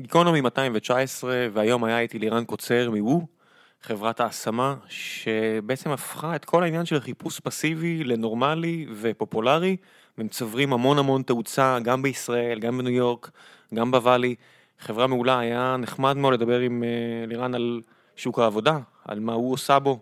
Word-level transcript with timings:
גיקונומי 0.00 0.40
219, 0.40 1.46
והיום 1.52 1.84
היה 1.84 2.00
איתי 2.00 2.18
לירן 2.18 2.44
קוצר 2.44 2.90
מוו, 2.90 3.26
חברת 3.82 4.20
ההשמה, 4.20 4.76
שבעצם 4.88 5.90
הפכה 5.90 6.36
את 6.36 6.44
כל 6.44 6.62
העניין 6.62 6.84
של 6.84 7.00
חיפוש 7.00 7.40
פסיבי 7.40 8.04
לנורמלי 8.04 8.86
ופופולרי, 8.94 9.76
ומצברים 10.18 10.72
המון 10.72 10.98
המון 10.98 11.22
תאוצה 11.22 11.78
גם 11.82 12.02
בישראל, 12.02 12.58
גם 12.58 12.78
בניו 12.78 12.92
יורק, 12.92 13.30
גם 13.74 13.90
בוואלי. 13.90 14.34
חברה 14.78 15.06
מעולה, 15.06 15.38
היה 15.38 15.76
נחמד 15.78 16.16
מאוד 16.16 16.34
לדבר 16.34 16.60
עם 16.60 16.84
אה, 16.84 17.26
לירן 17.26 17.54
על 17.54 17.80
שוק 18.16 18.38
העבודה, 18.38 18.78
על 19.04 19.20
מה 19.20 19.32
הוא 19.32 19.52
עושה 19.52 19.78
בו, 19.78 20.00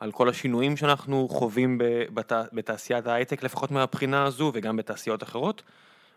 על 0.00 0.12
כל 0.12 0.28
השינויים 0.28 0.76
שאנחנו 0.76 1.28
חווים 1.28 1.78
בת... 2.14 2.32
בתעשיית 2.52 3.06
ההייטק, 3.06 3.42
לפחות 3.42 3.70
מהבחינה 3.70 4.24
הזו, 4.24 4.50
וגם 4.54 4.76
בתעשיות 4.76 5.22
אחרות. 5.22 5.62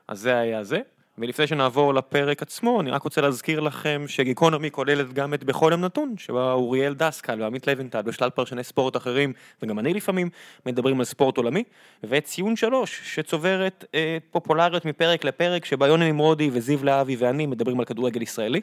אז 0.07 0.19
זה 0.19 0.37
היה 0.37 0.63
זה. 0.63 0.79
ולפני 1.17 1.47
שנעבור 1.47 1.93
לפרק 1.93 2.41
עצמו, 2.41 2.81
אני 2.81 2.91
רק 2.91 3.01
רוצה 3.01 3.21
להזכיר 3.21 3.59
לכם 3.59 4.05
שגיקונומי 4.07 4.71
כוללת 4.71 5.13
גם 5.13 5.33
את 5.33 5.43
בכל 5.43 5.69
יום 5.71 5.81
נתון, 5.81 6.15
שבה 6.17 6.51
אוריאל 6.51 6.93
דסקל 6.93 7.41
ועמית 7.41 7.67
לבנטל 7.67 8.01
ושלל 8.05 8.29
פרשני 8.29 8.63
ספורט 8.63 8.97
אחרים, 8.97 9.33
וגם 9.61 9.79
אני 9.79 9.93
לפעמים, 9.93 10.29
מדברים 10.65 10.99
על 10.99 11.05
ספורט 11.05 11.37
עולמי, 11.37 11.63
ואת 12.03 12.23
ציון 12.23 12.55
שלוש, 12.55 13.01
שצוברת 13.03 13.85
אה, 13.95 14.17
פופולריות 14.31 14.85
מפרק 14.85 15.23
לפרק, 15.23 15.65
שבה 15.65 15.87
יוני 15.87 16.11
נמרודי 16.11 16.49
וזיו 16.53 16.83
להבי 16.83 17.15
ואני 17.15 17.45
מדברים 17.45 17.79
על 17.79 17.85
כדורגל 17.85 18.21
ישראלי. 18.21 18.61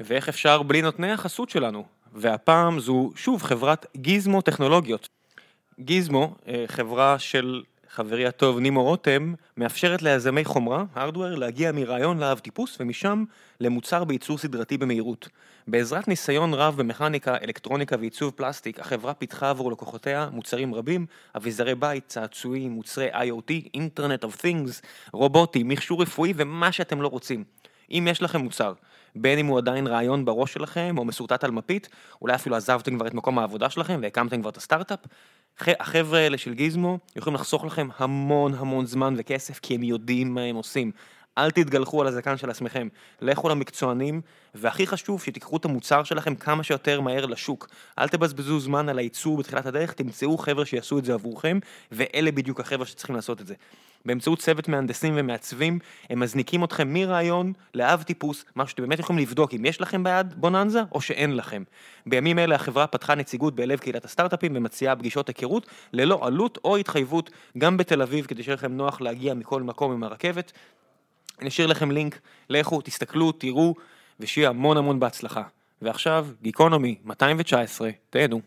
ואיך 0.00 0.28
אפשר 0.28 0.62
בלי 0.62 0.82
נותני 0.82 1.12
החסות 1.12 1.50
שלנו. 1.50 1.84
והפעם 2.14 2.80
זו 2.80 3.10
שוב 3.16 3.42
חברת 3.42 3.86
גיזמו 3.96 4.42
טכנולוגיות. 4.42 5.08
גיזמו, 5.80 6.34
אה, 6.48 6.64
חברה 6.66 7.18
של 7.18 7.62
חברי 7.96 8.26
הטוב 8.26 8.58
נימו 8.58 8.82
רותם, 8.82 9.34
מאפשרת 9.56 10.02
ליזמי 10.02 10.44
חומרה, 10.44 10.84
הארדוור, 10.94 11.28
להגיע 11.28 11.72
מרעיון 11.72 12.18
לאב 12.18 12.38
טיפוס 12.38 12.76
ומשם 12.80 13.24
למוצר 13.60 14.04
בייצור 14.04 14.38
סדרתי 14.38 14.78
במהירות. 14.78 15.28
בעזרת 15.68 16.08
ניסיון 16.08 16.54
רב 16.54 16.76
במכניקה, 16.76 17.36
אלקטרוניקה 17.42 17.96
ועיצוב 18.00 18.32
פלסטיק, 18.36 18.80
החברה 18.80 19.14
פיתחה 19.14 19.50
עבור 19.50 19.72
לקוחותיה 19.72 20.28
מוצרים 20.32 20.74
רבים, 20.74 21.06
אביזרי 21.36 21.74
בית, 21.74 22.04
צעצועים, 22.06 22.70
מוצרי 22.70 23.08
IoT, 23.12 23.68
אינטרנט 23.74 24.24
of 24.24 24.40
things, 24.40 24.86
רובוטים, 25.12 25.68
מכשור 25.68 26.02
רפואי 26.02 26.32
ומה 26.36 26.72
שאתם 26.72 27.02
לא 27.02 27.08
רוצים. 27.08 27.44
אם 27.90 28.08
יש 28.10 28.22
לכם 28.22 28.40
מוצר, 28.40 28.72
בין 29.16 29.38
אם 29.38 29.46
הוא 29.46 29.58
עדיין 29.58 29.86
רעיון 29.86 30.24
בראש 30.24 30.52
שלכם 30.52 30.94
או 30.98 31.04
מסורטט 31.04 31.44
על 31.44 31.50
מפית, 31.50 31.88
אולי 32.22 32.34
אפילו 32.34 32.56
עזבתם 32.56 32.96
כבר 32.96 33.06
את 33.06 33.14
מקום 33.14 33.38
העבודה 33.38 33.70
שלכם 33.70 34.00
והקמתם 34.02 34.40
כבר 34.40 34.50
את 34.50 34.56
הסטארט-אפ, 34.56 34.98
החבר'ה 35.60 36.18
האלה 36.18 36.38
של 36.38 36.54
גיזמו 36.54 36.98
יכולים 37.16 37.34
לחסוך 37.34 37.64
לכם 37.64 37.88
המון 37.98 38.54
המון 38.54 38.86
זמן 38.86 39.14
וכסף 39.16 39.58
כי 39.58 39.74
הם 39.74 39.82
יודעים 39.82 40.34
מה 40.34 40.40
הם 40.40 40.56
עושים. 40.56 40.92
אל 41.38 41.50
תתגלחו 41.50 42.00
על 42.00 42.06
הזקן 42.06 42.36
של 42.36 42.50
עצמכם, 42.50 42.88
לכו 43.20 43.48
למקצוענים, 43.48 44.20
והכי 44.54 44.86
חשוב 44.86 45.22
שתיקחו 45.22 45.56
את 45.56 45.64
המוצר 45.64 46.04
שלכם 46.04 46.34
כמה 46.34 46.62
שיותר 46.62 47.00
מהר 47.00 47.26
לשוק. 47.26 47.68
אל 47.98 48.08
תבזבזו 48.08 48.60
זמן 48.60 48.88
על 48.88 48.98
הייצור 48.98 49.36
בתחילת 49.36 49.66
הדרך, 49.66 49.92
תמצאו 49.92 50.38
חבר'ה 50.38 50.64
שיעשו 50.64 50.98
את 50.98 51.04
זה 51.04 51.14
עבורכם, 51.14 51.58
ואלה 51.92 52.32
בדיוק 52.32 52.60
החבר'ה 52.60 52.86
שצריכים 52.86 53.16
לעשות 53.16 53.40
את 53.40 53.46
זה. 53.46 53.54
באמצעות 54.04 54.38
צוות 54.38 54.68
מהנדסים 54.68 55.14
ומעצבים, 55.16 55.78
הם 56.10 56.20
מזניקים 56.20 56.64
אתכם 56.64 56.92
מרעיון 56.92 57.52
לאב 57.74 58.02
טיפוס, 58.02 58.44
משהו 58.56 58.70
שאתם 58.70 58.82
באמת 58.82 58.98
יכולים 58.98 59.22
לבדוק 59.22 59.54
אם 59.54 59.64
יש 59.64 59.80
לכם 59.80 60.04
ביד 60.04 60.34
בוננזה 60.36 60.80
או 60.92 61.00
שאין 61.00 61.36
לכם. 61.36 61.62
בימים 62.06 62.38
אלה 62.38 62.54
החברה 62.54 62.86
פתחה 62.86 63.14
נציגות 63.14 63.54
בלב 63.54 63.78
קהילת 63.78 64.04
הסטארט-אפים 64.04 64.52
ומציעה 64.56 64.96
פגישות 64.96 65.28
היכרות 65.28 65.66
ללא 65.92 66.26
עלות 66.26 66.58
או 66.64 66.76
התחייבות 66.76 67.30
גם 67.58 67.76
בתל 67.76 68.02
אביב 68.02 68.26
כדי 68.26 68.42
שיהיה 68.42 68.54
לכם 68.54 68.72
נוח 68.72 69.00
להגיע 69.00 69.34
מכל 69.34 69.62
מקום 69.62 69.92
עם 69.92 70.02
הרכבת. 70.02 70.52
אני 71.40 71.48
אשאיר 71.48 71.66
לכם 71.66 71.90
לינק, 71.90 72.20
לכו, 72.50 72.80
תסתכלו, 72.80 73.32
תראו, 73.32 73.74
ושיהיה 74.20 74.48
המון 74.48 74.76
המון 74.76 75.00
בהצלחה. 75.00 75.42
ועכשיו, 75.82 76.26
גיקונומי 76.42 76.94
219, 77.04 77.90
תהנו. 78.10 78.40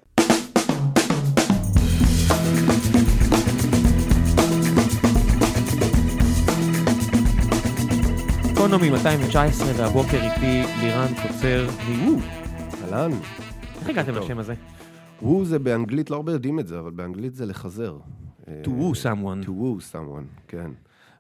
גיקונומי 8.60 8.90
219, 8.90 9.68
והבוקר 9.78 10.18
איתי 10.18 10.64
לירן 10.82 11.08
קוצר 11.22 11.68
מוו. 11.90 12.20
אהלן. 12.84 13.12
איך 13.80 13.90
הגעתם 13.90 14.16
לשם 14.16 14.40
הזה? 14.40 14.54
וו 15.22 15.46
זה 15.46 15.60
באנגלית, 15.60 16.10
לא 16.10 16.16
הרבה 16.16 16.32
יודעים 16.32 16.60
את 16.60 16.68
זה, 16.68 16.80
אבל 16.80 16.92
באנגלית 16.92 17.36
זה 17.36 17.46
לחזר. 17.46 17.98
To 18.46 18.68
woo 18.68 18.96
someone. 19.04 19.46
To 19.46 19.50
woo 19.50 19.94
someone, 19.94 20.48
כן. 20.48 20.72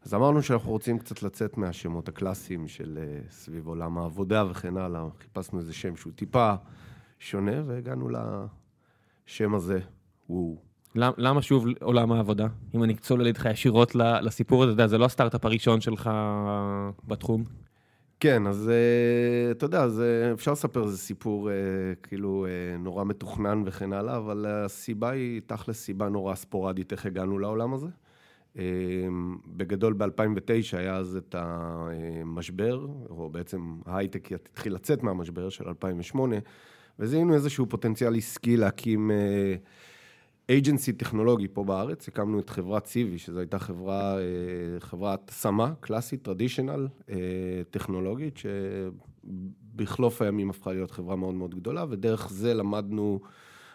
אז 0.06 0.14
אמרנו 0.14 0.42
שאנחנו 0.42 0.72
רוצים 0.72 1.00
קצת 1.00 1.24
לצאת 1.24 1.58
מהשמות 1.58 2.08
הקלאסיים 2.08 2.68
של 2.68 3.00
uh, 3.02 3.32
סביב 3.32 3.68
עולם 3.68 3.98
העבודה 3.98 4.46
וכן 4.52 4.78
הלאה. 4.78 5.06
חיפשנו 5.20 5.60
איזה 5.60 5.74
שם 5.74 5.96
שהוא 5.96 6.14
טיפה 6.14 6.54
שונה, 7.20 7.64
והגענו 7.66 8.10
לשם 9.28 9.56
הזה, 9.56 9.80
וואו. 10.30 10.69
למ, 10.96 11.12
למה 11.18 11.42
שוב 11.42 11.66
עולם 11.82 12.12
העבודה? 12.12 12.48
אם 12.76 12.84
אני 12.84 12.96
צולל 12.96 13.28
איתך 13.28 13.46
ישירות 13.52 13.96
לסיפור 13.96 14.64
הזה, 14.64 14.88
זה 14.88 14.98
לא 14.98 15.06
הסטארט-אפ 15.06 15.46
הראשון 15.46 15.82
שלך 15.82 16.10
בתחום? 17.08 17.44
כן, 18.20 18.48
אז 18.48 18.72
uh, 18.72 19.52
אתה 19.52 19.66
יודע, 19.66 19.88
זה, 19.88 20.32
אפשר 20.34 20.52
לספר 20.52 20.84
איזה 20.84 20.98
סיפור 20.98 21.50
uh, 21.50 21.52
כאילו 22.08 22.46
uh, 22.46 22.82
נורא 22.82 23.04
מתוכנן 23.04 23.64
וכן 23.66 23.94
הלאה, 23.94 24.18
אבל 24.18 24.46
הסיבה 24.48 25.10
היא 25.10 25.42
תכל'ס 25.46 25.78
סיבה 25.78 26.10
נורא 26.10 26.36
ספורדית 26.36 26.92
איך 26.92 27.06
הגענו 27.06 27.40
לעולם 27.40 27.74
הזה. 27.74 27.88
בגדול 29.48 29.94
ב-2009 29.94 30.78
היה 30.78 30.96
אז 30.96 31.16
את 31.16 31.36
המשבר, 31.38 32.88
או 33.10 33.30
בעצם 33.30 33.76
ההייטק 33.86 34.32
התחיל 34.32 34.74
לצאת 34.74 35.04
מהמשבר 35.04 35.50
של 35.50 35.68
2008, 35.68 36.36
וזיהינו 37.00 37.34
איזשהו 37.34 37.66
פוטנציאל 37.70 38.16
עסקי 38.16 38.58
להקים 38.58 39.12
אייג'נסי 40.50 40.94
טכנולוגי 40.94 41.48
פה 41.48 41.64
בארץ, 41.64 42.08
הקמנו 42.08 42.40
את 42.40 42.50
חברת 42.50 42.86
סיבי, 42.86 43.18
שזו 43.18 43.40
הייתה 43.40 43.60
חברה, 43.60 44.18
אה, 44.18 44.24
חברת 44.80 45.30
השמה 45.30 45.74
קלאסית, 45.80 46.24
טרדישיונל, 46.24 46.88
אה, 47.10 47.16
טכנולוגית, 47.72 48.40
שבחלוף 49.76 50.22
הימים 50.22 50.50
הפכה 50.50 50.74
להיות 50.74 50.92
חברה 50.92 51.16
מאוד 51.16 51.36
מאוד 51.36 51.56
גדולה, 51.56 51.86
ודרך 51.90 52.30
זה 52.30 52.54
למדנו... 52.54 53.20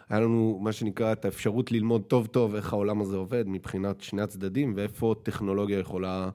היה 0.09 0.19
לנו 0.19 0.59
מה 0.63 0.71
שנקרא 0.71 1.11
את 1.11 1.25
האפשרות 1.25 1.71
ללמוד 1.71 2.03
טוב 2.03 2.27
טוב 2.27 2.55
איך 2.55 2.73
העולם 2.73 3.01
הזה 3.01 3.15
עובד 3.15 3.43
מבחינת 3.47 4.01
שני 4.01 4.21
הצדדים 4.21 4.73
ואיפה 4.75 5.15
טכנולוגיה 5.23 5.79
יכולה 5.79 6.29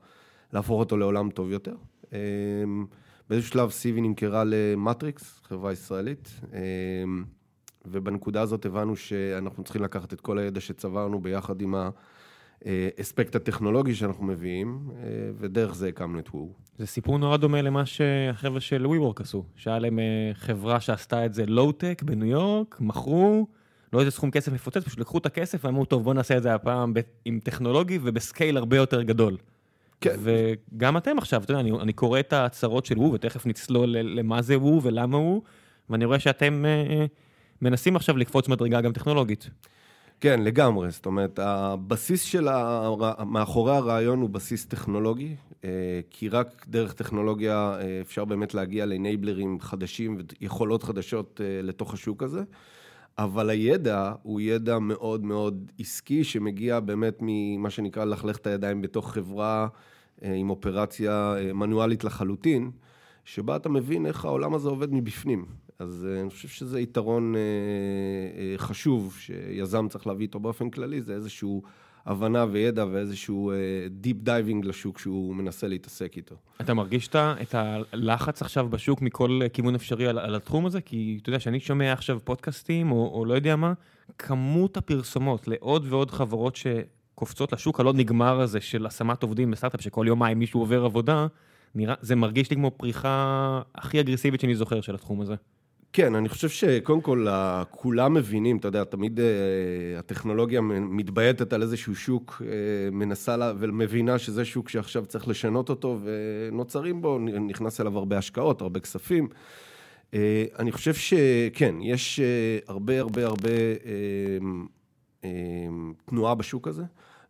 להפוך 0.52 0.80
אותו 0.80 0.96
לעולם 0.96 1.30
טוב 1.30 1.50
יותר. 1.50 1.74
אמ, 2.12 2.86
באיזשהו 3.28 3.52
שלב 3.52 3.70
סיבי 3.70 4.00
נמכרה 4.00 4.42
למטריקס, 4.46 5.40
חברה 5.44 5.72
ישראלית, 5.72 6.40
ובנקודה 7.84 8.40
הזאת 8.40 8.66
הבנו 8.66 8.96
שאנחנו 8.96 9.64
צריכים 9.64 9.82
לקחת 9.82 10.12
את 10.12 10.20
כל 10.20 10.38
הידע 10.38 10.60
שצברנו 10.60 11.20
ביחד 11.20 11.60
עם 11.62 11.74
האספקט 12.64 13.36
הטכנולוגי 13.36 13.94
שאנחנו 13.94 14.24
מביאים, 14.24 14.90
ודרך 15.38 15.74
זה 15.74 15.88
הקמנו 15.88 16.18
את 16.18 16.28
וואו. 16.28 16.52
זה 16.80 16.86
סיפור 16.86 17.18
נורא 17.18 17.36
דומה 17.36 17.62
למה 17.62 17.86
שהחבר'ה 17.86 18.60
של 18.60 18.86
WeWork 18.86 19.22
עשו, 19.22 19.44
שהיה 19.56 19.78
להם 19.78 19.98
אה, 19.98 20.04
חברה 20.34 20.80
שעשתה 20.80 21.26
את 21.26 21.34
זה 21.34 21.46
לואו-טק 21.46 22.02
בניו 22.02 22.26
יורק, 22.28 22.76
מכרו, 22.80 23.46
לא 23.92 24.00
איזה 24.00 24.10
סכום 24.10 24.30
כסף 24.30 24.52
מפוצץ, 24.52 24.84
פשוט 24.84 24.98
לקחו 24.98 25.18
את 25.18 25.26
הכסף 25.26 25.64
ואמרו, 25.64 25.84
טוב, 25.84 26.04
בוא 26.04 26.14
נעשה 26.14 26.36
את 26.36 26.42
זה 26.42 26.54
הפעם 26.54 26.92
עם 27.24 27.40
טכנולוגי 27.44 27.98
ובסקייל 28.02 28.56
הרבה 28.56 28.76
יותר 28.76 29.02
גדול. 29.02 29.36
כן. 30.00 30.16
וגם 30.18 30.96
אתם 30.96 31.18
עכשיו, 31.18 31.42
אתה 31.42 31.52
יודע, 31.52 31.60
אני, 31.60 31.70
אני 31.70 31.92
קורא 31.92 32.20
את 32.20 32.32
ההצהרות 32.32 32.86
של 32.86 32.98
וו, 32.98 33.12
ותכף 33.12 33.46
נצלול 33.46 33.88
למה 33.98 34.42
זה 34.42 34.58
וו 34.58 34.82
ולמה 34.82 35.16
וו, 35.16 35.42
ואני 35.90 36.04
רואה 36.04 36.18
שאתם 36.18 36.64
אה, 36.64 36.70
אה, 36.90 37.06
מנסים 37.62 37.96
עכשיו 37.96 38.16
לקפוץ 38.16 38.48
מדרגה 38.48 38.80
גם 38.80 38.92
טכנולוגית. 38.92 39.50
כן, 40.20 40.42
לגמרי. 40.42 40.90
זאת 40.90 41.06
אומרת, 41.06 41.38
הבסיס 41.38 42.22
של 42.22 42.48
ה... 42.48 42.90
מאחורי 43.26 43.76
הרעיון 43.76 44.20
הוא 44.20 44.30
בסיס 44.30 44.66
טכנולוגי, 44.66 45.36
אה, 45.64 46.00
כי 46.10 46.28
רק 46.28 46.66
דרך 46.68 46.92
טכנולוגיה 46.92 47.78
אה, 47.80 48.00
אפשר 48.00 48.24
באמת 48.24 48.54
להגיע 48.54 48.86
לאנייבלרים 48.86 49.60
חדשים 49.60 50.18
ויכולות 50.40 50.82
חדשות 50.82 51.40
אה, 51.44 51.62
לתוך 51.62 51.94
השוק 51.94 52.22
הזה. 52.22 52.42
אבל 53.18 53.50
הידע 53.50 54.12
הוא 54.22 54.40
ידע 54.40 54.78
מאוד 54.78 55.24
מאוד 55.24 55.72
עסקי, 55.78 56.24
שמגיע 56.24 56.80
באמת 56.80 57.18
ממה 57.20 57.70
שנקרא 57.70 58.04
ללכלך 58.04 58.36
את 58.36 58.46
הידיים 58.46 58.82
בתוך 58.82 59.12
חברה 59.12 59.68
עם 60.22 60.50
אופרציה 60.50 61.34
מנואלית 61.54 62.04
לחלוטין, 62.04 62.70
שבה 63.24 63.56
אתה 63.56 63.68
מבין 63.68 64.06
איך 64.06 64.24
העולם 64.24 64.54
הזה 64.54 64.68
עובד 64.68 64.92
מבפנים. 64.92 65.44
אז 65.80 66.06
אה, 66.10 66.20
אני 66.20 66.30
חושב 66.30 66.48
שזה 66.48 66.80
יתרון 66.80 67.34
חשוב 68.56 69.16
שיזם 69.18 69.88
צריך 69.88 70.06
להביא 70.06 70.26
איתו 70.26 70.40
באופן 70.40 70.70
כללי, 70.70 71.02
זה 71.02 71.14
איזשהו... 71.14 71.62
הבנה 72.06 72.46
וידע 72.50 72.86
ואיזשהו 72.92 73.52
deep 73.90 74.16
diving 74.22 74.64
לשוק 74.64 74.98
שהוא 74.98 75.34
מנסה 75.34 75.68
להתעסק 75.68 76.16
איתו. 76.16 76.34
אתה 76.60 76.74
מרגיש 76.74 77.08
את 77.14 77.54
הלחץ 77.54 78.42
עכשיו 78.42 78.68
בשוק 78.68 79.02
מכל 79.02 79.40
כיוון 79.52 79.74
אפשרי 79.74 80.06
על, 80.06 80.18
על 80.18 80.34
התחום 80.34 80.66
הזה? 80.66 80.80
כי 80.80 81.18
אתה 81.22 81.28
יודע, 81.28 81.40
שאני 81.40 81.60
שומע 81.60 81.92
עכשיו 81.92 82.18
פודקאסטים 82.24 82.92
או, 82.92 83.10
או 83.14 83.24
לא 83.24 83.34
יודע 83.34 83.56
מה, 83.56 83.72
כמות 84.18 84.76
הפרסומות 84.76 85.48
לעוד 85.48 85.86
ועוד 85.88 86.10
חברות 86.10 86.56
שקופצות 86.56 87.52
לשוק 87.52 87.80
הלא 87.80 87.92
נגמר 87.92 88.40
הזה 88.40 88.60
של 88.60 88.86
השמת 88.86 89.22
עובדים 89.22 89.50
בסטארט-אפ, 89.50 89.80
שכל 89.80 90.04
יומיים 90.08 90.38
מישהו 90.38 90.60
עובר 90.60 90.84
עבודה, 90.84 91.26
נראה, 91.74 91.94
זה 92.00 92.16
מרגיש 92.16 92.50
לי 92.50 92.56
כמו 92.56 92.70
פריחה 92.70 93.62
הכי 93.74 94.00
אגרסיבית 94.00 94.40
שאני 94.40 94.54
זוכר 94.54 94.80
של 94.80 94.94
התחום 94.94 95.20
הזה. 95.20 95.34
כן, 95.92 96.14
אני 96.14 96.28
חושב 96.28 96.48
שקודם 96.48 97.00
כל, 97.00 97.26
כולם 97.70 98.14
מבינים, 98.14 98.56
אתה 98.56 98.68
יודע, 98.68 98.84
תמיד 98.84 99.18
uh, 99.18 99.22
הטכנולוגיה 99.98 100.60
מתבייתת 100.60 101.52
על 101.52 101.62
איזשהו 101.62 101.94
שוק, 101.94 102.42
uh, 102.42 102.44
מנסה 102.94 103.36
לה, 103.36 103.52
ומבינה 103.58 104.18
שזה 104.18 104.44
שוק 104.44 104.68
שעכשיו 104.68 105.06
צריך 105.06 105.28
לשנות 105.28 105.68
אותו, 105.68 105.98
ונוצרים 106.04 107.02
בו, 107.02 107.18
נכנס 107.18 107.80
אליו 107.80 107.98
הרבה 107.98 108.18
השקעות, 108.18 108.60
הרבה 108.62 108.80
כספים. 108.80 109.28
Uh, 110.10 110.14
אני 110.58 110.72
חושב 110.72 110.94
שכן, 110.94 111.74
יש 111.80 112.20
הרבה 112.66 113.00
הרבה 113.00 113.26
הרבה 113.26 113.50
תנועה 116.04 116.34
בשוק 116.34 116.68
הזה. 116.68 116.82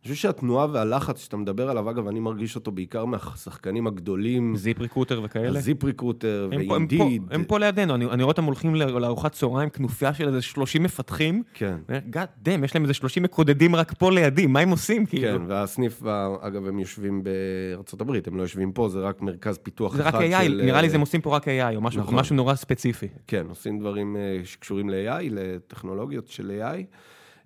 אני 0.05 0.13
חושב 0.13 0.21
שהתנועה 0.21 0.67
והלחץ 0.71 1.23
שאתה 1.23 1.37
מדבר 1.37 1.69
עליו, 1.69 1.89
אגב, 1.89 2.07
אני 2.07 2.19
מרגיש 2.19 2.55
אותו 2.55 2.71
בעיקר 2.71 3.05
מהשחקנים 3.05 3.87
הגדולים. 3.87 4.55
ZipRecruiter 4.55 5.21
וכאלה? 5.23 5.59
ZipRecruiter 5.59 5.83
ו 5.83 6.49
Indeed. 6.51 7.23
הם 7.31 7.43
פה 7.43 7.59
לידינו, 7.59 7.95
אני 7.95 8.05
רואה 8.05 8.23
אותם 8.23 8.43
הולכים 8.43 8.75
לארוחת 8.75 9.31
צהריים, 9.31 9.69
כנופיה 9.69 10.13
של 10.13 10.27
איזה 10.27 10.41
30 10.41 10.83
מפתחים. 10.83 11.43
כן. 11.53 11.77
God 12.09 12.27
damn, 12.41 12.63
יש 12.63 12.75
להם 12.75 12.83
איזה 12.83 12.93
30 12.93 13.23
מקודדים 13.23 13.75
רק 13.75 13.93
פה 13.93 14.11
לידי, 14.11 14.47
מה 14.47 14.59
הם 14.59 14.69
עושים? 14.69 15.05
כאילו? 15.05 15.39
כן, 15.39 15.45
והסניף, 15.47 16.03
אגב, 16.41 16.67
הם 16.67 16.79
יושבים 16.79 17.23
בארה"ב, 17.23 18.11
הם 18.27 18.37
לא 18.37 18.41
יושבים 18.41 18.71
פה, 18.71 18.89
זה 18.89 18.99
רק 18.99 19.21
מרכז 19.21 19.57
פיתוח 19.57 19.95
אחד 19.95 20.11
של... 20.11 20.17
זה 20.17 20.37
רק 20.37 20.43
AI, 20.43 20.49
נראה 20.49 20.81
לי 20.81 20.89
זה 20.89 20.95
הם 20.95 21.01
עושים 21.01 21.21
פה 21.21 21.35
רק 21.35 21.47
AI, 21.47 21.75
או 21.75 21.81
משהו 21.81 22.01
נכון. 22.01 22.37
נורא 22.37 22.55
ספציפי. 22.55 23.07
כן, 23.27 23.45
עושים 23.49 23.79
דברים 23.79 24.15
אה, 24.15 24.41
שקשורים 24.43 24.89
ל-AI, 24.89 25.23
לטכנולוגיות 25.29 26.27
של 26.27 26.51
AI. 26.61 26.95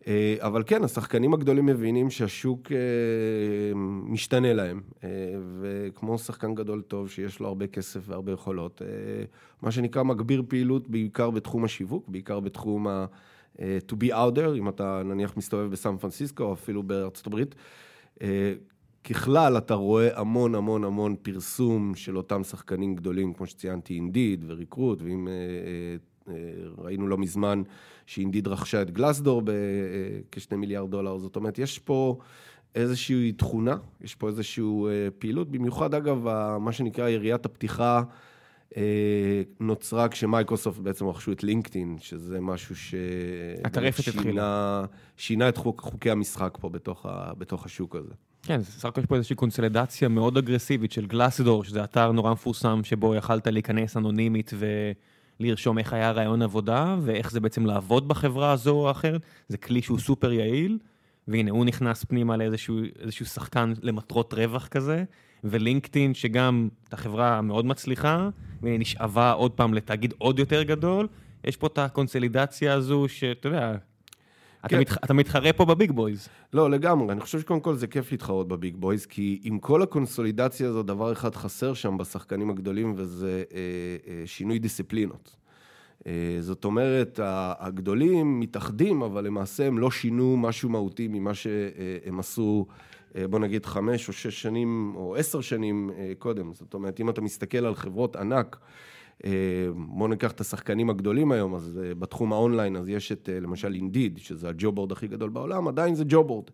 אה, 0.08 0.36
אבל 0.40 0.64
כן, 0.66 0.84
השחקנים 0.84 1.34
הגדולים 1.34 1.66
מבינים 1.66 2.10
שהשוק 2.10 2.72
אה, 2.72 2.78
משתנה 4.04 4.54
להם, 4.54 4.82
אה, 5.04 5.10
וכמו 5.62 6.18
שחקן 6.18 6.56
גדול 6.56 6.82
טוב 6.82 7.10
שיש 7.10 7.40
לו 7.40 7.48
הרבה 7.48 7.68
כסף 7.68 8.10
והרבה 8.10 8.32
יכולות, 8.32 8.82
מה 9.62 9.72
שנקרא 9.72 10.04
מגביר 10.04 10.44
פעילות 10.48 10.88
בעיקר 10.90 11.30
בתחום 11.30 11.64
השיווק, 11.64 12.10
בעיקר 12.10 12.40
בתחום 12.40 12.88
ה... 12.88 13.06
to 13.60 13.94
be 13.94 14.10
out 14.10 14.36
there, 14.36 14.58
אם 14.58 14.70
אתה 14.70 15.02
נניח 15.06 15.38
מסתובב 15.38 15.72
בסן 15.72 15.98
פרנסיסקו 15.98 16.44
או 16.44 16.54
אפילו 16.54 16.84
בארצות 16.84 17.28
הברית. 17.28 17.56
ככלל, 19.04 19.58
אתה 19.58 19.74
רואה 19.74 20.20
המון 20.20 20.56
המון 20.56 20.84
המון 20.84 21.16
פרסום 21.22 21.96
של 21.96 22.18
אותם 22.18 22.44
שחקנים 22.44 22.96
גדולים, 22.96 23.34
כמו 23.34 23.46
שציינתי, 23.46 23.94
אינדיד 23.94 24.44
וריקרוט, 24.48 25.02
ואם 25.02 25.28
ראינו 26.78 27.08
לא 27.08 27.18
מזמן 27.18 27.62
שאינדיד 28.06 28.48
רכשה 28.48 28.82
את 28.82 28.92
גלסדור 28.92 29.42
בכשני 29.46 30.58
מיליארד 30.58 30.92
דולר, 30.92 31.18
זאת 31.18 31.36
אומרת, 31.36 31.60
יש 31.60 31.80
פה 31.80 32.18
איזושהי 32.76 33.32
תכונה, 33.32 33.78
יש 34.02 34.16
פה 34.16 34.28
איזושהי 34.28 34.64
אה, 34.64 35.08
פעילות, 35.20 35.52
במיוחד 35.52 35.94
אגב, 35.94 36.28
מה 36.60 36.72
שנקרא 36.72 37.10
יריית 37.10 37.46
הפתיחה 37.46 38.04
אה, 38.78 39.42
נוצרה 39.60 40.10
כשמייקרוסופט 40.10 40.80
בעצם 40.80 41.08
רכשו 41.08 41.32
את 41.32 41.44
לינקדאין, 41.44 41.98
שזה 42.00 42.42
משהו 42.42 42.76
ששינה 42.76 44.86
שינה 45.18 45.50
את 45.50 45.58
חוק, 45.58 45.82
חוקי 45.82 46.12
המשחק 46.12 46.58
פה 46.62 46.70
בתוך, 46.70 47.06
ה, 47.06 47.32
בתוך 47.38 47.66
השוק 47.66 47.96
הזה. 47.96 48.14
כן, 48.44 48.64
סך 48.64 48.86
הכל 48.86 49.02
יש 49.02 49.08
פה 49.08 49.16
איזושהי 49.16 49.36
קונסולידציה 49.36 50.10
מאוד 50.10 50.38
אגרסיבית 50.38 50.92
של 50.92 51.06
גלאסדור, 51.06 51.64
שזה 51.64 51.84
אתר 51.84 52.12
נורא 52.12 52.32
מפורסם 52.32 52.84
שבו 52.84 53.16
יכלת 53.16 53.48
להיכנס 53.48 53.98
אנונימית 53.98 54.52
ו... 54.54 54.92
לרשום 55.40 55.78
איך 55.78 55.94
היה 55.94 56.12
ראיון 56.12 56.42
עבודה, 56.42 56.96
ואיך 57.02 57.32
זה 57.32 57.40
בעצם 57.40 57.66
לעבוד 57.66 58.08
בחברה 58.08 58.52
הזו 58.52 58.72
או 58.72 58.92
אחרת. 58.92 59.22
זה 59.48 59.58
כלי 59.58 59.82
שהוא 59.82 60.00
סופר 60.00 60.32
יעיל, 60.32 60.78
והנה, 61.28 61.52
הוא 61.52 61.66
נכנס 61.66 62.04
פנימה 62.04 62.38
לאיזשהו 62.38 63.26
שחקן 63.26 63.74
למטרות 63.82 64.34
רווח 64.34 64.68
כזה, 64.68 65.04
ו 65.44 65.51
LinkedIn, 65.51 66.14
שגם 66.14 66.70
את 66.88 66.94
החברה 66.94 67.42
מאוד 67.42 67.66
מצליחה, 67.66 68.30
ונשאבה 68.62 69.32
עוד 69.32 69.52
פעם 69.52 69.74
לתאגיד 69.74 70.14
עוד 70.18 70.40
יותר 70.40 70.64
גדול, 70.64 71.08
יש 71.44 71.58
פה 71.58 71.68
את 71.68 71.78
הקונסולידציה 71.78 72.74
הזו, 72.74 73.06
שאתה 73.08 73.48
יודע. 73.48 73.76
אתה, 74.66 74.80
מתח... 74.80 74.98
אתה 74.98 75.14
מתחרה 75.14 75.54
פה 75.54 75.66
ב 75.66 75.72
big 75.72 75.92
boys. 75.92 76.30
לא, 76.54 76.70
לגמרי. 76.70 77.12
אני 77.12 77.22
חושב 77.22 77.40
שקודם 77.40 77.60
כל 77.60 77.76
זה 77.76 77.88
כיף 77.88 78.12
להתחרות 78.12 78.48
ב 78.48 78.55
big 78.55 78.76
boys, 78.76 79.06
כי 79.06 79.40
עם 79.44 79.60
כל 79.60 79.82
הקונסולידציה 79.82 80.70
הזו, 80.70 80.84
דבר 80.84 81.12
אחד 81.12 81.36
חסר 81.36 81.74
שם 81.74 81.98
בשחקנים 81.98 82.50
הגדולים, 82.50 82.94
וזה 82.98 83.44
אה, 83.54 83.60
אה, 84.08 84.24
שינוי 84.26 84.60
דיסציפלינות. 84.60 85.36
אה, 86.08 86.38
זאת 86.40 86.66
אומרת, 86.66 87.20
הגדולים 87.60 88.40
מתאחדים, 88.40 89.02
אבל 89.02 89.24
למעשה 89.24 89.68
הם 89.68 89.78
לא 89.80 89.92
שינו 89.92 90.38
משהו 90.38 90.70
מהותי 90.70 91.08
ממה 91.08 91.34
שהם 91.34 92.20
עשו, 92.20 92.66
אה, 93.16 93.28
בוא 93.28 93.40
נגיד, 93.40 93.66
חמש 93.66 94.08
או 94.08 94.14
שש 94.14 94.42
שנים, 94.42 94.94
או 94.96 95.16
עשר 95.16 95.42
שנים 95.42 95.92
אה, 95.98 96.14
קודם. 96.20 96.54
זאת 96.54 96.74
אומרת, 96.74 97.00
אם 97.00 97.10
אתה 97.10 97.22
מסתכל 97.22 97.66
על 97.66 97.76
חברות 97.76 98.16
ענק, 98.16 98.58
אה, 98.60 98.68
בואו 99.76 100.08
ניקח 100.08 100.32
את 100.32 100.42
השחקנים 100.42 100.90
הגדולים 100.90 101.32
היום, 101.32 101.56
אז 101.56 101.80
אה, 101.84 101.96
בתחום 101.96 102.34
האונליין, 102.34 102.76
אז 102.76 102.90
יש 102.90 103.12
את 103.12 103.30
אה, 103.34 103.40
למשל 103.40 103.74
Indeed, 103.74 104.18
שזה 104.18 104.50
ה 104.50 104.54
job 104.54 104.68
board 104.68 104.92
הכי 104.92 105.08
גדול 105.08 105.30
בעולם, 105.30 105.68
עדיין 105.68 105.96
זה 105.96 106.04
job 106.08 106.20
board. 106.20 106.46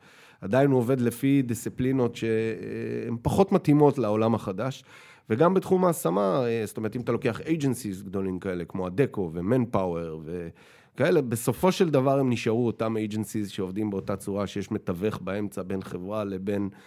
עדיין 0.42 0.72
הוא 0.72 0.80
עובד 0.80 1.02
לפי 1.02 1.42
דיסציפלינות 1.42 2.16
שהן 2.16 3.18
פחות 3.22 3.52
מתאימות 3.52 3.98
לעולם 3.98 4.36
החדש. 4.36 4.84
וגם 5.30 5.54
בתחום 5.54 5.86
ההשמה, 5.86 6.44
זאת 6.66 6.78
אומרת, 6.78 6.96
אם 6.96 7.02
אתה 7.02 7.12
לוקח 7.12 7.40
agencies 7.40 8.04
גדולים 8.06 8.40
כאלה, 8.40 8.66
כמו 8.66 8.88
הדקו 8.88 9.30
ומנפאוור 9.34 10.22
וכאלה, 10.26 11.22
בסופו 11.22 11.72
של 11.72 11.90
דבר 11.90 12.20
הם 12.20 12.30
נשארו 12.30 12.68
אותם 12.68 12.96
agencies 12.98 13.50
שעובדים 13.50 13.90
באותה 13.90 14.16
צורה, 14.16 14.48
שיש 14.48 14.72
מתווך 14.72 15.20
באמצע 15.22 15.62
בין 15.62 15.82
חברה 15.82 16.24
לבין 16.24 16.70
אה, 16.74 16.78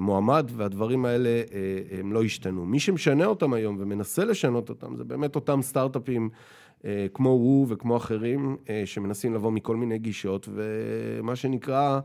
מועמד, 0.00 0.50
והדברים 0.56 1.04
האלה 1.04 1.28
אה, 1.28 1.98
הם 1.98 2.12
לא 2.12 2.22
השתנו. 2.22 2.66
מי 2.66 2.80
שמשנה 2.80 3.26
אותם 3.26 3.52
היום 3.52 3.76
ומנסה 3.80 4.24
לשנות 4.24 4.68
אותם, 4.68 4.96
זה 4.96 5.04
באמת 5.04 5.34
אותם 5.34 5.62
סטארט-אפים 5.62 6.28
אה, 6.84 7.06
כמו 7.14 7.28
הוא 7.28 7.66
וכמו 7.68 7.96
אחרים, 7.96 8.56
שמנסים 8.84 9.34
לבוא 9.34 9.52
מכל 9.52 9.76
מיני 9.76 9.98
גישות, 9.98 10.48
ומה 10.52 11.36
שנקרא... 11.36 12.00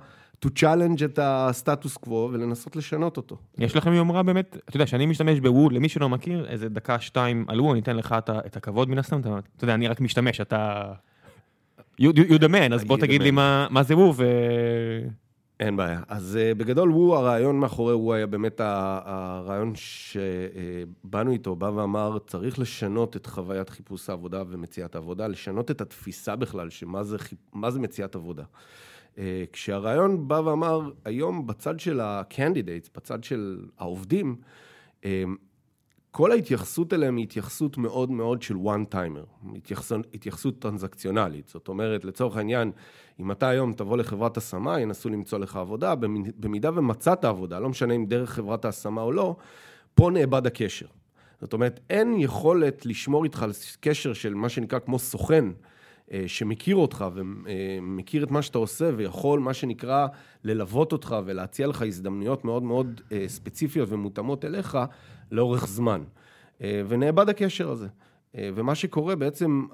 to 0.46 0.50
challenge 0.60 1.06
את 1.06 1.20
הסטטוס 1.22 1.98
קוו 1.98 2.30
ולנסות 2.34 2.76
לשנות 2.76 3.18
אותו. 3.18 3.38
יש 3.58 3.76
לכם 3.76 3.94
יומרה 3.94 4.24
באמת, 4.24 4.58
אתה 4.70 4.76
יודע, 4.76 4.88
שאני 4.88 5.06
משתמש 5.06 5.40
בוו, 5.40 5.70
למי 5.70 5.90
שלא 5.90 6.10
מכיר, 6.10 6.46
איזה 6.50 6.70
דקה, 6.70 7.00
שתיים 7.00 7.46
על 7.48 7.62
וו, 7.62 7.72
אני 7.72 7.82
אתן 7.82 7.96
לך 7.96 8.16
את 8.30 8.58
הכבוד 8.58 8.90
מן 8.90 8.98
הסתם, 8.98 9.20
אתה 9.20 9.64
יודע, 9.64 9.74
אני 9.74 9.88
רק 9.88 10.02
משתמש, 10.02 10.42
אתה... 10.42 10.92
you 12.02 12.40
the 12.40 12.50
man, 12.50 12.74
אז 12.74 12.84
בוא 12.84 12.98
תגיד 12.98 13.22
לי 13.22 13.32
מה 13.32 13.84
זה 13.84 13.98
וו 13.98 14.14
ו... 14.16 14.24
אין 15.64 15.78
בעיה. 15.78 16.02
אז 16.08 16.40
uh, 16.42 16.58
בגדול, 16.58 16.90
הוא, 16.90 17.16
הרעיון 17.16 17.60
מאחורי 17.60 17.94
הוא 17.94 18.14
היה 18.14 18.28
באמת 18.28 18.62
הרעיון 18.64 19.74
שבאנו 19.76 21.32
איתו, 21.32 21.56
בא 21.56 21.66
ואמר, 21.66 22.18
צריך 22.28 22.60
לשנות 22.60 23.16
את 23.16 23.26
חוויית 23.26 23.70
חיפוש 23.70 24.10
העבודה 24.10 24.44
ומציאת 24.48 24.96
העבודה, 24.96 25.28
לשנות 25.28 25.72
את 25.72 25.82
התפיסה 25.82 26.36
בכלל, 26.36 26.70
שמה 26.70 27.04
זה, 27.04 27.18
זה 27.70 27.80
מציאת 27.80 28.16
עבודה. 28.16 28.44
Uh, 29.16 29.20
כשהרעיון 29.52 30.28
בא 30.28 30.42
ואמר, 30.46 30.92
היום 31.06 31.48
בצד 31.48 31.80
של 31.80 32.00
ה-candidates, 32.00 32.90
בצד 32.96 33.24
של 33.24 33.66
העובדים, 33.78 34.36
uh, 35.02 35.06
כל 36.12 36.32
ההתייחסות 36.32 36.94
אליהם 36.94 37.18
היא 37.18 37.24
התייחסות 37.24 37.78
מאוד 37.78 38.12
מאוד 38.12 38.42
של 38.42 38.56
one 38.56 38.94
timer, 38.94 39.56
התייחסות, 39.56 40.00
התייחסות 40.14 40.60
טרנזקציונלית. 40.60 41.48
זאת 41.48 41.68
אומרת, 41.68 42.06
לצורך 42.06 42.38
העניין, 42.38 42.72
אם 43.20 43.32
אתה 43.32 43.50
היום 43.50 43.74
תבוא 43.74 43.98
לחברת 43.98 44.38
השמה, 44.38 44.80
ינסו 44.80 45.10
למצוא 45.10 45.40
לך 45.40 45.56
עבודה, 45.56 45.96
במידה 46.38 46.70
ומצאת 46.76 47.26
עבודה, 47.26 47.60
לא 47.60 47.70
משנה 47.70 47.94
אם 47.94 48.06
דרך 48.06 48.30
חברת 48.30 48.66
ההשמה 48.66 49.02
או 49.02 49.12
לא, 49.12 49.36
פה 49.96 50.12
נאבד 50.12 50.48
הקשר. 50.48 50.86
זאת 51.42 51.54
אומרת, 51.54 51.80
אין 51.90 52.16
יכולת 52.20 52.86
לשמור 52.86 53.24
איתך 53.24 53.44
על 53.44 53.52
קשר 53.80 54.14
של 54.14 54.34
מה 54.34 54.50
שנקרא 54.50 54.80
כמו 54.80 55.00
סוכן, 55.00 55.46
אה, 56.12 56.24
שמכיר 56.28 56.76
אותך 56.76 57.06
ומכיר 57.14 58.24
את 58.24 58.32
מה 58.32 58.42
שאתה 58.42 58.58
עושה 58.58 58.90
ויכול, 58.96 59.40
מה 59.40 59.54
שנקרא, 59.54 60.08
ללוות 60.44 60.92
אותך 60.92 61.16
ולהציע 61.26 61.68
לך 61.68 61.82
הזדמנויות 61.82 62.46
מאוד 62.46 62.64
מאוד 62.64 63.02
אה, 63.12 63.24
ספציפיות 63.28 63.90
ומותאמות 63.92 64.46
אליך 64.46 64.78
לאורך 65.32 65.68
זמן. 65.68 66.04
אה, 66.62 66.82
ונאבד 66.88 67.30
הקשר 67.30 67.72
הזה. 67.72 67.88
ומה 68.56 68.76
שקורה 68.76 69.16
בעצם, 69.16 69.66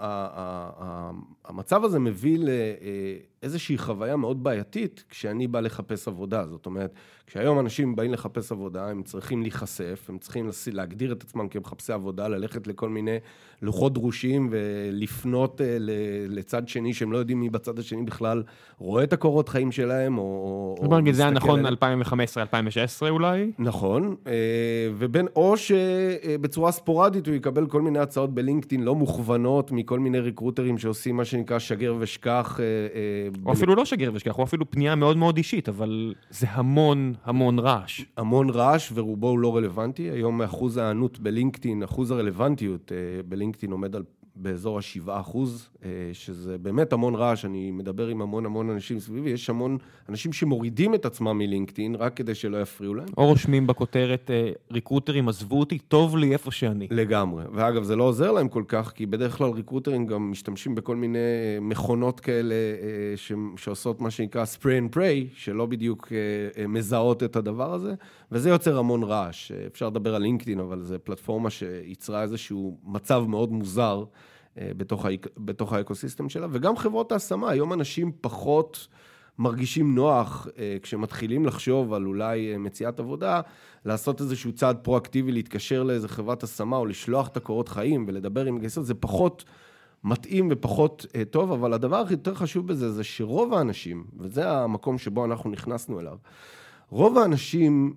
המצב 1.50 1.84
הזה 1.84 2.00
מביא 2.00 2.39
לאיזושהי 2.39 3.77
חוויה 3.77 4.15
מאוד 4.15 4.44
בעייתית 4.44 5.03
כשאני 5.10 5.48
בא 5.48 5.60
לחפש 5.60 6.08
עבודה. 6.08 6.48
זאת 6.48 6.65
אומרת, 6.65 6.94
כשהיום 7.27 7.60
אנשים 7.60 7.96
באים 7.96 8.13
לחפש 8.13 8.51
עבודה, 8.51 8.89
הם 8.89 9.03
צריכים 9.03 9.41
להיחשף, 9.41 10.06
הם 10.10 10.18
צריכים 10.18 10.50
להגדיר 10.72 11.12
את 11.12 11.24
עצמם 11.24 11.48
כמחפשי 11.48 11.94
עבודה, 11.94 12.27
ללכת 12.27 12.68
לכל 12.68 12.89
מיני 12.89 13.18
לוחות 13.62 13.94
דרושים 13.94 14.50
ולפנות 14.51 15.62
אה, 15.62 15.77
לצד 16.27 16.68
שני 16.68 16.94
שהם 16.94 17.12
לא 17.12 17.18
יודעים 17.18 17.39
מי 17.39 17.50
בצד 17.50 17.79
השני 17.79 18.03
בכלל 18.03 18.44
רואה 18.77 19.03
את 19.03 19.13
הקורות 19.13 19.50
חיים 19.50 19.72
שלהם, 19.72 20.18
או... 20.18 20.75
בוא 20.82 21.00
נגיד, 21.00 21.13
זה 21.13 21.22
היה 21.22 21.32
נכון 21.32 21.65
2015-2016 21.65 21.70
אולי? 23.10 23.51
נכון, 23.60 24.15
אה, 24.27 24.34
ובין, 24.98 25.27
או 25.36 25.58
שבצורה 25.58 26.72
ספורדית 26.72 27.27
הוא 27.27 27.36
יקבל 27.36 27.68
כל 27.68 27.82
מיני 27.82 28.00
הצעות 28.00 28.34
בלינקדאין 28.34 28.84
לא 28.84 28.96
מוכוונות 28.96 29.72
מכל 29.72 30.00
מיני 30.00 30.20
ריקרוטרים 30.20 30.77
שעושים 30.77 31.18
מה 31.18 31.25
שנקרא 31.39 31.60
שגר 31.60 31.96
ושכח. 32.00 32.60
אה, 32.60 32.65
או 33.46 33.53
אפילו 33.53 33.75
לא 33.75 33.86
שגר 33.86 34.12
ושכח, 34.13 34.36
הוא 34.36 34.43
אפילו 34.43 34.72
פנייה 34.72 34.96
מאוד 34.96 35.17
מאוד 35.17 35.38
אישית, 35.38 35.69
אבל 35.69 36.13
זה 36.29 36.48
המון 36.50 37.13
המון 37.24 37.60
רעש. 37.60 38.01
המון 38.17 38.50
רעש 38.50 38.91
ורובו 38.93 39.27
הוא 39.29 39.39
לא 39.39 39.55
רלוונטי. 39.55 40.10
היום 40.10 40.41
אחוז 40.41 40.77
ההיענות 40.77 41.19
בלינקדאין, 41.19 41.84
אחוז 41.84 42.12
הרלוונטיות 42.12 42.91
בלינקדאין 43.27 43.72
עומד 43.72 43.96
על 43.96 44.03
באזור 44.36 44.77
ה-7 44.77 45.09
אחוז, 45.19 45.69
אה, 45.83 45.89
שזה 46.13 46.57
באמת 46.57 46.93
המון 46.93 47.15
רעש, 47.15 47.45
אני 47.45 47.71
מדבר 47.71 48.07
עם 48.07 48.21
המון 48.21 48.45
המון 48.45 48.69
אנשים 48.69 49.00
סביבי, 49.00 49.29
יש 49.29 49.50
המון 49.50 49.77
אנשים 50.09 50.33
שמורידים 50.33 50.95
את 50.95 51.05
עצמם 51.05 51.38
מלינקדאין 51.38 51.95
רק 51.95 52.13
כדי 52.15 52.36
שלא 52.36 52.62
יפריעו 52.62 52.93
להם. 52.93 53.07
או 53.17 53.25
רושמים 53.27 53.67
בכותרת, 53.67 54.31
אה, 54.31 54.51
ריקרוטרים 54.71 55.29
עזבו 55.29 55.59
אותי, 55.59 55.79
טוב 55.79 56.17
לי 56.17 56.33
איפה 56.33 56.51
שאני. 56.51 56.88
לגמרי, 56.91 57.43
ואגב, 57.53 57.83
זה 57.83 57.95
לא 57.95 58.03
עוזר 58.03 58.31
להם 58.31 58.48
כל 58.48 58.63
כך, 58.67 58.91
כי 58.95 59.05
בדרך 59.05 59.38
כלל 59.38 59.50
ריקרוטרים 59.50 60.05
גם 60.05 60.31
משתמשים 60.31 60.75
בכל 60.75 60.95
מיני 60.95 61.17
אה, 61.19 61.57
מכונות 61.62 62.19
כאלה 62.19 62.55
ש... 63.15 63.31
שעושות 63.57 64.01
מה 64.01 64.12
שנקרא 64.12 64.43
spray 64.43 64.91
and 64.91 64.95
pray, 64.95 65.33
שלא 65.33 65.65
בדיוק 65.65 66.12
מזהות 66.67 67.24
את 67.24 67.36
הדבר 67.36 67.74
הזה, 67.74 67.93
וזה 68.31 68.50
יוצר 68.50 68.77
המון 68.77 69.03
רעש. 69.03 69.51
אפשר 69.51 69.88
לדבר 69.88 70.15
על 70.15 70.21
לינקדאין, 70.21 70.59
אבל 70.59 70.81
זו 70.81 70.95
פלטפורמה 71.03 71.50
שיצרה 71.50 72.21
איזשהו 72.21 72.77
מצב 72.83 73.24
מאוד 73.27 73.51
מוזר. 73.51 74.03
אה, 74.60 74.72
בתוך, 74.78 75.06
האק, 75.06 75.28
בתוך 75.38 75.74
האקוסיסטם 75.74 76.30
שלה, 76.30 76.48
וגם 76.51 76.78
חברות 76.78 77.12
ההשמה, 77.12 77.50
היום 77.50 77.74
אנשים 77.74 78.12
פחות 78.22 78.88
מרגישים 79.39 79.96
נוח 79.96 80.48
אה, 80.58 80.78
כשמתחילים 80.82 81.46
לחשוב 81.46 81.94
על 81.94 82.06
אולי 82.06 82.54
אה, 82.54 82.58
מציאת 82.58 83.00
עבודה, 83.00 83.42
לעשות 83.86 84.22
איזשהו 84.22 84.51
צעד 84.51 84.78
פרואקטיבי, 84.78 85.32
להתקשר 85.32 85.84
לאיזה 85.84 86.08
חברת 86.08 86.44
השמה 86.44 86.78
או 86.78 86.86
לשלוח 86.86 87.28
את 87.28 87.38
הקורות 87.38 87.70
חיים 87.70 88.06
ולדבר 88.08 88.46
עם 88.46 88.60
גייסות, 88.60 88.86
זה 88.86 88.94
פחות 88.94 89.46
מתאים 90.04 90.48
ופחות 90.51 91.06
טוב, 91.30 91.51
אבל 91.51 91.74
הדבר 91.74 92.04
היותר 92.08 92.34
חשוב 92.34 92.68
בזה 92.68 92.92
זה 92.92 93.04
שרוב 93.04 93.54
האנשים, 93.54 94.04
וזה 94.18 94.51
המקום 94.51 94.98
שבו 94.98 95.25
אנחנו 95.25 95.50
נכנסנו 95.50 96.00
אליו, 96.00 96.18
רוב 96.89 97.18
האנשים, 97.18 97.94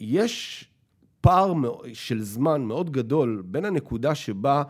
יש 0.00 0.64
פער 1.20 1.52
של 1.92 2.22
זמן 2.22 2.62
מאוד 2.62 2.90
גדול 2.90 3.42
בין 3.46 3.64
הנקודה 3.64 4.14
שבה 4.14 4.62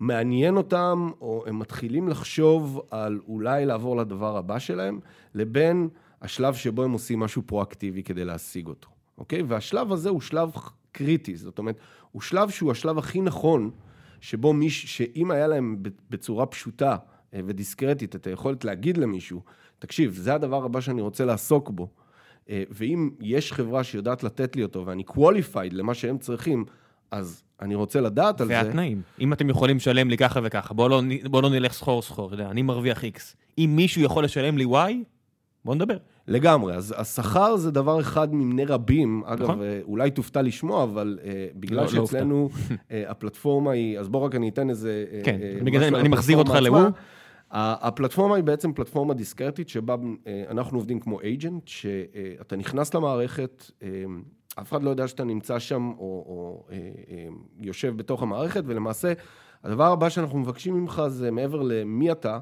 מעניין 0.00 0.56
אותם, 0.56 1.10
או 1.20 1.44
הם 1.46 1.58
מתחילים 1.58 2.08
לחשוב 2.08 2.80
על 2.90 3.20
אולי 3.28 3.66
לעבור 3.66 3.96
לדבר 3.96 4.36
הבא 4.36 4.58
שלהם, 4.58 5.00
לבין 5.34 5.88
השלב 6.22 6.54
שבו 6.54 6.82
הם 6.82 6.92
עושים 6.92 7.20
משהו 7.20 7.42
פרואקטיבי 7.46 8.02
כדי 8.02 8.24
להשיג 8.24 8.66
אותו, 8.66 8.88
אוקיי? 9.18 9.42
והשלב 9.42 9.92
הזה 9.92 10.08
הוא 10.08 10.20
שלב 10.20 10.52
קריטי, 10.92 11.36
זאת 11.36 11.58
אומרת, 11.58 11.76
הוא 12.12 12.22
שלב 12.22 12.50
שהוא 12.50 12.70
השלב 12.70 12.98
הכי 12.98 13.20
נכון, 13.20 13.70
שבו 14.20 14.52
מי, 14.52 14.70
שאם 14.70 15.30
היה 15.30 15.46
להם 15.46 15.76
בצורה 16.10 16.46
פשוטה 16.46 16.96
אה, 17.34 17.40
ודיסקרטית 17.46 18.16
את 18.16 18.26
היכולת 18.26 18.64
להגיד 18.64 18.96
למישהו, 18.96 19.42
תקשיב, 19.78 20.14
זה 20.14 20.34
הדבר 20.34 20.64
הבא 20.64 20.80
שאני 20.80 21.00
רוצה 21.00 21.24
לעסוק 21.24 21.70
בו, 21.70 21.88
אה, 22.50 22.62
ואם 22.70 23.10
יש 23.20 23.52
חברה 23.52 23.84
שיודעת 23.84 24.22
לתת 24.22 24.56
לי 24.56 24.62
אותו 24.62 24.86
ואני 24.86 25.04
qualified 25.10 25.72
למה 25.72 25.94
שהם 25.94 26.18
צריכים, 26.18 26.64
אז 27.10 27.42
אני 27.60 27.74
רוצה 27.74 28.00
לדעת 28.00 28.40
על 28.40 28.46
זה. 28.46 28.52
והתנאים. 28.52 29.02
אם 29.20 29.32
אתם 29.32 29.50
יכולים 29.50 29.76
לשלם 29.76 30.10
לי 30.10 30.16
ככה 30.16 30.40
וככה, 30.42 30.74
בואו 30.74 30.88
לא, 30.88 31.02
בוא 31.24 31.42
לא 31.42 31.50
נלך 31.50 31.72
סחור 31.72 32.02
סחור, 32.02 32.26
אתה 32.26 32.34
יודע, 32.34 32.50
אני 32.50 32.62
מרוויח 32.62 33.04
איקס. 33.04 33.36
אם 33.58 33.72
מישהו 33.76 34.02
יכול 34.02 34.24
לשלם 34.24 34.58
לי 34.58 34.64
וואי, 34.64 35.04
בואו 35.64 35.74
נדבר. 35.74 35.96
לגמרי, 36.28 36.74
אז 36.74 36.94
השכר 36.98 37.56
זה 37.56 37.70
דבר 37.70 38.00
אחד 38.00 38.34
ממני 38.34 38.64
רבים, 38.64 39.22
אגב, 39.26 39.42
נכון. 39.42 39.62
אה, 39.62 39.80
אולי 39.84 40.10
תופתע 40.10 40.42
לשמוע, 40.42 40.82
אבל 40.82 41.18
uh, 41.22 41.26
בגלל 41.56 41.76
לא, 41.76 41.82
לא 41.82 41.88
שאצלנו 41.88 42.48
לא 42.70 42.96
הפלטפורמה 43.08 43.72
היא, 43.72 43.98
אז 43.98 44.08
בואו 44.08 44.22
רק 44.22 44.34
אני 44.34 44.48
אתן 44.48 44.70
איזה... 44.70 45.04
כן, 45.24 45.40
uh, 45.60 45.64
בגלל 45.64 45.80
זה 45.80 45.88
אני 45.88 46.08
מחזיר 46.08 46.36
אותך 46.36 46.54
לוו. 46.60 46.78
הפלטפורמה 47.50 48.36
היא 48.36 48.44
בעצם 48.44 48.72
פלטפורמה 48.72 49.14
דיסקרטית, 49.14 49.68
שבה 49.68 49.96
אנחנו 50.50 50.78
עובדים 50.78 51.00
כמו 51.00 51.20
אייג'נט, 51.20 51.68
שאתה 51.68 52.56
נכנס 52.56 52.94
למערכת, 52.94 53.70
אף 54.60 54.68
אחד 54.70 54.82
לא 54.82 54.90
יודע 54.90 55.08
שאתה 55.08 55.24
נמצא 55.24 55.58
שם 55.58 55.92
או, 55.98 56.24
או 56.26 56.64
אה, 56.70 56.76
אה, 57.10 57.28
יושב 57.60 57.96
בתוך 57.96 58.22
המערכת, 58.22 58.62
ולמעשה 58.66 59.12
הדבר 59.64 59.92
הבא 59.92 60.08
שאנחנו 60.08 60.38
מבקשים 60.38 60.74
ממך 60.74 61.02
זה 61.08 61.30
מעבר 61.30 61.62
למי 61.62 62.12
אתה, 62.12 62.38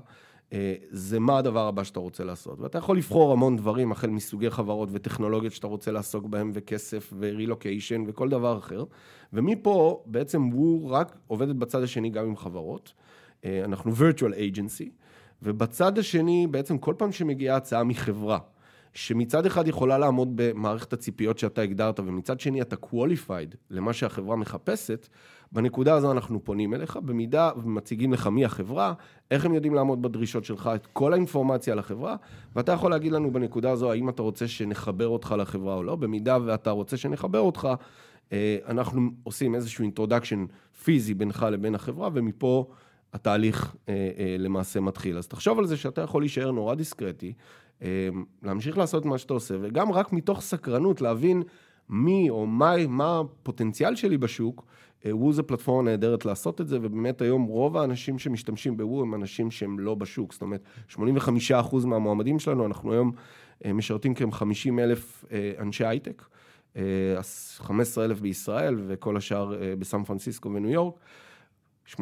אה, 0.53 0.75
זה 0.91 1.21
מה 1.21 1.39
הדבר 1.39 1.67
הבא 1.67 1.85
שאתה 1.85 2.01
רוצה 2.01 2.25
לעשות. 2.25 2.61
ואתה 2.61 2.79
יכול 2.79 2.97
לבחור 2.97 3.33
המון 3.33 3.57
דברים, 3.57 3.93
החל 3.93 4.11
מסוגי 4.11 4.51
חברות 4.51 4.89
וטכנולוגיות 4.93 5.53
שאתה 5.53 5.67
רוצה 5.67 5.93
לעסוק 5.93 6.27
בהם, 6.27 6.51
וכסף 6.55 7.13
ורילוקיישן 7.19 8.05
וכל 8.07 8.29
דבר 8.29 8.59
אחר. 8.59 8.85
ומפה 9.33 10.03
בעצם 10.07 10.43
הוא 10.43 10.91
רק 10.91 11.17
עובדת 11.27 11.57
בצד 11.57 11.83
השני 11.83 12.11
גם 12.11 12.25
עם 12.25 12.37
חברות. 12.37 12.93
אה, 13.45 13.65
אנחנו 13.65 13.93
virtual 13.93 14.35
agency, 14.35 14.89
ובצד 15.43 15.99
השני 15.99 16.47
בעצם 16.51 16.79
כל 16.79 16.95
פעם 16.99 17.13
שמגיעה 17.13 17.57
הצעה 17.57 17.85
מחברה, 17.85 18.39
שמצד 18.95 19.47
אחד 19.47 19.69
יכולה 19.69 19.99
לעמוד 19.99 20.29
במערכת 20.35 20.93
הציפיות 20.93 21.39
שאתה 21.39 21.63
הגדרת, 21.63 22.01
ומצד 22.01 22.41
שני 22.41 22.63
אתה 22.63 22.77
qualified 22.77 23.57
למה 23.71 23.93
שהחברה 23.93 24.37
מחפשת, 24.37 25.09
בנקודה 25.53 25.95
הזו 25.95 26.13
אנחנו 26.13 26.45
פונים 26.45 26.75
אליך, 26.75 26.97
במידה 26.97 27.51
ומציגים 27.57 28.13
לך 28.13 28.27
מי 28.27 28.45
החברה, 28.45 28.93
איך 29.31 29.45
הם 29.45 29.55
יודעים 29.55 29.75
לעמוד 29.75 30.03
בדרישות 30.03 30.45
שלך, 30.45 30.71
את 30.75 30.87
כל 30.87 31.13
האינפורמציה 31.13 31.73
על 31.73 31.79
החברה, 31.79 32.17
ואתה 32.57 32.73
יכול 32.73 32.91
להגיד 32.91 33.13
לנו 33.13 33.33
בנקודה 33.33 33.71
הזו 33.71 33.93
האם 33.93 34.09
אתה 34.09 34.23
רוצה 34.23 34.49
שנחבר 34.49 35.09
אותך 35.09 35.35
לחברה 35.39 35.75
או 35.75 35.83
לא, 35.83 35.97
במידה 35.97 36.39
ואתה 36.45 36.71
רוצה 36.71 36.97
שנחבר 36.97 37.41
אותך, 37.41 37.69
אה, 38.33 38.57
אנחנו 38.69 39.11
עושים 39.23 39.55
איזשהו 39.55 39.83
introduction 39.83 40.47
פיזי 40.85 41.15
בינך 41.15 41.47
לבין 41.51 41.75
החברה, 41.75 42.09
ומפה 42.15 42.67
התהליך 43.13 43.75
אה, 43.89 44.11
אה, 44.19 44.37
למעשה 44.39 44.81
מתחיל. 44.81 45.19
אז 45.19 45.29
תחשוב 45.29 45.59
על 45.59 45.67
זה 45.67 45.77
שאתה 45.77 46.01
יכול 46.01 46.23
להישאר 46.23 46.51
נורא 46.51 46.75
דיסקרטי, 46.75 47.33
להמשיך 48.43 48.79
לעשות 48.79 49.05
מה 49.05 49.19
שאתה 49.19 49.35
עושה, 49.35 49.55
וגם 49.61 49.93
רק 49.93 50.13
מתוך 50.13 50.41
סקרנות 50.41 51.01
להבין 51.01 51.43
מי 51.89 52.31
או 52.31 52.47
מה, 52.47 52.75
מה 52.89 53.21
הפוטנציאל 53.21 53.97
שלי 53.97 54.19
בשוק, 54.19 54.65
וו 55.07 55.33
זה 55.33 55.43
פלטפורמה 55.43 55.91
נהדרת 55.91 56.25
לעשות 56.25 56.61
את 56.61 56.69
זה, 56.69 56.79
ובאמת 56.83 57.23
היום 57.23 57.45
רוב 57.45 57.77
האנשים 57.77 58.19
שמשתמשים 58.19 58.77
בוו 58.77 59.03
הם 59.03 59.15
אנשים 59.15 59.51
שהם 59.51 59.79
לא 59.79 59.95
בשוק, 59.95 60.33
זאת 60.33 60.43
אומרת, 60.43 60.61
85% 60.93 61.01
מהמועמדים 61.87 62.39
שלנו, 62.39 62.67
אנחנו 62.67 62.93
היום 62.93 63.13
אה, 63.65 63.73
משרתים 63.73 64.15
כ-50 64.15 64.79
אלף 64.79 65.25
אה, 65.33 65.53
אנשי 65.59 65.85
הייטק, 65.85 66.25
15 67.59 68.05
אה, 68.05 68.11
אלף 68.11 68.21
בישראל 68.21 68.77
וכל 68.87 69.17
השאר 69.17 69.55
בסן 69.79 70.05
פרנסיסקו 70.05 70.51
וניו 70.55 70.71
יורק. 70.71 70.95
85% 71.97 72.01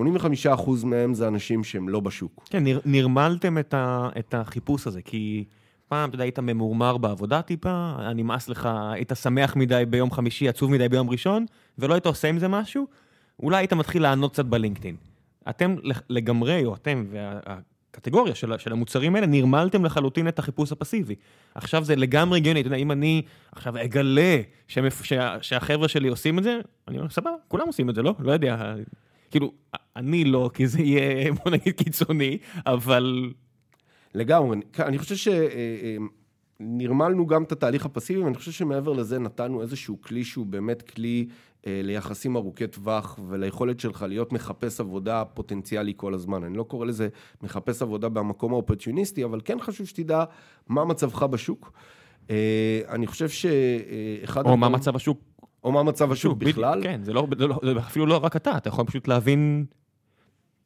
מהם 0.85 1.15
זה 1.15 1.29
אנשים 1.29 1.65
שהם 1.65 1.89
לא 1.89 2.01
בשוק. 2.01 2.45
כן, 2.51 2.65
נרמלתם 2.85 3.59
את, 3.59 3.75
ה, 3.75 4.09
את 4.19 4.35
החיפוש 4.35 4.87
הזה, 4.87 5.03
כי 5.03 5.45
פעם, 5.93 6.09
אתה 6.09 6.15
יודע, 6.15 6.25
היית 6.25 6.39
ממורמר 6.39 6.97
בעבודה 6.97 7.43
טיפה, 7.43 7.97
נמאס 8.15 8.49
לך, 8.49 8.69
היית 8.93 9.13
שמח 9.23 9.57
מדי 9.57 9.83
ביום 9.89 10.11
חמישי, 10.11 10.49
עצוב 10.49 10.71
מדי 10.71 10.89
ביום 10.89 11.11
ראשון, 11.11 11.47
ולא 11.79 11.95
היית 11.95 12.07
עושה 12.07 12.29
עם 12.29 12.39
זה 12.39 12.49
משהו, 12.49 12.87
אולי 13.43 13.57
היית 13.57 13.73
מתחיל 13.73 14.03
לענות 14.03 14.33
קצת 14.33 14.45
בלינקדאין. 14.45 14.97
אתם 15.49 15.77
לגמרי, 16.09 16.65
או 16.65 16.75
אתם 16.75 17.05
והקטגוריה 17.11 18.35
של, 18.35 18.59
של 18.59 18.73
המוצרים 18.73 19.15
האלה, 19.15 19.27
נרמלתם 19.27 19.85
לחלוטין 19.85 20.29
את 20.29 20.39
החיפוש 20.39 20.73
הפסיבי. 20.73 21.15
עכשיו 21.55 21.85
זה 21.85 21.97
לגמרי 21.97 22.39
הגיוני, 22.39 22.61
אתה 22.61 22.67
יודע, 22.67 22.77
אם 22.77 22.93
אני 22.93 23.23
עכשיו 23.53 23.75
אגלה 23.85 24.41
שמפ... 24.69 25.05
שה... 25.05 25.37
שהחבר'ה 25.43 25.89
שלי 25.89 26.09
עושים 26.09 26.39
את 26.39 26.45
זה, 26.45 26.61
אני 26.89 26.99
אומר, 26.99 27.09
סבבה, 27.09 27.31
כולם 27.49 27.67
עושים 27.67 27.91
את 27.91 27.95
זה, 27.95 28.03
לא? 28.03 28.15
לא 28.19 28.33
יודע. 28.33 28.75
כאילו, 29.31 29.53
אני 29.97 30.25
לא, 30.25 30.51
כי 30.55 30.67
זה 30.67 30.83
יהיה, 30.83 31.33
בוא 31.33 31.53
נגיד, 31.53 31.75
קיצוני, 31.75 32.39
אבל 32.67 33.33
לגמרי. 34.15 34.57
אני 34.79 34.99
חושב 34.99 35.33
שנרמלנו 36.61 37.27
גם 37.27 37.43
את 37.43 37.53
התהליך 37.53 37.87
הפסיבי, 37.87 38.21
ואני 38.21 38.35
חושב 38.35 38.53
שמעבר 38.53 38.93
לזה 38.93 39.19
נתנו 39.19 39.63
איזשהו 39.63 40.01
כלי 40.01 40.25
שהוא 40.25 40.47
באמת 40.47 40.83
כלי 40.83 41.27
אה, 41.67 41.81
ליחסים 41.85 42.37
ארוכי 42.37 42.67
טווח 42.67 43.19
וליכולת 43.29 43.81
שלך 43.81 44.05
להיות 44.09 44.33
מחפש 44.33 44.81
עבודה 44.81 45.25
פוטנציאלי 45.25 45.93
כל 45.97 46.15
הזמן. 46.15 46.45
אני 46.45 46.57
לא 46.57 46.63
קורא 46.63 46.87
לזה 46.87 47.09
מחפש 47.43 47.83
עבודה 47.83 48.09
במקום 48.09 48.53
האופרטיוניסטי, 48.53 49.25
אבל 49.25 49.41
כן 49.45 49.61
חשוב 49.61 49.87
שתדע 49.87 50.25
מה 50.69 50.85
מצבך 50.85 51.23
בשוק. 51.23 51.73
אה, 52.31 52.81
אני 52.89 53.07
חושב 53.07 53.29
שאחד... 53.29 54.45
או 54.45 54.57
מה 54.57 54.69
מצב 54.69 54.97
השוק. 54.97 55.21
או 55.65 55.73
מה 55.73 55.83
מצב 55.83 56.13
השוק 56.13 56.39
בכלל. 56.39 56.83
כן, 56.83 57.01
זה, 57.03 57.13
לא, 57.13 57.27
זה, 57.39 57.47
לא, 57.47 57.61
זה 57.65 57.79
אפילו 57.79 58.07
לא 58.07 58.17
רק 58.17 58.37
אתה, 58.37 58.57
אתה 58.57 58.69
יכול 58.69 58.85
פשוט 58.87 59.09
להבין 59.09 59.65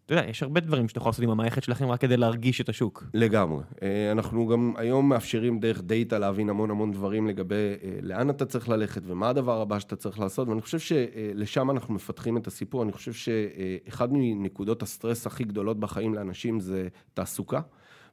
אתה 0.06 0.14
יודע, 0.14 0.30
יש 0.30 0.42
הרבה 0.42 0.60
דברים 0.60 0.88
שאתה 0.88 0.98
יכול 0.98 1.10
לעשות 1.10 1.24
עם 1.24 1.30
המערכת 1.30 1.62
שלכם 1.62 1.86
רק 1.86 2.00
כדי 2.00 2.16
להרגיש 2.16 2.60
את 2.60 2.68
השוק. 2.68 3.04
לגמרי. 3.14 3.62
אה, 3.82 4.12
אנחנו 4.12 4.46
גם 4.46 4.72
היום 4.76 5.08
מאפשרים 5.08 5.60
דרך 5.60 5.82
דאטה 5.82 6.18
להבין 6.18 6.48
המון 6.48 6.70
המון 6.70 6.92
דברים 6.92 7.26
לגבי 7.26 7.54
אה, 7.54 7.98
לאן 8.02 8.30
אתה 8.30 8.44
צריך 8.46 8.68
ללכת 8.68 9.02
ומה 9.06 9.28
הדבר 9.28 9.60
הבא 9.60 9.78
שאתה 9.78 9.96
צריך 9.96 10.18
לעשות, 10.18 10.48
ואני 10.48 10.60
חושב 10.62 10.78
שלשם 10.78 11.70
אנחנו 11.70 11.94
מפתחים 11.94 12.36
את 12.36 12.46
הסיפור. 12.46 12.82
אני 12.82 12.92
חושב 12.92 13.12
שאחד 13.12 14.08
מנקודות 14.12 14.82
הסטרס 14.82 15.26
הכי 15.26 15.44
גדולות 15.44 15.80
בחיים 15.80 16.14
לאנשים 16.14 16.60
זה 16.60 16.88
תעסוקה. 17.14 17.60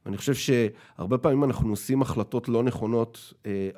ואני 0.05 0.17
חושב 0.17 0.33
שהרבה 0.33 1.17
פעמים 1.17 1.43
אנחנו 1.43 1.69
עושים 1.69 2.01
החלטות 2.01 2.50
לא 2.50 2.63
נכונות, 2.63 3.33
אה, 3.45 3.69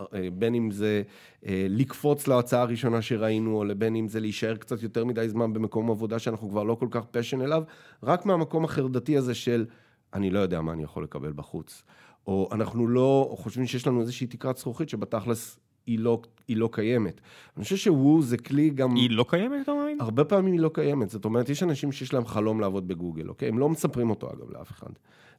אה, 0.00 0.28
בין 0.32 0.54
אם 0.54 0.70
זה 0.70 1.02
אה, 1.46 1.66
לקפוץ 1.68 2.28
להצעה 2.28 2.62
הראשונה 2.62 3.02
שראינו, 3.02 3.56
או 3.56 3.64
לבין 3.64 3.96
אם 3.96 4.08
זה 4.08 4.20
להישאר 4.20 4.56
קצת 4.56 4.82
יותר 4.82 5.04
מדי 5.04 5.28
זמן 5.28 5.52
במקום 5.52 5.90
עבודה 5.90 6.18
שאנחנו 6.18 6.50
כבר 6.50 6.62
לא 6.62 6.74
כל 6.74 6.88
כך 6.90 7.04
פשן 7.10 7.40
אליו, 7.40 7.62
רק 8.02 8.26
מהמקום 8.26 8.64
החרדתי 8.64 9.16
הזה 9.16 9.34
של 9.34 9.66
אני 10.14 10.30
לא 10.30 10.38
יודע 10.38 10.60
מה 10.60 10.72
אני 10.72 10.82
יכול 10.82 11.04
לקבל 11.04 11.32
בחוץ. 11.32 11.82
או 12.26 12.48
אנחנו 12.52 12.88
לא 12.88 13.34
חושבים 13.38 13.66
שיש 13.66 13.86
לנו 13.86 14.00
איזושהי 14.00 14.26
תקרת 14.26 14.56
זכוכית 14.56 14.88
שבתכלס 14.88 15.58
היא 15.86 15.98
לא, 15.98 16.20
היא 16.48 16.56
לא 16.56 16.68
קיימת. 16.72 17.20
אני 17.56 17.64
חושב 17.64 17.76
שוו 17.76 18.22
זה 18.22 18.36
כלי 18.38 18.70
גם... 18.70 18.94
היא 18.94 19.10
לא 19.10 19.24
קיימת, 19.28 19.62
אתה 19.62 19.74
מאמין? 19.74 20.00
הרבה 20.00 20.24
פעמים 20.24 20.52
היא 20.52 20.60
לא 20.60 20.70
קיימת. 20.74 21.10
זאת 21.10 21.24
אומרת, 21.24 21.48
יש 21.48 21.62
אנשים 21.62 21.92
שיש 21.92 22.14
להם 22.14 22.26
חלום 22.26 22.60
לעבוד 22.60 22.88
בגוגל, 22.88 23.28
אוקיי? 23.28 23.48
הם 23.48 23.58
לא 23.58 23.68
מספרים 23.68 24.10
אותו, 24.10 24.30
אגב, 24.32 24.50
לאף 24.50 24.70
אחד. 24.70 24.90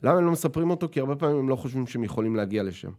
למה 0.03 0.17
הם 0.17 0.25
לא 0.25 0.31
מספרים 0.31 0.69
אותו? 0.69 0.87
כי 0.91 0.99
הרבה 0.99 1.15
פעמים 1.15 1.37
הם 1.37 1.49
לא 1.49 1.55
חושבים 1.55 1.87
שהם 1.87 2.03
יכולים 2.03 2.35
להגיע 2.35 2.63
לשם. 2.63 2.91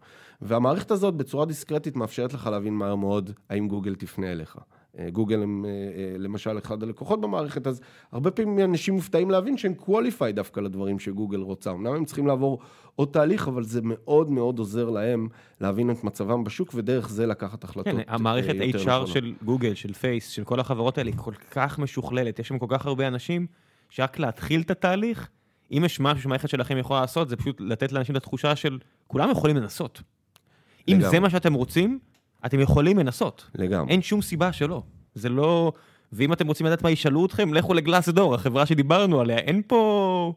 והמערכת 0.42 0.90
הזאת, 0.90 1.14
בצורה 1.14 1.46
דיסקרטית, 1.46 1.96
מאפשרת 1.96 2.32
לך 2.32 2.46
להבין 2.46 2.74
מהר 2.74 2.94
מאוד 2.94 3.30
האם 3.48 3.68
גוגל 3.68 3.94
תפנה 3.94 4.32
אליך. 4.32 4.58
אה, 4.98 5.10
גוגל 5.10 5.42
הם 5.42 5.64
אה, 5.64 5.70
אה, 5.70 6.18
למשל 6.18 6.58
אחד 6.58 6.82
הלקוחות 6.82 7.20
במערכת, 7.20 7.66
אז 7.66 7.80
הרבה 8.12 8.30
פעמים 8.30 8.70
אנשים 8.70 8.94
מופתעים 8.94 9.30
להבין 9.30 9.56
שהם 9.56 9.74
qualified 9.80 10.32
דווקא 10.34 10.60
לדברים 10.60 10.98
שגוגל 10.98 11.40
רוצה. 11.40 11.70
אמנם 11.70 11.94
הם 11.94 12.04
צריכים 12.04 12.26
לעבור 12.26 12.58
עוד 12.96 13.08
תהליך, 13.12 13.48
אבל 13.48 13.62
זה 13.62 13.80
מאוד 13.84 14.30
מאוד 14.30 14.58
עוזר 14.58 14.90
להם 14.90 15.28
להבין 15.60 15.90
את 15.90 16.04
מצבם 16.04 16.44
בשוק, 16.44 16.70
ודרך 16.74 17.08
זה 17.08 17.26
לקחת 17.26 17.64
החלטות 17.64 17.94
כן, 17.94 18.00
המערכת 18.08 18.54
יותר 18.54 18.78
HR 18.78 18.82
נכונות. 18.82 19.08
של 19.08 19.34
גוגל, 19.44 19.74
של 19.74 19.92
פייס, 19.92 20.28
של 20.28 20.44
כל 20.44 20.60
החברות 20.60 20.98
האלה, 20.98 21.10
היא 21.10 21.18
כל 21.18 21.34
כך 21.50 21.78
משוכללת, 21.78 22.38
יש 22.38 22.48
שם 22.48 22.58
כל 22.58 22.66
כך 22.68 22.86
הרבה 22.86 23.08
אנשים, 23.08 23.46
שרק 23.90 24.18
להתחיל 24.18 24.60
את 24.60 24.70
התהליך, 24.70 25.28
אם 25.72 25.82
יש 25.84 26.00
משהו 26.00 26.22
שהמערכת 26.22 26.48
שלכם 26.48 26.78
יכולה 26.78 27.00
לעשות, 27.00 27.28
זה 27.28 27.36
פשוט 27.36 27.60
לתת 27.60 27.92
לאנשים 27.92 28.16
את 28.16 28.20
התחושה 28.22 28.56
של, 28.56 28.78
כולם 29.06 29.30
יכולים 29.30 29.56
לנסות. 29.56 30.02
אם. 30.88 31.00
זה 31.00 31.20
מה 31.20 31.30
שאתם 31.30 31.54
רוצים, 31.54 31.98
אתם 32.46 32.60
יכולים 32.60 32.98
לנסות. 32.98 33.50
לגמרי. 33.54 33.92
אין 33.92 34.02
שום 34.02 34.22
סיבה 34.22 34.52
שלא. 34.52 34.82
זה 35.14 35.28
לא... 35.28 35.72
ואם 36.12 36.32
אתם 36.32 36.46
רוצים 36.46 36.66
לדעת 36.66 36.82
מה 36.82 36.90
ישאלו 36.90 37.26
אתכם, 37.26 37.54
לכו 37.54 37.74
לגלאס 37.74 38.08
דור, 38.08 38.34
החברה 38.34 38.66
שדיברנו 38.66 39.20
עליה. 39.20 39.38
אין 39.38 39.62
פה... 39.66 40.32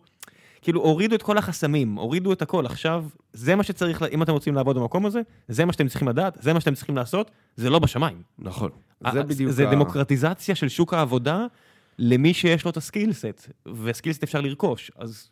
כאילו, 0.61 0.81
הורידו 0.81 1.15
את 1.15 1.21
כל 1.21 1.37
החסמים, 1.37 1.95
הורידו 1.95 2.33
את 2.33 2.41
הכל. 2.41 2.65
עכשיו, 2.65 3.05
זה 3.33 3.55
מה 3.55 3.63
שצריך, 3.63 4.03
אם 4.11 4.23
אתם 4.23 4.31
רוצים 4.33 4.55
לעבוד 4.55 4.77
במקום 4.77 5.05
הזה, 5.05 5.21
זה 5.47 5.65
מה 5.65 5.73
שאתם 5.73 5.87
צריכים 5.87 6.07
לדעת, 6.07 6.37
זה 6.41 6.53
מה 6.53 6.59
שאתם 6.59 6.73
צריכים 6.75 6.95
לעשות, 6.97 7.31
זה 7.55 7.69
לא 7.69 7.79
בשמיים. 7.79 8.21
נכון. 8.39 8.69
זה 9.11 9.23
בדיוק 9.23 9.51
זה 9.51 9.67
ה- 9.69 9.71
דמוקרטיזציה 9.71 10.55
של 10.55 10.69
שוק 10.69 10.93
העבודה 10.93 11.45
למי 11.99 12.33
שיש 12.33 12.65
לו 12.65 12.71
את 12.71 12.77
הסקילסט, 12.77 13.47
וסקילסט 13.83 14.23
אפשר 14.23 14.41
לרכוש, 14.41 14.91
אז 14.97 15.29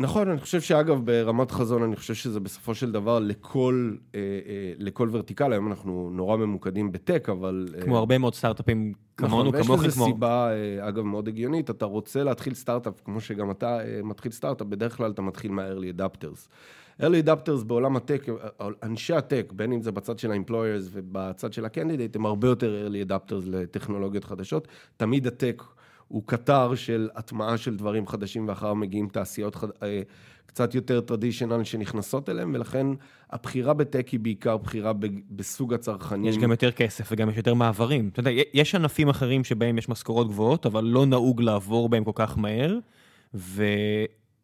נכון, 0.00 0.30
אני 0.30 0.40
חושב 0.40 0.60
שאגב, 0.60 1.04
ברמת 1.04 1.50
חזון, 1.50 1.82
אני 1.82 1.96
חושב 1.96 2.14
שזה 2.14 2.40
בסופו 2.40 2.74
של 2.74 2.92
דבר 2.92 3.18
לכל, 3.18 3.96
אה, 4.14 4.20
אה, 4.20 4.72
לכל 4.78 5.08
ורטיקל, 5.12 5.52
היום 5.52 5.68
אנחנו 5.68 6.10
נורא 6.12 6.36
ממוקדים 6.36 6.92
בטק, 6.92 7.28
אבל... 7.28 7.68
אה, 7.74 7.82
כמו 7.82 7.98
הרבה 7.98 8.18
מאוד 8.18 8.34
סטארט-אפים 8.34 8.92
כמונו, 9.16 9.50
נכון, 9.50 9.62
כמוכם, 9.62 9.84
לזה 9.84 9.94
כמו... 9.94 10.04
סיבה, 10.04 10.52
אה, 10.52 10.88
אגב, 10.88 11.02
מאוד 11.02 11.28
הגיונית, 11.28 11.70
אתה 11.70 11.84
רוצה 11.84 12.24
להתחיל 12.24 12.54
סטארט-אפ, 12.54 13.00
כמו 13.04 13.20
שגם 13.20 13.50
אתה 13.50 13.80
אה, 13.80 14.00
מתחיל 14.04 14.32
סטארט-אפ, 14.32 14.66
בדרך 14.66 14.96
כלל 14.96 15.10
אתה 15.10 15.22
מתחיל 15.22 15.50
מה-early 15.50 16.00
adapters. 16.00 16.48
early 17.00 17.26
adapters 17.26 17.64
בעולם 17.66 17.96
הטק, 17.96 18.26
אה, 18.28 18.68
אנשי 18.82 19.14
הטק, 19.14 19.52
בין 19.56 19.72
אם 19.72 19.82
זה 19.82 19.92
בצד 19.92 20.18
של 20.18 20.32
ה-employers 20.32 20.88
ובצד 20.92 21.52
של 21.52 21.64
ה-candidate, 21.64 22.14
הם 22.14 22.26
הרבה 22.26 22.48
יותר 22.48 22.88
early 22.88 23.08
adapters 23.08 23.42
לטכנולוגיות 23.46 24.24
חדשות. 24.24 24.68
תמיד 24.96 25.26
הטק 25.26 25.62
הוא 26.10 26.22
קטר 26.26 26.74
של 26.74 27.08
הטמעה 27.14 27.58
של 27.58 27.76
דברים 27.76 28.06
חדשים, 28.06 28.48
ואחריו 28.48 28.74
מגיעים 28.74 29.08
תעשיות 29.08 29.54
חד... 29.54 29.68
אה, 29.82 30.02
קצת 30.46 30.74
יותר 30.74 31.00
טרדישיונל 31.00 31.64
שנכנסות 31.64 32.28
אליהם, 32.28 32.54
ולכן 32.54 32.86
הבחירה 33.30 33.74
בטק 33.74 34.08
היא 34.08 34.20
בעיקר 34.20 34.56
בחירה 34.56 34.92
ב- 34.92 35.06
בסוג 35.30 35.74
הצרכנים. 35.74 36.24
יש 36.24 36.38
גם 36.38 36.50
יותר 36.50 36.70
כסף 36.70 37.08
וגם 37.12 37.30
יש 37.30 37.36
יותר 37.36 37.54
מעברים. 37.54 38.08
אתה 38.12 38.20
יודע, 38.20 38.30
יש 38.54 38.74
ענפים 38.74 39.08
אחרים 39.08 39.44
שבהם 39.44 39.78
יש 39.78 39.88
משכורות 39.88 40.28
גבוהות, 40.28 40.66
אבל 40.66 40.84
לא 40.84 41.06
נהוג 41.06 41.42
לעבור 41.42 41.88
בהם 41.88 42.04
כל 42.04 42.12
כך 42.14 42.38
מהר, 42.38 42.78
ו... 43.34 43.64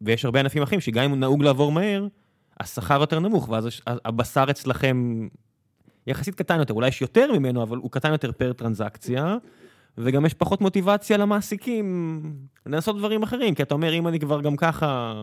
ויש 0.01 0.25
הרבה 0.25 0.39
ענפים 0.39 0.63
אחרים 0.63 0.81
שגם 0.81 1.03
אם 1.03 1.19
נהוג 1.19 1.43
לעבור 1.43 1.71
מהר, 1.71 2.07
השכר 2.59 3.01
יותר 3.01 3.19
נמוך, 3.19 3.49
ואז 3.49 3.67
הבשר 3.87 4.45
אצלכם 4.49 5.27
יחסית 6.07 6.35
קטן 6.35 6.59
יותר, 6.59 6.73
אולי 6.73 6.87
יש 6.87 7.01
יותר 7.01 7.31
ממנו, 7.31 7.63
אבל 7.63 7.77
הוא 7.77 7.91
קטן 7.91 8.11
יותר 8.11 8.31
פר 8.31 8.53
טרנזקציה, 8.53 9.37
וגם 9.97 10.25
יש 10.25 10.33
פחות 10.33 10.61
מוטיבציה 10.61 11.17
למעסיקים 11.17 12.21
לנסות 12.65 12.97
דברים 12.97 13.23
אחרים, 13.23 13.55
כי 13.55 13.63
אתה 13.63 13.73
אומר, 13.73 13.93
אם 13.93 14.07
אני 14.07 14.19
כבר 14.19 14.41
גם 14.41 14.55
ככה... 14.55 15.13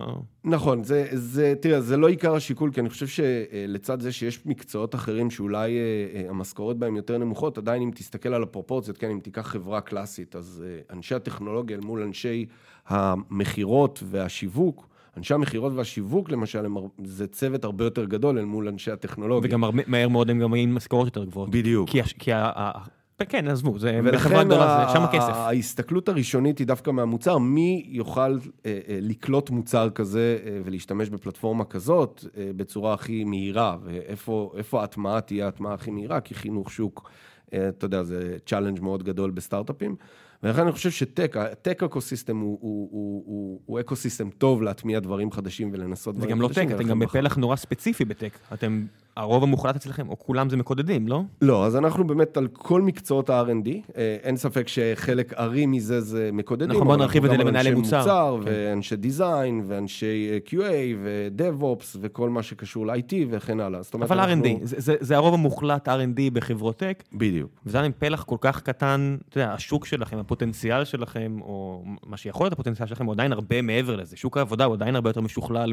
נכון, 0.45 0.85
זה, 0.85 1.07
זה, 1.13 1.55
תראה, 1.61 1.81
זה 1.81 1.97
לא 1.97 2.09
עיקר 2.09 2.35
השיקול, 2.35 2.71
כי 2.73 2.81
אני 2.81 2.91
חושב 2.91 3.07
שלצד 3.07 4.01
זה 4.01 4.13
שיש 4.13 4.47
מקצועות 4.47 4.95
אחרים 4.95 5.31
שאולי 5.31 5.79
אה, 5.79 5.81
אה, 6.15 6.31
המשכורות 6.31 6.79
בהם 6.79 6.97
יותר 6.97 7.19
נמוכות, 7.19 7.59
עדיין 7.59 7.83
אם 7.83 7.91
תסתכל 7.95 8.35
על 8.35 8.43
הפרופורציות, 8.43 8.99
כן, 8.99 9.11
אם 9.11 9.21
תיקח 9.23 9.43
חברה 9.47 9.81
קלאסית, 9.81 10.37
אז 10.37 10.65
אה, 10.67 10.97
אנשי 10.97 11.15
הטכנולוגיה 11.15 11.77
אל 11.77 11.83
מול 11.85 12.03
אנשי 12.03 12.47
המכירות 12.89 14.03
והשיווק, 14.07 14.89
אנשי 15.17 15.35
המכירות 15.35 15.73
והשיווק 15.73 16.31
למשל, 16.31 16.67
הם, 16.67 16.77
זה 17.05 17.27
צוות 17.27 17.65
הרבה 17.65 17.85
יותר 17.85 18.05
גדול 18.05 18.39
אל 18.39 18.45
מול 18.45 18.69
אנשי 18.69 18.91
הטכנולוגיה. 18.91 19.51
וגם 19.51 19.65
הרבה, 19.65 19.83
מהר 19.87 20.09
מאוד 20.09 20.31
הם 20.31 20.39
גם 20.39 20.51
מגיעים 20.51 20.75
משכורות 20.75 21.07
יותר 21.07 21.25
גבוהות. 21.25 21.51
בדיוק. 21.51 21.91
כי, 21.91 22.03
כי 22.03 22.33
ה... 22.33 22.53
ה... 22.57 22.85
כן, 23.29 23.49
עזבו, 23.49 23.79
זה 23.79 24.01
ולכן 24.05 24.45
גדולה, 24.45 24.87
זה 24.87 24.93
שם 24.93 25.03
הכסף. 25.03 25.33
ההסתכלות 25.33 26.09
הראשונית 26.09 26.59
היא 26.59 26.67
דווקא 26.67 26.91
מהמוצר, 26.91 27.39
מי 27.39 27.85
יוכל 27.89 28.21
אה, 28.21 28.37
אה, 28.67 28.99
לקלוט 29.01 29.51
מוצר 29.51 29.91
כזה 29.91 30.39
אה, 30.47 30.59
ולהשתמש 30.65 31.09
בפלטפורמה 31.09 31.65
כזאת 31.65 32.25
בצורה 32.57 32.95
הכי 32.95 33.25
מהירה, 33.25 33.77
ואיפה 33.85 34.53
איפה 34.57 34.81
ההטמעה 34.81 35.21
תהיה 35.21 35.45
ההטמעה 35.45 35.75
הכי 35.75 35.91
מהירה, 35.91 36.21
כי 36.21 36.35
חינוך 36.35 36.71
שוק, 36.71 37.11
אתה 37.49 37.85
יודע, 37.85 38.03
זה 38.03 38.37
challenge 38.47 38.81
מאוד 38.81 39.03
גדול 39.03 39.31
בסטארט-אפים. 39.31 39.97
ולכן 40.43 40.63
אני 40.63 40.73
חושב 40.73 40.91
ש 40.91 41.04
tech, 41.04 41.37
ה 41.37 41.46
tech 41.46 41.83
ecosystem 41.83 42.37
הוא, 42.37 42.59
הוא, 42.61 42.89
הוא, 42.93 43.23
הוא, 43.27 43.61
הוא 43.67 43.81
ecosystem 43.81 44.31
טוב 44.31 44.63
להטמיע 44.63 45.01
דברים 45.01 45.33
חדשים 45.33 45.71
ולנסות 45.73 46.15
זה 46.15 46.21
דברים 46.21 46.37
גם 46.37 46.43
לא 46.43 46.49
חדשים. 46.49 46.65
tech, 46.65 46.75
אתם 46.75 46.79
ולכן 46.79 46.91
גם 46.91 46.99
בפלח 46.99 47.37
נורא 47.37 47.57
ספציפי 47.57 48.05
בטק. 48.05 48.39
אתם, 48.53 48.87
הרוב 49.17 49.43
המוחלט 49.43 49.77
אצלכם, 49.77 50.09
או 50.09 50.19
כולם 50.19 50.51
זה 50.51 50.57
מקודדים, 50.57 51.09
לא? 51.09 51.23
לא, 51.43 51.67
אז 51.67 51.77
אנחנו 51.77 52.07
באמת 52.07 52.37
על 52.37 52.49
כל 52.53 52.83
מקצועות 52.83 53.31
ה-R&D, 53.31 53.69
אה, 53.97 54.17
אין 54.23 54.37
ספק 54.37 54.69
שחלק 54.69 55.33
ארי 55.35 55.67
מזה 55.67 56.01
זה 56.01 56.31
מקודדים. 56.33 56.71
נכון, 56.77 56.87
בוא 56.87 56.97
נרחיב 56.97 57.25
את 57.25 57.31
זה 57.31 57.37
למנהלי 57.37 57.69
אנשי 57.71 57.81
מוצר. 57.81 58.39
כן. 58.45 58.51
ואנשי 58.51 58.97
דיזיין, 58.97 59.65
ואנשי 59.67 60.31
אה, 60.33 60.39
QA, 60.47 60.73
ו-DevOps, 61.03 61.97
וכל 62.01 62.31
מה 62.31 62.43
שקשור 62.43 62.87
ל-IT 62.87 63.13
וכן 63.31 63.61
הלאה. 63.61 63.83
זאת 63.83 63.95
אומרת, 63.95 64.11
אבל 64.11 64.21
אנחנו- 64.21 64.45
R&D, 64.45 64.49
זה- 64.63 64.81
זה 64.81 64.95
זה 65.01 65.17
הרוב 65.17 65.35
המוחלט 65.35 65.89
R&D 65.89 66.31
בחברות 66.33 66.77
טק, 66.77 67.03
בדיוק. 67.13 67.51
וזה 67.67 67.81
עם 67.81 67.93
פלח 67.99 68.23
כל 68.25 68.37
כך 68.41 68.61
קטן, 68.63 69.17
אתה 69.29 69.39
יודע, 69.41 69.53
השוק 69.53 69.87
שלכם, 69.87 70.19
הפוטנציאל 70.19 70.85
שלכם, 70.85 71.37
או 71.41 71.85
מה 72.07 72.17
שיכול 72.17 72.45
להיות 72.45 72.53
הפוטנציאל 72.53 72.89
שלכם, 72.89 73.05
הוא 73.07 73.13
עדיין 73.15 73.33
הרבה 73.33 73.63
מעבר 73.63 73.97
לזה. 73.97 74.17
שוק 74.17 74.37
העבודה 74.37 74.65
הוא 74.65 74.75
עדיין 74.75 74.95
הרבה 74.95 75.11
יותר 75.11 75.21
משוכלל 75.21 75.73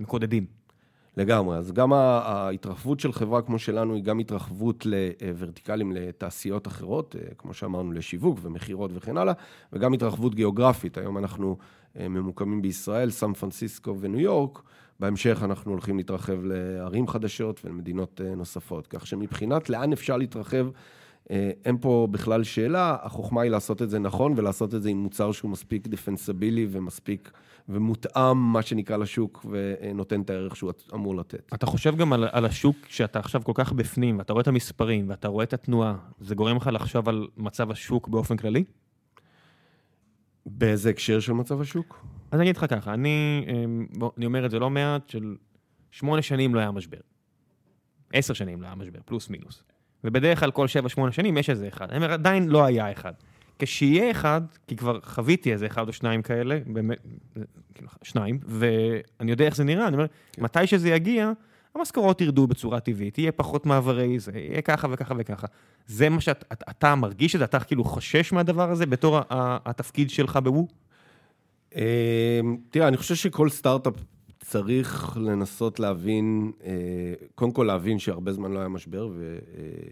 ממקודדים. 0.00 0.67
לגמרי. 1.18 1.56
אז 1.56 1.72
גם 1.72 1.92
ההתרחבות 1.92 3.00
של 3.00 3.12
חברה 3.12 3.42
כמו 3.42 3.58
שלנו 3.58 3.94
היא 3.94 4.02
גם 4.02 4.18
התרחבות 4.18 4.86
לוורטיקלים 4.86 5.92
לתעשיות 5.92 6.66
אחרות, 6.66 7.16
אה, 7.18 7.34
כמו 7.38 7.54
שאמרנו, 7.54 7.92
לשיווק 7.92 8.38
ומכירות 8.42 8.90
וכן 8.94 9.16
הלאה, 9.16 9.34
וגם 9.72 9.92
התרחבות 9.92 10.34
גיאוגרפית. 10.34 10.98
היום 10.98 11.18
אנחנו 11.18 11.56
אה, 11.98 12.08
ממוקמים 12.08 12.62
בישראל, 12.62 13.10
סן 13.10 13.32
פרנסיסקו 13.32 13.96
וניו 14.00 14.20
יורק. 14.20 14.62
בהמשך 15.00 15.40
אנחנו 15.44 15.72
הולכים 15.72 15.96
להתרחב 15.96 16.38
לערים 16.44 17.08
חדשות 17.08 17.60
ולמדינות 17.64 18.20
אה, 18.24 18.34
נוספות. 18.34 18.86
כך 18.86 19.06
שמבחינת 19.06 19.70
לאן 19.70 19.92
אפשר 19.92 20.16
להתרחב, 20.16 20.66
אה, 21.30 21.50
אין 21.64 21.78
פה 21.80 22.08
בכלל 22.10 22.44
שאלה, 22.44 22.96
החוכמה 23.02 23.42
היא 23.42 23.50
לעשות 23.50 23.82
את 23.82 23.90
זה 23.90 23.98
נכון 23.98 24.34
ולעשות 24.36 24.74
את 24.74 24.82
זה 24.82 24.88
עם 24.88 24.96
מוצר 24.96 25.32
שהוא 25.32 25.50
מספיק 25.50 25.86
דיפנסבילי 25.86 26.66
ומספיק 26.70 27.30
ומותאם, 27.68 28.52
מה 28.52 28.62
שנקרא, 28.62 28.96
לשוק 28.96 29.46
ונותן 29.50 30.20
את 30.20 30.30
הערך 30.30 30.56
שהוא 30.56 30.72
אמור 30.94 31.16
לתת. 31.16 31.50
אתה 31.54 31.66
חושב 31.66 31.96
גם 31.96 32.12
על, 32.12 32.28
על 32.32 32.44
השוק 32.44 32.76
שאתה 32.88 33.18
עכשיו 33.18 33.42
כל 33.44 33.52
כך 33.54 33.72
בפנים, 33.72 34.18
ואתה 34.18 34.32
רואה 34.32 34.42
את 34.42 34.48
המספרים, 34.48 35.08
ואתה 35.08 35.28
רואה 35.28 35.44
את 35.44 35.52
התנועה, 35.52 35.96
זה 36.20 36.34
גורם 36.34 36.56
לך 36.56 36.70
לחשוב 36.72 37.08
על 37.08 37.26
מצב 37.36 37.70
השוק 37.70 38.08
באופן 38.08 38.36
כללי? 38.36 38.64
באיזה 40.46 40.90
הקשר 40.90 41.20
של 41.20 41.32
מצב 41.32 41.60
השוק? 41.60 42.06
אז 42.30 42.40
אני 42.40 42.50
אגיד 42.50 42.56
לך 42.56 42.66
ככה, 42.70 42.94
אני, 42.94 43.46
אמ, 43.48 43.86
בוא, 43.92 44.10
אני 44.16 44.26
אומר 44.26 44.46
את 44.46 44.50
זה 44.50 44.58
לא 44.58 44.70
מעט, 44.70 45.08
של 45.08 45.36
שמונה 45.90 46.22
שנים 46.22 46.54
לא 46.54 46.60
היה 46.60 46.70
משבר. 46.70 46.98
עשר 48.12 48.34
שנים 48.34 48.62
לא 48.62 48.66
היה 48.66 48.74
משבר, 48.74 48.98
פלוס 49.04 49.30
מינוס. 49.30 49.62
ובדרך 50.04 50.40
כלל 50.40 50.50
כל 50.50 50.68
שבע, 50.68 50.88
שמונה 50.88 51.12
שנים 51.12 51.36
יש 51.36 51.50
איזה 51.50 51.68
אחד. 51.68 51.90
אני 51.90 51.96
אומר, 51.96 52.12
עדיין 52.12 52.48
לא 52.48 52.64
היה 52.64 52.92
אחד. 52.92 53.12
כשיהיה 53.58 54.10
אחד, 54.10 54.40
כי 54.66 54.76
כבר 54.76 55.00
חוויתי 55.00 55.52
איזה 55.52 55.66
אחד 55.66 55.88
או 55.88 55.92
שניים 55.92 56.22
כאלה, 56.22 56.58
באמת, 56.66 56.98
כאילו, 57.74 57.88
שניים, 58.02 58.38
ואני 58.46 59.30
יודע 59.30 59.44
איך 59.44 59.56
זה 59.56 59.64
נראה, 59.64 59.86
אני 59.86 59.96
אומר, 59.96 60.06
מתי 60.38 60.66
שזה 60.66 60.88
יגיע, 60.88 61.32
המשכורות 61.74 62.20
ירדו 62.20 62.46
בצורה 62.46 62.80
טבעית, 62.80 63.18
יהיה 63.18 63.32
פחות 63.32 63.66
מעברי 63.66 64.18
זה, 64.18 64.32
יהיה 64.34 64.62
ככה 64.62 64.88
וככה 64.90 65.14
וככה. 65.18 65.46
זה 65.86 66.08
מה 66.08 66.20
שאתה 66.20 66.94
מרגיש 66.94 67.34
את 67.34 67.38
זה, 67.38 67.44
אתה 67.44 67.60
כאילו 67.60 67.84
חושש 67.84 68.32
מהדבר 68.32 68.70
הזה 68.70 68.86
בתור 68.86 69.20
התפקיד 69.30 70.10
שלך 70.10 70.36
בוו? 70.36 70.68
אה, 71.76 72.40
תראה, 72.70 72.88
אני 72.88 72.96
חושב 72.96 73.14
שכל 73.14 73.48
סטארט-אפ 73.48 73.94
צריך 74.48 75.18
לנסות 75.20 75.80
להבין, 75.80 76.52
אה, 76.64 76.72
קודם 77.34 77.52
כל 77.52 77.64
להבין 77.64 77.98
שהרבה 77.98 78.32
זמן 78.32 78.52
לא 78.52 78.58
היה 78.58 78.68
משבר, 78.68 79.08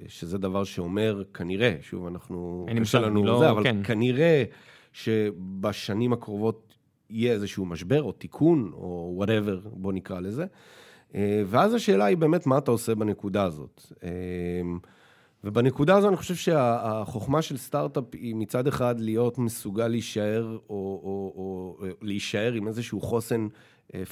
ושזה 0.06 0.38
דבר 0.38 0.64
שאומר, 0.64 1.22
כנראה, 1.34 1.76
שוב, 1.80 2.06
אנחנו... 2.06 2.64
אין 2.68 2.76
לי 2.76 2.80
מושג, 2.80 3.02
אני 3.02 3.24
לא- 3.24 3.38
זה, 3.38 3.50
אבל 3.50 3.62
כן. 3.62 3.76
כנראה 3.84 4.44
שבשנים 4.92 6.12
הקרובות 6.12 6.74
יהיה 7.10 7.32
איזשהו 7.32 7.66
משבר 7.66 8.02
או 8.02 8.12
תיקון 8.12 8.70
או 8.74 9.12
whatever, 9.14 9.61
בוא 9.72 9.92
נקרא 9.92 10.20
לזה. 10.20 10.46
אה, 11.14 11.42
ואז 11.46 11.74
השאלה 11.74 12.04
היא 12.04 12.16
באמת 12.16 12.46
מה 12.46 12.58
אתה 12.58 12.70
עושה 12.70 12.94
בנקודה 12.94 13.42
הזאת. 13.42 13.92
אה, 14.04 14.10
ובנקודה 15.44 15.96
הזו 15.96 16.08
אני 16.08 16.16
חושב 16.16 16.34
שהחוכמה 16.34 17.42
של 17.42 17.56
סטארט-אפ 17.56 18.04
היא 18.12 18.34
מצד 18.34 18.66
אחד 18.66 19.00
להיות 19.00 19.38
מסוגל 19.38 19.88
להישאר, 19.88 20.46
או, 20.52 20.60
או, 20.70 21.32
או 21.36 21.76
להישאר 22.02 22.52
עם 22.52 22.68
איזשהו 22.68 23.00
חוסן 23.00 23.42
אה, 23.42 23.48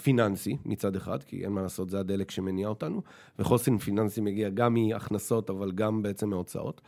פיננסי 0.03 0.57
מצד 0.65 0.97
אחד, 0.97 1.23
כי 1.23 1.45
אין 1.45 1.53
מה 1.53 1.63
לעשות, 1.63 1.91
זה 1.91 2.01
הדלק 2.01 2.31
שמניע 2.31 2.69
אותנו, 2.69 3.03
וחוסן 3.39 3.79
פיננסי 3.79 4.21
מגיע 4.21 4.49
גם 4.49 4.75
מהכנסות, 4.75 5.51
אבל 5.51 5.73
גם 5.73 6.03
בעצם 6.03 6.31
מהוצאות. 6.31 6.81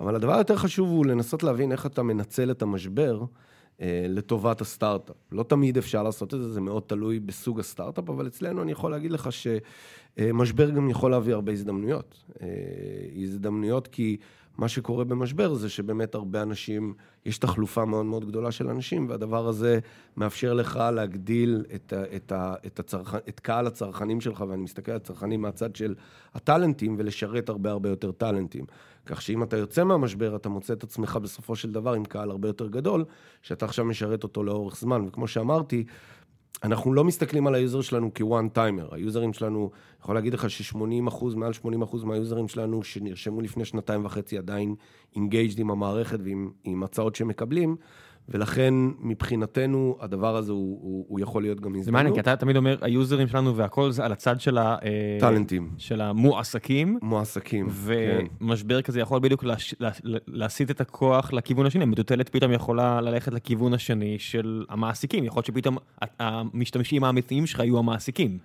אבל 0.00 0.14
הדבר 0.14 0.34
היותר 0.34 0.56
חשוב 0.56 0.88
הוא 0.88 1.06
לנסות 1.06 1.42
להבין 1.42 1.72
איך 1.72 1.86
אתה 1.86 2.02
מנצל 2.02 2.50
את 2.50 2.62
המשבר. 2.62 3.24
אה, 3.80 4.06
לטובת 4.08 4.60
הסטארט-אפ. 4.60 5.16
לא 5.32 5.42
תמיד 5.42 5.78
אפשר 5.78 6.02
לעשות 6.02 6.34
את 6.34 6.42
זה, 6.42 6.52
זה 6.52 6.60
מאוד 6.60 6.82
תלוי 6.86 7.20
בסוג 7.20 7.60
הסטארט-אפ, 7.60 8.10
אבל 8.10 8.26
אצלנו 8.26 8.62
אני 8.62 8.72
יכול 8.72 8.90
להגיד 8.90 9.10
לך 9.10 9.28
שמשבר 9.32 10.70
גם 10.70 10.90
יכול 10.90 11.10
להביא 11.10 11.34
הרבה 11.34 11.52
הזדמנויות. 11.52 12.24
אה, 12.42 12.46
הזדמנויות 13.22 13.88
כי 13.88 14.16
מה 14.58 14.68
שקורה 14.68 15.04
במשבר 15.04 15.54
זה 15.54 15.68
שבאמת 15.68 16.14
הרבה 16.14 16.42
אנשים, 16.42 16.94
יש 17.26 17.38
תחלופה 17.38 17.84
מאוד 17.84 18.06
מאוד 18.06 18.24
גדולה 18.24 18.52
של 18.52 18.68
אנשים, 18.68 19.08
והדבר 19.08 19.48
הזה 19.48 19.78
מאפשר 20.16 20.54
לך 20.54 20.80
להגדיל 20.94 21.64
את, 21.74 21.92
את, 22.16 22.32
את, 22.66 22.78
הצרכ... 22.78 23.14
את 23.28 23.40
קהל 23.40 23.66
הצרכנים 23.66 24.20
שלך, 24.20 24.44
ואני 24.48 24.62
מסתכל 24.62 24.90
על 24.90 24.96
הצרכנים 24.96 25.42
מהצד 25.42 25.76
של 25.76 25.94
הטאלנטים, 26.34 26.94
ולשרת 26.98 27.48
הרבה 27.48 27.70
הרבה 27.70 27.88
יותר 27.88 28.12
טאלנטים. 28.12 28.64
כך 29.06 29.22
שאם 29.22 29.42
אתה 29.42 29.56
יוצא 29.56 29.84
מהמשבר, 29.84 30.36
אתה 30.36 30.48
מוצא 30.48 30.72
את 30.72 30.82
עצמך 30.82 31.18
בסופו 31.22 31.56
של 31.56 31.72
דבר 31.72 31.92
עם 31.92 32.04
קהל 32.04 32.30
הרבה 32.30 32.48
יותר 32.48 32.68
גדול, 32.68 33.04
שאתה 33.42 33.64
עכשיו 33.64 33.84
משרת 33.84 34.22
אותו 34.22 34.44
לאורך 34.44 34.76
זמן. 34.76 35.04
וכמו 35.08 35.28
שאמרתי, 35.28 35.84
אנחנו 36.64 36.92
לא 36.92 37.04
מסתכלים 37.04 37.46
על 37.46 37.54
ה 37.54 37.59
user 37.59 37.80
שלנו 37.80 38.10
כ 38.14 38.28
one 38.28 38.48
timer. 38.48 38.94
היוזרים 38.94 39.32
שלנו, 39.32 39.70
יכול 40.00 40.14
להגיד 40.14 40.34
לך 40.34 40.50
ש-80 40.50 41.08
אחוז, 41.08 41.34
מעל 41.34 41.52
80 41.52 41.82
אחוז 41.82 42.04
מהיוזרים 42.04 42.48
שלנו 42.48 42.82
שנרשמו 42.82 43.40
לפני 43.40 43.64
שנתיים 43.64 44.04
וחצי 44.04 44.38
עדיין 44.38 44.74
engaged 45.16 45.58
עם 45.58 45.70
המערכת 45.70 46.18
ועם 46.64 46.82
הצעות 46.82 47.14
שמקבלים. 47.14 47.76
ולכן 48.28 48.74
מבחינתנו 49.00 49.96
הדבר 50.00 50.36
הזה 50.36 50.52
הוא, 50.52 50.78
הוא, 50.82 51.04
הוא 51.08 51.20
יכול 51.20 51.42
להיות 51.42 51.60
גם 51.60 51.66
הזדמנות. 51.66 51.84
זה 51.84 51.92
מעניין, 51.92 52.14
כי 52.14 52.20
אתה 52.20 52.36
תמיד 52.36 52.56
אומר, 52.56 52.76
היוזרים 52.80 53.28
שלנו 53.28 53.56
והכל 53.56 53.90
זה 53.90 54.04
על 54.04 54.12
הצד 54.12 54.40
של 54.40 54.58
ה... 54.58 54.76
אה, 54.84 55.16
טאלנטים. 55.20 55.70
של 55.78 56.00
המועסקים. 56.00 56.98
מועסקים, 57.02 57.68
כן. 57.70 58.26
ומשבר 58.40 58.82
כזה 58.82 59.00
יכול 59.00 59.20
בדיוק 59.20 59.44
להש... 59.44 59.74
לה... 59.80 59.90
להסיט 60.26 60.70
את 60.70 60.80
הכוח 60.80 61.32
לכיוון 61.32 61.66
השני. 61.66 61.82
המטוטלת 61.82 62.28
פתאום 62.28 62.52
יכולה 62.52 63.00
ללכת 63.00 63.32
לכיוון 63.32 63.74
השני 63.74 64.18
של 64.18 64.64
המעסיקים. 64.68 65.24
יכול 65.24 65.38
להיות 65.38 65.46
שפתאום 65.46 65.78
המשתמשים 66.18 67.04
האמיתיים 67.04 67.46
שלך 67.46 67.60
יהיו 67.60 67.78
המעסיקים. 67.78 68.38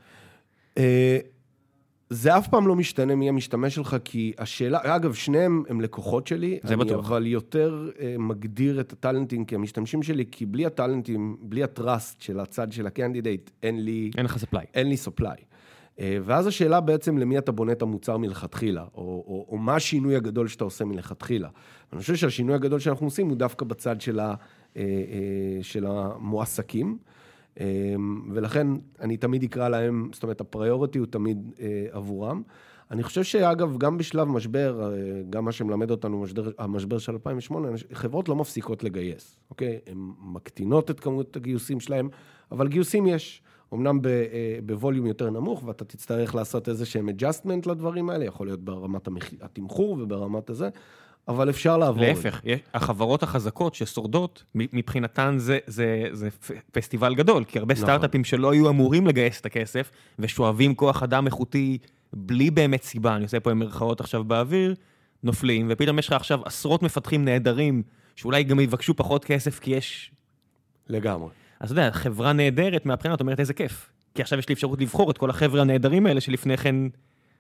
אה, 2.11 2.15
זה 2.15 2.37
אף 2.37 2.47
פעם 2.47 2.67
לא 2.67 2.75
משתנה 2.75 3.15
מי 3.15 3.29
המשתמש 3.29 3.75
שלך, 3.75 3.95
כי 4.03 4.33
השאלה, 4.37 4.79
אגב, 4.95 5.13
שניהם 5.13 5.63
הם 5.69 5.81
לקוחות 5.81 6.27
שלי. 6.27 6.59
זה 6.63 6.77
בטוח. 6.77 7.05
אבל 7.05 7.27
יותר 7.27 7.89
אה, 7.95 8.01
מגדיר 8.19 8.79
את 8.79 8.93
הטאלנטים 8.93 9.45
כמשתמשים 9.45 10.03
שלי, 10.03 10.25
כי 10.31 10.45
בלי 10.45 10.65
הטאלנטים, 10.65 11.37
בלי 11.41 11.63
ה 11.63 11.73
trust 11.73 12.21
של 12.21 12.39
הצד 12.39 12.71
של 12.71 12.87
ה 12.87 12.93
candidate, 12.93 13.49
אין 13.63 13.85
לי... 13.85 14.11
אין 14.17 14.25
לך 14.25 14.37
supply. 14.37 14.65
אין 14.73 14.89
לי 14.89 14.97
supply. 14.97 15.37
אה, 15.37 15.99
ואז 16.23 16.47
השאלה 16.47 16.81
בעצם 16.81 17.17
למי 17.17 17.37
אתה 17.37 17.51
בונה 17.51 17.71
את 17.71 17.81
המוצר 17.81 18.17
מלכתחילה, 18.17 18.85
או, 18.95 19.01
או, 19.27 19.45
או 19.49 19.57
מה 19.57 19.75
השינוי 19.75 20.15
הגדול 20.15 20.47
שאתה 20.47 20.63
עושה 20.63 20.85
מלכתחילה. 20.85 21.49
אני 21.93 21.99
חושב 22.01 22.15
שהשינוי 22.15 22.55
הגדול 22.55 22.79
שאנחנו 22.79 23.07
עושים 23.07 23.27
הוא 23.27 23.37
דווקא 23.37 23.65
בצד 23.65 24.01
של, 24.01 24.19
ה, 24.19 24.33
uh, 24.33 24.75
uh, 24.75 24.79
של 25.61 25.85
המועסקים. 25.85 26.97
אמ, 27.59 28.21
ולכן 28.33 28.67
אני 28.99 29.17
תמיד 29.17 29.43
אקרא 29.43 29.69
להם, 29.69 30.09
זאת 30.13 30.23
אומרת, 30.23 30.41
הפריוריטי 30.41 30.99
הוא 30.99 31.07
תמיד 31.07 31.51
אה, 31.59 31.85
עבורם. 31.91 32.41
אני 32.91 33.03
חושב 33.03 33.23
שאגב, 33.23 33.77
גם 33.77 33.97
בשלב 33.97 34.27
משבר, 34.27 34.93
אה, 34.93 35.21
גם 35.29 35.45
מה 35.45 35.51
שמלמד 35.51 35.91
אותנו 35.91 36.21
משבר, 36.21 36.51
המשבר 36.57 36.97
של 36.97 37.11
2008, 37.11 37.67
חברות 37.93 38.29
לא 38.29 38.35
מפסיקות 38.35 38.83
לגייס, 38.83 39.37
אוקיי? 39.49 39.79
הן 39.87 39.97
מקטינות 40.19 40.91
את 40.91 40.99
כמות 40.99 41.35
הגיוסים 41.35 41.79
שלהן, 41.79 42.09
אבל 42.51 42.67
גיוסים 42.67 43.07
יש. 43.07 43.41
אמנם 43.73 43.99
אה, 44.05 44.59
בווליום 44.65 45.05
יותר 45.05 45.29
נמוך, 45.29 45.63
ואתה 45.65 45.85
תצטרך 45.85 46.35
לעשות 46.35 46.69
איזה 46.69 46.85
שהם 46.85 47.09
adjustment 47.09 47.69
לדברים 47.69 48.09
האלה, 48.09 48.25
יכול 48.25 48.47
להיות 48.47 48.63
ברמת 48.63 49.07
התמחור 49.41 49.97
וברמת 49.99 50.49
הזה, 50.49 50.69
אבל 51.27 51.49
אפשר 51.49 51.77
לעבור. 51.77 52.03
להפך, 52.03 52.41
החברות 52.73 53.23
החזקות 53.23 53.75
ששורדות, 53.75 54.43
מבחינתן 54.55 55.35
זה, 55.37 55.59
זה, 55.67 56.07
זה 56.11 56.29
פסטיבל 56.71 57.15
גדול, 57.15 57.43
כי 57.43 57.59
הרבה 57.59 57.73
נכון. 57.73 57.85
סטארט-אפים 57.85 58.23
שלא 58.23 58.51
היו 58.51 58.69
אמורים 58.69 59.07
לגייס 59.07 59.41
את 59.41 59.45
הכסף, 59.45 59.91
ושואבים 60.19 60.75
כוח 60.75 61.03
אדם 61.03 61.25
איכותי 61.25 61.77
בלי 62.13 62.51
באמת 62.51 62.83
סיבה, 62.83 63.15
אני 63.15 63.23
עושה 63.23 63.39
פה 63.39 63.51
עם 63.51 63.59
מירכאות 63.59 64.01
עכשיו 64.01 64.23
באוויר, 64.23 64.75
נופלים, 65.23 65.67
ופתאום 65.69 65.99
יש 65.99 66.07
לך 66.07 66.13
עכשיו 66.13 66.39
עשרות 66.45 66.83
מפתחים 66.83 67.25
נהדרים, 67.25 67.83
שאולי 68.15 68.43
גם 68.43 68.59
יבקשו 68.59 68.93
פחות 68.95 69.25
כסף 69.25 69.59
כי 69.59 69.71
יש... 69.71 70.11
לגמרי. 70.89 71.29
אז 71.59 71.71
אתה 71.71 71.81
יודע, 71.81 71.91
חברה 71.91 72.33
נהדרת 72.33 72.85
מהבחינה, 72.85 73.13
את 73.13 73.21
אומרת 73.21 73.39
איזה 73.39 73.53
כיף. 73.53 73.89
כי 74.15 74.21
עכשיו 74.21 74.39
יש 74.39 74.49
לי 74.49 74.53
אפשרות 74.53 74.81
לבחור 74.81 75.11
את 75.11 75.17
כל 75.17 75.29
החבר'ה 75.29 75.61
הנהדרים 75.61 76.05
האלה 76.05 76.21
שלפני 76.21 76.57
כן 76.57 76.75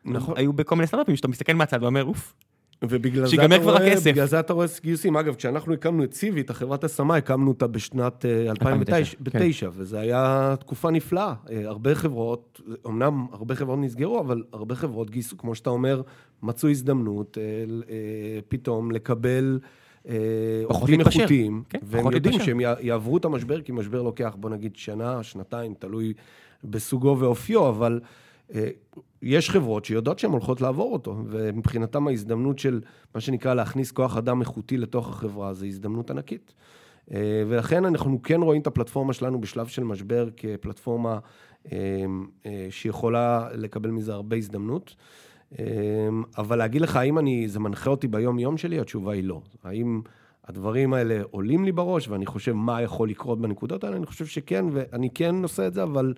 נכון. 0.05 0.37
היו 0.37 0.53
בכל 0.53 0.75
מיני 0.75 0.87
סטארט-אפים, 0.87 1.15
שאתה 1.15 1.27
מסתכל 1.27 1.53
מהצד 1.53 1.83
ואומר, 1.83 2.03
אוף, 2.03 2.33
ובגלל 2.81 3.27
זה, 3.27 3.45
אתה 3.45 3.55
רואה, 3.63 3.95
בגלל 4.05 4.25
זה 4.25 4.39
אתה 4.39 4.53
רואה 4.53 4.67
גיוסים. 4.81 5.17
אגב, 5.17 5.35
כשאנחנו 5.35 5.73
הקמנו 5.73 6.03
את 6.03 6.13
סיבי, 6.13 6.41
את 6.41 6.49
החברת 6.49 6.83
השמה, 6.83 7.15
הקמנו 7.15 7.47
אותה 7.47 7.67
בשנת 7.67 8.25
2009, 8.25 9.65
אה, 9.65 9.71
כן. 9.71 9.79
וזו 9.81 9.97
הייתה 9.97 10.55
תקופה 10.59 10.91
נפלאה. 10.91 11.33
אה, 11.49 11.61
הרבה 11.65 11.95
חברות, 11.95 12.61
אמנם 12.87 13.25
הרבה 13.31 13.55
חברות 13.55 13.79
נסגרו, 13.79 14.19
אבל 14.19 14.43
הרבה 14.53 14.75
חברות 14.75 15.09
גייסו, 15.09 15.37
כמו 15.37 15.55
שאתה 15.55 15.69
אומר, 15.69 16.01
מצאו 16.43 16.69
הזדמנות 16.69 17.37
אה, 17.37 18.39
פתאום 18.47 18.91
לקבל... 18.91 19.59
עובדים 20.63 20.99
איכותיים, 20.99 21.63
כן, 21.69 21.79
והם 21.83 22.11
יודעים 22.11 22.39
שהם 22.39 22.59
יעברו 22.59 23.17
את 23.17 23.25
המשבר, 23.25 23.61
כי 23.61 23.71
משבר 23.71 24.01
לוקח, 24.01 24.35
בוא 24.39 24.49
נגיד, 24.49 24.75
שנה, 24.75 25.23
שנתיים, 25.23 25.73
תלוי 25.79 26.13
בסוגו 26.63 27.17
ואופיו, 27.19 27.69
אבל 27.69 27.99
יש 29.21 29.49
חברות 29.49 29.85
שיודעות 29.85 30.19
שהן 30.19 30.31
הולכות 30.31 30.61
לעבור 30.61 30.93
אותו, 30.93 31.17
ומבחינתם 31.25 32.07
ההזדמנות 32.07 32.59
של 32.59 32.81
מה 33.15 33.21
שנקרא 33.21 33.53
להכניס 33.53 33.91
כוח 33.91 34.17
אדם 34.17 34.41
איכותי 34.41 34.77
לתוך 34.77 35.09
החברה, 35.09 35.53
זו 35.53 35.65
הזדמנות 35.65 36.11
ענקית. 36.11 36.53
אה, 37.13 37.43
ולכן 37.47 37.85
אנחנו 37.85 38.21
כן 38.21 38.41
רואים 38.41 38.61
את 38.61 38.67
הפלטפורמה 38.67 39.13
שלנו 39.13 39.41
בשלב 39.41 39.67
של 39.67 39.83
משבר 39.83 40.27
כפלטפורמה 40.37 41.19
אה, 41.71 42.05
אה, 42.45 42.67
שיכולה 42.69 43.47
לקבל 43.53 43.89
מזה 43.89 44.13
הרבה 44.13 44.35
הזדמנות. 44.35 44.95
אבל 46.37 46.57
להגיד 46.57 46.81
לך, 46.81 46.95
האם 46.95 47.19
אני, 47.19 47.47
זה 47.47 47.59
מנחה 47.59 47.89
אותי 47.89 48.07
ביום-יום 48.07 48.57
שלי? 48.57 48.79
התשובה 48.79 49.13
היא 49.13 49.23
לא. 49.23 49.41
האם 49.63 50.01
הדברים 50.45 50.93
האלה 50.93 51.21
עולים 51.31 51.65
לי 51.65 51.71
בראש, 51.71 52.07
ואני 52.07 52.25
חושב 52.25 52.53
מה 52.53 52.81
יכול 52.81 53.09
לקרות 53.09 53.41
בנקודות 53.41 53.83
האלה? 53.83 53.97
אני 53.97 54.05
חושב 54.05 54.25
שכן, 54.25 54.65
ואני 54.71 55.09
כן 55.09 55.35
עושה 55.43 55.67
את 55.67 55.73
זה, 55.73 55.83
אבל... 55.83 56.13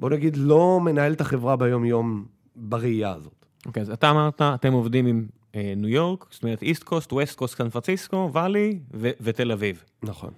בוא 0.00 0.10
נגיד, 0.10 0.36
לא 0.36 0.80
מנהל 0.80 1.12
את 1.12 1.20
החברה 1.20 1.56
ביום-יום 1.56 2.24
בראייה 2.56 3.12
הזאת. 3.12 3.46
אוקיי, 3.66 3.80
okay, 3.80 3.86
אז 3.86 3.90
אתה 3.90 4.10
אמרת, 4.10 4.42
אתם 4.42 4.72
עובדים 4.72 5.06
עם 5.06 5.26
אה, 5.54 5.72
ניו 5.76 5.88
יורק, 5.88 6.26
זאת 6.30 6.42
אומרת 6.42 6.62
איסט 6.62 6.82
קוסט, 6.82 7.12
ווסט 7.12 7.38
קוסט, 7.38 7.58
סן 7.58 7.68
פרנסיסקו, 7.68 8.30
ואלי 8.32 8.78
ותל 8.94 9.52
אביב. 9.52 9.84
נכון. 10.02 10.30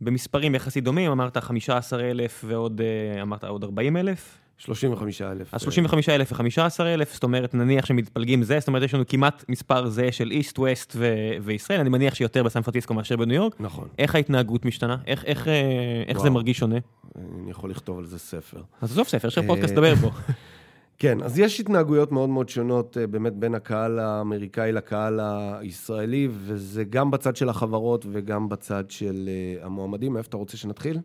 במספרים 0.00 0.54
יחסית 0.54 0.84
דומים, 0.84 1.10
אמרת 1.10 1.36
15,000 1.36 2.44
ועוד, 2.46 2.80
אה, 2.80 3.22
אמרת 3.22 3.44
עוד 3.44 3.64
40,000? 3.64 4.38
35,000. 4.60 5.54
אז 5.54 5.60
35,000 5.60 6.32
ו-15,000, 6.32 7.04
זאת 7.12 7.22
אומרת, 7.22 7.54
נניח 7.54 7.86
שמתפלגים 7.86 8.42
זה, 8.42 8.58
זאת 8.58 8.68
אומרת, 8.68 8.82
יש 8.82 8.94
לנו 8.94 9.04
כמעט 9.08 9.44
מספר 9.48 9.86
זה 9.86 10.12
של 10.12 10.30
איסט, 10.30 10.58
ווסט 10.58 10.96
וישראל, 11.42 11.80
אני 11.80 11.88
מניח 11.88 12.14
שיותר 12.14 12.42
בסן 12.42 12.62
פרנסיסקו 12.62 12.94
מאשר 12.94 13.16
בניו 13.16 13.34
יורק. 13.34 13.60
נכון. 13.60 13.88
איך 13.98 14.14
ההתנהגות 14.14 14.64
משתנה? 14.64 14.96
איך, 15.06 15.24
איך, 15.24 15.48
אה, 15.48 16.02
איך 16.08 16.20
זה 16.20 16.30
מרגיש 16.30 16.58
שונה? 16.58 16.78
אני 17.16 17.50
יכול 17.50 17.70
לכתוב 17.70 17.98
על 17.98 18.06
זה 18.06 18.18
ספר. 18.18 18.62
אז 18.80 18.92
עזוב 18.92 19.06
ספר, 19.06 19.28
יש 19.28 19.38
לך 19.38 19.46
פודקאסט 19.46 19.72
לדבר 19.72 19.94
פה. 19.96 20.10
כן, 20.98 21.22
אז 21.22 21.38
יש 21.38 21.60
התנהגויות 21.60 22.12
מאוד 22.12 22.28
מאוד 22.28 22.48
שונות 22.48 22.96
אה, 23.00 23.06
באמת 23.06 23.32
בין 23.32 23.54
הקהל 23.54 23.98
האמריקאי 23.98 24.72
לקהל 24.72 25.20
הישראלי, 25.22 26.28
וזה 26.30 26.84
גם 26.84 27.10
בצד 27.10 27.36
של 27.36 27.48
החברות 27.48 28.06
וגם 28.12 28.48
בצד 28.48 28.90
של 28.90 29.28
אה, 29.28 29.66
המועמדים. 29.66 30.16
איפה 30.16 30.28
אתה 30.28 30.36
רוצה 30.36 30.56
שנתחיל? 30.56 30.98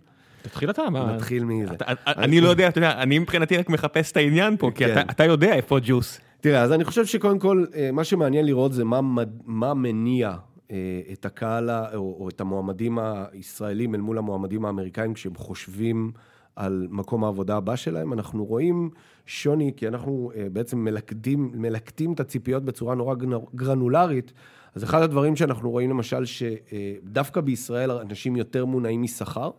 תתחיל 0.49 0.69
אתה, 0.69 0.89
מה? 0.89 1.13
נתחיל 1.13 1.43
מזה. 1.45 1.73
אני 2.07 2.41
לא 2.41 2.49
יודע, 2.49 2.67
אתה 2.67 2.77
יודע, 2.77 2.91
אני 3.01 3.19
מבחינתי 3.19 3.57
רק 3.57 3.69
מחפש 3.69 4.11
את 4.11 4.17
העניין 4.17 4.57
פה, 4.57 4.71
כי 4.75 4.85
כן. 4.85 5.05
אתה 5.09 5.23
יודע 5.23 5.53
איפה 5.53 5.77
ג'וס. 5.83 6.19
תראה, 6.41 6.61
אז 6.61 6.71
אני 6.71 6.83
חושב 6.83 7.05
שקודם 7.05 7.39
כל, 7.39 7.65
אה, 7.75 7.89
מה 7.91 8.03
שמעניין 8.03 8.45
לראות 8.45 8.73
זה 8.73 8.83
מה 9.45 9.73
מניע 9.73 10.35
את 11.13 11.25
הקהל, 11.25 11.69
או 11.93 12.29
את 12.29 12.41
המועמדים 12.41 12.97
הישראלים 12.99 13.95
אל 13.95 14.01
מול 14.01 14.17
המועמדים 14.17 14.65
האמריקאים 14.65 15.13
כשהם 15.13 15.35
חושבים 15.35 16.11
על 16.55 16.87
מקום 16.89 17.23
העבודה 17.23 17.57
הבא 17.57 17.75
שלהם. 17.75 18.13
אנחנו 18.13 18.45
רואים 18.45 18.89
שוני, 19.25 19.71
כי 19.77 19.87
אנחנו 19.87 20.31
אה, 20.35 20.47
בעצם 20.51 20.77
מלכדים, 20.77 21.51
מלקטים 21.55 22.13
את 22.13 22.19
הציפיות 22.19 22.65
בצורה 22.65 22.95
נורא 22.95 23.15
גרנולרית. 23.55 24.33
אז 24.75 24.83
אחד 24.83 25.01
הדברים 25.01 25.35
שאנחנו 25.35 25.71
רואים 25.71 25.89
למשל, 25.89 26.25
שדווקא 26.25 27.41
בישראל 27.41 27.91
אנשים 27.91 28.35
יותר 28.35 28.65
מונעים 28.65 29.01
משכר. 29.01 29.49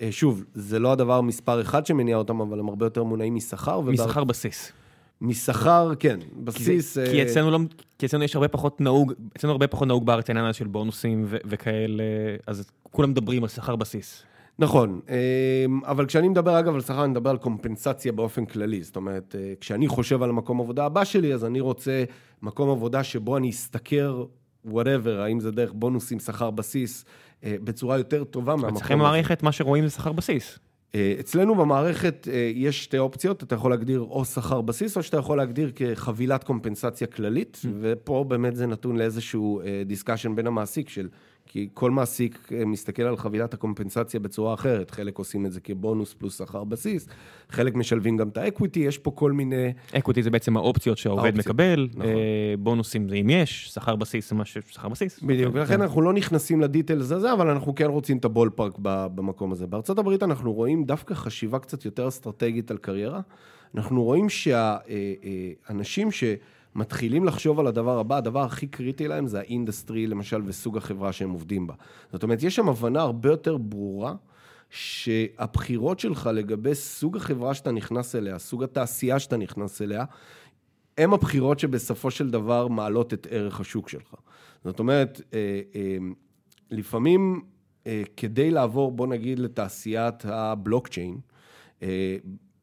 אה, 0.00 0.12
שוב, 0.12 0.44
זה 0.54 0.78
לא 0.78 0.92
הדבר 0.92 1.20
מספר 1.20 1.60
אחד 1.60 1.86
שמניע 1.86 2.16
אותם, 2.16 2.40
אבל 2.40 2.58
הם 2.58 2.68
הרבה 2.68 2.86
יותר 2.86 3.02
מונעים 3.02 3.34
משכר. 3.34 3.80
משכר 3.80 4.24
בסיס. 4.24 4.72
משכר, 5.20 5.92
כן, 5.98 6.18
בסיס... 6.44 6.98
כי, 6.98 7.10
כי, 7.10 7.22
אצלנו 7.22 7.50
לא, 7.50 7.58
כי 7.98 8.06
אצלנו 8.06 8.24
יש 8.24 8.34
הרבה 8.34 8.48
פחות 8.48 8.80
נהוג, 8.80 9.12
אצלנו 9.36 9.52
הרבה 9.52 9.66
פחות 9.66 9.88
נהוג 9.88 10.06
בארץ 10.06 10.30
העניין 10.30 10.52
של 10.52 10.66
בונוסים 10.66 11.24
ו- 11.26 11.36
וכאלה, 11.44 12.04
אז 12.46 12.70
כולם 12.90 13.10
מדברים 13.10 13.42
על 13.42 13.48
שכר 13.48 13.76
בסיס. 13.76 14.22
נכון, 14.58 15.00
אמ, 15.08 15.80
אבל 15.84 16.06
כשאני 16.06 16.28
מדבר 16.28 16.58
אגב 16.58 16.74
על 16.74 16.80
שכר, 16.80 17.04
אני 17.04 17.10
מדבר 17.10 17.30
על 17.30 17.38
קומפנסציה 17.38 18.12
באופן 18.12 18.44
כללי. 18.44 18.82
זאת 18.82 18.96
אומרת, 18.96 19.36
אה, 19.38 19.52
כשאני 19.60 19.88
חושב 19.88 20.22
על 20.22 20.30
המקום 20.30 20.60
עבודה 20.60 20.84
הבא 20.84 21.04
שלי, 21.04 21.34
אז 21.34 21.44
אני 21.44 21.60
רוצה 21.60 22.04
מקום 22.42 22.70
עבודה 22.70 23.04
שבו 23.04 23.36
אני 23.36 23.50
אשתכר, 23.50 24.24
whatever, 24.64 25.20
האם 25.20 25.40
זה 25.40 25.50
דרך 25.50 25.72
בונוסים, 25.74 26.20
שכר 26.20 26.50
בסיס, 26.50 27.04
אה, 27.04 27.10
בצורה 27.44 27.98
יותר 27.98 28.24
טובה 28.24 28.52
מהמקום 28.52 28.68
הזה. 28.68 28.78
אצלכם 28.78 28.98
במערכת, 28.98 29.42
מה 29.42 29.52
שרואים 29.52 29.86
זה 29.86 29.90
שכר 29.90 30.12
בסיס. 30.12 30.58
אה, 30.94 31.16
אצלנו 31.20 31.54
במערכת 31.54 32.28
יש 32.54 32.84
שתי 32.84 32.98
אופציות, 32.98 33.42
אתה 33.42 33.54
יכול 33.54 33.70
להגדיר 33.70 34.00
או 34.00 34.24
שכר 34.24 34.60
בסיס, 34.60 34.96
או 34.96 35.02
שאתה 35.02 35.16
יכול 35.16 35.36
להגדיר 35.36 35.72
כחבילת 35.74 36.44
קומפנסציה 36.44 37.06
כללית, 37.06 37.60
אממ. 37.64 37.68
ופה 37.80 38.24
באמת 38.28 38.56
זה 38.56 38.66
נתון 38.66 38.96
לאיזשהו 38.96 39.62
discussion 39.86 40.36
בין 40.36 40.46
המעסיק 40.46 40.88
של 40.88 41.08
כי 41.52 41.68
כל 41.74 41.90
מעסיק 41.90 42.52
אה, 42.52 42.64
מסתכל 42.64 43.02
על 43.02 43.16
חבילת 43.16 43.54
הקומפנסציה 43.54 44.20
בצורה 44.20 44.54
אחרת, 44.54 44.90
חלק 44.90 45.18
עושים 45.18 45.46
את 45.46 45.52
זה 45.52 45.60
כבונוס 45.60 46.14
פלוס 46.14 46.38
שכר 46.38 46.64
בסיס, 46.64 47.08
חלק 47.48 47.74
משלבים 47.74 48.16
גם 48.16 48.28
את 48.28 48.36
ה 48.36 48.41
equity, 48.41 48.80
יש 48.80 48.98
פה 48.98 49.10
כל 49.10 49.32
מיני... 49.32 49.72
equity 49.92 50.22
זה 50.22 50.30
בעצם 50.30 50.56
האופציות 50.56 50.98
שהעובד 50.98 51.24
האופציות, 51.24 51.46
מקבל, 51.46 51.88
נכון. 51.94 52.06
אה, 52.06 52.54
בונוסים 52.58 53.08
זה 53.08 53.14
אם 53.14 53.30
יש, 53.30 53.70
שכר 53.74 53.96
בסיס 53.96 54.30
זה 54.30 54.34
מה 54.34 54.44
ש... 54.44 54.58
שכר 54.68 54.88
בסיס. 54.88 55.22
בדיוק, 55.22 55.54
ולכן 55.54 55.74
כן. 55.74 55.82
אנחנו 55.82 56.02
לא 56.02 56.12
נכנסים 56.12 56.60
ל 56.60 56.66
details 56.66 57.12
הזה, 57.12 57.32
אבל 57.32 57.48
אנחנו 57.48 57.74
כן 57.74 57.86
רוצים 57.86 58.16
את 58.16 58.24
ה 58.24 58.50
ballpark 58.54 58.74
במקום 59.14 59.52
הזה. 59.52 59.66
בארצות 59.66 59.98
הברית 59.98 60.22
אנחנו 60.22 60.52
רואים 60.52 60.84
דווקא 60.84 61.14
חשיבה 61.14 61.58
קצת 61.58 61.84
יותר 61.84 62.08
אסטרטגית 62.08 62.70
על 62.70 62.76
קריירה. 62.76 63.20
אנחנו 63.74 64.02
רואים 64.02 64.28
שהאנשים 64.28 66.06
אה, 66.06 66.12
ש... 66.12 66.24
מתחילים 66.74 67.24
לחשוב 67.24 67.60
על 67.60 67.66
הדבר 67.66 67.98
הבא, 67.98 68.16
הדבר 68.16 68.40
הכי 68.40 68.66
קריטי 68.66 69.08
להם 69.08 69.26
זה 69.26 69.38
ה 69.38 69.45
industry, 69.45 70.06
למשל, 70.06 70.42
וסוג 70.46 70.76
החברה 70.76 71.12
שהם 71.12 71.30
עובדים 71.30 71.66
בה. 71.66 71.74
זאת 72.12 72.22
אומרת, 72.22 72.42
יש 72.42 72.56
שם 72.56 72.68
הבנה 72.68 73.00
הרבה 73.00 73.28
יותר 73.28 73.56
ברורה, 73.56 74.14
שהבחירות 74.70 76.00
שלך 76.00 76.30
לגבי 76.34 76.74
סוג 76.74 77.16
החברה 77.16 77.54
שאתה 77.54 77.72
נכנס 77.72 78.14
אליה, 78.14 78.38
סוג 78.38 78.62
התעשייה 78.62 79.18
שאתה 79.18 79.36
נכנס 79.36 79.82
אליה, 79.82 80.04
הם 80.98 81.12
הבחירות 81.12 81.58
שבסופו 81.58 82.10
של 82.10 82.30
דבר 82.30 82.68
מעלות 82.68 83.14
את 83.14 83.26
ערך 83.30 83.60
השוק 83.60 83.88
שלך. 83.88 84.14
זאת 84.64 84.78
אומרת, 84.78 85.20
אה, 85.34 85.60
אה, 85.74 85.96
לפעמים 86.70 87.42
אה, 87.86 88.02
כדי 88.16 88.50
לעבור, 88.50 88.92
בוא 88.92 89.06
נגיד, 89.06 89.38
לתעשיית 89.38 90.24
הבלוקצ'יין, 90.24 91.18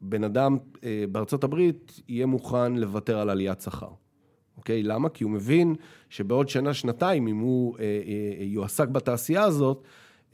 בן 0.00 0.24
אדם 0.24 0.58
אה, 0.84 1.04
בארצות 1.12 1.44
הברית 1.44 2.00
יהיה 2.08 2.26
מוכן 2.26 2.76
לוותר 2.76 3.18
על 3.18 3.30
עליית 3.30 3.60
שכר. 3.60 3.90
אוקיי? 4.58 4.82
למה? 4.82 5.08
כי 5.08 5.24
הוא 5.24 5.32
מבין 5.32 5.74
שבעוד 6.10 6.48
שנה, 6.48 6.74
שנתיים, 6.74 7.26
אם 7.26 7.38
הוא 7.38 7.78
אה, 7.78 7.84
אה, 7.84 8.44
יועסק 8.44 8.88
בתעשייה 8.88 9.42
הזאת, 9.42 9.82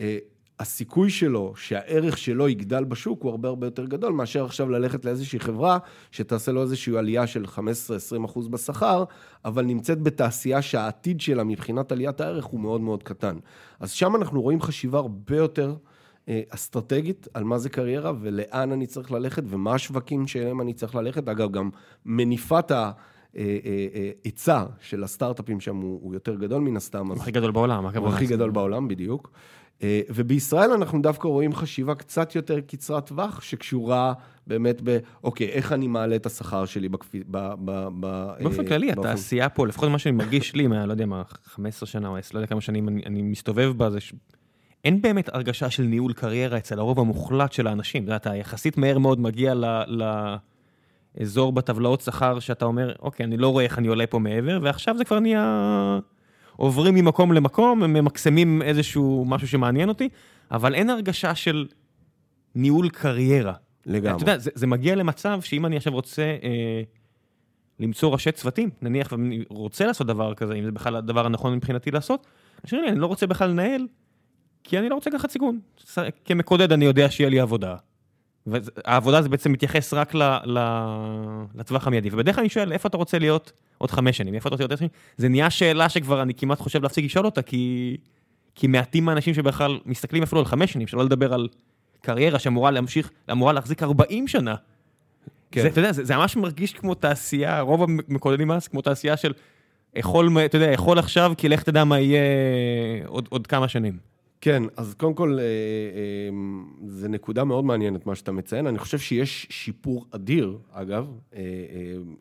אה, 0.00 0.18
הסיכוי 0.60 1.10
שלו 1.10 1.52
שהערך 1.56 2.18
שלו 2.18 2.48
יגדל 2.48 2.84
בשוק 2.84 3.22
הוא 3.22 3.30
הרבה 3.30 3.48
הרבה 3.48 3.66
יותר 3.66 3.84
גדול 3.84 4.12
מאשר 4.12 4.44
עכשיו 4.44 4.70
ללכת 4.70 5.04
לאיזושהי 5.04 5.40
חברה 5.40 5.78
שתעשה 6.10 6.52
לו 6.52 6.62
איזושהי 6.62 6.98
עלייה 6.98 7.26
של 7.26 7.44
15-20 7.44 8.24
אחוז 8.24 8.48
בשכר, 8.48 9.04
אבל 9.44 9.64
נמצאת 9.64 10.02
בתעשייה 10.02 10.62
שהעתיד 10.62 11.20
שלה 11.20 11.44
מבחינת 11.44 11.92
עליית 11.92 12.20
הערך 12.20 12.44
הוא 12.44 12.60
מאוד 12.60 12.80
מאוד 12.80 13.02
קטן. 13.02 13.36
אז 13.80 13.90
שם 13.90 14.16
אנחנו 14.16 14.42
רואים 14.42 14.60
חשיבה 14.60 14.98
הרבה 14.98 15.36
יותר... 15.36 15.74
אה, 16.28 16.40
אסטרטגית 16.50 17.28
על 17.34 17.44
מה 17.44 17.58
זה 17.58 17.68
קריירה 17.68 18.12
ולאן 18.20 18.72
אני 18.72 18.86
צריך 18.86 19.12
ללכת 19.12 19.42
ומה 19.46 19.74
השווקים 19.74 20.26
שאליהם 20.26 20.60
אני 20.60 20.74
צריך 20.74 20.94
ללכת. 20.94 21.28
אגב, 21.28 21.50
גם 21.50 21.70
מניפת 22.06 22.70
ההיצע 22.70 24.56
אה, 24.56 24.62
אה, 24.62 24.66
של 24.80 25.04
הסטארט-אפים 25.04 25.60
שם 25.60 25.76
הוא, 25.76 26.00
הוא 26.02 26.14
יותר 26.14 26.34
גדול 26.34 26.62
מן 26.62 26.76
הסתם. 26.76 27.06
הוא 27.06 27.16
הכי 27.16 27.30
גדול 27.30 27.50
בעולם. 27.50 27.86
הוא 27.86 28.08
הכי 28.08 28.26
גדול 28.26 28.50
בעולם, 28.50 28.88
בדיוק. 28.88 29.30
ובישראל 30.10 30.70
אנחנו 30.70 31.02
דווקא 31.02 31.28
רואים 31.28 31.54
חשיבה 31.54 31.94
קצת 31.94 32.34
יותר 32.34 32.60
קצרת 32.60 33.06
טווח, 33.06 33.40
שקשורה 33.40 34.12
באמת 34.46 34.80
ב, 34.84 34.98
אוקיי, 35.24 35.46
איך 35.46 35.72
אני 35.72 35.88
מעלה 35.88 36.16
את 36.16 36.26
השכר 36.26 36.64
שלי 36.64 36.88
בכפי... 36.88 37.22
ב, 37.30 37.52
ב, 37.64 37.88
ב, 38.00 38.28
באופן 38.42 38.66
כללי, 38.66 38.92
התעשייה 38.92 39.48
פה, 39.48 39.66
לפחות 39.66 39.88
מה 39.88 39.98
שאני 39.98 40.16
מרגיש 40.16 40.54
לי, 40.54 40.66
מה, 40.66 40.86
לא 40.86 40.92
יודע 40.92 41.06
מה, 41.06 41.22
15 41.44 41.86
שנה 41.86 42.08
או 42.08 42.16
10, 42.16 42.34
לא 42.34 42.38
יודע 42.38 42.46
כמה 42.46 42.60
שנים 42.60 42.88
אני, 42.88 43.02
אני 43.06 43.22
מסתובב 43.22 43.72
בה, 43.76 43.90
זה 43.90 43.98
אין 44.84 45.02
באמת 45.02 45.34
הרגשה 45.34 45.70
של 45.70 45.82
ניהול 45.82 46.12
קריירה 46.12 46.58
אצל 46.58 46.78
הרוב 46.78 47.00
המוחלט 47.00 47.52
של 47.52 47.66
האנשים. 47.66 48.12
אתה 48.16 48.36
יחסית 48.36 48.78
מהר 48.78 48.98
מאוד 48.98 49.20
מגיע 49.20 49.54
לאזור 51.18 51.52
בטבלאות 51.52 52.00
שכר 52.00 52.38
שאתה 52.40 52.64
אומר, 52.64 52.92
אוקיי, 53.02 53.26
אני 53.26 53.36
לא 53.36 53.48
רואה 53.48 53.64
איך 53.64 53.78
אני 53.78 53.88
עולה 53.88 54.06
פה 54.06 54.18
מעבר, 54.18 54.58
ועכשיו 54.62 54.96
זה 54.98 55.04
כבר 55.04 55.20
נהיה... 55.20 55.98
עוברים 56.56 56.94
ממקום 56.94 57.32
למקום, 57.32 57.82
הם 57.82 57.92
ממקסמים 57.92 58.62
איזשהו 58.62 59.24
משהו 59.28 59.48
שמעניין 59.48 59.88
אותי, 59.88 60.08
אבל 60.50 60.74
אין 60.74 60.90
הרגשה 60.90 61.34
של 61.34 61.66
ניהול 62.54 62.88
קריירה. 62.88 63.52
לגמרי. 63.86 64.16
אתה 64.16 64.22
יודע, 64.22 64.38
זה, 64.38 64.50
זה 64.54 64.66
מגיע 64.66 64.94
למצב 64.94 65.40
שאם 65.42 65.66
אני 65.66 65.76
עכשיו 65.76 65.92
רוצה 65.92 66.22
אה, 66.22 66.82
למצוא 67.80 68.12
ראשי 68.12 68.32
צוותים, 68.32 68.70
נניח 68.82 69.12
ואני 69.12 69.44
רוצה 69.48 69.86
לעשות 69.86 70.06
דבר 70.06 70.34
כזה, 70.34 70.54
אם 70.54 70.64
זה 70.64 70.72
בכלל 70.72 70.96
הדבר 70.96 71.26
הנכון 71.26 71.54
מבחינתי 71.54 71.90
לעשות, 71.90 72.26
אני 72.72 72.98
לא 72.98 73.06
רוצה 73.06 73.26
בכלל 73.26 73.50
לנהל, 73.50 73.86
כי 74.64 74.78
אני 74.78 74.88
לא 74.88 74.94
רוצה 74.94 75.10
לקחת 75.10 75.30
סיכון. 75.30 75.60
כמקודד 76.24 76.72
אני 76.72 76.84
יודע 76.84 77.10
שיהיה 77.10 77.30
לי 77.30 77.40
עבודה. 77.40 77.76
והעבודה 78.46 79.22
זה 79.22 79.28
בעצם 79.28 79.52
מתייחס 79.52 79.94
רק 79.94 80.14
ל, 80.14 80.22
ל, 80.44 80.58
לטווח 81.54 81.86
המיידי. 81.86 82.08
ובדרך 82.12 82.34
כלל 82.34 82.42
אני 82.42 82.48
שואל, 82.48 82.72
איפה 82.72 82.88
אתה 82.88 82.96
רוצה 82.96 83.18
להיות 83.18 83.52
עוד 83.78 83.90
חמש 83.90 84.16
שנים? 84.16 84.34
איפה 84.34 84.48
אתה 84.48 84.54
רוצה 84.54 84.62
להיות 84.62 84.70
עוד 84.70 84.78
שנים? 84.78 84.90
זה 85.16 85.28
נהיה 85.28 85.50
שאלה 85.50 85.88
שכבר 85.88 86.22
אני 86.22 86.34
כמעט 86.34 86.60
חושב 86.60 86.82
להפסיק 86.82 87.04
לשאול 87.04 87.26
אותה, 87.26 87.42
כי, 87.42 87.96
כי 88.54 88.66
מעטים 88.66 89.08
האנשים 89.08 89.34
שבכלל 89.34 89.78
מסתכלים 89.86 90.22
אפילו 90.22 90.40
על 90.40 90.44
חמש 90.46 90.72
שנים, 90.72 90.86
שלא 90.86 91.04
לדבר 91.04 91.34
על 91.34 91.48
קריירה 92.00 92.38
שאמורה 92.38 92.70
להמשיך, 92.70 93.10
אמורה 93.32 93.52
להחזיק 93.52 93.82
40 93.82 94.28
שנה. 94.28 94.54
כן. 95.50 95.62
זה, 95.62 95.68
אתה 95.68 95.78
יודע, 95.78 95.92
זה, 95.92 96.04
זה 96.04 96.16
ממש 96.16 96.36
מרגיש 96.36 96.72
כמו 96.72 96.94
תעשייה, 96.94 97.60
רוב 97.60 97.82
המקודדים 97.82 98.50
אז 98.50 98.68
כמו 98.68 98.82
תעשייה 98.82 99.16
של 99.16 99.32
אכול, 99.98 100.30
אתה 100.44 100.56
יודע, 100.56 100.74
אכול 100.74 100.98
עכשיו, 100.98 101.32
כי 101.38 101.48
לך 101.48 101.62
תדע 101.62 101.84
מה 101.84 102.00
יהיה 102.00 102.20
עוד, 103.06 103.26
עוד 103.30 103.46
כמה 103.46 103.68
שנים. 103.68 104.13
כן, 104.44 104.62
אז 104.76 104.94
קודם 104.94 105.14
כל, 105.14 105.38
אה, 105.38 105.44
אה, 105.44 106.36
זה 106.86 107.08
נקודה 107.08 107.44
מאוד 107.44 107.64
מעניינת 107.64 108.06
מה 108.06 108.14
שאתה 108.14 108.32
מציין. 108.32 108.66
אני 108.66 108.78
חושב 108.78 108.98
שיש 108.98 109.46
שיפור 109.50 110.06
אדיר, 110.10 110.58
אגב. 110.72 111.06
אה, 111.36 111.40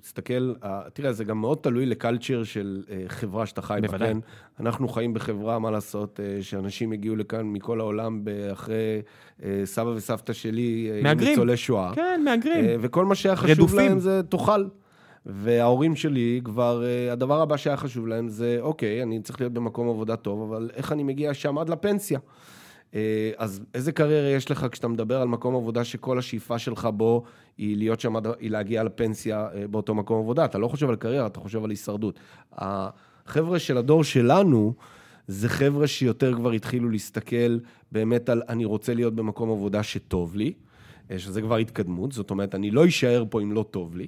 תסתכל, 0.02 0.54
תראה, 0.94 1.14
זה 1.14 1.24
גם 1.24 1.42
מאוד 1.42 1.58
תלוי 1.58 1.86
לקלצ'ר 1.86 2.44
של 2.44 2.84
חברה 3.08 3.46
שאתה 3.46 3.62
חי 3.62 3.80
בה. 3.82 3.98
כן? 3.98 4.18
אנחנו 4.60 4.88
חיים 4.88 5.14
בחברה, 5.14 5.60
מה 5.60 5.72
לעשות, 5.72 6.20
שאנשים 6.42 6.92
הגיעו 6.92 7.16
לכאן 7.16 7.46
מכל 7.46 7.80
העולם 7.80 8.24
אחרי 8.52 9.02
סבא 9.66 9.90
וסבתא 9.90 10.34
שלי, 10.34 10.92
מהגרים. 11.04 11.30
ניצולי 11.30 11.58
שואה. 11.58 11.92
כן, 11.96 12.22
מהגרים. 12.26 12.80
וכל 12.82 13.06
מה 13.06 13.16
שהיה 13.16 13.36
חשוב 13.36 13.52
רדופים. 13.52 13.90
להם 13.90 14.00
זה 14.00 14.22
תאכל. 14.30 14.66
וההורים 15.26 15.96
שלי 15.96 16.42
כבר, 16.44 16.84
אה, 16.86 17.12
הדבר 17.12 17.42
הבא 17.42 17.58
שהיה 17.58 17.78
חשוב 17.78 18.08
להם 18.08 18.30
זה, 18.30 18.58
אוקיי, 18.62 19.04
אני 19.04 19.22
צריך 19.22 19.42
להיות 19.42 19.54
במקום 19.54 19.90
עבודה 19.90 20.16
טוב, 20.16 20.52
אבל 20.52 20.70
איך 20.74 20.92
אני 20.92 21.04
מגיע 21.04 21.34
שם 21.34 21.58
עד 21.58 21.70
לפנסיה? 21.70 22.20
אה, 22.96 23.32
אז 23.38 23.62
איזה 23.74 23.92
קריירה 23.92 24.28
יש 24.28 24.52
לך 24.52 24.66
כשאתה 24.72 24.88
מדבר 24.88 25.22
על 25.22 25.28
מקום 25.28 25.56
עבודה 25.56 25.84
שכל 25.84 26.18
השאיפה 26.20 26.60
שלך 26.60 26.90
בו 26.94 27.24
היא 27.58 27.78
להיות 27.78 28.00
שם, 28.00 28.16
היא 28.40 28.52
להגיע 28.52 28.84
לפנסיה 28.84 29.48
אה, 29.56 29.68
באותו 29.68 29.96
מקום 29.96 30.20
עבודה? 30.20 30.46
אתה 30.46 30.58
לא 30.58 30.68
חושב 30.68 30.90
על 30.90 30.96
קריירה, 30.96 31.28
אתה 31.28 31.40
חושב 31.40 31.64
על 31.64 31.70
הישרדות. 31.70 32.20
החבר'ה 32.54 33.60
של 33.60 33.78
הדור 33.78 34.04
שלנו, 34.04 34.74
זה 35.28 35.50
חבר'ה 35.50 35.88
שיותר 35.88 36.34
כבר 36.34 36.52
התחילו 36.52 36.90
להסתכל 36.90 37.60
באמת 37.92 38.30
על 38.30 38.42
אני 38.50 38.66
רוצה 38.66 38.94
להיות 38.94 39.16
במקום 39.16 39.52
עבודה 39.52 39.84
שטוב 39.84 40.36
לי, 40.36 40.54
שזה 41.18 41.42
כבר 41.42 41.58
התקדמות, 41.58 42.12
זאת 42.12 42.32
אומרת, 42.32 42.56
אני 42.56 42.72
לא 42.72 42.88
אשאר 42.88 43.24
פה 43.30 43.42
אם 43.42 43.52
לא 43.52 43.66
טוב 43.72 43.96
לי. 43.96 44.08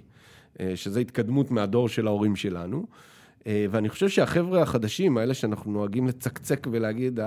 אה, 0.60 0.72
שזה 0.76 1.00
התקדמות 1.00 1.52
מהדור 1.52 1.90
של 1.90 2.08
ההורים 2.08 2.36
שלנו. 2.36 2.86
אה, 3.48 3.66
ואני 3.72 3.90
חושב 3.90 4.10
שהחבר'ה 4.10 4.62
החדשים, 4.62 5.18
האלה 5.18 5.34
שאנחנו 5.34 5.72
נוהגים 5.72 6.08
לצקצק 6.08 6.68
ולהגיד, 6.72 7.20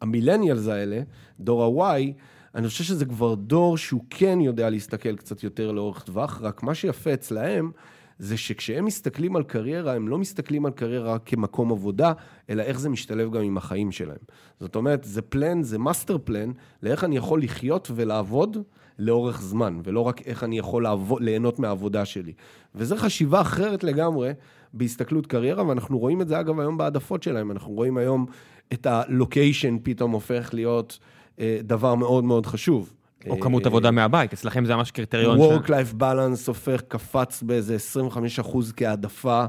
המילניאלס 0.00 0.68
האלה, 0.68 1.00
דור 1.40 1.84
ה-Y, 1.86 2.12
אני 2.54 2.68
חושב 2.68 2.84
שזה 2.84 3.04
כבר 3.04 3.34
דור 3.34 3.76
שהוא 3.76 4.04
כן 4.10 4.38
יודע 4.40 4.70
להסתכל 4.70 5.16
קצת 5.16 5.42
יותר 5.42 5.72
לאורך 5.72 6.02
טווח, 6.02 6.40
רק 6.42 6.62
מה 6.62 6.74
שיפה 6.74 7.14
אצלהם, 7.14 7.70
זה 8.18 8.36
שכשהם 8.36 8.84
מסתכלים 8.84 9.36
על 9.36 9.42
קריירה, 9.42 9.94
הם 9.94 10.08
לא 10.08 10.18
מסתכלים 10.18 10.66
על 10.66 10.72
קריירה 10.72 11.18
כמקום 11.18 11.72
עבודה, 11.72 12.12
אלא 12.50 12.62
איך 12.62 12.80
זה 12.80 12.88
משתלב 12.88 13.32
גם 13.32 13.42
עם 13.42 13.56
החיים 13.56 13.92
שלהם. 13.92 14.18
זאת 14.60 14.76
אומרת, 14.76 15.04
זה 15.04 15.22
plan, 15.22 15.62
זה 15.62 15.78
master 15.78 16.18
plan, 16.24 16.50
לאיך 16.82 17.04
אני 17.04 17.16
יכול 17.16 17.42
לחיות 17.42 17.90
ולעבוד 17.94 18.56
לאורך 18.98 19.42
זמן, 19.42 19.80
ולא 19.84 20.00
רק 20.00 20.22
איך 20.26 20.44
אני 20.44 20.58
יכול 20.58 20.82
לעבוד, 20.82 21.22
ליהנות 21.22 21.58
מהעבודה 21.58 22.04
שלי. 22.04 22.32
וזו 22.74 22.96
חשיבה 22.96 23.40
אחרת 23.40 23.84
לגמרי 23.84 24.32
בהסתכלות 24.74 25.26
קריירה, 25.26 25.66
ואנחנו 25.66 25.98
רואים 25.98 26.20
את 26.20 26.28
זה 26.28 26.40
אגב 26.40 26.60
היום 26.60 26.78
בהעדפות 26.78 27.22
שלהם. 27.22 27.50
אנחנו 27.50 27.72
רואים 27.72 27.96
היום 27.96 28.26
את 28.72 28.86
ה 28.86 28.96
location 28.96 29.76
פתאום 29.82 30.10
הופך 30.10 30.50
להיות... 30.52 30.98
אה, 31.32 31.42
דבר 31.64 31.94
מאוד 31.94 32.24
מאוד 32.24 32.46
חשוב. 32.46 32.92
או 33.28 33.40
כמות 33.40 33.66
עבודה 33.66 33.90
מהבית, 33.90 34.32
אצלכם 34.32 34.64
זה 34.64 34.76
ממש 34.76 34.90
קריטריון. 34.90 35.38
Work-Life 35.38 35.94
Balance 36.00 36.46
הופך, 36.46 36.80
קפץ 36.88 37.42
באיזה 37.42 37.74
25 37.74 38.38
אחוז 38.38 38.72
כהעדפה 38.76 39.44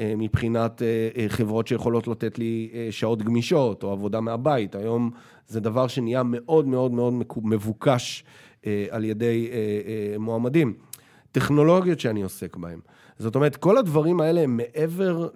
מבחינת 0.00 0.82
חברות 1.28 1.66
שיכולות 1.66 2.08
לתת 2.08 2.38
לי 2.38 2.70
שעות 2.90 3.22
גמישות 3.22 3.82
או 3.82 3.92
עבודה 3.92 4.20
מהבית. 4.20 4.74
היום 4.74 5.10
זה 5.48 5.60
דבר 5.60 5.86
שנהיה 5.86 6.22
מאוד 6.24 6.68
מאוד 6.68 6.92
מאוד 6.92 7.12
מבוקש 7.42 8.24
על 8.90 9.04
ידי 9.04 9.50
מועמדים. 10.18 10.74
טכנולוגיות 11.32 12.00
שאני 12.00 12.22
עוסק 12.22 12.56
בהן. 12.56 12.80
זאת 13.18 13.34
אומרת, 13.34 13.56
כל 13.56 13.78
הדברים 13.78 14.20
האלה 14.20 14.40
הם 14.40 14.56
מעבר 14.56 15.28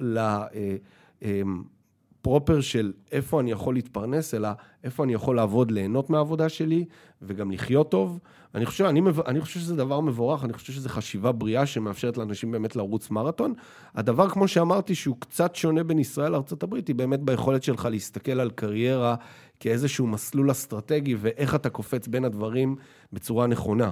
לפרופר 2.20 2.60
של 2.60 2.92
איפה 3.12 3.40
אני 3.40 3.50
יכול 3.50 3.74
להתפרנס, 3.74 4.34
אלא 4.34 4.48
איפה 4.84 5.04
אני 5.04 5.14
יכול 5.14 5.36
לעבוד, 5.36 5.70
ליהנות 5.70 6.10
מהעבודה 6.10 6.48
שלי 6.48 6.84
וגם 7.22 7.50
לחיות 7.50 7.90
טוב. 7.90 8.18
אני 8.54 8.66
חושב, 8.66 8.84
אני, 8.84 9.00
אני 9.26 9.40
חושב 9.40 9.60
שזה 9.60 9.76
דבר 9.76 10.00
מבורך, 10.00 10.44
אני 10.44 10.52
חושב 10.52 10.72
שזו 10.72 10.88
חשיבה 10.88 11.32
בריאה 11.32 11.66
שמאפשרת 11.66 12.18
לאנשים 12.18 12.50
באמת 12.50 12.76
לרוץ 12.76 13.10
מרתון. 13.10 13.54
הדבר, 13.94 14.28
כמו 14.28 14.48
שאמרתי, 14.48 14.94
שהוא 14.94 15.16
קצת 15.18 15.54
שונה 15.56 15.84
בין 15.84 15.98
ישראל 15.98 16.32
לארה"ב, 16.32 16.74
היא 16.74 16.94
באמת 16.94 17.20
ביכולת 17.20 17.62
שלך 17.62 17.88
להסתכל 17.90 18.40
על 18.40 18.50
קריירה 18.50 19.14
כאיזשהו 19.60 20.06
מסלול 20.06 20.50
אסטרטגי, 20.50 21.14
ואיך 21.18 21.54
אתה 21.54 21.70
קופץ 21.70 22.08
בין 22.08 22.24
הדברים 22.24 22.76
בצורה 23.12 23.46
נכונה. 23.46 23.90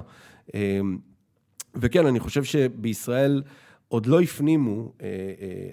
וכן, 1.75 2.05
אני 2.05 2.19
חושב 2.19 2.43
שבישראל 2.43 3.43
עוד 3.87 4.05
לא 4.05 4.21
הפנימו 4.21 4.93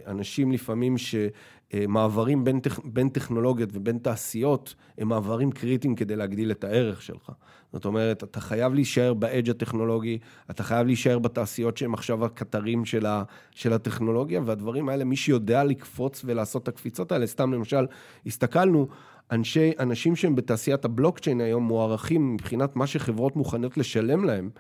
אנשים 0.07 0.53
לפעמים 0.53 0.95
שמעברים 0.99 2.45
בין, 2.45 2.61
בין 2.85 3.09
טכנולוגיות 3.09 3.71
ובין 3.73 3.99
תעשיות, 3.99 4.75
הם 4.99 5.09
מעברים 5.09 5.51
קריטיים 5.51 5.95
כדי 5.95 6.17
להגדיל 6.17 6.51
את 6.51 6.65
הערך 6.65 7.03
שלך. 7.03 7.33
זאת 7.73 7.85
אומרת, 7.85 8.25
אתה 8.25 8.41
חייב 8.41 8.75
להישאר 8.75 9.15
באדג' 9.15 9.51
הטכנולוגי, 9.51 10.19
אתה 10.51 10.63
חייב 10.63 10.87
להישאר 10.87 11.19
בתעשיות 11.19 11.77
שהם 11.77 11.95
עכשיו 11.95 12.25
הקטרים 12.25 12.85
של, 12.85 13.07
ה, 13.07 13.23
של 13.51 13.73
הטכנולוגיה, 13.73 14.41
והדברים 14.45 14.89
האלה, 14.89 15.05
מי 15.05 15.17
שיודע 15.17 15.65
לקפוץ 15.65 16.23
ולעשות 16.25 16.63
את 16.63 16.69
הקפיצות 16.69 17.13
האלה, 17.13 17.27
סתם 17.27 17.53
למשל, 17.53 17.87
הסתכלנו, 18.27 18.89
אנשי, 19.31 19.73
אנשים 19.79 20.17
שהם 20.17 20.37
בתעשיית 20.37 20.85
הבלוקצ'יין 20.85 21.41
היום 21.41 21.63
מוערכים 21.63 22.35
מבחינת 22.35 22.77
מה 22.77 22.87
שחברות 22.87 23.37
מוכנות 23.37 23.77
לשלם 23.77 24.25
להם, 24.25 24.51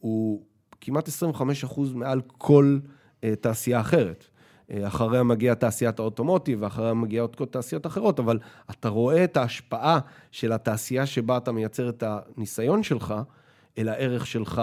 הוא 0.00 0.42
כמעט 0.80 1.08
25 1.08 1.64
אחוז 1.64 1.92
מעל 1.92 2.20
כל 2.38 2.78
תעשייה 3.40 3.80
אחרת. 3.80 4.24
אחריה 4.82 5.22
מגיעה 5.22 5.54
תעשיית 5.54 5.98
האוטומוטיב, 5.98 6.62
ואחריה 6.62 6.94
מגיעות 6.94 7.36
כל 7.36 7.46
תעשיות 7.46 7.86
אחרות, 7.86 8.20
אבל 8.20 8.38
אתה 8.70 8.88
רואה 8.88 9.24
את 9.24 9.36
ההשפעה 9.36 9.98
של 10.30 10.52
התעשייה 10.52 11.06
שבה 11.06 11.36
אתה 11.36 11.52
מייצר 11.52 11.88
את 11.88 12.04
הניסיון 12.06 12.82
שלך, 12.82 13.14
אל 13.78 13.88
הערך 13.88 14.26
שלך 14.26 14.62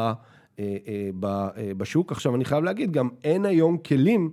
בשוק. 1.78 2.12
עכשיו, 2.12 2.36
אני 2.36 2.46
חייב 2.46 2.64
להגיד, 2.64 2.92
גם 2.92 3.10
אין 3.24 3.46
היום 3.46 3.78
כלים 3.78 4.32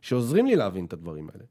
שעוזרים 0.00 0.46
לי 0.46 0.56
להבין 0.56 0.84
את 0.84 0.92
הדברים 0.92 1.28
האלה. 1.32 1.44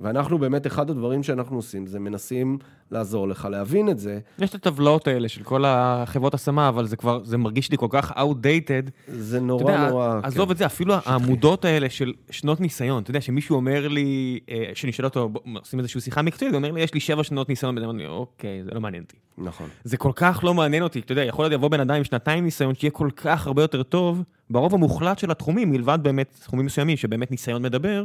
ואנחנו 0.00 0.38
באמת, 0.38 0.66
אחד 0.66 0.90
הדברים 0.90 1.22
שאנחנו 1.22 1.56
עושים, 1.56 1.86
זה 1.86 1.98
מנסים 1.98 2.58
לעזור 2.90 3.28
לך 3.28 3.48
להבין 3.50 3.88
את 3.88 3.98
זה. 3.98 4.18
יש 4.38 4.50
את 4.50 4.54
הטבלאות 4.54 5.08
האלה 5.08 5.28
של 5.28 5.42
כל 5.42 5.64
החברות 5.66 6.34
השמה, 6.34 6.68
אבל 6.68 6.86
זה 6.86 6.96
כבר, 6.96 7.24
זה 7.24 7.36
מרגיש 7.36 7.70
לי 7.70 7.76
כל 7.76 7.86
כך 7.90 8.12
outdated. 8.12 8.90
זה 9.06 9.40
נורא 9.40 9.72
יודע, 9.72 9.88
נורא... 9.88 10.20
עזוב 10.22 10.46
כן. 10.46 10.52
את 10.52 10.56
זה, 10.56 10.66
אפילו 10.66 10.94
שטחי. 10.94 11.10
העמודות 11.10 11.64
האלה 11.64 11.90
של 11.90 12.12
שנות 12.30 12.60
ניסיון, 12.60 13.02
אתה 13.02 13.10
יודע, 13.10 13.20
שמישהו 13.20 13.56
אומר 13.56 13.88
לי, 13.88 14.40
שאני 14.74 14.92
שואל 14.92 15.06
אותו, 15.06 15.30
עושים 15.60 15.78
איזושהי 15.78 16.00
שיחה 16.00 16.22
מקצועית, 16.22 16.54
הוא 16.54 16.56
אומר 16.56 16.72
לי, 16.72 16.80
יש 16.80 16.94
לי 16.94 17.00
שבע 17.00 17.24
שנות 17.24 17.48
ניסיון, 17.48 17.78
ואני 17.78 17.86
אומר, 17.86 18.10
אוקיי, 18.10 18.64
זה 18.64 18.70
לא 18.72 18.80
מעניין 18.80 19.02
אותי. 19.02 19.16
נכון. 19.38 19.68
זה 19.84 19.96
כל 19.96 20.12
כך 20.16 20.40
לא 20.44 20.54
מעניין 20.54 20.82
אותי, 20.82 20.98
אתה 20.98 21.12
יודע, 21.12 21.24
יכול 21.24 21.44
להיות 21.44 21.52
יבוא 21.52 21.68
בן 21.68 21.80
אדם 21.80 21.94
עם 21.94 22.04
שנתיים 22.04 22.44
ניסיון, 22.44 22.74
שיהיה 22.74 22.90
כל 22.90 23.08
כך 23.16 23.46
הרבה 23.46 23.62
יותר 23.62 23.82
טוב, 23.82 24.22
ברוב 24.50 24.74
המוחלט 24.74 25.18
של 25.18 25.30
התחומים, 25.30 25.70
מלבד 25.70 25.98
באמת 26.02 26.36
תחומים 26.42 26.66
מסוימים, 26.66 26.96
שבאמת 26.96 27.30
ניסיון 27.30 27.62
מדבר, 27.62 28.04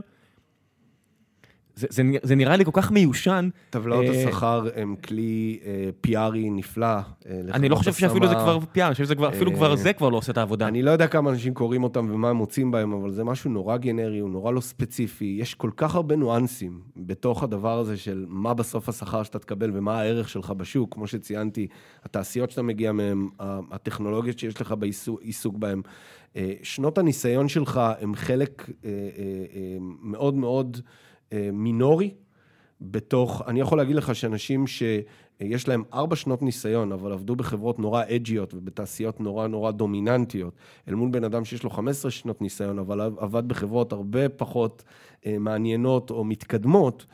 זה, 1.75 1.87
זה, 1.89 2.03
זה 2.23 2.35
נראה 2.35 2.55
לי 2.55 2.65
כל 2.65 2.71
כך 2.73 2.91
מיושן. 2.91 3.49
טבלאות 3.69 4.05
אה, 4.05 4.11
השכר 4.11 4.67
הם 4.75 4.95
כלי 5.03 5.59
אה, 5.65 5.89
פיארי 6.01 6.49
נפלא. 6.49 6.85
אה, 6.85 7.01
אני 7.53 7.69
לא 7.69 7.75
חושב 7.75 7.93
שאפילו 7.93 8.27
זה 8.27 8.35
כבר 8.35 8.59
פיארי, 8.71 8.87
אני 8.87 8.93
חושב 8.93 9.03
שזה 9.03 9.15
כבר, 9.15 9.29
אפילו 9.29 9.53
כבר 9.53 9.75
זה 9.75 9.93
כבר 9.93 10.09
לא 10.09 10.17
עושה 10.17 10.31
את 10.31 10.37
העבודה. 10.37 10.67
אני 10.67 10.81
לא 10.81 10.91
יודע 10.91 11.07
כמה 11.07 11.29
אנשים 11.29 11.53
קוראים 11.53 11.83
אותם 11.83 12.07
ומה 12.11 12.29
הם 12.29 12.35
מוצאים 12.35 12.71
בהם, 12.71 12.93
אבל 12.93 13.11
זה 13.11 13.23
משהו 13.23 13.49
נורא 13.49 13.77
גנרי, 13.77 14.19
הוא 14.19 14.29
נורא 14.29 14.51
לא 14.51 14.61
ספציפי. 14.61 15.37
יש 15.39 15.53
כל 15.53 15.69
כך 15.77 15.95
הרבה 15.95 16.15
ניואנסים 16.15 16.81
בתוך 16.97 17.43
הדבר 17.43 17.79
הזה 17.79 17.97
של 17.97 18.25
מה 18.27 18.53
בסוף 18.53 18.89
השכר 18.89 19.23
שאתה 19.23 19.39
תקבל 19.39 19.71
ומה 19.73 19.99
הערך 19.99 20.29
שלך 20.29 20.51
בשוק. 20.51 20.93
כמו 20.93 21.07
שציינתי, 21.07 21.67
התעשיות 22.03 22.51
שאתה 22.51 22.61
מגיע 22.61 22.91
מהן, 22.91 23.27
הטכנולוגיות 23.71 24.39
שיש 24.39 24.61
לך 24.61 24.75
בעיסוק 24.79 25.57
בהן. 25.57 25.81
שנות 26.63 26.97
הניסיון 26.97 27.47
שלך 27.47 27.81
הם 28.01 28.15
חלק 28.15 28.69
מאוד 30.01 30.35
מאוד... 30.35 30.77
מינורי 31.53 32.11
בתוך, 32.81 33.41
אני 33.47 33.59
יכול 33.59 33.77
להגיד 33.77 33.95
לך 33.95 34.15
שאנשים 34.15 34.67
שיש 34.67 35.67
להם 35.67 35.83
ארבע 35.93 36.15
שנות 36.15 36.41
ניסיון, 36.41 36.91
אבל 36.91 37.11
עבדו 37.11 37.35
בחברות 37.35 37.79
נורא 37.79 38.03
אג'יות 38.15 38.53
ובתעשיות 38.53 39.19
נורא 39.19 39.47
נורא 39.47 39.71
דומיננטיות, 39.71 40.53
אל 40.87 40.95
מול 40.95 41.09
בן 41.11 41.23
אדם 41.23 41.45
שיש 41.45 41.63
לו 41.63 41.69
15 41.69 42.11
שנות 42.11 42.41
ניסיון, 42.41 42.79
אבל 42.79 43.01
עבד 43.01 43.47
בחברות 43.47 43.93
הרבה 43.93 44.29
פחות 44.29 44.83
אה, 45.25 45.37
מעניינות 45.39 46.11
או 46.11 46.23
מתקדמות, 46.23 47.05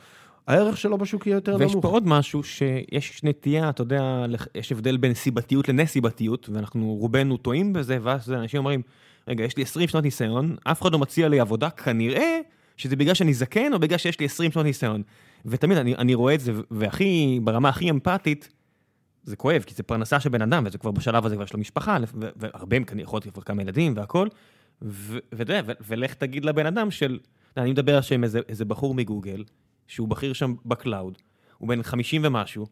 הערך 0.46 0.76
שלו 0.76 0.98
בשוק 0.98 1.26
יהיה 1.26 1.34
יותר 1.34 1.56
ויש 1.58 1.60
נמוך. 1.60 1.74
ויש 1.74 1.82
פה 1.82 1.88
עוד 1.88 2.06
משהו 2.06 2.42
שיש 2.42 3.24
נטייה, 3.24 3.70
אתה 3.70 3.82
יודע, 3.82 4.26
יש 4.54 4.72
הבדל 4.72 4.96
בין 4.96 5.14
סיבתיות 5.14 5.68
לנסיבתיות, 5.68 6.48
ואנחנו 6.52 6.94
רובנו 6.94 7.36
טועים 7.36 7.72
בזה, 7.72 7.98
ואז 8.02 8.32
אנשים 8.32 8.58
אומרים, 8.58 8.82
רגע, 9.28 9.44
יש 9.44 9.56
לי 9.56 9.62
20 9.62 9.88
שנות 9.88 10.04
ניסיון, 10.04 10.56
אף 10.64 10.82
אחד 10.82 10.92
לא 10.92 10.98
מציע 10.98 11.28
לי 11.28 11.40
עבודה, 11.40 11.70
כנראה 11.70 12.40
שזה 12.78 12.96
בגלל 12.96 13.14
שאני 13.14 13.34
זקן, 13.34 13.72
או 13.72 13.78
בגלל 13.78 13.98
שיש 13.98 14.20
לי 14.20 14.26
20 14.26 14.52
שנות 14.52 14.64
ניסיון. 14.64 15.02
ותמיד 15.46 15.78
אני, 15.78 15.94
אני 15.94 16.14
רואה 16.14 16.34
את 16.34 16.40
זה, 16.40 16.52
והכי, 16.70 17.40
ברמה 17.44 17.68
הכי 17.68 17.90
אמפתית, 17.90 18.48
זה 19.22 19.36
כואב, 19.36 19.62
כי 19.66 19.74
זה 19.74 19.82
פרנסה 19.82 20.20
של 20.20 20.28
בן 20.28 20.42
אדם, 20.42 20.64
וזה 20.66 20.78
כבר 20.78 20.90
בשלב 20.90 21.26
הזה 21.26 21.34
כבר 21.34 21.44
יש 21.44 21.52
לו 21.52 21.58
משפחה, 21.58 21.96
והרבה 22.14 22.76
הם 22.76 22.84
יכול 22.98 23.20
להיות 23.24 23.34
כבר 23.34 23.42
כמה 23.42 23.62
ילדים 23.62 23.96
והכול, 23.96 24.28
ואתה 24.82 25.52
יודע, 25.52 25.60
ולך 25.86 26.14
תגיד 26.14 26.44
לבן 26.44 26.66
אדם 26.66 26.90
של, 26.90 27.18
אני 27.56 27.70
מדבר 27.70 27.98
עכשיו 27.98 28.14
עם 28.14 28.24
איזה, 28.24 28.40
איזה 28.48 28.64
בחור 28.64 28.94
מגוגל, 28.94 29.44
שהוא 29.86 30.08
בכיר 30.08 30.32
שם 30.32 30.54
ב 30.66 30.73
Cloud, 30.73 31.18
הוא 31.58 31.68
בן 31.68 31.82
50 31.82 32.20
ומשהו, 32.24 32.66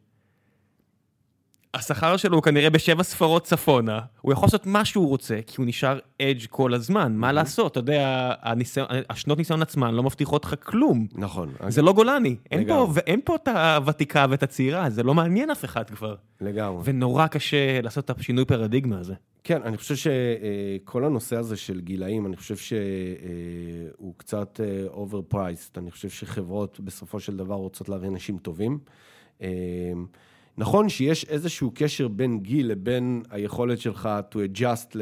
השכר 1.76 2.16
שלו 2.16 2.36
הוא 2.36 2.42
כנראה 2.42 2.70
בשבע 2.70 3.02
ספרות 3.02 3.44
צפונה, 3.44 4.00
הוא 4.20 4.32
יכול 4.32 4.46
לעשות 4.46 4.66
מה 4.66 4.84
שהוא 4.84 5.08
רוצה, 5.08 5.38
כי 5.46 5.54
הוא 5.58 5.66
נשאר 5.66 5.98
edge 6.22 6.46
כל 6.50 6.74
הזמן, 6.74 7.16
מה 7.16 7.32
לעשות, 7.32 7.72
אתה 7.72 7.80
יודע, 7.80 8.32
הניסיון, 8.42 8.86
השנות 9.10 9.38
ניסיון 9.38 9.62
עצמן 9.62 9.94
לא 9.94 10.02
מבטיחות 10.02 10.44
לך 10.44 10.54
כלום. 10.62 11.06
נכון. 11.14 11.52
זה 11.68 11.82
לא 11.82 11.92
גולני, 11.92 12.36
אין 12.50 12.68
פה, 12.68 12.88
ואין 12.94 13.20
פה 13.24 13.36
את 13.36 13.48
הוותיקה 13.48 14.26
ואת 14.30 14.42
הצעירה, 14.42 14.90
זה 14.90 15.02
לא 15.02 15.14
מעניין 15.14 15.50
אף 15.50 15.64
אחד 15.64 15.90
כבר. 15.90 16.14
לגמרי. 16.40 16.80
ונורא 16.84 17.26
קשה 17.26 17.80
לעשות 17.80 18.04
את 18.10 18.18
השינוי 18.18 18.44
פרדיגמה 18.44 18.98
הזה. 18.98 19.14
כן, 19.44 19.62
אני 19.62 19.76
חושב 19.76 19.94
שכל 19.96 21.04
הנושא 21.04 21.36
הזה 21.36 21.56
של 21.56 21.80
גילאים, 21.80 22.26
אני 22.26 22.36
חושב 22.36 22.56
שהוא 22.56 24.14
קצת 24.16 24.60
overpriced, 24.94 25.78
אני 25.78 25.90
חושב 25.90 26.08
שחברות 26.08 26.80
בסופו 26.80 27.20
של 27.20 27.36
דבר 27.36 27.54
רוצות 27.54 27.88
להביא 27.88 28.08
אנשים 28.08 28.38
טובים. 28.38 28.78
נכון 30.59 30.88
שיש 30.88 31.25
איזשהו 31.25 31.73
קשר 31.75 32.09
בין 32.09 32.40
גיל 32.40 32.71
לבין 32.71 33.23
היכולת 33.31 33.79
שלך 33.79 34.09
to 34.33 34.35
adjust 34.35 34.97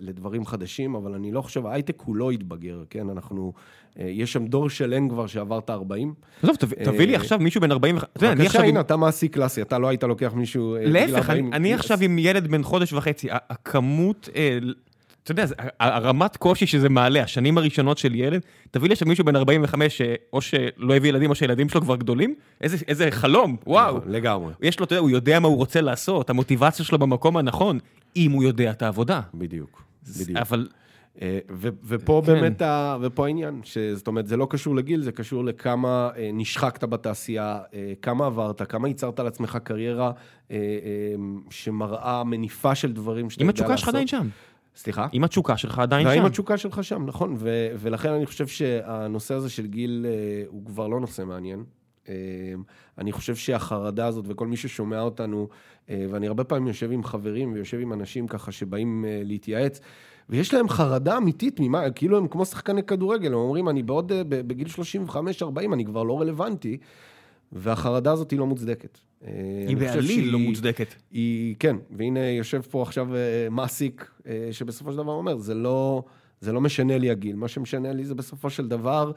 לדברים 0.00 0.46
חדשים, 0.46 0.94
אבל 0.94 1.14
אני 1.14 1.32
לא 1.32 1.42
חושב, 1.42 1.66
ההייטק 1.66 2.00
הוא 2.00 2.16
לא 2.16 2.30
התבגר, 2.30 2.82
כן? 2.90 3.10
אנחנו, 3.10 3.52
יש 3.96 4.32
שם 4.32 4.46
דור 4.46 4.70
שלם 4.70 5.08
כבר 5.08 5.26
שעבר 5.26 5.58
את 5.58 5.70
ה-40. 5.70 6.08
עזוב, 6.42 6.56
תביא 6.56 7.06
לי 7.06 7.16
עכשיו 7.16 7.38
מישהו 7.38 7.60
בן 7.60 7.72
40... 7.72 7.96
בבקשה, 8.22 8.62
הנה, 8.62 8.80
אתה 8.80 8.96
מעסיק 8.96 9.34
קלאסי, 9.34 9.62
אתה 9.62 9.78
לא 9.78 9.88
היית 9.88 10.04
לוקח 10.04 10.32
מישהו... 10.34 10.76
להפך, 10.80 11.30
אני 11.30 11.74
עכשיו 11.74 11.98
עם 12.02 12.18
ילד 12.18 12.46
בן 12.46 12.62
חודש 12.62 12.92
וחצי, 12.92 13.28
הכמות 13.30 14.28
אתה 15.24 15.32
יודע, 15.32 15.44
הרמת 15.80 16.36
קושי 16.36 16.66
שזה 16.66 16.88
מעלה, 16.88 17.22
השנים 17.22 17.58
הראשונות 17.58 17.98
של 17.98 18.14
ילד, 18.14 18.40
תביא 18.70 18.88
לי 18.88 18.92
עכשיו 18.92 19.08
מישהו 19.08 19.24
בן 19.24 19.36
45, 19.36 20.00
או 20.32 20.40
שלא 20.40 20.96
הביא 20.96 21.08
ילדים, 21.08 21.30
או 21.30 21.34
שהילדים 21.34 21.68
שלו 21.68 21.80
כבר 21.80 21.96
גדולים, 21.96 22.34
איזה, 22.60 22.76
איזה 22.88 23.10
חלום, 23.10 23.56
וואו. 23.66 23.96
נכון, 23.96 24.12
לגמרי. 24.12 24.52
יש 24.62 24.80
לו, 24.80 24.84
אתה 24.84 24.94
יודע, 24.94 25.00
הוא 25.00 25.10
יודע 25.10 25.40
מה 25.40 25.48
הוא 25.48 25.56
רוצה 25.56 25.80
לעשות, 25.80 26.30
המוטיבציה 26.30 26.84
שלו 26.84 26.98
במקום 26.98 27.36
הנכון, 27.36 27.78
אם 28.16 28.30
הוא 28.30 28.42
יודע 28.42 28.70
את 28.70 28.82
העבודה. 28.82 29.20
בדיוק, 29.34 29.82
בדיוק. 30.02 30.38
אבל... 30.38 30.68
אה, 31.22 31.38
ופה 31.60 32.22
כן. 32.26 32.32
באמת, 32.32 32.62
ה, 32.62 32.96
ופה 33.00 33.26
העניין, 33.26 33.60
זאת 33.94 34.06
אומרת, 34.06 34.26
זה 34.26 34.36
לא 34.36 34.46
קשור 34.50 34.76
לגיל, 34.76 35.02
זה 35.02 35.12
קשור 35.12 35.44
לכמה 35.44 36.10
אה, 36.16 36.30
נשחקת 36.32 36.84
בתעשייה, 36.84 37.60
אה, 37.74 37.92
כמה 38.02 38.26
עברת, 38.26 38.62
כמה 38.70 38.88
ייצרת 38.88 39.20
על 39.20 39.26
עצמך 39.26 39.58
קריירה 39.64 40.12
שמראה 41.50 42.24
מניפה 42.24 42.74
של 42.74 42.92
דברים 42.92 43.30
שאתה 43.30 43.42
יודע 43.42 43.52
לעשות. 43.52 43.60
אם 43.60 43.64
התשוקה 43.64 43.76
שלך 43.76 43.88
עדיין 43.88 44.06
שם. 44.06 44.28
סליחה? 44.76 45.06
אם 45.12 45.24
התשוקה 45.24 45.56
שלך 45.56 45.78
עדיין 45.78 46.06
שם. 46.14 46.20
אם 46.20 46.26
התשוקה 46.26 46.56
שלך 46.56 46.84
שם, 46.84 47.06
נכון. 47.06 47.34
ו- 47.38 47.68
ולכן 47.78 48.08
אני 48.12 48.26
חושב 48.26 48.46
שהנושא 48.46 49.34
הזה 49.34 49.50
של 49.50 49.66
גיל 49.66 50.06
הוא 50.48 50.66
כבר 50.66 50.88
לא 50.88 51.00
נושא 51.00 51.22
מעניין. 51.22 51.64
אה, 52.08 52.14
אני 52.98 53.12
חושב 53.12 53.34
שהחרדה 53.36 54.06
הזאת, 54.06 54.24
וכל 54.28 54.46
מי 54.46 54.56
ששומע 54.56 55.00
אותנו, 55.00 55.48
אה, 55.90 56.06
ואני 56.10 56.26
הרבה 56.26 56.44
פעמים 56.44 56.66
יושב 56.66 56.92
עם 56.92 57.04
חברים 57.04 57.52
ויושב 57.52 57.80
עם 57.80 57.92
אנשים 57.92 58.26
ככה 58.26 58.52
שבאים 58.52 59.04
אה, 59.04 59.22
להתייעץ, 59.24 59.80
ויש 60.28 60.54
להם 60.54 60.68
חרדה 60.68 61.16
אמיתית 61.16 61.60
ממה, 61.60 61.90
כאילו 61.90 62.18
הם 62.18 62.28
כמו 62.28 62.44
שחקני 62.44 62.82
כדורגל, 62.82 63.26
הם 63.26 63.38
אומרים, 63.38 63.68
אני 63.68 63.82
בעוד, 63.82 64.12
בגיל 64.28 64.68
35-40, 65.08 65.72
אני 65.72 65.84
כבר 65.84 66.02
לא 66.02 66.20
רלוונטי, 66.20 66.78
והחרדה 67.54 68.12
הזאת 68.12 68.30
היא 68.30 68.38
לא 68.38 68.46
מוצדקת. 68.46 68.98
היא 69.68 69.76
בעליל 69.76 70.32
לא 70.32 70.38
מוצדקת. 70.38 70.94
היא, 71.10 71.56
כן, 71.58 71.76
והנה 71.90 72.20
יושב 72.20 72.60
פה 72.60 72.82
עכשיו 72.82 73.08
מעסיק, 73.50 74.10
שבסופו 74.52 74.90
של 74.92 74.96
דבר 74.96 75.12
אומר, 75.12 75.38
זה 75.38 75.54
לא... 75.54 76.02
זה 76.40 76.52
לא 76.52 76.60
משנה 76.60 76.98
לי 76.98 77.10
הגיל, 77.10 77.36
מה 77.36 77.48
שמשנה 77.48 77.92
לי 77.92 78.04
זה 78.04 78.14
בסופו 78.14 78.50
של 78.50 78.68
דבר, 78.68 79.12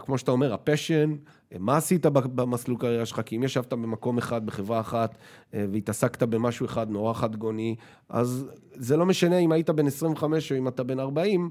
כמו 0.00 0.18
שאתה 0.18 0.30
אומר, 0.30 0.54
הפשן, 0.54 1.16
מה 1.58 1.76
עשית 1.76 2.06
במסלול 2.06 2.78
קריירה 2.78 3.06
שלך, 3.06 3.20
כי 3.26 3.36
אם 3.36 3.42
ישבת 3.42 3.72
במקום 3.72 4.18
אחד, 4.18 4.46
בחברה 4.46 4.80
אחת, 4.80 5.18
והתעסקת 5.52 6.22
במשהו 6.22 6.66
אחד 6.66 6.90
נורא 6.90 7.12
חד 7.12 7.36
גוני, 7.36 7.76
אז 8.08 8.46
זה 8.74 8.96
לא 8.96 9.06
משנה 9.06 9.38
אם 9.38 9.52
היית 9.52 9.70
בן 9.70 9.86
25 9.86 10.52
או 10.52 10.58
אם 10.58 10.68
אתה 10.68 10.82
בן 10.82 11.00
40, 11.00 11.50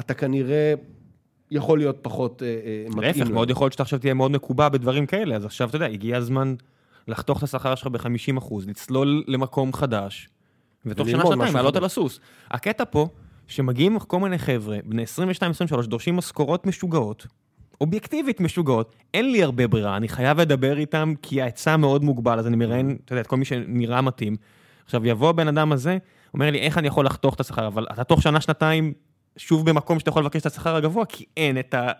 אתה 0.00 0.14
כנראה 0.14 0.74
יכול 1.50 1.78
להיות 1.78 1.98
פחות 2.02 2.42
uh, 2.42 2.96
מתאים. 2.96 3.02
להפך, 3.02 3.30
מאוד 3.30 3.50
יכול 3.50 3.64
להיות 3.64 3.72
שאתה 3.72 3.82
עכשיו 3.82 3.98
תהיה 3.98 4.14
מאוד 4.14 4.30
מקובע 4.30 4.68
בדברים 4.68 5.06
כאלה, 5.06 5.36
אז 5.36 5.44
עכשיו 5.44 5.68
אתה 5.68 5.76
יודע, 5.76 5.86
הגיע 5.86 6.16
הזמן 6.16 6.54
לחתוך 7.08 7.38
את 7.38 7.42
השכר 7.42 7.74
שלך 7.74 7.86
ב-50 7.86 8.38
אחוז, 8.38 8.68
לצלול 8.68 9.24
למקום 9.26 9.72
חדש, 9.72 10.28
ותוך 10.86 11.08
שנה-שנתיים 11.08 11.54
לעלות 11.54 11.76
על 11.76 11.84
הסוס. 11.84 12.20
הקטע 12.50 12.84
פה... 12.90 13.08
שמגיעים 13.48 13.98
כל 13.98 14.20
מיני 14.20 14.38
חבר'ה, 14.38 14.78
בני 14.84 15.04
22-23, 15.82 15.86
דורשים 15.86 16.16
משכורות 16.16 16.66
משוגעות, 16.66 17.26
אובייקטיבית 17.80 18.40
משוגעות, 18.40 18.94
אין 19.14 19.32
לי 19.32 19.42
הרבה 19.42 19.66
ברירה, 19.66 19.96
אני 19.96 20.08
חייב 20.08 20.40
לדבר 20.40 20.78
איתם 20.78 21.12
כי 21.22 21.42
ההיצע 21.42 21.76
מאוד 21.76 22.04
מוגבל, 22.04 22.38
אז 22.38 22.46
אני 22.46 22.56
מראיין, 22.56 22.96
אתה 23.04 23.12
יודע, 23.12 23.20
את 23.20 23.26
כל 23.26 23.36
מי 23.36 23.44
שנראה 23.44 24.00
מתאים. 24.00 24.36
עכשיו, 24.84 25.06
יבוא 25.06 25.28
הבן 25.28 25.48
אדם 25.48 25.72
הזה, 25.72 25.98
אומר 26.34 26.50
לי, 26.50 26.58
איך 26.58 26.78
אני 26.78 26.88
יכול 26.88 27.06
לחתוך 27.06 27.34
את 27.34 27.40
השכר, 27.40 27.66
אבל 27.66 27.86
אתה 27.92 28.04
תוך 28.04 28.22
שנה-שנתיים 28.22 28.92
שוב 29.38 29.70
במקום 29.70 29.98
שאתה 29.98 30.08
יכול 30.08 30.22
לבקש 30.22 30.40
את 30.40 30.46
השכר 30.46 30.76
הגבוה, 30.76 31.04
כי 31.04 31.24
אין 31.36 31.58
את 31.58 31.74
ה... 31.74 31.92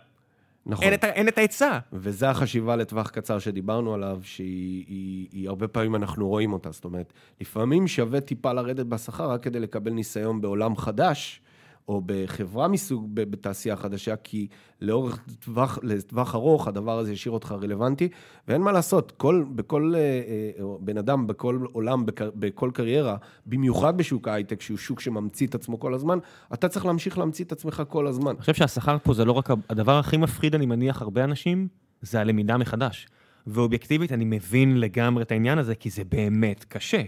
נכון. 0.65 0.85
אין 0.85 0.93
את, 0.93 1.03
אין 1.03 1.27
את 1.27 1.37
ההיצע. 1.37 1.79
וזה 1.93 2.29
החשיבה 2.29 2.75
לטווח 2.75 3.09
קצר 3.09 3.39
שדיברנו 3.39 3.93
עליו, 3.93 4.19
שהיא 4.23 4.85
היא, 4.87 5.27
היא, 5.31 5.49
הרבה 5.49 5.67
פעמים 5.67 5.95
אנחנו 5.95 6.27
רואים 6.27 6.53
אותה. 6.53 6.71
זאת 6.71 6.85
אומרת, 6.85 7.13
לפעמים 7.41 7.87
שווה 7.87 8.21
טיפה 8.21 8.53
לרדת 8.53 8.85
בשכר 8.85 9.31
רק 9.31 9.43
כדי 9.43 9.59
לקבל 9.59 9.91
ניסיון 9.91 10.41
בעולם 10.41 10.75
חדש, 10.75 11.41
או 11.89 12.01
בחברה 12.05 12.67
מסוג, 12.67 13.09
בתעשייה 13.13 13.75
חדשה, 13.75 14.15
כי 14.15 14.47
לאורך 14.81 15.19
טווח, 15.39 15.79
לטווח 15.83 16.35
ארוך 16.35 16.67
הדבר 16.67 16.99
הזה 16.99 17.13
ישאיר 17.13 17.33
אותך 17.33 17.55
רלוונטי, 17.61 18.09
ואין 18.47 18.61
מה 18.61 18.71
לעשות, 18.71 19.11
כל, 19.17 19.43
בכל 19.55 19.93
אה, 19.95 19.99
אה, 19.99 20.65
בן 20.79 20.97
אדם, 20.97 21.27
בכל 21.27 21.59
עולם, 21.71 22.03
בכל 22.35 22.71
קריירה, 22.73 23.15
במיוחד 23.45 23.97
בשוק 23.97 24.27
ההייטק, 24.27 24.61
שהוא 24.61 24.77
שוק 24.77 24.99
שממציא 24.99 25.47
את 25.47 25.55
עצמו 25.55 25.79
כל 25.79 25.93
הזמן, 25.93 26.19
אתה 26.53 26.67
צריך 26.67 26.85
להמשיך 26.85 27.17
להמציא 27.17 27.45
את 27.45 27.51
עצמך 27.51 27.83
כל 27.87 28.07
הזמן. 28.07 28.31
אני 28.31 28.39
חושב 28.39 28.53
שהשכר 28.53 28.97
פה 29.03 29.13
זה 29.13 29.25
לא 29.25 29.31
רק, 29.31 29.49
הדבר 29.69 29.99
הכי 29.99 30.17
מפחיד, 30.17 30.55
אני 30.55 30.65
מניח, 30.65 31.01
הרבה 31.01 31.23
אנשים, 31.23 31.67
זה 32.01 32.19
הלמידה 32.19 32.57
מחדש. 32.57 33.07
ואובייקטיבית, 33.47 34.11
אני 34.11 34.25
מבין 34.25 34.79
לגמרי 34.79 35.23
את 35.23 35.31
העניין 35.31 35.57
הזה, 35.57 35.75
כי 35.75 35.89
זה 35.89 36.03
באמת 36.03 36.63
קשה. 36.63 37.01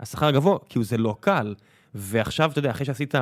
השכר 0.00 0.30
גבוה, 0.30 0.58
כי 0.68 0.84
זה 0.84 0.98
לא 0.98 1.16
קל. 1.20 1.54
ועכשיו, 1.94 2.50
אתה 2.50 2.58
יודע, 2.58 2.70
אחרי 2.70 2.86
שעשית... 2.86 3.14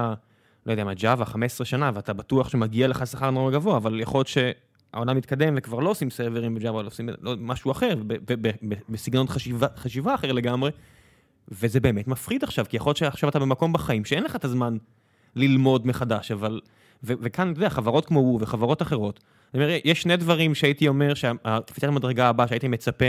לא 0.67 0.73
יודע 0.73 0.85
מה, 0.85 0.95
ג'אווה 0.95 1.25
15 1.25 1.65
שנה, 1.65 1.91
ואתה 1.95 2.13
בטוח 2.13 2.49
שמגיע 2.49 2.89
לך 2.89 3.07
שכר 3.07 3.31
נורא 3.31 3.53
גבוה, 3.53 3.77
אבל 3.77 4.01
יכול 4.01 4.19
להיות 4.19 4.29
שהעולם 4.29 5.17
מתקדם 5.17 5.55
וכבר 5.57 5.81
לא 5.81 5.91
עושים 5.91 6.11
סרברים 6.11 6.55
בג'אווה, 6.55 6.81
אלא 6.81 6.89
עושים 6.89 7.09
לא, 7.21 7.35
משהו 7.39 7.71
אחר, 7.71 7.95
בסגנון 8.89 9.29
חשיבה, 9.29 9.67
חשיבה 9.77 10.15
אחר 10.15 10.33
לגמרי, 10.33 10.71
וזה 11.49 11.81
באמת 11.81 12.09
מפחיד 12.09 12.45
עכשיו, 12.45 12.65
כי 12.69 12.77
יכול 12.77 12.91
להיות 12.91 12.97
שעכשיו 12.97 13.29
אתה 13.29 13.39
במקום 13.39 13.73
בחיים 13.73 14.05
שאין 14.05 14.25
לך 14.25 14.37
את 14.37 14.45
הזמן 14.45 14.77
ללמוד 15.37 15.87
מחדש, 15.87 16.31
אבל... 16.31 16.61
וכאן, 17.03 17.51
אתה 17.51 17.59
יודע, 17.59 17.69
חברות 17.69 18.07
כמו 18.07 18.21
הוא 18.21 18.39
וחברות 18.43 18.83
אחרות, 18.83 19.21
אני 19.55 19.65
אומר, 19.65 19.77
יש 19.85 20.03
שני 20.03 20.17
דברים 20.17 20.55
שהייתי 20.55 20.89
אומר 20.89 21.15
שהקפיצת 21.15 21.89
המדרגה 21.89 22.29
הבאה 22.29 22.49
שהייתי 22.49 22.69
מצפה 22.69 23.05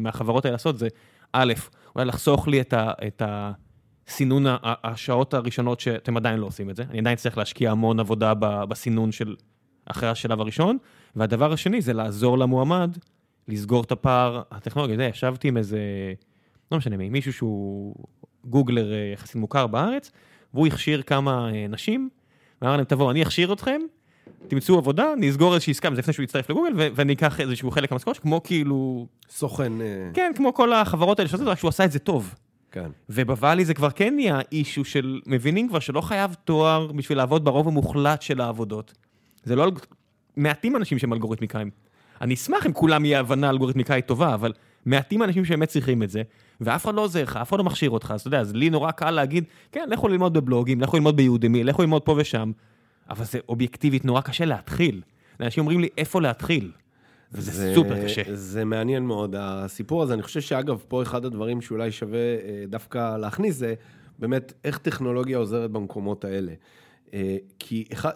מהחברות 0.00 0.44
האלה 0.44 0.54
לעשות 0.54 0.78
זה, 0.78 0.88
א', 1.32 1.52
אולי 1.94 2.06
לחסוך 2.06 2.48
לי 2.48 2.60
את 2.60 2.72
ה... 2.72 2.92
את 3.06 3.22
ה 3.22 3.52
סינון 4.10 4.44
השעות 4.62 5.34
הראשונות 5.34 5.80
שאתם 5.80 6.16
עדיין 6.16 6.38
לא 6.40 6.46
עושים 6.46 6.70
את 6.70 6.76
זה. 6.76 6.84
אני 6.90 6.98
עדיין 6.98 7.16
צריך 7.16 7.38
להשקיע 7.38 7.70
המון 7.70 8.00
עבודה 8.00 8.32
בסינון 8.68 9.12
של 9.12 9.36
אחרי 9.86 10.08
השלב 10.08 10.40
הראשון. 10.40 10.78
והדבר 11.16 11.52
השני 11.52 11.80
זה 11.80 11.92
לעזור 11.92 12.38
למועמד 12.38 12.96
לסגור 13.48 13.82
את 13.82 13.92
הפער 13.92 14.42
הטכנולוגי. 14.50 14.94
אתה 14.94 15.02
יודע, 15.02 15.10
ישבתי 15.10 15.48
עם 15.48 15.56
איזה, 15.56 15.80
לא 16.72 16.78
משנה 16.78 16.96
מי, 16.96 17.08
מישהו 17.08 17.32
שהוא 17.32 17.94
גוגלר 18.44 18.92
אה, 18.92 19.10
יחסית 19.12 19.36
מוכר 19.36 19.66
בארץ, 19.66 20.10
והוא 20.54 20.66
הכשיר 20.66 21.02
כמה 21.02 21.50
אה, 21.54 21.66
נשים, 21.68 22.08
ואמר 22.62 22.76
להם, 22.76 22.84
תבואו, 22.84 23.10
אני 23.10 23.22
אכשיר 23.22 23.52
אתכם, 23.52 23.80
תמצאו 24.48 24.78
עבודה, 24.78 25.12
נסגור 25.16 25.54
איזושהי 25.54 25.70
עסקה, 25.70 25.90
זה 25.90 25.98
לפני 25.98 26.12
שהוא 26.12 26.24
יצטרף 26.24 26.50
לגוגל, 26.50 26.72
ואני 26.76 27.12
אקח 27.12 27.40
איזשהו 27.40 27.70
חלק 27.70 27.90
מהמשכורת, 27.90 28.18
כמו 28.18 28.42
כאילו... 28.42 29.06
סוכן. 29.28 29.80
אה. 29.80 30.10
כן, 30.14 30.32
כמו 30.36 30.54
כל 30.54 30.72
החברות 30.72 31.18
האלה 31.18 31.28
שעושות, 31.28 31.48
רק 31.48 31.58
שהוא 31.58 31.68
עשה 31.68 31.84
את 31.84 31.92
זה 31.92 31.98
טוב. 31.98 32.34
כן. 32.72 32.90
ובוואלי 33.08 33.64
זה 33.64 33.74
כבר 33.74 33.90
כן 33.90 34.14
נהיה 34.14 34.40
אישו 34.52 34.84
של, 34.84 35.20
מבינים 35.26 35.68
כבר 35.68 35.78
שלא 35.78 36.00
חייב 36.00 36.34
תואר 36.44 36.92
בשביל 36.92 37.18
לעבוד 37.18 37.44
ברוב 37.44 37.68
המוחלט 37.68 38.22
של 38.22 38.40
העבודות. 38.40 38.94
זה 39.44 39.56
לא, 39.56 39.70
מעטים 40.36 40.76
אנשים 40.76 40.98
שהם 40.98 41.12
אלגוריתמיקאים. 41.12 41.70
אני 42.20 42.34
אשמח 42.34 42.66
אם 42.66 42.72
כולם 42.72 43.04
יהיה 43.04 43.20
הבנה 43.20 43.50
אלגוריתמיקאית 43.50 44.06
טובה, 44.06 44.34
אבל 44.34 44.52
מעטים 44.86 45.22
אנשים 45.22 45.44
שבאמת 45.44 45.68
צריכים 45.68 46.02
את 46.02 46.10
זה, 46.10 46.22
ואף 46.60 46.84
אחד 46.84 46.94
לא 46.94 47.00
עוזר 47.00 47.22
לך, 47.22 47.36
אף 47.36 47.48
אחד 47.48 47.58
לא 47.58 47.64
מכשיר 47.64 47.90
אותך, 47.90 48.10
אז 48.14 48.20
אתה 48.20 48.28
יודע, 48.28 48.40
אז 48.40 48.54
לי 48.54 48.70
נורא 48.70 48.90
קל 48.90 49.10
להגיד, 49.10 49.44
כן, 49.72 49.88
לכו 49.88 50.08
ללמוד 50.08 50.34
בבלוגים, 50.34 50.80
לכו 50.80 50.96
ללמוד 50.96 51.16
ביודמי, 51.16 51.64
לכו 51.64 51.82
ללמוד 51.82 52.02
פה 52.02 52.14
ושם, 52.18 52.52
אבל 53.10 53.24
זה 53.24 53.38
אובייקטיבית 53.48 54.04
נורא 54.04 54.20
קשה 54.20 54.44
להתחיל. 54.44 55.02
אנשים 55.40 55.60
אומרים 55.60 55.80
לי, 55.80 55.88
איפה 55.98 56.20
להתחיל? 56.20 56.70
וזה 57.32 57.52
זה, 57.52 57.72
סופר 57.74 58.04
קשה. 58.04 58.22
זה 58.34 58.64
מעניין 58.64 59.02
מאוד, 59.02 59.34
הסיפור 59.38 60.02
הזה. 60.02 60.14
אני 60.14 60.22
חושב 60.22 60.40
שאגב, 60.40 60.82
פה 60.88 61.02
אחד 61.02 61.24
הדברים 61.24 61.60
שאולי 61.60 61.92
שווה 61.92 62.18
אה, 62.18 62.64
דווקא 62.68 63.16
להכניס, 63.16 63.56
זה 63.56 63.74
באמת 64.18 64.52
איך 64.64 64.78
טכנולוגיה 64.78 65.38
עוזרת 65.38 65.70
במקומות 65.70 66.24
האלה. 66.24 66.52
אה, 67.14 67.36
כי 67.58 67.84
אחד, 67.92 68.10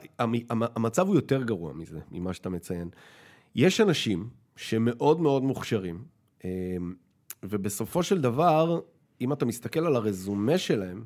המצב 0.48 1.06
הוא 1.06 1.14
יותר 1.14 1.42
גרוע 1.42 1.72
מזה, 1.72 1.98
ממה 2.10 2.32
שאתה 2.32 2.48
מציין. 2.48 2.88
יש 3.54 3.80
אנשים 3.80 4.28
שמאוד 4.56 5.20
מאוד 5.20 5.42
מוכשרים, 5.42 6.04
אה, 6.44 6.50
ובסופו 7.42 8.02
של 8.02 8.20
דבר, 8.20 8.80
אם 9.20 9.32
אתה 9.32 9.46
מסתכל 9.46 9.86
על 9.86 9.96
הרזומה 9.96 10.58
שלהם, 10.58 11.04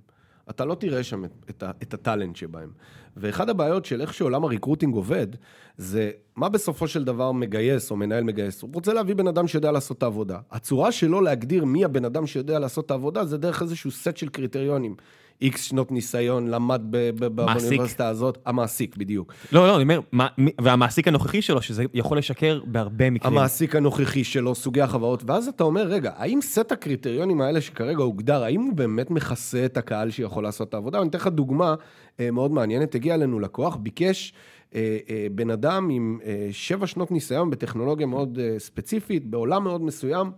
אתה 0.51 0.64
לא 0.64 0.74
תראה 0.74 1.03
שם 1.03 1.24
את, 1.24 1.30
את, 1.51 1.64
את 1.82 1.94
הטאלנט 1.94 2.36
שבהם. 2.36 2.70
ואחד 3.16 3.51
הבעיות 3.51 3.84
של 3.84 4.01
איך 4.01 4.14
שעולם 4.14 4.44
הריקרוטינג 4.44 4.94
עובד, 4.94 5.26
זה 5.76 6.11
מה 6.36 6.49
בסופו 6.49 6.88
של 6.88 7.05
דבר 7.05 7.32
מגייס 7.32 7.90
או 7.90 7.96
מנהל 7.96 8.24
מגייס. 8.24 8.62
הוא 8.62 8.70
רוצה 8.74 8.92
להביא 8.92 9.14
בן 9.14 9.26
אדם 9.26 9.49
שיודע 9.49 9.70
לעשות 9.70 9.99
את 9.99 10.03
העבודה. 10.03 10.38
הצורה 10.51 10.92
שלו 10.92 11.20
להגדיר 11.20 11.64
מי 11.64 11.84
הבן 11.84 12.05
אדם 12.05 12.26
שיודע 12.26 12.59
לעשות 12.59 12.86
את 12.86 12.90
העבודה, 12.90 13.24
זה 13.24 13.38
דרך 13.38 13.62
איזשהו 13.62 13.90
סט 13.90 14.16
של 14.16 14.28
קריטריונים. 14.28 14.96
איקס 15.43 15.62
שנות 15.62 15.93
ניסיון, 15.93 16.47
למד 16.47 16.82
באוניברסיטה 17.34 18.09
הזאת, 18.09 18.39
המעסיק, 18.47 18.97
בדיוק. 18.97 19.34
לא, 19.53 19.66
לא, 19.66 19.80
אני 19.80 19.82
אומר, 19.82 20.01
והמעסיק 20.61 21.09
הנוכחי 21.09 21.43
שלו, 21.43 21.62
שזה 21.62 21.84
יכול 21.95 22.18
לשקר 22.18 22.61
בהרבה 22.64 23.11
מקרים. 23.11 23.32
המעסיק 23.32 23.76
הנוכחי 23.76 24.24
שלו, 24.24 24.55
סוגי 24.55 24.82
החברות, 24.82 25.22
ואז 25.26 25.49
אתה 25.49 25.64
אומר, 25.64 25.82
רגע, 25.86 26.12
האם 26.16 26.39
סט 26.43 26.72
הקריטריונים 26.72 27.41
האלה 27.41 27.61
שכרגע 27.61 28.03
הוגדר, 28.03 28.43
האם 28.45 28.61
הוא 28.61 28.72
באמת 28.72 29.11
מכסה 29.11 29.64
את 29.64 29.76
הקהל 29.76 30.11
שיכול 30.11 30.43
לעשות 30.43 30.68
את 30.68 30.74
העבודה? 30.74 31.01
אני 31.01 31.09
אתן 31.09 31.18
לך 31.18 31.26
דוגמה 31.26 31.74
אה, 32.20 32.30
מאוד 32.30 32.53
מעניינת, 32.53 32.95
הגיע 32.95 33.14
אלינו 33.14 33.41
לקוח, 33.41 33.76
ביקש 33.76 34.32
אה, 34.74 34.99
אה, 35.11 35.26
בן 35.32 35.51
אדם 35.51 35.89
עם 35.91 36.18
שבע 36.51 36.86
שנות 36.86 37.11
ניסיון 37.11 37.51
בטכנולוגיה 37.51 38.07
מאוד 38.07 38.39
ספציפית, 38.59 39.26
בעולם 39.26 39.64
מאוד 39.64 39.82
מסוים. 39.82 40.30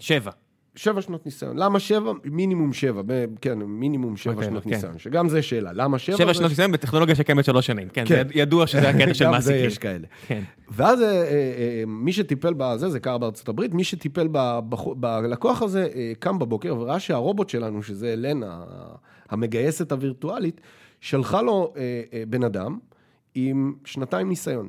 שבע. 0.00 0.30
שבע 0.76 1.02
שנות 1.02 1.26
ניסיון. 1.26 1.58
למה 1.58 1.80
שבע? 1.80 2.12
מינימום 2.24 2.72
שבע, 2.72 3.02
ב, 3.06 3.24
כן, 3.40 3.58
מינימום 3.58 4.16
שבע 4.16 4.32
okay, 4.32 4.36
אוקיי, 4.36 4.48
שנות 4.48 4.62
okay. 4.62 4.68
כן. 4.68 4.74
ניסיון, 4.74 4.98
שגם 4.98 5.28
זה 5.28 5.42
שאלה. 5.42 5.70
למה 5.72 5.98
שבע? 5.98 6.16
שבע 6.16 6.34
שנות 6.34 6.50
ניסיון 6.50 6.72
בטכנולוגיה 6.72 7.14
שקיימת 7.14 7.44
שלוש 7.44 7.66
שנים, 7.66 7.88
כן, 7.88 8.04
כן. 8.06 8.28
זה 8.28 8.34
ידוע 8.34 8.66
שזה 8.66 8.88
הקטע 8.88 9.14
של 9.18 9.28
מעסיקים. 9.28 9.56
גם 9.56 9.62
זה 9.62 9.66
יש 9.66 9.78
כאלה. 9.78 10.06
כן. 10.26 10.42
ואז 10.70 11.02
אה, 11.02 11.06
אה, 11.06 11.22
אה, 11.22 11.82
מי 11.86 12.12
שטיפל 12.12 12.54
בזה, 12.56 12.88
זה 12.88 13.00
קרה 13.00 13.18
בארצות 13.18 13.48
הברית, 13.48 13.74
מי 13.74 13.84
שטיפל 13.84 14.28
בלקוח 14.96 15.62
הזה, 15.62 15.88
קם 16.18 16.38
בבוקר 16.38 16.76
וראה 16.78 17.00
שהרובוט 17.00 17.48
שלנו, 17.48 17.82
שזה 17.82 18.12
אלנה, 18.12 18.64
המגייסת 19.28 19.92
הווירטואלית, 19.92 20.60
שלחה 21.00 21.42
לו 21.42 21.72
בן 22.28 22.44
אדם 22.44 22.78
עם 23.34 23.74
שנתיים 23.84 24.28
ניסיון. 24.28 24.68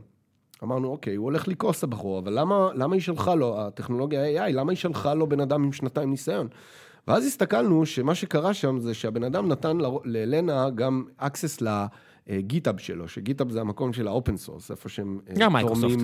אמרנו, 0.63 0.87
אוקיי, 0.87 1.15
הוא 1.15 1.23
הולך 1.23 1.47
לכעוס 1.47 1.83
הבחור, 1.83 2.19
אבל 2.19 2.39
למה, 2.39 2.69
למה 2.75 2.95
היא 2.95 3.01
שלחה 3.01 3.35
לו, 3.35 3.61
הטכנולוגיה 3.61 4.47
AI, 4.47 4.51
למה 4.51 4.71
היא 4.71 4.77
שלחה 4.77 5.13
לו 5.13 5.29
בן 5.29 5.39
אדם 5.39 5.63
עם 5.63 5.73
שנתיים 5.73 6.09
ניסיון? 6.09 6.47
ואז 7.07 7.25
הסתכלנו 7.25 7.85
שמה 7.85 8.15
שקרה 8.15 8.53
שם 8.53 8.79
זה 8.79 8.93
שהבן 8.93 9.23
אדם 9.23 9.47
נתן 9.47 9.77
ללנה 10.05 10.69
גם 10.69 11.03
access 11.19 11.63
GitHub 12.37 12.77
שלו, 12.77 13.07
ש 13.07 13.18
GitHub 13.18 13.51
זה 13.51 13.61
המקום 13.61 13.93
של 13.93 14.07
ה 14.07 14.13
open 14.13 14.37
source, 14.37 14.71
איפה 14.71 14.89
שהם 14.89 15.19
אה, 15.29 15.33
גם 15.37 15.53
מייקרוסופט. 15.53 15.99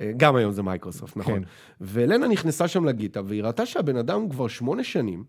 אה, 0.00 0.12
גם 0.16 0.36
היום 0.36 0.52
זה 0.52 0.62
מייקרוסופט, 0.62 1.16
נכון. 1.16 1.34
כן. 1.34 1.48
ולנה 1.80 2.28
נכנסה 2.28 2.68
שם 2.68 2.84
ל 2.84 2.89
GitHub, 2.89 3.24
והיא 3.28 3.42
ראתה 3.42 3.66
שהבן 3.66 3.96
אדם 3.96 4.28
כבר 4.28 4.48
שמונה 4.48 4.84
שנים 4.84 5.24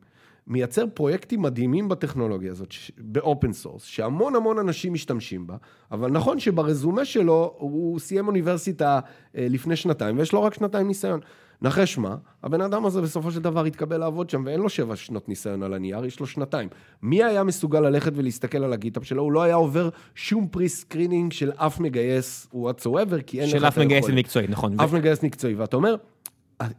מייצר 0.47 0.85
פרויקטים 0.93 1.41
מדהימים 1.41 1.89
בטכנולוגיה 1.89 2.51
הזאת, 2.51 2.73
ב 2.97 3.08
open 3.08 3.53
source, 3.53 3.83
שהמון 3.83 4.35
המון 4.35 4.59
אנשים 4.59 4.93
משתמשים 4.93 5.47
בה, 5.47 5.55
אבל 5.91 6.11
נכון 6.11 6.39
שברזומה 6.39 7.05
שלו 7.05 7.53
הוא 7.57 7.99
סיים 7.99 8.27
אוניברסיטה 8.27 8.99
אה, 9.37 9.47
לפני 9.49 9.75
שנתיים, 9.75 10.17
ויש 10.17 10.33
לו 10.33 10.43
רק 10.43 10.53
שנתיים 10.53 10.87
ניסיון. 10.87 11.19
נחש 11.61 11.97
מה, 11.97 12.15
הבן 12.43 12.61
אדם 12.61 12.85
הזה 12.85 13.01
בסופו 13.01 13.31
של 13.31 13.41
דבר 13.41 13.65
התקבל 13.65 13.97
לעבוד 13.97 14.29
שם, 14.29 14.43
ואין 14.45 14.59
לו 14.59 14.69
שבע 14.69 14.95
שנות 14.95 15.29
ניסיון 15.29 15.63
על 15.63 15.73
הנייר, 15.73 16.05
יש 16.05 16.19
לו 16.19 16.27
שנתיים. 16.27 16.69
מי 17.01 17.23
היה 17.23 17.43
מסוגל 17.43 17.79
ללכת 17.79 18.11
ולהסתכל 18.15 18.63
על 18.63 18.73
ה 18.73 18.77
GitHub 18.77 19.03
שלו? 19.03 19.23
הוא 19.23 19.31
לא 19.31 19.43
היה 19.43 19.55
עובר 19.55 19.89
שום 20.15 20.47
pre-screening 20.47 21.31
של 21.31 21.51
אף 21.55 21.79
מגייס 21.79 22.47
whatsoever, 22.53 23.21
כי 23.27 23.41
אין 23.41 23.49
לך 23.49 23.55
את 23.55 23.59
של 23.59 23.65
אף 23.65 23.77
מגייס 23.77 24.05
היכולת. 24.05 24.17
מקצועי, 24.17 24.47
נכון. 24.47 24.79
אף 24.79 24.93
מגייס 24.93 25.23
מקצועי, 25.23 25.55
ואתה 25.55 25.75
אומר, 25.75 25.95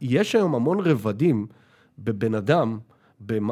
יש 0.00 0.34
היום 0.34 0.54
המון 0.54 0.80
רבדים 0.80 1.46
בבן 1.98 2.34
אדם, 2.34 2.78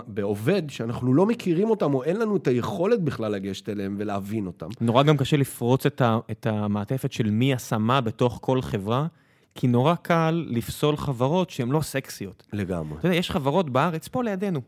בעובד, 0.06 0.62
שאנחנו 0.70 1.14
לא 1.14 1.26
מכירים 1.26 1.70
אותם, 1.70 1.94
או 1.94 2.04
אין 2.04 2.16
לנו 2.16 2.36
את 2.36 2.46
היכולת 2.46 3.00
בכלל 3.00 3.32
לגשת 3.32 3.68
אליהם 3.68 3.94
ולהבין 3.98 4.46
אותם. 4.46 4.68
נורא 4.80 5.02
גם 5.02 5.16
קשה 5.16 5.36
לפרוץ 5.36 5.86
את, 5.86 6.00
ה, 6.00 6.18
את 6.30 6.46
המעטפת 6.46 7.12
של 7.12 7.30
מי 7.30 7.54
עשה 7.54 7.78
מה 7.78 8.00
בתוך 8.00 8.38
כל 8.42 8.62
חברה, 8.62 9.06
כי 9.54 9.66
נורא 9.66 9.94
קל 9.94 10.46
לפסול 10.48 10.96
חברות 10.96 11.50
שהן 11.50 11.70
לא 11.70 11.80
סקסיות. 11.80 12.46
לגמרי. 12.52 12.98
אתה 12.98 13.06
יודע, 13.06 13.16
יש 13.16 13.30
חברות 13.30 13.70
בארץ 13.70 14.08
פה 14.08 14.22
לידינו. 14.22 14.60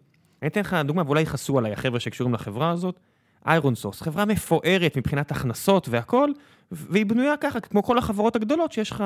אני 0.42 0.48
אתן 0.48 0.60
לך 0.60 0.76
דוגמה, 0.84 1.02
ואולי 1.06 1.22
יכעסו 1.22 1.58
עליי 1.58 1.72
החבר'ה 1.72 2.00
שקשורים 2.00 2.34
לחברה 2.34 2.70
הזאת. 2.70 3.00
ironSource, 3.46 4.02
חברה 4.02 4.24
מפוארת 4.24 4.96
מבחינת 4.96 5.30
הכנסות 5.30 5.88
והכל, 5.88 6.30
והיא 6.70 7.06
בנויה 7.06 7.36
ככה, 7.36 7.60
כמו 7.60 7.82
כל 7.82 7.98
החברות 7.98 8.36
הגדולות, 8.36 8.72
שיש 8.72 8.90
לך 8.90 9.04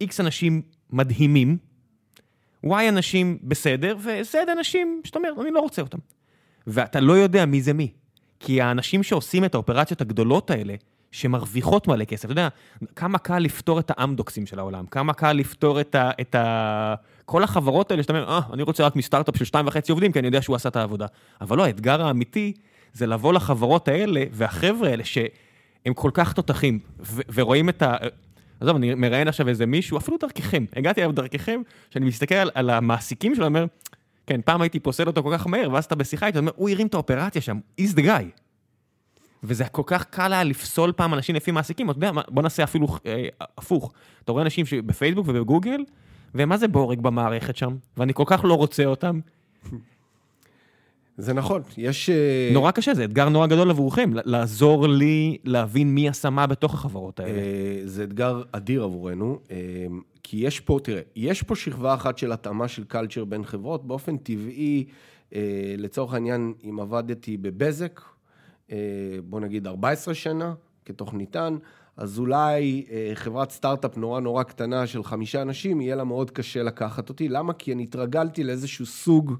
X 0.00 0.20
אנשים 0.20 0.62
מדהימים, 0.90 1.56
Y 2.64 2.88
אנשים 2.88 3.38
בסדר, 3.42 3.96
ו-Z 4.00 4.52
אנשים 4.52 5.00
שאתה 5.04 5.18
אומר, 5.18 5.28
אני 5.42 5.50
לא 5.50 5.60
רוצה 5.60 5.82
אותם. 5.82 5.98
ואתה 6.66 7.00
לא 7.00 7.12
יודע 7.12 7.46
מי 7.46 7.62
זה 7.62 7.72
מי. 7.72 7.92
כי 8.40 8.60
האנשים 8.60 9.02
שעושים 9.02 9.44
את 9.44 9.54
האופרציות 9.54 10.00
הגדולות 10.00 10.50
האלה, 10.50 10.74
שמרוויחות 11.12 11.88
מלא 11.88 12.04
כסף, 12.04 12.24
אתה 12.24 12.32
יודע, 12.32 12.48
כמה 12.96 13.18
קל 13.18 13.38
לפתור 13.38 13.78
את 13.78 13.90
האמדוקסים 13.96 14.46
של 14.46 14.58
העולם, 14.58 14.86
כמה 14.86 15.12
קל 15.12 15.32
לפתור 15.32 15.80
את 15.80 15.94
ה... 15.94 16.10
את 16.20 16.34
ה... 16.34 16.94
כל 17.24 17.42
החברות 17.42 17.90
האלה 17.90 18.02
שאתה 18.02 18.12
אומר, 18.12 18.28
אה, 18.28 18.40
אני 18.52 18.62
רוצה 18.62 18.86
רק 18.86 18.96
מסטארט-אפ 18.96 19.36
של 19.36 19.44
שתיים 19.44 19.66
וחצי 19.66 19.92
עובדים, 19.92 20.12
כי 20.12 20.18
אני 20.18 20.28
יודע 20.28 20.42
שהוא 20.42 20.56
עשה 20.56 20.68
את 20.68 20.76
העבודה. 20.76 21.06
אבל 21.40 21.56
לא, 21.56 21.64
האתגר 21.64 22.02
האמיתי 22.02 22.52
זה 22.92 23.06
לבוא 23.06 23.32
לחברות 23.32 23.88
האלה, 23.88 24.24
והחבר'ה 24.32 24.88
האלה 24.88 25.04
שהם 25.04 25.94
כל 25.94 26.10
כך 26.14 26.32
תותחים, 26.32 26.78
ו- 27.00 27.22
ורואים 27.34 27.68
את 27.68 27.82
ה... 27.82 27.96
עזוב, 28.60 28.76
אני 28.76 28.94
מראיין 28.94 29.28
עכשיו 29.28 29.48
איזה 29.48 29.66
מישהו, 29.66 29.98
אפילו 29.98 30.16
דרככם, 30.20 30.64
הגעתי 30.76 31.00
אליו 31.00 31.12
דרככם, 31.12 31.60
שאני 31.90 32.06
מסתכל 32.06 32.34
על, 32.54 32.70
המעסיקים 32.70 33.34
שלו, 33.34 33.44
אומר, 33.44 33.66
כן, 34.26 34.40
פעם 34.44 34.60
הייתי 34.62 34.80
פוסל 34.80 35.06
אותו 35.06 35.22
כל 35.22 35.30
כך 35.38 35.46
מהר, 35.46 35.70
ואז 35.72 35.84
אתה 35.84 35.94
בשיחה 35.94 36.26
איתו, 36.26 36.38
אומר, 36.38 36.52
הוא 36.56 36.70
הרים 36.70 36.86
את 36.86 36.94
האופרציה 36.94 37.42
שם, 37.42 37.58
he's 37.80 37.94
the 37.96 38.02
guy. 38.02 38.24
וזה 39.42 39.64
כל 39.64 39.82
כך 39.86 40.04
קל 40.04 40.32
היה 40.32 40.44
לפסול 40.44 40.92
פעם 40.92 41.14
אנשים 41.14 41.34
לפי 41.34 41.50
מעסיקים, 41.50 41.90
אתה 41.90 41.98
יודע, 41.98 42.10
בוא 42.28 42.42
נעשה 42.42 42.64
אפילו 42.64 42.86
אה, 43.06 43.28
הפוך. 43.40 43.92
אתה 44.24 44.32
רואה 44.32 44.44
אנשים 44.44 44.66
שבפייסבוק 44.66 45.28
ובגוגל, 45.28 45.80
ומה 46.34 46.56
זה 46.56 46.68
בורג 46.68 47.00
במערכת 47.00 47.56
שם, 47.56 47.76
ואני 47.96 48.14
כל 48.14 48.24
כך 48.26 48.44
לא 48.44 48.54
רוצה 48.54 48.84
אותם. 48.84 49.20
זה 51.18 51.32
נכון, 51.32 51.62
יש... 51.76 52.10
אה, 52.10 52.50
נורא 52.52 52.70
קשה, 52.70 52.94
זה 52.94 53.04
אתגר 53.04 53.28
נורא 53.28 53.46
גדול 53.46 53.70
עבורכם, 53.70 54.10
לעזור 54.24 54.88
לי 54.88 55.38
להבין 55.44 55.94
מי 55.94 56.08
עשה 56.08 56.30
מה 56.30 56.46
בתוך 56.46 56.74
החברות 56.74 57.20
האלה. 57.20 57.38
אה, 57.38 57.80
זה 57.84 58.04
אתגר 58.04 58.42
אדיר 58.52 58.82
עבורנו, 58.82 59.38
אה, 59.50 59.56
כי 60.22 60.36
יש 60.36 60.60
פה, 60.60 60.78
תראה, 60.82 61.00
יש 61.16 61.42
פה 61.42 61.56
שכבה 61.56 61.94
אחת 61.94 62.18
של 62.18 62.32
התאמה 62.32 62.68
של 62.68 62.84
קלצ'ר 62.84 63.24
בין 63.24 63.44
חברות, 63.44 63.86
באופן 63.86 64.16
טבעי, 64.16 64.84
לצורך 65.78 66.14
העניין, 66.14 66.52
אם 66.68 66.80
עבדתי 66.80 67.36
בבזק, 67.36 68.00
בוא 69.24 69.40
נגיד 69.40 69.66
14 69.66 70.14
שנה, 70.14 70.54
כתוכניתן, 70.84 71.56
אז 71.96 72.18
אולי 72.18 72.86
חברת 73.14 73.50
סטארט-אפ 73.50 73.96
נורא 73.96 74.20
נורא 74.20 74.42
קטנה 74.42 74.86
של 74.86 75.04
חמישה 75.04 75.42
אנשים, 75.42 75.80
יהיה 75.80 75.96
לה 75.96 76.04
מאוד 76.04 76.30
קשה 76.30 76.62
לקחת 76.62 77.08
אותי. 77.08 77.28
למה? 77.28 77.52
כי 77.52 77.72
אני 77.72 77.82
התרגלתי 77.82 78.44
לאיזשהו 78.44 78.86
סוג 78.86 79.34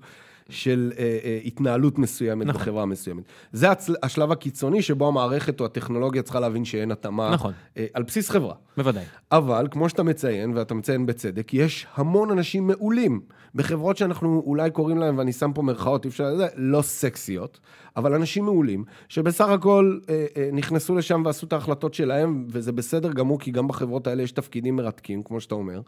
של 0.49 0.93
אה, 0.99 1.19
אה, 1.25 1.39
התנהלות 1.45 1.99
מסוימת 1.99 2.47
נכון. 2.47 2.61
בחברה 2.61 2.87
מסוימת. 2.87 3.25
זה 3.53 3.71
הצל, 3.71 3.95
השלב 4.03 4.33
הקיצוני 4.33 4.83
שבו 4.83 5.09
המערכת 5.09 5.61
או 5.61 5.65
הטכנולוגיה 5.65 6.23
צריכה 6.23 6.41
להבין 6.41 6.65
שאין 6.65 6.91
התאמה 6.91 7.31
נכון. 7.31 7.53
אה, 7.77 7.87
על 7.95 8.03
בסיס 8.03 8.31
חברה. 8.31 8.55
בוודאי. 8.77 9.05
אבל, 9.33 9.69
כמו 9.71 9.89
שאתה 9.89 10.03
מציין, 10.03 10.57
ואתה 10.57 10.75
מציין 10.75 11.07
בצדק, 11.07 11.55
יש 11.55 11.87
המון 11.95 12.31
אנשים 12.31 12.67
מעולים 12.67 13.21
בחברות 13.55 13.97
שאנחנו 13.97 14.43
אולי 14.47 14.71
קוראים 14.71 14.99
להם, 14.99 15.19
ואני 15.19 15.33
שם 15.33 15.53
פה 15.55 15.63
מירכאות, 15.63 16.05
אי 16.05 16.11
אפשר 16.11 16.31
לזה, 16.31 16.47
לא 16.57 16.83
סקסיות, 16.83 17.61
אבל 17.97 18.15
אנשים 18.15 18.45
מעולים, 18.45 18.85
שבסך 19.09 19.49
הכל 19.49 19.99
אה, 20.09 20.27
אה, 20.37 20.49
נכנסו 20.53 20.95
לשם 20.95 21.23
ועשו 21.25 21.47
את 21.47 21.53
ההחלטות 21.53 21.95
שלהם, 21.95 22.47
וזה 22.49 22.73
בסדר 22.73 23.13
גמור, 23.13 23.39
כי 23.39 23.51
גם 23.51 23.69
בחברות 23.69 24.07
האלה 24.07 24.23
יש 24.23 24.33
תפקידים 24.33 24.77
מרתקים, 24.77 25.23
כמו 25.23 25.41
שאתה 25.41 25.55
אומר. 25.55 25.81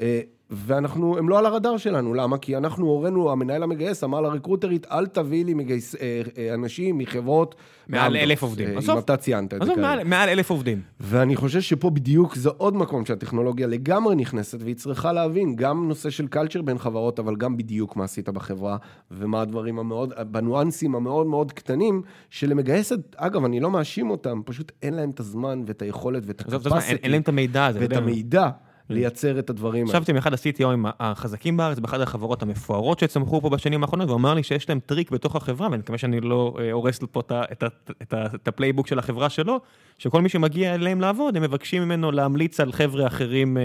אה, 0.00 0.20
ואנחנו, 0.54 1.18
הם 1.18 1.28
לא 1.28 1.38
על 1.38 1.46
הרדאר 1.46 1.76
שלנו, 1.76 2.14
למה? 2.14 2.38
כי 2.38 2.56
אנחנו 2.56 2.86
הורינו, 2.86 3.32
המנהל 3.32 3.62
המגייס 3.62 4.04
אמר 4.04 4.20
לרקרוטרית, 4.20 4.86
אל 4.90 5.06
תביאי 5.06 5.44
לי 5.44 5.54
מגייס, 5.54 5.94
אה, 5.94 6.00
אה, 6.38 6.54
אנשים 6.54 6.98
מחברות... 6.98 7.54
מעל 7.88 8.02
מאמדוקס, 8.02 8.22
אלף 8.24 8.42
עובדים. 8.42 8.68
אה, 8.68 8.78
עזוב. 8.78 8.96
אם 8.96 9.02
אתה 9.02 9.16
ציינת 9.16 9.54
את 9.54 9.58
זה 9.58 9.64
עזוב, 9.64 9.74
כרגע. 9.74 9.86
מעל- 9.88 10.04
מעל 10.04 10.28
אלף 10.28 10.50
עובדים. 10.50 10.80
ואני 11.00 11.36
חושב 11.36 11.60
שפה 11.60 11.90
בדיוק 11.90 12.34
זה 12.36 12.50
עוד 12.56 12.76
מקום 12.76 13.04
שהטכנולוגיה 13.06 13.66
לגמרי 13.66 14.14
נכנסת, 14.16 14.62
והיא 14.62 14.74
צריכה 14.76 15.12
להבין 15.12 15.56
גם 15.56 15.88
נושא 15.88 16.10
של 16.10 16.26
קלצ'ר 16.26 16.62
בין 16.62 16.78
חברות, 16.78 17.18
אבל 17.18 17.36
גם 17.36 17.56
בדיוק 17.56 17.96
מה 17.96 18.04
עשית 18.04 18.28
בחברה, 18.28 18.76
ומה 19.10 19.40
הדברים 19.40 19.78
המאוד, 19.78 20.12
בניואנסים 20.30 20.94
המאוד 20.94 21.26
מאוד 21.26 21.52
קטנים, 21.52 22.02
שלמגייסת, 22.30 22.98
אגב, 23.16 23.44
אני 23.44 23.60
לא 23.60 23.70
מאשים 23.70 24.10
אותם, 24.10 24.40
פשוט 24.44 24.72
אין 24.82 24.94
להם 24.94 25.10
את 25.10 25.20
הזמן 25.20 25.62
ואת 25.66 25.82
היכולת 25.82 26.22
ואת 26.26 26.40
עזוב, 26.40 26.54
יודע, 26.54 26.68
אין- 26.68 26.76
ה 26.78 26.80
capacity, 26.80 27.02
אין 27.02 27.12
להם 27.12 27.22
את 27.22 27.28
המידע 27.28 27.66
הזה. 27.66 27.78
ואת. 27.80 27.92
המידע 27.92 28.48
לייצר 28.90 29.38
את 29.38 29.50
הדברים 29.50 29.86
האלה. 29.86 29.96
ישבתי 29.96 30.12
עם 30.12 30.16
אחד 30.16 30.32
ה-CTO 30.32 30.72
ים 30.72 30.88
החזקים 31.00 31.56
בארץ, 31.56 31.78
באחת 31.78 32.00
החברות 32.00 32.42
המפוארות 32.42 32.98
שצמחו 32.98 33.40
פה 33.40 33.50
בשנים 33.50 33.82
האחרונות, 33.82 34.08
והוא 34.08 34.18
אמר 34.18 34.34
לי 34.34 34.42
שיש 34.42 34.68
להם 34.68 34.80
טריק 34.86 35.10
בתוך 35.10 35.36
החברה, 35.36 35.68
ואני 35.70 35.78
מקווה 35.78 35.98
שאני 35.98 36.20
לא 36.20 36.56
אה, 36.60 36.72
הורס 36.72 36.98
פה 37.10 37.20
את 37.20 37.32
את 37.52 37.64
את 38.02 38.14
את 38.34 38.48
ה 38.48 38.52
playbook 38.52 38.86
של 38.86 38.98
החברה 38.98 39.30
שלו, 39.30 39.60
שכל 39.98 40.22
מי 40.22 40.28
שמגיע 40.28 40.74
אליהם 40.74 41.00
לעבוד, 41.00 41.36
הם 41.36 41.42
מבקשים 41.42 41.82
ממנו 41.82 42.12
להמליץ 42.12 42.60
על 42.60 42.72
חבר'ה 42.72 43.06
אחרים 43.06 43.56
אה, 43.56 43.62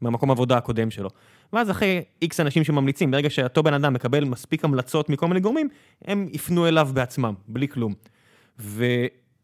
מהמקום 0.00 0.30
עבודה 0.30 0.56
הקודם 0.56 0.90
שלו. 0.90 1.08
ואז 1.52 1.70
אחרי 1.70 2.02
X 2.22 2.40
אנשים 2.40 2.64
שממליצים, 2.64 3.10
ברגע 3.10 3.30
שאותו 3.30 3.62
בן 3.62 3.74
אדם 3.74 3.92
מקבל 3.92 4.24
מספיק 4.24 4.64
המלצות 4.64 5.08
מכל 5.08 5.28
מיני 5.28 5.40
גורמים, 5.40 5.68
הם 6.04 6.28
יפנו 6.32 6.68
אליו 6.68 6.88
בעצמם, 6.92 7.34
בלי 7.48 7.68
כלום. 7.68 7.94
ו... 8.58 8.84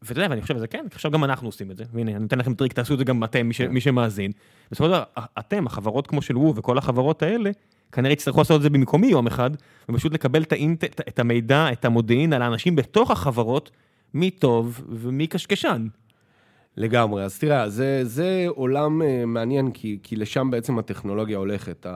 ואתה 0.03 0.21
יודע, 0.21 0.27
ואני 0.31 0.43
חושב 0.43 0.57
שזה 0.57 0.67
כן, 0.67 0.85
עכשיו 0.93 1.11
גם 1.11 1.25
אנחנו 1.25 1.49
עושים 1.49 1.71
את 1.71 1.77
זה, 1.77 1.85
והנה, 1.93 2.17
אני 2.17 2.27
אתן 2.27 2.39
לכם 2.39 2.55
טריק, 2.55 2.73
תעשו 2.73 2.95
את 2.95 2.99
זה 2.99 3.05
גם 3.05 3.25
אתם, 3.25 3.47
מי, 3.47 3.55
ש... 3.55 3.61
מי 3.61 3.81
שמאזין. 3.81 4.33
בסופו 4.71 4.85
של 4.85 4.91
דבר, 4.91 5.03
אתם, 5.39 5.67
החברות 5.67 6.07
כמו 6.07 6.23
של 6.23 6.37
וו 6.37 6.55
וכל 6.57 6.79
החברות 6.79 7.23
האלה, 7.23 7.51
כנראה 7.93 8.13
יצטרכו 8.13 8.39
לעשות 8.41 8.57
את 8.57 8.63
זה 8.63 8.71
במקומי 8.71 9.07
יום 9.07 9.27
אחד, 9.27 9.51
ופשוט 9.89 10.15
לקבל 10.15 10.43
את, 10.43 10.53
ה 10.53 10.57
int... 10.57 10.85
את- 10.85 11.01
את 11.09 11.19
המידע, 11.19 11.73
את 11.73 11.85
המודיעין 11.85 12.33
על 12.33 12.43
האנשים 12.43 12.77
בתוך 12.77 13.11
החברות, 13.11 13.71
מי 14.15 14.31
טוב 14.31 14.81
ומי 14.89 15.27
קשקשן. 15.27 15.87
לגמרי, 16.77 17.25
אז 17.25 17.39
תראה, 17.39 17.69
זה, 17.69 18.01
זה 18.05 18.45
עולם 18.49 19.03
אה, 19.03 19.27
מעניין, 19.27 19.71
כי, 19.71 19.99
כי 20.03 20.17
לשם 20.17 20.51
בעצם 20.51 20.79
הטכנולוגיה 20.79 21.39
הולכת. 21.39 21.87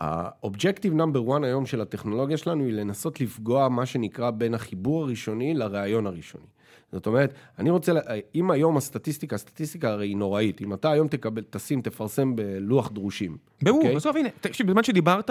ה-objective 0.00 0.92
number 0.96 1.28
one 1.28 1.44
היום 1.44 1.66
של 1.66 1.80
הטכנולוגיה 1.80 2.36
שלנו 2.36 2.64
היא 2.64 2.72
לנסות 2.72 3.20
לפגוע, 3.20 3.68
מה 3.68 3.86
שנקרא, 3.86 4.30
בין 4.30 4.54
החיבור 4.54 5.02
הראשוני 5.04 5.54
לראיון 5.54 6.06
הראשוני. 6.06 6.44
זאת 6.96 7.06
אומרת, 7.06 7.34
אני 7.58 7.70
רוצה, 7.70 7.92
אם 8.34 8.50
היום 8.50 8.76
הסטטיסטיקה, 8.76 9.36
הסטטיסטיקה 9.36 9.90
הרי 9.90 10.06
היא 10.06 10.16
נוראית, 10.16 10.60
אם 10.60 10.74
אתה 10.74 10.90
היום 10.90 11.08
תקבל, 11.08 11.42
תשים, 11.50 11.82
תפרסם 11.82 12.36
בלוח 12.36 12.90
דרושים. 12.92 13.36
ברור, 13.62 13.78
אוקיי? 13.78 13.96
בסוף 13.96 14.16
הנה, 14.16 14.28
תקשיב, 14.40 14.66
בזמן 14.66 14.82
שדיברת, 14.82 15.30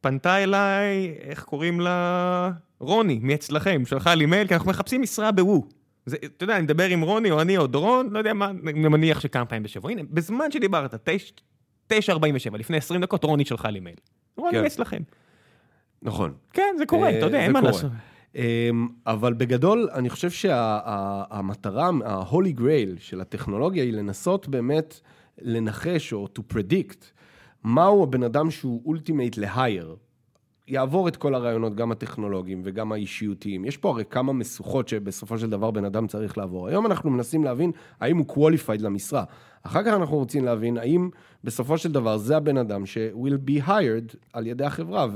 פנתה 0.00 0.42
אליי, 0.42 1.14
איך 1.20 1.42
קוראים 1.44 1.80
לה? 1.80 2.50
רוני, 2.80 3.18
מאצלכם, 3.22 3.82
שלחה 3.86 4.14
לי 4.14 4.26
מייל, 4.26 4.46
כי 4.46 4.54
אנחנו 4.54 4.70
מחפשים 4.70 5.02
משרה 5.02 5.32
בוו. 5.32 5.66
זה, 6.06 6.16
אתה 6.36 6.44
יודע, 6.44 6.56
אני 6.56 6.62
מדבר 6.62 6.84
עם 6.84 7.00
רוני 7.00 7.30
או 7.30 7.40
אני 7.40 7.56
או 7.56 7.66
דורון, 7.66 8.08
לא 8.10 8.18
יודע 8.18 8.32
מה, 8.32 8.50
אני 8.50 8.88
מניח 8.88 9.20
שכמה 9.20 9.44
פעמים 9.44 9.62
בשבוע. 9.62 9.90
הנה, 9.90 10.02
בזמן 10.10 10.50
שדיברת, 10.50 11.08
9.47, 11.92 12.56
לפני 12.58 12.76
20 12.76 13.00
דקות, 13.00 13.24
רוני 13.24 13.44
שלחה 13.44 13.70
לי 13.70 13.80
מייל. 13.80 13.96
רוני 14.36 14.52
כן. 14.52 14.62
מאצלכם. 14.62 15.02
נכון. 16.02 16.34
כן, 16.52 16.74
זה 16.78 16.86
קורה, 16.86 17.08
אה, 17.08 17.18
אתה 17.18 17.26
יודע, 17.26 17.40
אין 17.40 17.52
מה. 17.52 17.60
לעשות. 17.60 17.90
אמ, 18.34 18.88
אבל 19.06 19.32
בגדול, 19.32 19.88
אני 19.92 20.10
חושב 20.10 20.30
שהמטרה, 20.30 21.90
ה-holy 22.04 22.58
grail 22.58 22.98
של 22.98 23.20
הטכנולוגיה 23.20 23.84
היא 23.84 23.92
לנסות 23.92 24.48
באמת 24.48 25.00
לנחש 25.38 26.12
או 26.12 26.28
to 26.38 26.54
predict 26.54 27.04
מהו 27.64 28.02
הבן 28.02 28.22
אדם 28.22 28.50
שהוא 28.50 28.96
ultimate 28.96 29.40
ל-hire. 29.40 29.96
יעבור 30.68 31.08
את 31.08 31.16
כל 31.16 31.34
הרעיונות, 31.34 31.74
גם 31.74 31.92
הטכנולוגיים 31.92 32.62
וגם 32.64 32.92
האישיותיים. 32.92 33.64
יש 33.64 33.76
פה 33.76 33.90
הרי 33.90 34.04
כמה 34.10 34.32
משוכות 34.32 34.88
שבסופו 34.88 35.38
של 35.38 35.50
דבר 35.50 35.70
בן 35.70 35.84
אדם 35.84 36.06
צריך 36.06 36.38
לעבור. 36.38 36.68
היום 36.68 36.86
אנחנו 36.86 37.10
מנסים 37.10 37.44
להבין 37.44 37.72
האם 38.00 38.16
הוא 38.16 38.26
qualified 38.28 38.82
למשרה. 38.82 39.24
אחר 39.62 39.82
כך 39.82 39.92
אנחנו 39.92 40.16
רוצים 40.16 40.44
להבין 40.44 40.78
האם 40.78 41.10
בסופו 41.44 41.78
של 41.78 41.92
דבר 41.92 42.16
זה 42.16 42.36
הבן 42.36 42.56
אדם 42.56 42.86
ש-will 42.86 43.48
be 43.50 43.66
hired 43.66 44.16
על 44.32 44.46
ידי 44.46 44.64
החברה, 44.64 45.06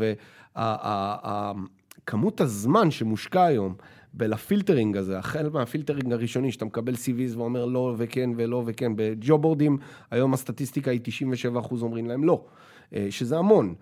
וכמות 2.04 2.40
הזמן 2.40 2.90
שמושקע 2.90 3.44
היום 3.44 3.74
בלפילטרינג 4.14 4.96
הזה, 4.96 5.18
החל 5.18 5.48
מהפילטרינג 5.52 6.12
הראשוני, 6.12 6.52
שאתה 6.52 6.64
מקבל 6.64 6.94
CVs 6.94 7.36
ואומר 7.36 7.64
לא 7.64 7.94
וכן 7.98 8.30
ולא 8.36 8.62
וכן, 8.66 8.92
בג'וב 8.96 9.42
בורדים, 9.42 9.78
היום 10.10 10.34
הסטטיסטיקה 10.34 10.90
היא 10.90 11.00
97% 11.54 11.82
אומרים 11.82 12.06
להם 12.06 12.24
לא, 12.24 12.44
אה, 12.94 13.06
שזה 13.10 13.38
המון. 13.38 13.74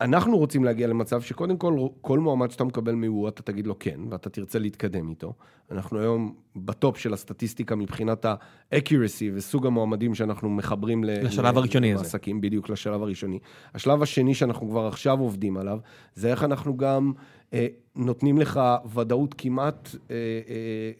אנחנו 0.00 0.38
רוצים 0.38 0.64
להגיע 0.64 0.86
למצב 0.86 1.22
שקודם 1.22 1.56
כל, 1.56 1.78
כל 2.00 2.18
מועמד 2.18 2.50
שאתה 2.50 2.64
מקבל 2.64 2.94
מוו, 2.94 3.28
אתה 3.28 3.42
תגיד 3.42 3.66
לו 3.66 3.78
כן, 3.78 4.00
ואתה 4.10 4.30
תרצה 4.30 4.58
להתקדם 4.58 5.08
איתו. 5.08 5.32
אנחנו 5.70 6.00
היום 6.00 6.34
בטופ 6.56 6.98
של 6.98 7.12
הסטטיסטיקה 7.12 7.76
מבחינת 7.76 8.24
ה-accuracy 8.24 9.24
וסוג 9.34 9.66
המועמדים 9.66 10.14
שאנחנו 10.14 10.50
מחברים 10.50 11.04
לשלב 11.04 11.54
ל- 11.54 11.58
הראשוני 11.58 11.94
הזה. 11.94 12.02
לעסקים, 12.02 12.40
בדיוק 12.40 12.68
לשלב 12.68 13.02
הראשוני. 13.02 13.38
השלב 13.74 14.02
השני 14.02 14.34
שאנחנו 14.34 14.68
כבר 14.68 14.86
עכשיו 14.86 15.18
עובדים 15.20 15.56
עליו, 15.56 15.78
זה 16.14 16.30
איך 16.30 16.44
אנחנו 16.44 16.76
גם 16.76 17.12
אה, 17.52 17.66
נותנים 17.96 18.38
לך 18.38 18.60
ודאות 18.94 19.34
כמעט 19.38 19.88
אה, 20.10 20.16
אה, 20.16 20.16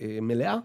אה, 0.09 0.19
מלאה, 0.23 0.57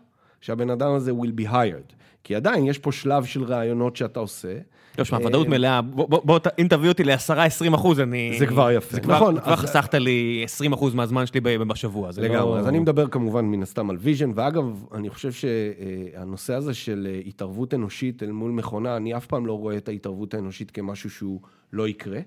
שהבן 0.43 0.69
אדם 0.69 0.93
הזה 0.93 1.11
will 1.11 1.41
be 1.41 1.51
hired. 1.51 1.93
כי 2.23 2.35
עדיין 2.35 2.65
יש 2.65 2.77
פה 2.77 2.91
שלב 2.91 3.25
של 3.25 3.43
רעיונות 3.43 3.95
שאתה 3.95 4.19
עושה. 4.19 4.57
לא, 4.97 5.03
שמע, 5.03 5.17
ודאות 5.25 5.47
מלאה, 5.47 5.81
בוא, 5.81 6.39
אם 6.59 6.67
תביא 6.69 6.89
אותי 6.89 7.03
ל-10-20 7.03 7.75
אחוז, 7.75 7.99
אני... 7.99 8.35
זה 8.39 8.47
כבר 8.47 8.71
יפה. 8.71 8.95
זה 8.95 9.01
נכון. 9.01 9.39
כבר 9.39 9.55
חסכת 9.55 9.93
לי 9.93 10.41
20 10.43 10.73
אחוז 10.73 10.93
מהזמן 10.93 11.25
שלי 11.25 11.39
בשבוע. 11.39 12.09
לגמרי, 12.17 12.37
לא- 12.37 12.59
אז 12.59 12.67
אני 12.67 12.79
מדבר 12.79 13.07
כמובן 13.07 13.45
מן 13.45 13.63
הסתם 13.63 13.89
על 13.89 13.97
vision, 13.99 14.31
ואגב, 14.35 14.85
אני 14.93 15.09
חושב 15.09 15.31
שהנושא 15.31 16.53
הזה 16.53 16.73
של 16.73 17.07
אה, 17.09 17.21
התערבות 17.25 17.73
אנושית 17.73 18.23
אל 18.23 18.31
מול 18.31 18.51
מכונה, 18.51 18.97
אני 18.97 19.17
אף 19.17 19.25
פעם 19.25 19.45
לא 19.45 19.53
רואה 19.53 19.77
את 19.77 19.87
ההתערבות 19.87 20.33
האנושית 20.33 20.71
כמשהו 20.71 21.09
שהוא 21.09 21.39
לא 21.73 21.87
יקרה. 21.87 22.19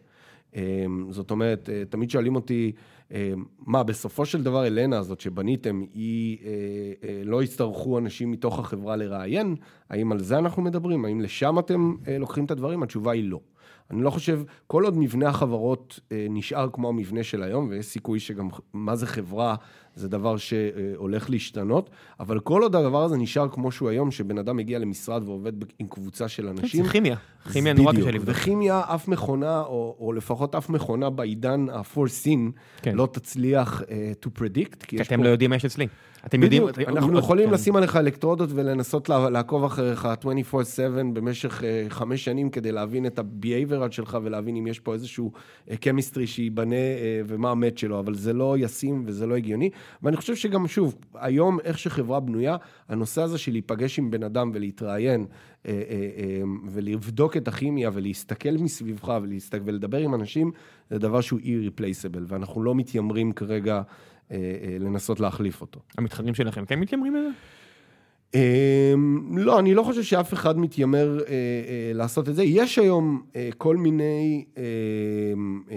זאת 1.11 1.31
אומרת, 1.31 1.71
אה, 1.73 1.83
תמיד 1.89 2.11
שואלים 2.11 2.35
אותי, 2.35 2.73
מה, 3.67 3.83
בסופו 3.83 4.27
של 4.27 4.43
דבר 4.43 4.67
אלנה 4.67 4.99
הזאת 4.99 5.21
שבניתם, 5.21 5.81
היא, 5.95 6.39
אה, 6.45 6.51
אה, 7.09 7.23
לא 7.25 7.43
יצטרכו 7.43 7.99
אנשים 7.99 8.31
מתוך 8.31 8.59
החברה 8.59 8.97
לראיין? 8.97 9.57
האם 9.91 10.13
על 10.13 10.21
זה 10.21 10.39
אנחנו 10.39 10.63
מדברים? 10.63 11.05
האם 11.05 11.21
לשם 11.21 11.59
אתם 11.59 11.95
לוקחים 12.21 12.45
את 12.45 12.51
הדברים? 12.51 12.83
התשובה 12.83 13.13
היא 13.13 13.25
לא. 13.25 13.41
אני 13.91 14.03
לא 14.03 14.11
חושב, 14.11 14.43
כל 14.67 14.85
עוד 14.85 14.99
מבנה 14.99 15.29
החברות 15.29 16.01
נשאר 16.31 16.69
כמו 16.73 16.89
המבנה 16.89 17.23
של 17.23 17.43
היום, 17.43 17.69
ויש 17.69 17.87
סיכוי 17.87 18.21
שגם 18.21 18.49
מה 18.73 18.97
זה 18.97 19.07
חברה 19.07 19.57
זה 19.97 20.09
דבר 20.09 20.37
שהולך 20.37 21.31
להשתנות, 21.31 21.91
אבל 22.21 22.41
כל 22.41 22.63
עוד 22.63 22.77
הדבר 22.77 23.03
הזה 23.03 23.17
נשאר 23.17 23.49
כמו 23.49 23.73
שהוא 23.73 23.89
היום, 23.89 24.11
שבן 24.11 24.39
אדם 24.39 24.57
מגיע 24.57 24.79
למשרד 24.79 25.23
ועובד 25.23 25.53
עם 25.79 25.87
קבוצה 25.87 26.29
של 26.29 26.49
אנשים... 26.49 26.85
זה 26.85 26.91
כימיה, 26.91 27.17
כימיה 27.53 27.73
נורא 27.73 27.93
קשה 27.93 28.11
לבדוק. 28.11 28.37
וכימיה, 28.37 28.83
אף 28.95 29.09
מכונה, 29.09 29.61
או, 29.61 29.97
או 30.01 30.13
לפחות 30.13 30.55
אף 30.55 30.69
מכונה 30.69 31.11
בעידן 31.11 31.67
ה-4SIN, 31.69 32.39
כן. 32.83 32.95
לא 32.95 33.09
תצליח 33.13 33.83
uh, 33.83 34.27
to 34.27 34.41
predict. 34.41 34.77
כי, 34.87 34.97
כי 34.97 35.03
אתם 35.03 35.17
פה... 35.17 35.23
לא 35.23 35.29
יודעים 35.29 35.51
מה 35.51 35.57
יש 35.57 35.65
אצלי. 35.65 35.87
אתם 36.27 36.43
יודעים... 36.43 36.67
בדיוק, 36.67 36.89
אנחנו 36.89 37.19
יכולים 37.19 37.49
כן. 37.49 37.55
לשים 37.55 37.77
עליך 37.77 37.97
אלקטרודות 37.97 38.51
ולנסות 38.53 39.09
לעקוב 39.09 39.65
אחריך 39.65 40.09
24/7 40.53 40.57
במשך 41.13 41.61
uh, 41.61 41.65
חמש 41.89 42.25
שנים 42.25 42.51
כדי 42.51 42.73
להבין 42.73 43.07
את 43.07 43.19
ה-behavioral 43.19 43.91
שלך 43.91 44.19
ולהבין 44.23 44.57
אם 44.57 44.67
יש 44.67 44.81
פה 44.81 44.95
איזשהו 44.95 45.33
chemistry 45.69 46.27
שייבנה 46.27 46.75
uh, 46.75 47.25
ומה 47.27 47.51
המט 47.51 47.79
שלו, 47.79 47.99
אבל 47.99 48.15
זה 48.15 48.33
לא 48.33 48.57
ישים 48.59 49.03
וזה 49.07 49.27
לא 49.27 49.37
הגיוני. 49.37 49.71
ואני 50.03 50.17
חושב 50.17 50.35
שגם, 50.35 50.67
שוב, 50.67 50.97
היום, 51.15 51.59
איך 51.65 51.79
שחברה 51.79 52.21
בנויה, 52.21 52.57
הנושא 52.89 53.23
הזה 53.23 53.39
של 53.39 53.53
להיפגש 53.53 53.99
עם 53.99 54.11
בן 54.11 54.23
אדם 54.23 54.51
ולהתראיין 54.55 55.27
אה, 55.67 55.73
אה, 55.73 56.09
אה, 56.19 56.43
ולבדוק 56.71 57.37
את 57.37 57.49
הכימיה 57.49 57.91
ולהסתכל 57.93 58.51
מסביבך 58.51 59.13
ולהסתכל, 59.23 59.63
ולדבר 59.65 59.99
עם 59.99 60.15
אנשים, 60.15 60.51
זה 60.91 60.99
דבר 60.99 61.21
שהוא 61.21 61.41
irreplaceable, 61.41 62.23
ואנחנו 62.27 62.63
לא 62.63 62.75
מתיימרים 62.75 63.33
כרגע 63.33 63.83
לנסות 64.81 65.21
להחליף 65.21 65.61
אותו. 65.61 65.81
המתחרים 65.99 66.35
שלכם 66.35 66.65
כן 66.65 66.81
מתיימרים 66.81 67.15
לזה? 67.17 67.29
לא, 69.37 69.59
אני 69.59 69.75
לא 69.75 69.83
חושב 69.83 70.03
שאף 70.03 70.33
אחד 70.33 70.59
מתיימר 70.59 71.19
אה, 71.19 71.25
אה, 71.29 71.93
לעשות 71.95 72.29
את 72.29 72.35
זה. 72.35 72.45
יש 72.45 72.79
היום 72.79 73.23
אה, 73.37 73.49
כל 73.59 73.77
מיני 73.77 74.45
אה, 74.59 74.63
אה, 75.71 75.77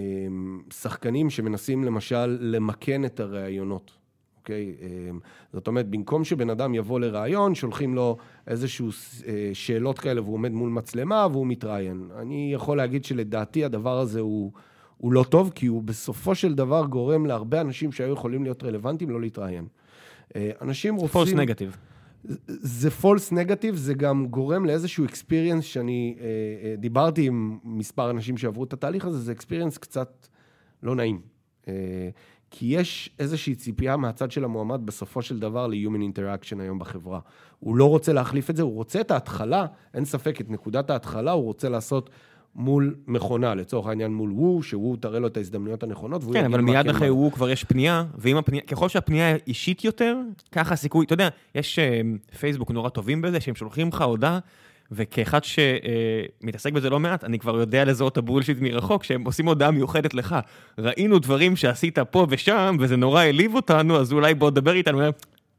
שחקנים 0.73 1.29
שמנסים 1.29 1.83
למשל 1.83 2.37
למקן 2.41 3.05
את 3.05 3.19
הראיונות. 3.19 3.91
אוקיי? 4.39 4.75
אמ, 4.81 5.19
זאת 5.53 5.67
אומרת, 5.67 5.89
במקום 5.89 6.23
שבן 6.23 6.49
אדם 6.49 6.75
יבוא 6.75 6.99
לראיון, 6.99 7.55
שולחים 7.55 7.95
לו 7.95 8.17
איזשהו 8.47 8.89
אה, 9.27 9.49
שאלות 9.53 9.99
כאלה 9.99 10.21
והוא 10.21 10.33
עומד 10.33 10.51
מול 10.51 10.69
מצלמה 10.69 11.27
והוא 11.31 11.47
מתראיין. 11.47 12.09
אני 12.19 12.51
יכול 12.53 12.77
להגיד 12.77 13.05
שלדעתי 13.05 13.65
הדבר 13.65 13.99
הזה 13.99 14.19
הוא, 14.19 14.51
הוא 14.99 15.13
לא 15.13 15.23
טוב, 15.23 15.51
כי 15.55 15.65
הוא 15.65 15.83
בסופו 15.83 16.35
של 16.35 16.53
דבר 16.53 16.85
גורם 16.85 17.25
להרבה 17.25 17.61
אנשים 17.61 17.91
שהיו 17.91 18.13
יכולים 18.13 18.43
להיות 18.43 18.63
רלוונטיים 18.63 19.09
לא 19.09 19.21
להתראיין. 19.21 19.67
אה, 20.35 20.51
אנשים 20.61 20.95
רוצים... 20.95 21.13
false 21.13 21.33
negative. 21.33 21.77
זה 22.47 22.91
false 22.91 23.31
negative, 23.31 23.75
זה 23.75 23.93
גם 23.93 24.27
גורם 24.27 24.65
לאיזשהו 24.65 25.05
experience 25.05 25.63
שאני 25.63 26.15
אה, 26.19 26.25
אה, 26.25 26.75
דיברתי 26.75 27.27
עם 27.27 27.57
מספר 27.63 28.09
אנשים 28.09 28.37
שעברו 28.37 28.63
את 28.63 28.73
התהליך 28.73 29.05
הזה, 29.05 29.19
זה 29.19 29.31
experience 29.31 29.77
קצת 29.77 30.27
לא 30.83 30.95
נעים. 30.95 31.21
אה, 31.67 31.73
כי 32.51 32.65
יש 32.65 33.09
איזושהי 33.19 33.55
ציפייה 33.55 33.97
מהצד 33.97 34.31
של 34.31 34.43
המועמד 34.43 34.85
בסופו 34.85 35.21
של 35.21 35.39
דבר 35.39 35.67
ל-human 35.67 36.17
interaction 36.17 36.61
היום 36.61 36.79
בחברה. 36.79 37.19
הוא 37.59 37.75
לא 37.75 37.89
רוצה 37.89 38.13
להחליף 38.13 38.49
את 38.49 38.55
זה, 38.55 38.63
הוא 38.63 38.73
רוצה 38.73 39.01
את 39.01 39.11
ההתחלה, 39.11 39.65
אין 39.93 40.05
ספק, 40.05 40.41
את 40.41 40.49
נקודת 40.49 40.89
ההתחלה 40.89 41.31
הוא 41.31 41.43
רוצה 41.43 41.69
לעשות 41.69 42.09
מול 42.55 42.95
מכונה, 43.07 43.55
לצורך 43.55 43.87
העניין 43.87 44.13
מול 44.13 44.31
וו, 44.31 44.63
שהוא 44.63 44.97
תראה 44.99 45.19
לו 45.19 45.27
את 45.27 45.37
ההזדמנויות 45.37 45.83
הנכונות. 45.83 46.23
כן, 46.33 46.45
אבל 46.45 46.61
מיד 46.61 46.89
אחרי 46.89 47.09
וו 47.09 47.31
כבר 47.31 47.49
יש 47.49 47.63
פנייה, 47.63 48.03
ואם 48.17 48.37
הפנייה, 48.37 48.63
ככל 48.63 48.89
שהפנייה 48.89 49.35
אישית 49.47 49.83
יותר, 49.83 50.17
ככה 50.51 50.73
הסיכוי, 50.73 51.05
אתה 51.05 51.13
יודע, 51.13 51.29
יש 51.55 51.79
פייסבוק 52.39 52.71
נורא 52.71 52.89
טובים 52.89 53.21
בזה, 53.21 53.39
שהם 53.39 53.55
שולחים 53.55 53.87
לך 53.87 54.01
הודעה. 54.01 54.39
וכאחד 54.91 55.39
שמתעסק 55.43 56.73
בזה 56.73 56.89
לא 56.89 56.99
מעט, 56.99 57.23
אני 57.23 57.39
כבר 57.39 57.59
יודע 57.59 57.85
לזהות 57.85 58.13
את 58.13 58.17
הבולשיט 58.17 58.57
מרחוק, 58.61 59.03
שהם 59.03 59.23
עושים 59.25 59.47
הודעה 59.47 59.71
מיוחדת 59.71 60.13
לך. 60.13 60.35
ראינו 60.77 61.19
דברים 61.19 61.55
שעשית 61.55 61.99
פה 61.99 62.25
ושם, 62.29 62.77
וזה 62.79 62.97
נורא 62.97 63.21
העליב 63.21 63.55
אותנו, 63.55 63.97
אז 63.97 64.13
אולי 64.13 64.33
בוא 64.33 64.49
תדבר 64.49 64.73
איתנו. 64.73 65.01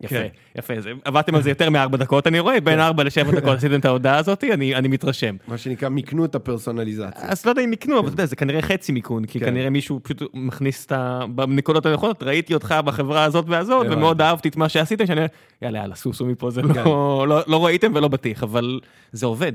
יפה, 0.00 0.14
כן. 0.14 0.26
יפה, 0.58 0.74
עבדתם 1.04 1.34
על 1.34 1.42
זה 1.42 1.50
יותר 1.50 1.70
מארבע 1.70 1.96
דקות, 1.96 2.26
אני 2.26 2.40
רואה, 2.40 2.60
בין 2.60 2.74
כן. 2.74 2.80
ארבע 2.80 3.04
לשבע 3.04 3.30
דקות 3.30 3.56
עשיתם 3.56 3.78
את 3.80 3.84
ההודעה 3.84 4.16
הזאת, 4.16 4.44
אני 4.54 4.88
מתרשם. 4.88 5.36
מה 5.48 5.58
שנקרא, 5.58 5.88
מיקנו 5.88 6.24
את 6.24 6.34
הפרסונליזציה. 6.34 7.30
אז 7.30 7.46
לא 7.46 7.50
יודע 7.50 7.64
אם 7.64 7.70
מיקנו, 7.70 7.98
אבל 7.98 8.06
אתה 8.06 8.14
יודע, 8.14 8.26
זה 8.26 8.36
כנראה 8.36 8.62
חצי 8.62 8.92
מיקון, 8.92 9.24
כי 9.24 9.40
כן. 9.40 9.46
כנראה 9.46 9.70
מישהו 9.70 10.00
פשוט 10.02 10.22
מכניס 10.34 10.86
את 10.86 10.92
ה... 10.92 11.20
בנקודות 11.28 11.86
הנכונות, 11.86 12.22
ראיתי 12.22 12.54
אותך 12.54 12.74
בחברה 12.84 13.24
הזאת 13.24 13.44
והזאת, 13.48 13.86
ומאוד 13.90 14.20
אהבתי 14.20 14.48
את 14.48 14.56
מה 14.56 14.68
שעשיתם, 14.68 15.06
שאני 15.06 15.20
אומר, 15.20 15.28
יאללה, 15.62 15.78
יאללה, 15.78 15.94
סוסו 15.94 16.26
מפה, 16.26 16.50
זה 16.50 16.62
לא-, 16.62 17.26
לא-, 17.28 17.40
לא 17.46 17.64
ראיתם 17.64 17.92
ולא 17.94 18.08
בטיח, 18.08 18.42
אבל 18.42 18.80
זה 19.12 19.26
עובד. 19.26 19.52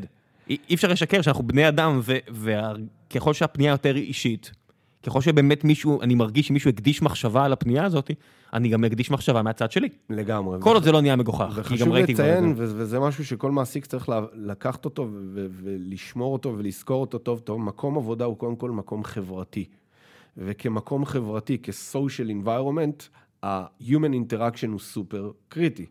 אי 0.50 0.76
אפשר 0.76 0.88
לשקר 0.88 1.22
שאנחנו 1.22 1.43
בני 1.43 1.68
אדם, 1.68 2.02
וככל 2.32 3.34
שהפנייה 3.34 3.72
יותר 3.72 3.96
אישית, 3.96 4.52
ככל 5.06 5.22
שבאמת 5.22 5.64
מישהו, 5.64 6.01
אני 6.01 6.16
מרגיש 6.16 6.47
שמישהו 6.47 6.70
הקדיש 6.70 7.01
מחשבה 7.01 7.45
על 7.45 7.53
הפנייה 7.53 7.86
הזאת, 7.86 8.12
אני 8.53 8.70
גם 8.70 8.84
אקדיש 8.84 9.12
מחשבה 9.12 9.41
מהצד 9.41 9.72
שלי. 9.72 9.89
לגמרי. 10.10 10.58
כל 10.62 10.74
עוד 10.74 10.84
זה 10.84 10.91
לא 10.91 11.01
נהיה 11.01 11.16
מגוחך, 11.16 11.60
כי 11.68 11.78
גם 11.78 11.91
ראיתי 11.91 12.14
כבר 12.14 12.24
את 12.24 12.30
זה. 12.30 12.39
וחשוב 12.39 12.62
לציין, 12.62 12.78
וזה 12.78 12.99
משהו 12.99 13.26
שכל 13.26 13.51
מעסיק 13.51 13.86
צריך 13.86 14.10
לקחת 14.34 14.86
אותו 14.86 15.08
ולשמור 15.64 16.34
אותו 16.34 16.56
ולזכור 16.58 17.01
אותו 17.01 17.18
טוב 17.18 17.39
טוב, 17.39 17.62
מקום 17.62 17.97
עבודה 17.97 18.26
הוא 18.26 18.38
קודם 18.38 18.56
כל 18.56 18.72
מקום 18.72 19.03
חברתי. 19.03 19.66
וכמקום 20.38 21.06
חברתי, 21.06 21.58
כ-social 21.64 22.45
environment, 22.45 23.03
ה-human 23.43 24.14
interaction 24.14 24.68
הוא 24.68 24.80
סופר 24.80 25.32
קריטי. 25.49 25.86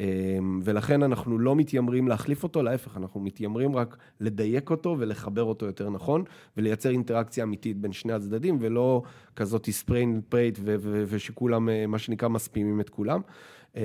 אמ, 0.00 0.60
ולכן 0.64 1.02
אנחנו 1.02 1.38
לא 1.38 1.56
מתיימרים 1.56 2.08
להחליף 2.08 2.42
אותו, 2.42 2.62
להפך, 2.62 2.96
אנחנו 2.96 3.20
מתיימרים 3.20 3.76
רק 3.76 3.96
לדייק 4.20 4.70
אותו 4.70 4.96
ולחבר 4.98 5.42
אותו 5.42 5.66
יותר 5.66 5.90
נכון, 5.90 6.24
ולייצר 6.56 6.90
אינטראקציה 6.90 7.44
אמיתית 7.44 7.76
בין 7.76 7.92
שני 7.92 8.12
הצדדים, 8.12 8.58
ולא 8.60 9.02
כזאת 9.36 9.70
ספריין 9.70 10.20
פרייט 10.28 10.58
ושכולם, 11.06 11.68
אה, 11.68 11.86
מה 11.86 11.98
שנקרא, 11.98 12.28
מספימים 12.28 12.80
את 12.80 12.88
כולם. 12.88 13.20
אמ, 13.76 13.82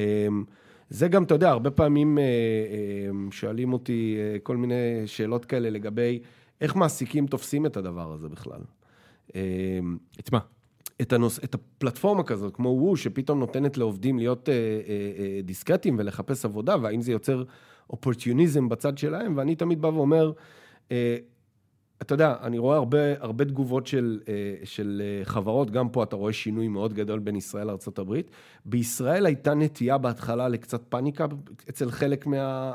זה 0.90 1.08
גם, 1.08 1.24
אתה 1.24 1.36
יודע, 1.36 1.50
הרבה 1.50 1.72
פעמים 1.72 2.18
אה, 2.18 2.24
אה, 2.24 3.32
שואלים 3.32 3.74
אותי 3.74 4.18
כל 4.44 4.58
מיני 4.58 5.04
שאלות 5.06 5.46
כאלה 5.46 5.70
לגבי 5.70 6.20
איך 6.62 6.76
מעסיקים 6.76 7.28
תופסים 7.28 7.66
את 7.66 7.78
הדבר 7.78 8.14
הזה 8.14 8.30
בכלל. 8.30 8.62
אמ, 9.36 9.98
את 10.20 10.32
מה? 10.32 10.40
את, 11.02 11.14
הנוס, 11.14 11.40
את 11.44 11.56
הפלטפורמה 11.56 12.24
כזאת, 12.24 12.56
כמו 12.56 12.70
וו, 12.70 12.98
שפתאום 12.98 13.40
נותנת 13.40 13.78
לעובדים 13.78 14.18
להיות 14.18 14.50
אה, 14.50 14.54
אה, 14.54 14.60
אה, 15.18 15.42
דיסקרטיים 15.42 15.96
ולחפש 16.00 16.46
עבודה, 16.46 16.76
והאם 16.82 17.02
זה 17.02 17.12
יוצר 17.12 17.44
אופורטיוניזם 17.90 18.70
בצד 18.70 18.98
שלהם, 18.98 19.38
ואני 19.38 19.56
תמיד 19.56 19.82
בא 19.82 19.88
ואומר, 19.88 20.32
אה, 20.92 21.18
אתה 22.02 22.14
יודע, 22.14 22.36
אני 22.42 22.58
רואה 22.58 22.78
הרבה, 22.78 22.98
הרבה 23.20 23.46
תגובות 23.46 23.88
של, 23.88 24.20
אה, 24.28 24.56
של 24.64 25.02
אה, 25.06 25.26
חברות, 25.26 25.72
גם 25.72 25.90
פה 25.90 26.04
אתה 26.04 26.16
רואה 26.16 26.34
שינוי 26.34 26.68
מאוד 26.68 26.94
גדול 26.94 27.20
בין 27.20 27.36
ישראל 27.36 27.68
לארה"ב. 27.68 28.16
בישראל 28.66 29.26
הייתה 29.26 29.54
נטייה 29.54 29.98
בהתחלה 29.98 30.48
לקצת 30.48 30.82
פאניקה 30.90 31.26
אצל 31.70 31.92
חלק 31.92 32.26
מה... 32.26 32.74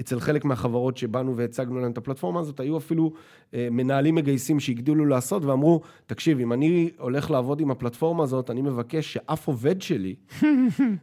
אצל 0.00 0.20
חלק 0.20 0.44
מהחברות 0.44 0.96
שבאנו 0.96 1.36
והצגנו 1.36 1.80
להם 1.80 1.92
את 1.92 1.98
הפלטפורמה 1.98 2.40
הזאת, 2.40 2.60
היו 2.60 2.78
אפילו 2.78 3.12
אה, 3.54 3.68
מנהלים 3.70 4.14
מגייסים 4.14 4.60
שהגדילו 4.60 5.06
לעשות 5.06 5.44
ואמרו, 5.44 5.80
תקשיב, 6.06 6.40
אם 6.40 6.52
אני 6.52 6.90
הולך 6.98 7.30
לעבוד 7.30 7.60
עם 7.60 7.70
הפלטפורמה 7.70 8.22
הזאת, 8.22 8.50
אני 8.50 8.62
מבקש 8.62 9.12
שאף 9.12 9.48
עובד 9.48 9.82
שלי 9.82 10.14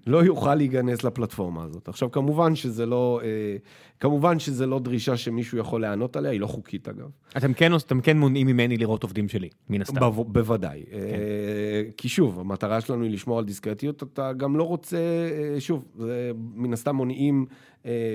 לא 0.08 0.24
יוכל 0.24 0.56
להיכנס 0.56 1.04
לפלטפורמה 1.04 1.64
הזאת. 1.64 1.88
עכשיו, 1.88 2.12
כמובן 2.12 2.56
שזה 2.56 2.86
לא, 2.86 3.22
אה, 3.24 3.58
כמובן 4.00 4.40
שזה 4.40 4.66
לא 4.66 4.80
דרישה 4.80 5.18
שמישהו 5.18 5.58
יכול 5.58 5.82
להיענות 5.82 6.16
עליה, 6.16 6.32
היא 6.32 6.40
לא 6.40 6.48
חוקית 6.48 6.90
אגב. 6.90 7.10
אתם 7.38 7.54
כן, 7.54 7.76
אתם 7.76 8.02
כן 8.02 8.18
מונעים 8.18 8.48
ממני 8.48 8.78
לראות 8.78 9.04
עובדים 9.04 9.30
שלי, 9.30 9.50
מן 9.70 9.82
הסתם. 9.82 10.00
ב- 10.00 10.34
בוודאי. 10.34 10.84
כן. 10.92 10.98
כי 11.98 12.10
שוב, 12.10 12.40
המטרה 12.40 12.82
שלנו 12.82 13.04
היא 13.04 13.12
לשמור 13.12 13.40
על 13.40 13.46
דיסקרטיות, 13.46 14.04
אתה 14.04 14.34
גם 14.34 14.56
לא 14.56 14.64
רוצה, 14.64 14.98
שוב, 15.60 15.86
זה 15.98 16.32
מן 16.36 16.74
הסתם 16.74 16.96
מונעים 16.96 17.46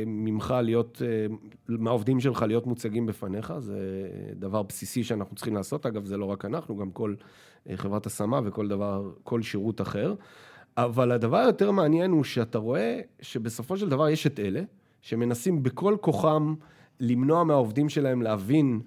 ממך 0.06 0.54
להיות, 0.62 1.02
מהעובדים 1.68 2.20
שלך 2.20 2.42
להיות 2.42 2.66
מוצגים 2.66 3.06
בפניך, 3.06 3.52
זה 3.58 3.78
דבר 4.34 4.62
בסיסי 4.62 5.04
שאנחנו 5.04 5.36
צריכים 5.36 5.54
לעשות. 5.54 5.86
אגב, 5.86 6.04
זה 6.04 6.16
לא 6.16 6.24
רק 6.24 6.44
אנחנו, 6.44 6.76
גם 6.76 6.90
כל 6.90 7.14
חברת 7.74 8.06
השמה 8.06 8.40
וכל 8.44 8.68
דבר, 8.68 9.10
כל 9.22 9.42
שירות 9.42 9.80
אחר. 9.80 10.14
אבל 10.76 11.12
הדבר 11.12 11.36
היותר 11.36 11.70
מעניין 11.70 12.10
הוא 12.10 12.24
שאתה 12.24 12.58
רואה 12.58 13.00
שבסופו 13.20 13.76
של 13.76 13.88
דבר 13.88 14.08
יש 14.08 14.26
את 14.26 14.40
אלה 14.40 14.62
שמנסים 15.02 15.62
בכל 15.62 15.96
כוחם 16.00 16.54
למנוע 17.00 17.44
מהעובדים 17.44 17.88
שלהם 17.88 18.22
להבין 18.22 18.80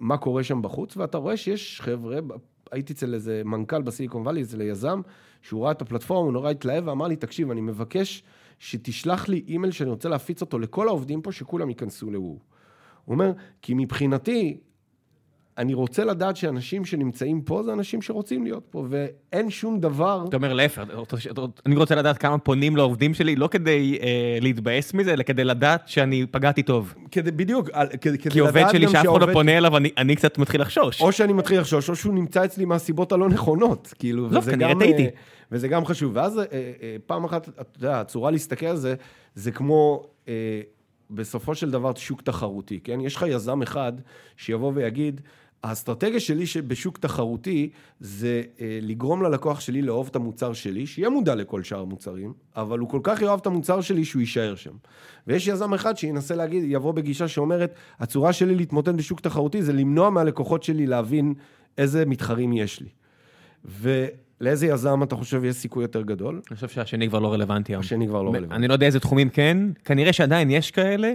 מה 0.00 0.16
קורה 0.16 0.44
שם 0.44 0.62
בחוץ, 0.62 0.96
ואתה 0.96 1.18
רואה 1.18 1.36
שיש 1.36 1.80
חבר'ה, 1.80 2.18
הייתי 2.72 2.92
אצל 2.92 3.14
איזה 3.14 3.42
מנכ"ל 3.44 3.82
בסיליקון 3.82 4.22
וואלי, 4.22 4.42
אצל 4.42 4.60
היזם, 4.60 5.00
שהוא 5.42 5.64
ראה 5.64 5.70
את 5.70 5.82
הפלטפורמה, 5.82 6.24
הוא 6.24 6.32
נורא 6.32 6.50
התלהב 6.50 6.88
ואמר 6.88 7.06
לי, 7.06 7.16
תקשיב, 7.16 7.50
אני 7.50 7.60
מבקש 7.60 8.22
שתשלח 8.58 9.28
לי 9.28 9.44
אימייל 9.48 9.72
שאני 9.72 9.90
רוצה 9.90 10.08
להפיץ 10.08 10.40
אותו 10.40 10.58
לכל 10.58 10.88
העובדים 10.88 11.22
פה, 11.22 11.32
שכולם 11.32 11.68
ייכנסו 11.68 12.10
לוו. 12.10 12.38
הוא 13.04 13.14
אומר, 13.14 13.32
כי 13.62 13.74
מבחינתי, 13.74 14.60
אני 15.58 15.74
רוצה 15.74 16.04
לדעת 16.04 16.36
שאנשים 16.36 16.84
שנמצאים 16.84 17.42
פה 17.42 17.62
זה 17.62 17.72
אנשים 17.72 18.02
שרוצים 18.02 18.44
להיות 18.44 18.64
פה, 18.70 18.86
ואין 18.88 19.50
שום 19.50 19.80
דבר... 19.80 20.24
אתה 20.28 20.36
אומר 20.36 20.52
להפך, 20.52 20.82
אני 21.66 21.76
רוצה 21.76 21.94
לדעת 21.94 22.18
כמה 22.18 22.38
פונים 22.38 22.76
לעובדים 22.76 23.14
שלי, 23.14 23.36
לא 23.36 23.48
כדי 23.48 23.98
אה, 24.02 24.38
להתבאס 24.40 24.94
מזה, 24.94 25.12
אלא 25.12 25.22
כדי 25.22 25.44
לדעת 25.44 25.88
שאני 25.88 26.26
פגעתי 26.30 26.62
טוב. 26.62 26.94
כדי, 27.10 27.30
בדיוק, 27.30 27.70
כדי, 28.00 28.18
כי 28.18 28.38
עובד 28.38 28.64
שלי 28.72 28.88
שאף 28.88 29.06
אחד 29.06 29.28
לא 29.28 29.32
פונה 29.32 29.58
אליו, 29.58 29.76
אני, 29.76 29.90
אני 29.98 30.16
קצת 30.16 30.38
מתחיל 30.38 30.60
לחשוש. 30.60 31.00
או 31.00 31.12
שאני 31.12 31.32
מתחיל 31.32 31.60
לחשוש, 31.60 31.90
או 31.90 31.96
שהוא 31.96 32.14
נמצא 32.14 32.44
אצלי 32.44 32.64
מהסיבות 32.64 33.12
הלא 33.12 33.28
נכונות, 33.28 33.94
כאילו, 33.98 34.28
לא, 34.30 34.40
כנראה 34.40 34.74
טעיתי. 34.78 35.06
וזה 35.52 35.68
גם 35.68 35.84
חשוב. 35.84 36.12
ואז 36.16 36.38
אה, 36.38 36.44
אה, 36.52 36.96
פעם 37.06 37.24
אחת, 37.24 37.48
אתה 37.48 37.78
יודע, 37.78 38.00
הצורה 38.00 38.30
להסתכל 38.30 38.66
על 38.66 38.76
זה, 38.76 38.94
זה 39.34 39.52
כמו... 39.52 40.06
אה, 40.28 40.60
בסופו 41.10 41.54
של 41.54 41.70
דבר 41.70 41.94
שוק 41.94 42.22
תחרותי, 42.22 42.80
כן? 42.80 43.00
יש 43.00 43.16
לך 43.16 43.24
יזם 43.28 43.62
אחד 43.62 43.92
שיבוא 44.36 44.72
ויגיד, 44.74 45.20
האסטרטגיה 45.64 46.20
שלי 46.20 46.44
בשוק 46.66 46.98
תחרותי 46.98 47.70
זה 48.00 48.42
אה, 48.60 48.78
לגרום 48.82 49.22
ללקוח 49.22 49.60
שלי 49.60 49.82
לאהוב 49.82 50.08
את 50.10 50.16
המוצר 50.16 50.52
שלי, 50.52 50.86
שיהיה 50.86 51.08
מודע 51.08 51.34
לכל 51.34 51.62
שאר 51.62 51.80
המוצרים, 51.80 52.32
אבל 52.56 52.78
הוא 52.78 52.88
כל 52.88 53.00
כך 53.02 53.22
יאהב 53.22 53.38
את 53.40 53.46
המוצר 53.46 53.80
שלי 53.80 54.04
שהוא 54.04 54.20
יישאר 54.20 54.54
שם. 54.54 54.70
ויש 55.26 55.46
יזם 55.48 55.74
אחד 55.74 55.96
שינסה 55.96 56.34
להגיד, 56.34 56.64
יבוא 56.66 56.92
בגישה 56.92 57.28
שאומרת, 57.28 57.74
הצורה 58.00 58.32
שלי 58.32 58.54
להתמודד 58.54 58.96
בשוק 58.96 59.20
תחרותי 59.20 59.62
זה 59.62 59.72
למנוע 59.72 60.10
מהלקוחות 60.10 60.62
שלי 60.62 60.86
להבין 60.86 61.34
איזה 61.78 62.06
מתחרים 62.06 62.52
יש 62.52 62.80
לי. 62.80 62.88
ולאיזה 63.64 64.66
יזם 64.66 65.02
אתה 65.02 65.16
חושב 65.16 65.44
יש 65.44 65.56
סיכוי 65.56 65.84
יותר 65.84 66.02
גדול? 66.02 66.40
אני 66.50 66.54
חושב 66.54 66.68
שהשני 66.68 67.08
כבר 67.08 67.18
לא 67.18 67.32
רלוונטי. 67.32 67.74
השני 67.74 68.06
כבר 68.08 68.22
לא 68.22 68.30
רלוונטי. 68.30 68.54
אני 68.54 68.68
לא 68.68 68.72
יודע 68.72 68.86
איזה 68.86 69.00
תחומים 69.00 69.30
כן, 69.30 69.58
כנראה 69.84 70.12
שעדיין 70.12 70.50
יש 70.50 70.70
כאלה. 70.70 71.12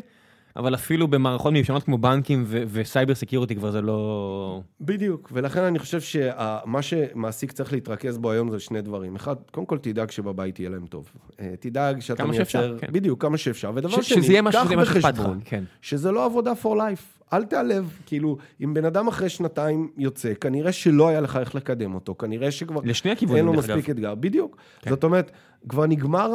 אבל 0.59 0.75
אפילו 0.75 1.07
במערכות 1.07 1.53
מיושנות 1.53 1.83
כמו 1.83 1.97
בנקים 1.97 2.45
וסייבר 2.47 3.15
סקיורטי 3.15 3.55
כבר 3.55 3.71
זה 3.71 3.81
לא... 3.81 4.61
בדיוק, 4.81 5.29
ולכן 5.33 5.63
אני 5.63 5.79
חושב 5.79 6.01
שמה 6.01 6.81
שמעסיק 6.81 7.51
צריך 7.51 7.73
להתרכז 7.73 8.17
בו 8.17 8.31
היום 8.31 8.51
זה 8.51 8.59
שני 8.59 8.81
דברים. 8.81 9.15
אחד, 9.15 9.35
קודם 9.51 9.65
כל 9.65 9.77
תדאג 9.77 10.11
שבבית 10.11 10.59
יהיה 10.59 10.69
להם 10.69 10.85
טוב. 10.87 11.11
אה, 11.39 11.53
תדאג 11.59 11.99
שאתה 11.99 12.25
מייצר... 12.25 12.37
כמה 12.37 12.45
שאפשר, 12.45 12.77
כן. 12.79 12.87
בדיוק, 12.91 13.21
כמה 13.21 13.37
שאפשר. 13.37 13.71
ודבר 13.75 14.01
שני, 14.01 14.39
קח 14.51 14.71
בחשבון, 14.71 15.39
כן. 15.45 15.63
שזה 15.81 16.11
לא 16.11 16.25
עבודה 16.25 16.53
for 16.63 16.75
life. 16.75 17.19
אל 17.33 17.43
תיעלב, 17.43 17.99
כאילו, 18.05 18.37
אם 18.63 18.73
בן 18.73 18.85
אדם 18.85 19.07
אחרי 19.07 19.29
שנתיים 19.29 19.89
יוצא, 19.97 20.33
כנראה 20.33 20.71
שלא 20.71 21.07
היה 21.07 21.21
לך 21.21 21.37
איך 21.37 21.55
לקדם 21.55 21.95
אותו, 21.95 22.15
כנראה 22.15 22.51
שכבר... 22.51 22.81
לשני 22.83 23.11
הכיוונים, 23.11 23.45
דרך 23.45 23.53
אגב. 23.53 23.63
אין 23.63 23.69
לו 23.69 23.77
מספיק 23.77 23.89
אתגר, 23.89 24.15
בדיוק. 24.15 24.57
כן. 24.81 24.89
זאת 24.89 25.03
אומרת, 25.03 25.31
כבר 25.69 25.85
נגמר 25.85 26.29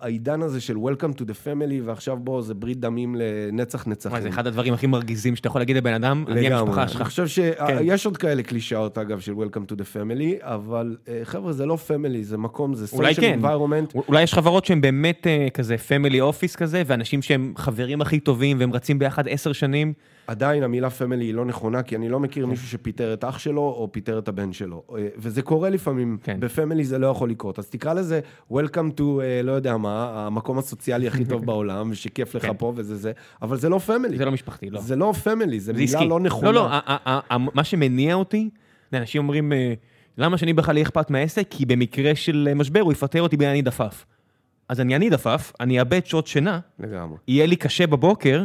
העידן 0.00 0.42
הזה 0.42 0.60
של 0.60 0.76
Welcome 0.76 1.18
to 1.18 1.22
the 1.22 1.46
family, 1.46 1.84
ועכשיו 1.84 2.16
בוא, 2.16 2.42
זה 2.42 2.54
ברית 2.54 2.80
דמים 2.80 3.16
לנצח 3.18 3.86
נצחים. 3.86 4.20
זה 4.20 4.28
אחד 4.28 4.46
הדברים 4.46 4.74
הכי 4.74 4.86
מרגיזים 4.86 5.36
שאתה 5.36 5.48
יכול 5.48 5.60
להגיד 5.60 5.76
לבן 5.76 5.94
אדם, 5.94 6.24
אני 6.28 6.52
המשפחה 6.52 6.88
שלך. 6.88 7.00
אני 7.00 7.04
חושב 7.04 7.26
שיש 7.26 8.02
כן. 8.02 8.08
עוד 8.08 8.16
כאלה 8.16 8.42
קלישאות, 8.42 8.98
אגב, 8.98 9.20
של 9.20 9.32
Welcome 9.32 9.72
to 9.72 9.74
the 9.74 9.96
family, 9.96 10.44
אבל 10.44 10.96
אה, 11.08 11.20
חבר'ה, 11.24 11.52
זה 11.52 11.66
לא 11.66 11.78
family, 11.88 12.22
זה 12.22 12.38
מקום, 12.38 12.74
זה 12.74 12.96
social 12.96 13.20
כן. 13.20 13.40
environment. 13.42 14.00
אולי 14.08 14.22
יש 14.22 14.34
חברות 14.34 14.64
שהן 14.64 14.80
באמת 14.80 15.26
אה, 15.26 15.48
כזה 15.54 15.76
family 15.88 16.18
office 16.18 16.56
כזה, 16.56 16.82
ואנשים 16.86 17.22
שהם 17.22 17.52
חברים 17.56 18.00
הכי 18.00 18.20
טובים, 18.20 18.56
והם 18.60 18.72
רצים 18.72 18.98
ביחד 18.98 19.28
עשר 19.28 19.52
שנים. 19.52 19.92
עדיין 20.26 20.62
המילה 20.62 20.90
family 20.90 21.24
היא 21.24 21.34
לא 21.34 21.44
נכונה, 21.44 21.82
כי 21.82 21.96
אני 21.96 22.08
לא 22.08 22.20
מכיר 22.20 22.44
כן. 22.44 22.50
מישהו 22.50 22.68
שפיטר 22.68 23.12
את 23.12 23.24
אח 23.24 23.38
שלו 23.38 23.60
או 23.60 23.88
פיטר 23.92 24.18
את 24.18 24.28
הבן 24.28 24.52
שלו. 24.52 24.82
אה, 24.96 25.08
וזה 25.16 25.42
קורה 25.42 25.70
לפעמים. 25.70 26.18
ב 26.38 26.45
family 26.45 26.84
זה 26.84 26.98
לא 26.98 27.06
יכול 27.06 27.30
לקרות. 27.30 27.58
אז 27.58 27.68
תקרא 27.68 27.94
לזה 27.94 28.20
Welcome 28.52 28.59
to, 28.66 29.00
uh, 29.00 29.02
לא 29.44 29.52
יודע 29.52 29.76
מה, 29.76 30.26
המקום 30.26 30.58
הסוציאלי 30.58 31.08
הכי 31.08 31.24
טוב 31.24 31.44
בעולם, 31.46 31.90
ושכיף 31.90 32.34
לך 32.34 32.42
כן. 32.42 32.52
פה 32.58 32.72
וזה 32.76 32.96
זה, 32.96 33.12
אבל 33.42 33.56
זה 33.56 33.68
לא 33.68 33.78
family. 33.78 34.16
זה 34.18 34.24
לא 34.24 34.32
משפחתי, 34.32 34.70
לא. 34.70 34.80
זה 34.80 34.96
לא 34.96 35.12
family, 35.24 35.60
זה 35.60 35.72
מילה 35.72 36.04
לא 36.04 36.20
נכונה. 36.20 36.52
לא, 36.52 36.70
לא, 37.06 37.48
מה 37.54 37.64
שמניע 37.64 38.14
אותי, 38.14 38.50
אנשים 38.92 39.22
אומרים, 39.22 39.52
אה, 39.52 39.74
למה 40.18 40.38
שאני 40.38 40.52
בכלל 40.52 40.76
יהיה 40.76 40.86
אכפת 40.86 41.10
מהעסק? 41.10 41.46
כי 41.50 41.66
במקרה 41.66 42.14
של 42.14 42.48
משבר 42.54 42.80
הוא 42.80 42.92
יפטר 42.92 43.22
אותי 43.22 43.36
בהינד 43.36 43.62
עפעף. 43.62 44.06
אז 44.68 44.80
אני 44.80 44.94
הינד 44.94 45.10
עפעף, 45.10 45.52
אני 45.60 45.80
אאבד 45.80 46.06
שעות 46.06 46.26
שינה, 46.26 46.60
לגמרי. 46.78 47.16
יהיה 47.28 47.46
לי 47.46 47.56
קשה 47.56 47.86
בבוקר, 47.86 48.44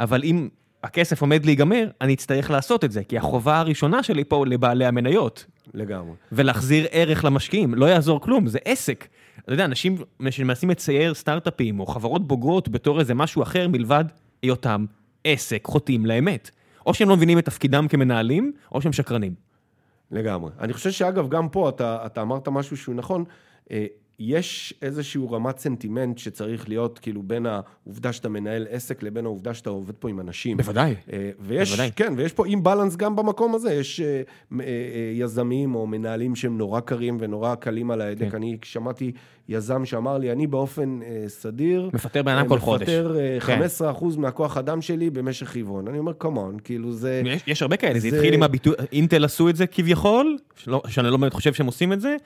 אבל 0.00 0.22
אם 0.24 0.48
הכסף 0.84 1.20
עומד 1.20 1.44
להיגמר, 1.44 1.88
אני 2.00 2.14
אצטרך 2.14 2.50
לעשות 2.50 2.84
את 2.84 2.92
זה, 2.92 3.04
כי 3.04 3.18
החובה 3.18 3.58
הראשונה 3.58 4.02
שלי 4.02 4.24
פה 4.24 4.46
לבעלי 4.46 4.86
המניות. 4.86 5.46
לגמרי. 5.74 6.12
ולהחזיר 6.32 6.86
ערך 6.90 7.24
למשקיעים, 7.24 7.74
לא 7.74 7.86
יעזור 7.86 8.20
כלום, 8.20 8.46
זה 8.46 8.58
עסק. 8.64 9.08
אתה 9.46 9.54
יודע, 9.54 9.64
אנשים 9.64 9.96
שמנסים 10.30 10.70
לצייר 10.70 11.14
סטארט-אפים 11.14 11.80
או 11.80 11.86
חברות 11.86 12.28
בוגרות 12.28 12.68
בתור 12.68 13.00
איזה 13.00 13.14
משהו 13.14 13.42
אחר 13.42 13.68
מלבד 13.68 14.04
היותם 14.42 14.84
עסק, 15.24 15.64
חוטאים 15.64 16.06
לאמת. 16.06 16.50
או 16.86 16.94
שהם 16.94 17.08
לא 17.08 17.16
מבינים 17.16 17.38
את 17.38 17.44
תפקידם 17.44 17.88
כמנהלים, 17.88 18.52
או 18.72 18.82
שהם 18.82 18.92
שקרנים. 18.92 19.34
לגמרי. 20.10 20.50
אני 20.60 20.72
חושב 20.72 20.90
שאגב, 20.90 21.28
גם 21.28 21.48
פה 21.48 21.68
אתה, 21.68 22.06
אתה 22.06 22.22
אמרת 22.22 22.48
משהו 22.48 22.76
שהוא 22.76 22.94
נכון. 22.94 23.24
יש 24.18 24.74
איזשהו 24.82 25.30
רמת 25.30 25.58
סנטימנט 25.58 26.18
שצריך 26.18 26.68
להיות 26.68 26.98
כאילו 26.98 27.22
בין 27.22 27.46
העובדה 27.46 28.12
שאתה 28.12 28.28
מנהל 28.28 28.66
עסק 28.70 29.02
לבין 29.02 29.24
העובדה 29.24 29.54
שאתה 29.54 29.70
עובד 29.70 29.94
פה 29.94 30.08
עם 30.08 30.20
אנשים. 30.20 30.56
בוודאי. 30.56 30.94
אה, 31.12 31.30
ויש, 31.40 31.70
בוודאי. 31.70 31.90
כן, 31.96 32.14
ויש 32.16 32.32
פה 32.32 32.46
אימבלנס 32.46 32.96
גם 32.96 33.16
במקום 33.16 33.54
הזה, 33.54 33.74
יש 33.74 34.00
אה, 34.00 34.22
אה, 34.60 34.64
יזמים 35.14 35.74
או 35.74 35.86
מנהלים 35.86 36.36
שהם 36.36 36.58
נורא 36.58 36.80
קרים 36.80 37.16
ונורא 37.20 37.54
קלים 37.54 37.90
על 37.90 38.00
ההדק. 38.00 38.30
כן. 38.30 38.36
אני 38.36 38.56
שמעתי 38.62 39.12
יזם 39.48 39.84
שאמר 39.84 40.18
לי, 40.18 40.32
אני 40.32 40.46
באופן 40.46 41.00
סדיר... 41.26 41.90
מפטר 41.92 42.22
בן 42.22 42.36
אדם 42.36 42.48
כל 42.48 42.58
חודש. 42.58 42.82
מפטר 42.82 43.16
15 43.38 43.94
כן. 43.94 44.20
מהכוח 44.20 44.56
אדם 44.56 44.82
שלי 44.82 45.10
במשך 45.10 45.56
רבעון. 45.56 45.88
אני 45.88 45.98
אומר, 45.98 46.12
כמון, 46.18 46.56
כאילו 46.64 46.92
זה... 46.92 47.22
יש, 47.24 47.42
יש 47.46 47.62
הרבה 47.62 47.76
כאלה, 47.76 47.98
זה, 47.98 48.10
זה 48.10 48.16
התחיל 48.16 48.34
עם 48.34 48.42
הביטוי, 48.42 48.74
אינטל 48.92 49.24
עשו 49.24 49.48
את 49.48 49.56
זה 49.56 49.66
כביכול, 49.66 50.36
שלא, 50.56 50.82
שאני 50.88 51.10
לא 51.10 51.16
באמת 51.16 51.32
חושב 51.32 51.52
שהם 51.52 51.66
עושים 51.66 51.92
את 51.92 52.00
זה. 52.00 52.16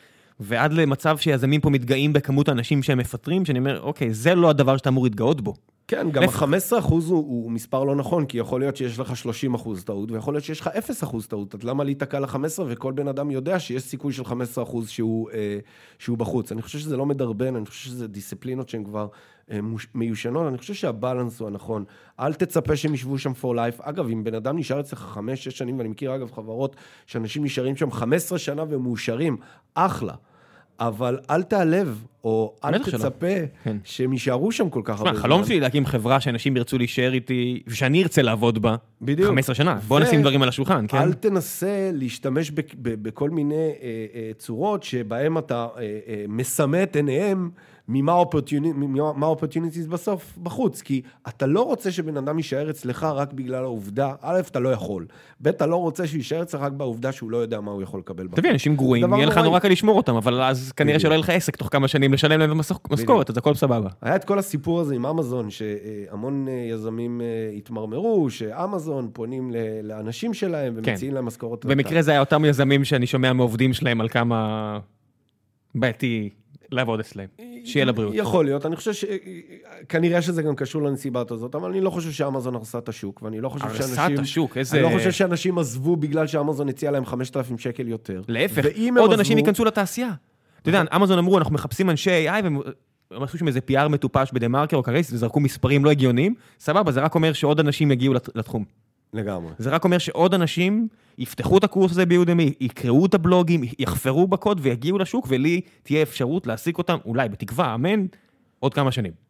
ועד 0.40 0.72
למצב 0.72 1.18
שיזמים 1.18 1.60
פה 1.60 1.70
מתגאים 1.70 2.12
בכמות 2.12 2.48
האנשים 2.48 2.82
שהם 2.82 2.98
מפטרים, 2.98 3.44
שאני 3.44 3.58
אומר, 3.58 3.80
אוקיי, 3.80 4.14
זה 4.14 4.34
לא 4.34 4.50
הדבר 4.50 4.76
שאתה 4.76 4.88
אמור 4.88 5.04
להתגאות 5.04 5.40
בו. 5.40 5.54
כן, 5.88 6.10
גם 6.10 6.22
ה-15% 6.22 6.88
הוא, 6.88 7.10
הוא 7.10 7.50
מספר 7.50 7.84
לא 7.84 7.96
נכון, 7.96 8.26
כי 8.26 8.38
יכול 8.38 8.60
להיות 8.60 8.76
שיש 8.76 8.98
לך 8.98 9.12
30% 9.54 9.84
טעות, 9.84 10.10
ויכול 10.10 10.34
להיות 10.34 10.44
שיש 10.44 10.60
לך 10.60 10.70
0% 11.02 11.26
טעות. 11.28 11.54
אז 11.54 11.64
למה 11.64 11.84
להיתקע 11.84 12.20
ל-15, 12.20 12.62
וכל 12.66 12.92
בן 12.92 13.08
אדם 13.08 13.30
יודע 13.30 13.60
שיש 13.60 13.82
סיכוי 13.82 14.12
של 14.12 14.22
15% 14.22 14.26
שהוא, 14.86 15.30
אה, 15.30 15.58
שהוא 15.98 16.18
בחוץ. 16.18 16.52
אני 16.52 16.62
חושב 16.62 16.78
שזה 16.78 16.96
לא 16.96 17.06
מדרבן, 17.06 17.56
אני 17.56 17.66
חושב 17.66 17.88
שזה 17.88 18.08
דיסציפלינות 18.08 18.68
שהן 18.68 18.84
כבר 18.84 19.08
אה, 19.50 19.62
מוש, 19.62 19.88
מיושנות, 19.94 20.48
אני 20.48 20.58
חושב 20.58 20.74
שהבלנס 20.74 21.40
הוא 21.40 21.48
הנכון. 21.48 21.84
אל 22.20 22.34
תצפה 22.34 22.76
שהם 22.76 22.94
ישבו 22.94 23.18
שם 23.18 23.32
for 23.42 23.54
life. 23.54 23.82
אגב, 23.82 24.08
אם 24.08 24.24
בן 24.24 24.34
אדם 24.34 24.58
נשאר 24.58 24.80
אצלך 24.80 25.18
5-6 25.18 25.20
שנים, 25.36 25.78
ואני 25.78 25.88
מכיר 25.88 26.14
אגב 26.14 26.32
חברות 26.32 26.76
שאנשים 27.06 27.44
נשארים 27.44 27.76
שם 27.76 27.90
15 27.90 28.38
שנה 28.38 28.64
ומאושרים, 28.68 29.36
אחלה. 29.74 30.14
אבל 30.80 31.18
אל 31.30 31.42
תעלב, 31.42 32.04
או 32.24 32.54
אל. 32.64 32.78
תצפה 32.78 33.26
כן. 33.64 33.76
שהם 33.84 34.12
יישארו 34.12 34.52
שם 34.52 34.70
כל 34.70 34.80
כך 34.84 34.98
הרבה 34.98 35.10
זמן. 35.10 35.18
החלום 35.18 35.44
שלי 35.44 35.60
להקים 35.60 35.86
חברה 35.86 36.20
שאנשים 36.20 36.56
ירצו 36.56 36.78
להישאר 36.78 37.12
איתי, 37.12 37.62
ושאני 37.66 38.02
ארצה 38.02 38.22
לעבוד 38.22 38.62
בה, 38.62 38.76
בדיוק. 39.02 39.28
15 39.28 39.54
שנה. 39.54 39.74
בוא 39.88 39.96
ו- 39.96 40.00
נשים 40.00 40.20
דברים 40.20 40.42
על 40.42 40.48
השולחן, 40.48 40.86
כן? 40.86 40.98
אל 40.98 41.12
תנסה 41.12 41.90
להשתמש 41.92 42.50
בכל 42.82 43.30
מיני 43.30 43.54
אה, 43.54 44.06
אה, 44.14 44.30
צורות 44.38 44.82
שבהם 44.82 45.38
אתה 45.38 45.66
אה, 45.78 46.24
מסמא 46.28 46.82
את 46.82 46.96
עיניהם 46.96 47.50
ממה 47.92 48.12
ה 48.12 48.18
opportuni- 48.18 48.72
ממה 48.72 49.12
מה 49.12 49.26
ה 49.26 49.30
opportunities 49.30 49.86
בסוף 49.86 50.38
בחוץ. 50.42 50.80
כי 50.82 51.02
אתה 51.28 51.46
לא 51.46 51.62
רוצה 51.62 51.90
שבן 51.90 52.16
אדם 52.16 52.36
יישאר 52.36 52.70
אצלך 52.70 53.04
רק 53.04 53.32
בגלל 53.32 53.62
העובדה, 53.64 54.12
א', 54.20 54.40
אתה 54.50 54.60
לא 54.60 54.68
יכול, 54.68 55.06
ב', 55.40 55.48
אתה 55.48 55.66
לא 55.66 55.76
רוצה 55.76 56.06
שהוא 56.06 56.16
יישאר 56.18 56.42
אצלך 56.42 56.60
רק 56.60 56.72
בעובדה 56.72 57.12
שהוא 57.12 57.30
לא 57.30 57.36
יודע 57.36 57.60
מה 57.60 57.70
הוא 57.70 57.82
יכול 57.82 58.00
לקבל. 58.00 58.28
תביא, 58.34 58.50
אנשים 58.50 58.76
גרועים, 58.76 59.12
יהיה 59.14 59.26
לך. 59.26 59.38
נורא 59.38 59.58
קל 59.58 59.68
לשמור 59.68 59.96
אותם, 59.96 60.16
אבל 60.16 60.42
אז 60.42 60.72
כנראה. 60.72 60.98
שלא 61.00 61.08
יהיה 61.10 61.18
לך 61.18 61.30
עסק 61.30 61.56
תוך 61.56 61.68
כמה 61.72 61.88
שנים 61.88 62.12
לשלם 62.12 62.40
להם 62.40 62.60
משכ- 62.60 62.88
משכורת, 62.90 63.30
אז 63.30 63.36
הכל 63.38 63.54
סבבה. 63.54 63.88
היה 64.02 64.16
את 64.16 64.24
כל 64.24 64.38
הסיפור 64.38 64.80
הזה 64.80 64.94
עם 64.94 65.06
אמזון, 65.06 65.50
שהמון 65.50 66.48
אה, 66.48 66.52
יזמים 66.70 67.20
אה, 67.20 67.26
התמרמרו, 67.56 68.30
שאמזון 68.30 69.10
פונים 69.12 69.50
לאנשים 69.82 70.34
שלהם 70.34 70.72
ומציעים 70.76 71.14
להם 71.14 71.24
משכורות. 71.24 71.64
במקרה 71.66 72.02
זה 72.02 72.10
היה 72.10 72.20
אותם 72.20 72.44
יזמים 72.44 72.84
שאני 72.84 73.06
שומע 73.06 73.32
מעובדים 73.32 73.72
שלהם 73.72 74.00
על 74.00 74.08
כמה 74.08 74.78
בעייתי 75.74 76.30
לעבוד 76.72 77.00
אצלם. 77.00 77.24
שיהיה 77.64 77.84
לבריאות. 77.84 78.14
יכול 78.16 78.44
להיות, 78.44 78.66
אני 78.66 78.76
חושב 78.76 78.92
ש... 78.92 79.04
כנראה 79.88 80.22
שזה 80.22 80.42
גם 80.42 80.54
קשור 80.56 80.82
לנסיבת 80.82 81.30
הזאת, 81.30 81.54
אבל 81.54 81.70
אני 81.70 81.80
לא 81.80 81.90
חושב 81.90 82.10
שאמזון 82.10 82.54
הרסה 82.54 82.78
את 82.78 82.88
השוק, 82.88 83.22
ואני 83.22 83.40
לא 83.40 83.48
חושב 83.48 83.74
שאנשים... 83.74 84.20
השוק, 84.20 84.56
איזה... 84.56 84.76
אני 84.76 84.92
לא 84.92 84.98
חושב 84.98 85.10
שאנשים 85.10 85.58
עזבו 85.58 85.96
בגלל 85.96 86.26
שאמזון 86.26 86.68
הציע 86.68 86.90
להם 86.90 87.04
5,000 87.06 87.58
שקל 87.58 87.88
יותר. 87.88 88.22
להפך, 88.28 88.64
עוד 88.98 89.12
אנשים 89.12 89.38
ייכנסו 89.38 89.64
לתעשייה. 89.64 90.10
אתה 90.62 90.68
יודע, 90.68 90.82
אמזון 90.96 91.18
אמרו, 91.18 91.38
אנחנו 91.38 91.54
מחפשים 91.54 91.90
אנשי 91.90 92.28
AI, 92.28 92.32
והם 92.44 92.60
הם 93.10 93.22
עשו 93.22 93.38
שם 93.38 93.46
איזה 93.48 93.60
PR 93.70 93.88
מטופש 93.88 94.30
בדה 94.32 94.48
מרקר 94.48 94.76
או 94.76 94.82
קרייס, 94.82 95.12
וזרקו 95.12 95.40
מספרים 95.40 95.84
לא 95.84 95.90
הגיוניים, 95.90 96.34
סבבה, 96.60 96.92
זה 96.92 97.00
רק 97.00 97.14
אומר 97.14 97.32
שעוד 97.32 97.60
אנשים 97.60 97.90
יגיעו 97.90 98.14
לת- 98.14 98.28
לתחום. 98.34 98.64
לגמרי. 99.12 99.52
זה 99.58 99.70
רק 99.70 99.84
אומר 99.84 99.98
שעוד 99.98 100.34
אנשים 100.34 100.88
יפתחו 101.18 101.58
את 101.58 101.64
הקורס 101.64 101.90
הזה 101.90 102.06
ב-Udemy, 102.06 102.52
יקראו 102.60 103.06
את 103.06 103.14
הבלוגים, 103.14 103.60
יחפרו 103.78 104.26
בקוד 104.26 104.58
ויגיעו 104.62 104.98
לשוק, 104.98 105.26
ולי 105.28 105.60
תהיה 105.82 106.02
אפשרות 106.02 106.46
להעסיק 106.46 106.78
אותם, 106.78 106.96
אולי, 107.04 107.28
בתקווה, 107.28 107.74
אמן, 107.74 108.06
עוד 108.58 108.74
כמה 108.74 108.92
שנים. 108.92 109.29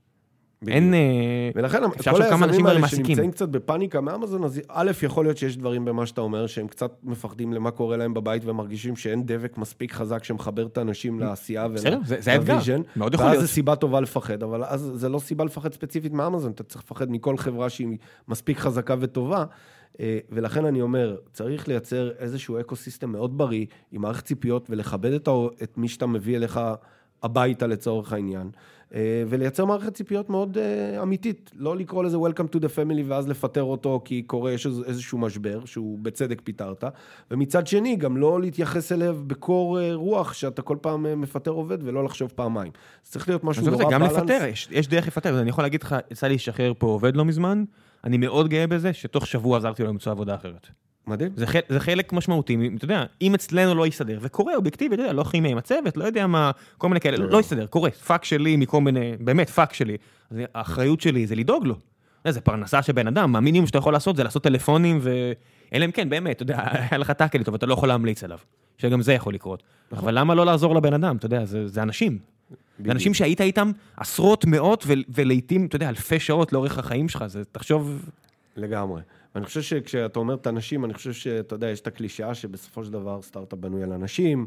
אין... 0.68 0.94
אה, 0.94 1.50
ולכן 1.54 1.82
כל 2.10 2.22
היזמים 2.22 2.66
האלה 2.66 2.78
האלה. 2.78 2.88
שנמצאים 2.88 3.30
קצת 3.30 3.48
בפאניקה 3.48 4.00
מאמזון, 4.00 4.44
אז 4.44 4.60
א', 4.68 4.90
יכול 5.02 5.24
להיות 5.24 5.36
שיש 5.36 5.56
דברים 5.56 5.84
במה 5.84 6.06
שאתה 6.06 6.20
אומר, 6.20 6.46
שהם 6.46 6.68
קצת 6.68 6.92
מפחדים 7.02 7.52
למה 7.52 7.70
קורה 7.70 7.96
להם 7.96 8.14
בבית 8.14 8.42
ומרגישים 8.44 8.96
שאין 8.96 9.22
דבק 9.26 9.58
מספיק 9.58 9.92
חזק 9.92 10.24
שמחבר 10.24 10.66
את 10.66 10.78
האנשים 10.78 11.20
לעשייה. 11.20 11.66
ול-vision. 11.70 12.80
מאוד 12.96 13.14
יכול 13.14 13.26
ואז 13.26 13.34
להיות. 13.34 13.46
זו 13.46 13.52
סיבה 13.52 13.76
טובה 13.76 14.00
לפחד, 14.00 14.42
אבל 14.42 14.64
אז 14.64 14.90
זה 14.94 15.08
לא 15.08 15.18
סיבה 15.18 15.44
לפחד 15.44 15.72
ספציפית 15.72 16.12
מאמזון, 16.12 16.52
אתה 16.52 16.62
צריך 16.62 16.84
לפחד 16.84 17.10
מכל 17.10 17.36
חברה 17.36 17.70
שהיא 17.70 17.98
מספיק 18.28 18.58
חזקה 18.58 18.94
וטובה. 19.00 19.44
אה, 20.00 20.18
ולכן 20.30 20.64
אני 20.64 20.82
אומר, 20.82 21.16
צריך 21.32 21.68
לייצר 21.68 22.10
איזשהו 22.18 22.60
אקו 22.60 22.76
סיסטם 22.76 23.12
מאוד 23.12 23.38
בריא, 23.38 23.66
עם 23.92 24.02
מערכת 24.02 24.24
ציפיות, 24.24 24.66
ולכבד 24.70 25.12
את 25.62 25.78
מי 25.78 25.88
שאתה 25.88 26.06
מביא 26.06 26.36
אליך 26.36 26.60
הביתה 27.22 27.66
לצורך 27.66 28.12
העניין. 28.12 28.50
אה, 28.94 29.00
ולייצר 29.28 29.64
מערכת 29.64 29.94
ציפיות 29.94 30.30
מאוד 30.30 30.58
אה, 30.58 31.02
אמיתית, 31.02 31.50
לא 31.56 31.76
לקרוא 31.76 32.04
לזה 32.04 32.16
Welcome 32.16 32.56
to 32.56 32.60
the 32.60 32.68
family 32.76 33.02
ואז 33.06 33.28
לפטר 33.28 33.62
אותו 33.62 34.00
כי 34.04 34.22
קורה, 34.22 34.52
יש 34.52 34.66
איז- 34.66 34.82
איזשהו 34.86 35.18
משבר, 35.18 35.64
שהוא 35.64 35.98
בצדק 36.02 36.40
פיטרת, 36.44 36.84
ומצד 37.30 37.66
שני, 37.66 37.96
גם 37.96 38.16
לא 38.16 38.40
להתייחס 38.40 38.92
אליו 38.92 39.18
בקור 39.26 39.80
אה, 39.80 39.94
רוח, 39.94 40.32
שאתה 40.32 40.62
כל 40.62 40.76
פעם 40.80 41.20
מפטר 41.20 41.50
עובד 41.50 41.78
ולא 41.82 42.04
לחשוב 42.04 42.32
פעמיים. 42.34 42.72
זה 43.04 43.10
צריך 43.12 43.28
להיות 43.28 43.44
משהו 43.44 43.64
נורא 43.64 43.76
זה, 43.76 43.84
גם 43.90 44.00
בלנס. 44.00 44.12
לפטר, 44.12 44.44
יש, 44.44 44.68
יש 44.70 44.88
דרך 44.88 45.06
לפטר, 45.06 45.40
אני 45.40 45.50
יכול 45.50 45.64
להגיד 45.64 45.82
לך, 45.82 45.96
יצא 46.10 46.26
לי 46.26 46.34
לשחרר 46.34 46.72
פה 46.78 46.86
עובד 46.86 47.16
לא 47.16 47.24
מזמן, 47.24 47.64
אני 48.04 48.18
מאוד 48.18 48.48
גאה 48.48 48.66
בזה, 48.66 48.92
שתוך 48.92 49.26
שבוע 49.26 49.56
עזרתי 49.58 49.82
לו 49.82 49.88
למצוא 49.88 50.12
עבודה 50.12 50.34
אחרת. 50.34 50.66
מדהים. 51.06 51.30
זה, 51.36 51.46
חלק, 51.46 51.64
זה 51.68 51.80
חלק 51.80 52.12
משמעותי, 52.12 52.56
אתה 52.76 52.84
יודע, 52.84 53.04
אם 53.22 53.34
אצלנו 53.34 53.74
לא 53.74 53.86
יסתדר, 53.86 54.18
וקורה, 54.22 54.56
אובייקטיבי, 54.56 54.94
אתה 54.94 55.02
יודע, 55.02 55.12
לא 55.12 55.24
כימי 55.24 55.48
עם 55.48 55.58
הצוות, 55.58 55.96
לא 55.96 56.04
יודע 56.04 56.26
מה, 56.26 56.50
כל 56.78 56.88
מיני 56.88 57.00
כאלה, 57.00 57.16
לא, 57.16 57.30
לא 57.30 57.40
יסתדר, 57.40 57.66
קורה, 57.66 57.90
פאק 57.90 58.24
שלי 58.24 58.56
מכל 58.56 58.80
מיני, 58.80 59.12
באמת, 59.20 59.50
פאק 59.50 59.72
שלי. 59.72 59.96
אז 60.30 60.38
האחריות 60.54 61.00
שלי 61.00 61.26
זה 61.26 61.34
לדאוג 61.34 61.66
לו. 61.66 61.74
זה 62.28 62.40
פרנסה 62.40 62.82
של 62.82 62.92
בן 62.92 63.06
אדם, 63.06 63.36
המינימום 63.36 63.66
שאתה 63.66 63.78
יכול 63.78 63.92
לעשות 63.92 64.16
זה 64.16 64.24
לעשות 64.24 64.42
טלפונים, 64.42 64.98
ו... 65.02 65.32
אלא 65.74 65.84
אם 65.84 65.90
כן, 65.90 66.08
באמת, 66.08 66.36
אתה 66.36 66.42
יודע, 66.42 66.58
היה 66.90 66.98
לך 66.98 67.10
tackle 67.10 67.38
איתו, 67.38 67.52
ואתה 67.52 67.66
לא 67.66 67.74
יכול 67.74 67.88
להמליץ 67.88 68.24
עליו. 68.24 68.38
שגם 68.80 69.02
זה 69.02 69.12
יכול 69.12 69.34
לקרות. 69.34 69.62
אבל 69.92 70.18
למה 70.18 70.34
לא 70.34 70.46
לעזור 70.46 70.74
לבן 70.74 70.94
אדם, 70.94 71.16
אתה 71.16 71.26
יודע, 71.26 71.44
זה, 71.44 71.68
זה 71.68 71.82
אנשים. 71.82 72.18
זה 72.84 72.92
אנשים 72.92 73.14
שהיית 73.14 73.40
איתם 73.40 73.70
עשרות, 73.96 74.44
מאות, 74.44 74.86
ולעיתים, 75.08 75.66
אתה 75.66 75.76
יודע, 75.76 75.88
אלפי 75.88 76.20
שעות 76.20 76.52
לאורך 76.52 76.78
החיים 76.78 77.08
שלך, 77.08 77.26
זה, 77.26 77.44
תחשוב, 77.44 78.10
לגמרי. 78.56 79.00
ואני 79.34 79.46
חושב 79.46 79.62
שכשאתה 79.62 80.18
אומר 80.18 80.34
את 80.34 80.46
האנשים, 80.46 80.84
אני 80.84 80.94
חושב 80.94 81.12
שאתה 81.12 81.54
יודע, 81.54 81.68
יש 81.68 81.80
את 81.80 81.86
הקלישאה 81.86 82.34
שבסופו 82.34 82.84
של 82.84 82.92
דבר 82.92 83.22
סטארט-אפ 83.22 83.58
בנוי 83.58 83.82
על 83.82 83.92
אנשים 83.92 84.46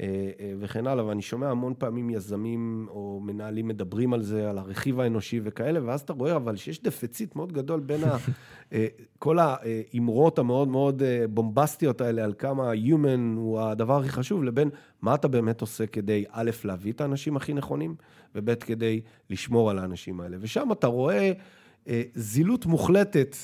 אה, 0.00 0.30
אה, 0.40 0.52
וכן 0.58 0.86
הלאה, 0.86 1.06
ואני 1.06 1.22
שומע 1.22 1.50
המון 1.50 1.74
פעמים 1.78 2.10
יזמים 2.10 2.86
או 2.90 3.20
מנהלים 3.22 3.68
מדברים 3.68 4.14
על 4.14 4.22
זה, 4.22 4.50
על 4.50 4.58
הרכיב 4.58 5.00
האנושי 5.00 5.40
וכאלה, 5.44 5.80
ואז 5.84 6.00
אתה 6.00 6.12
רואה 6.12 6.36
אבל 6.36 6.56
שיש 6.56 6.82
דפיציט 6.82 7.36
מאוד 7.36 7.52
גדול 7.52 7.80
בין 7.80 8.04
ה, 8.04 8.16
אה, 8.72 8.86
כל 9.18 9.38
האמרות 9.38 10.38
המאוד 10.38 10.68
מאוד 10.68 11.02
בומבסטיות 11.30 12.00
האלה 12.00 12.24
על 12.24 12.34
כמה 12.38 12.70
ה-human 12.70 13.36
הוא 13.36 13.60
הדבר 13.60 14.00
הכי 14.00 14.08
חשוב, 14.08 14.44
לבין 14.44 14.70
מה 15.02 15.14
אתה 15.14 15.28
באמת 15.28 15.60
עושה 15.60 15.86
כדי, 15.86 16.24
א', 16.30 16.50
להביא 16.64 16.92
את 16.92 17.00
האנשים 17.00 17.36
הכי 17.36 17.54
נכונים, 17.54 17.94
וב', 18.34 18.54
כדי 18.54 19.00
לשמור 19.30 19.70
על 19.70 19.78
האנשים 19.78 20.20
האלה. 20.20 20.36
ושם 20.40 20.72
אתה 20.72 20.86
רואה 20.86 21.32
אה, 21.88 22.02
זילות 22.14 22.66
מוחלטת. 22.66 23.36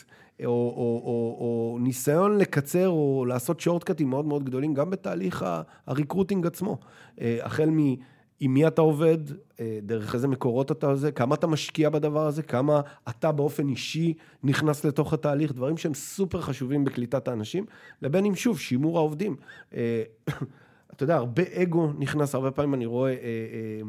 או, 0.46 0.52
או, 0.76 1.02
או, 1.04 1.36
או 1.40 1.78
ניסיון 1.80 2.38
לקצר 2.38 2.88
או 2.88 3.24
לעשות 3.28 3.60
שורטקאטים 3.60 4.10
מאוד 4.10 4.24
מאוד 4.24 4.44
גדולים, 4.44 4.74
גם 4.74 4.90
בתהליך 4.90 5.44
הריקרוטינג 5.86 6.46
עצמו. 6.46 6.78
אה, 7.20 7.38
החל 7.42 7.70
מ... 7.70 7.94
עם 8.40 8.54
מי 8.54 8.66
אתה 8.66 8.82
עובד, 8.82 9.18
אה, 9.60 9.78
דרך 9.82 10.14
איזה 10.14 10.28
מקורות 10.28 10.72
אתה 10.72 10.86
עושה, 10.86 11.10
כמה 11.10 11.34
אתה 11.34 11.46
משקיע 11.46 11.90
בדבר 11.90 12.26
הזה, 12.26 12.42
כמה 12.42 12.80
אתה 13.08 13.32
באופן 13.32 13.68
אישי 13.68 14.14
נכנס 14.42 14.84
לתוך 14.84 15.12
התהליך, 15.12 15.52
דברים 15.52 15.76
שהם 15.76 15.94
סופר 15.94 16.40
חשובים 16.40 16.84
בקליטת 16.84 17.28
האנשים, 17.28 17.66
לבין 18.02 18.24
אם 18.24 18.34
שוב, 18.34 18.58
שימור 18.58 18.98
העובדים. 18.98 19.36
אה, 19.74 20.02
אתה 20.92 21.04
יודע, 21.04 21.16
הרבה 21.16 21.42
אגו 21.62 21.92
נכנס, 21.98 22.34
הרבה 22.34 22.50
פעמים 22.50 22.74
אני 22.74 22.86
רואה, 22.86 23.10
אה, 23.10 23.16
אה, 23.16 23.80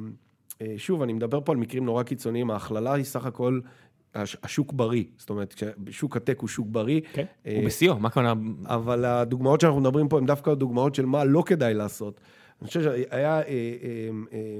אה, 0.61 0.73
שוב, 0.77 1.01
אני 1.01 1.13
מדבר 1.13 1.41
פה 1.41 1.51
על 1.51 1.57
מקרים 1.57 1.85
נורא 1.85 2.03
קיצוניים, 2.03 2.51
ההכללה 2.51 2.93
היא 2.93 3.03
סך 3.03 3.25
הכל 3.25 3.59
השוק 4.16 4.74
בריא, 4.74 5.03
זאת 5.18 5.30
אומרת, 5.30 5.64
שוק 5.89 6.18
הטק 6.18 6.39
הוא 6.39 6.49
שוק 6.49 6.68
בריא. 6.70 7.01
כן, 7.14 7.26
אה, 7.45 7.55
הוא 7.55 7.66
בשיאו, 7.66 7.99
מה 7.99 8.09
קורה? 8.09 8.34
אבל 8.66 9.05
הדוגמאות 9.05 9.62
שאנחנו 9.62 9.80
מדברים 9.80 10.07
פה 10.07 10.18
הן 10.18 10.26
דווקא 10.26 10.53
דוגמאות 10.53 10.95
של 10.95 11.05
מה 11.05 11.24
לא 11.24 11.43
כדאי 11.45 11.74
לעשות. 11.74 12.22
אני 12.62 12.68
חושב 12.68 12.82
שהיה 12.82 13.39
אה, 13.39 13.41
אה, 13.41 14.09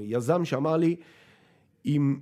יזם 0.04 0.44
שאמר 0.44 0.76
לי, 0.76 0.96
אם 1.86 2.16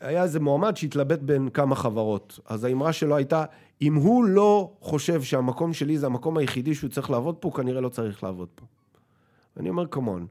היה 0.00 0.22
איזה 0.22 0.40
מועמד 0.40 0.76
שהתלבט 0.76 1.18
בין 1.18 1.48
כמה 1.48 1.74
חברות, 1.74 2.38
אז 2.46 2.64
האמרה 2.64 2.92
שלו 2.92 3.16
הייתה, 3.16 3.44
אם 3.82 3.94
הוא 3.94 4.24
לא 4.24 4.72
חושב 4.80 5.22
שהמקום 5.22 5.72
שלי 5.72 5.98
זה 5.98 6.06
המקום 6.06 6.36
היחידי 6.36 6.74
שהוא 6.74 6.90
צריך 6.90 7.10
לעבוד 7.10 7.36
פה, 7.36 7.48
הוא 7.48 7.54
כנראה 7.54 7.80
לא 7.80 7.88
צריך 7.88 8.24
לעבוד 8.24 8.48
פה. 8.54 8.64
ואני 9.56 9.68
אומר, 9.68 9.86
כמון, 9.86 10.26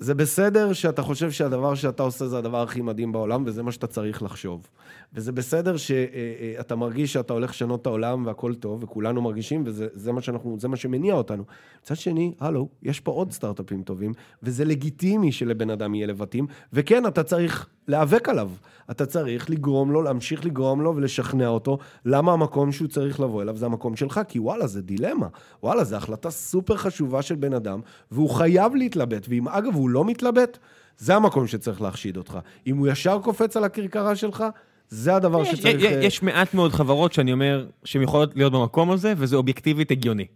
זה 0.00 0.14
בסדר 0.14 0.72
שאתה 0.72 1.02
חושב 1.02 1.30
שהדבר 1.30 1.74
שאתה 1.74 2.02
עושה 2.02 2.28
זה 2.28 2.38
הדבר 2.38 2.62
הכי 2.62 2.80
מדהים 2.80 3.12
בעולם, 3.12 3.42
וזה 3.46 3.62
מה 3.62 3.72
שאתה 3.72 3.86
צריך 3.86 4.22
לחשוב. 4.22 4.66
וזה 5.14 5.32
בסדר 5.32 5.76
שאתה 5.76 6.76
מרגיש 6.76 7.12
שאתה 7.12 7.32
הולך 7.32 7.50
לשנות 7.50 7.82
את 7.82 7.86
העולם 7.86 8.26
והכל 8.26 8.54
טוב, 8.54 8.84
וכולנו 8.84 9.22
מרגישים, 9.22 9.62
וזה 9.66 9.86
זה 9.92 10.12
מה, 10.12 10.20
שאנחנו, 10.20 10.56
מה 10.68 10.76
שמניע 10.76 11.14
אותנו. 11.14 11.44
מצד 11.82 11.96
שני, 11.96 12.32
הלו, 12.40 12.68
יש 12.82 13.00
פה 13.00 13.12
עוד 13.12 13.32
סטארט-אפים 13.32 13.82
טובים, 13.82 14.12
וזה 14.42 14.64
לגיטימי 14.64 15.32
שלבן 15.32 15.70
אדם 15.70 15.94
יהיה 15.94 16.06
לבטים, 16.06 16.46
וכן, 16.72 17.06
אתה 17.06 17.22
צריך 17.22 17.68
להיאבק 17.88 18.28
עליו. 18.28 18.50
אתה 18.90 19.06
צריך 19.06 19.50
לגרום 19.50 19.90
לו, 19.90 20.02
להמשיך 20.02 20.44
לגרום 20.44 20.80
לו 20.80 20.96
ולשכנע 20.96 21.48
אותו, 21.48 21.78
למה 22.04 22.32
המקום 22.32 22.72
שהוא 22.72 22.88
צריך 22.88 23.20
לבוא 23.20 23.42
אליו 23.42 23.56
זה 23.56 23.66
המקום 23.66 23.96
שלך, 23.96 24.20
כי 24.28 24.38
וואלה, 24.38 24.66
זה 24.66 24.82
דילמה. 24.82 25.26
וואלה, 25.62 25.84
זו 25.84 25.96
החלטה 25.96 26.30
סופר 26.30 26.76
חשובה 26.76 27.22
של 27.22 27.34
בן 27.34 27.52
אדם, 27.52 27.80
והוא 28.10 28.30
חייב 28.30 28.74
להתלבט, 28.74 29.26
ואם 29.28 29.48
אגב 29.48 29.74
הוא 29.74 29.89
לא 29.90 30.04
מתלבט, 30.04 30.58
זה 30.98 31.16
המקום 31.16 31.46
שצריך 31.46 31.80
להחשיד 31.82 32.16
אותך. 32.16 32.38
אם 32.66 32.76
הוא 32.76 32.88
ישר 32.88 33.18
קופץ 33.22 33.56
על 33.56 33.64
הכרכרה 33.64 34.16
שלך, 34.16 34.44
זה 34.88 35.16
הדבר 35.16 35.42
יש, 35.42 35.48
שצריך... 35.48 35.82
יש, 35.82 35.84
אה, 35.84 36.04
יש 36.04 36.22
מעט 36.22 36.54
מאוד 36.54 36.72
חברות 36.72 37.12
שאני 37.12 37.32
אומר 37.32 37.66
שהן 37.84 38.02
יכולות 38.02 38.36
להיות 38.36 38.52
במקום 38.52 38.90
הזה, 38.90 39.14
וזה 39.16 39.36
אובייקטיבית 39.36 39.90
הגיוני. 39.90 40.26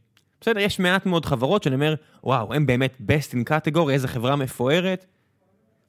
בסדר, 0.41 0.61
יש 0.61 0.81
מעט 0.81 1.07
מאוד 1.07 1.27
חברות 1.27 1.63
שאני 1.63 1.75
אומר, 1.75 1.95
וואו, 2.25 2.55
הם 2.55 2.67
באמת 2.67 2.99
best 3.01 3.35
in 3.35 3.51
category, 3.51 3.91
איזה 3.91 4.09
חברה 4.09 4.37
מפוארת, 4.37 5.07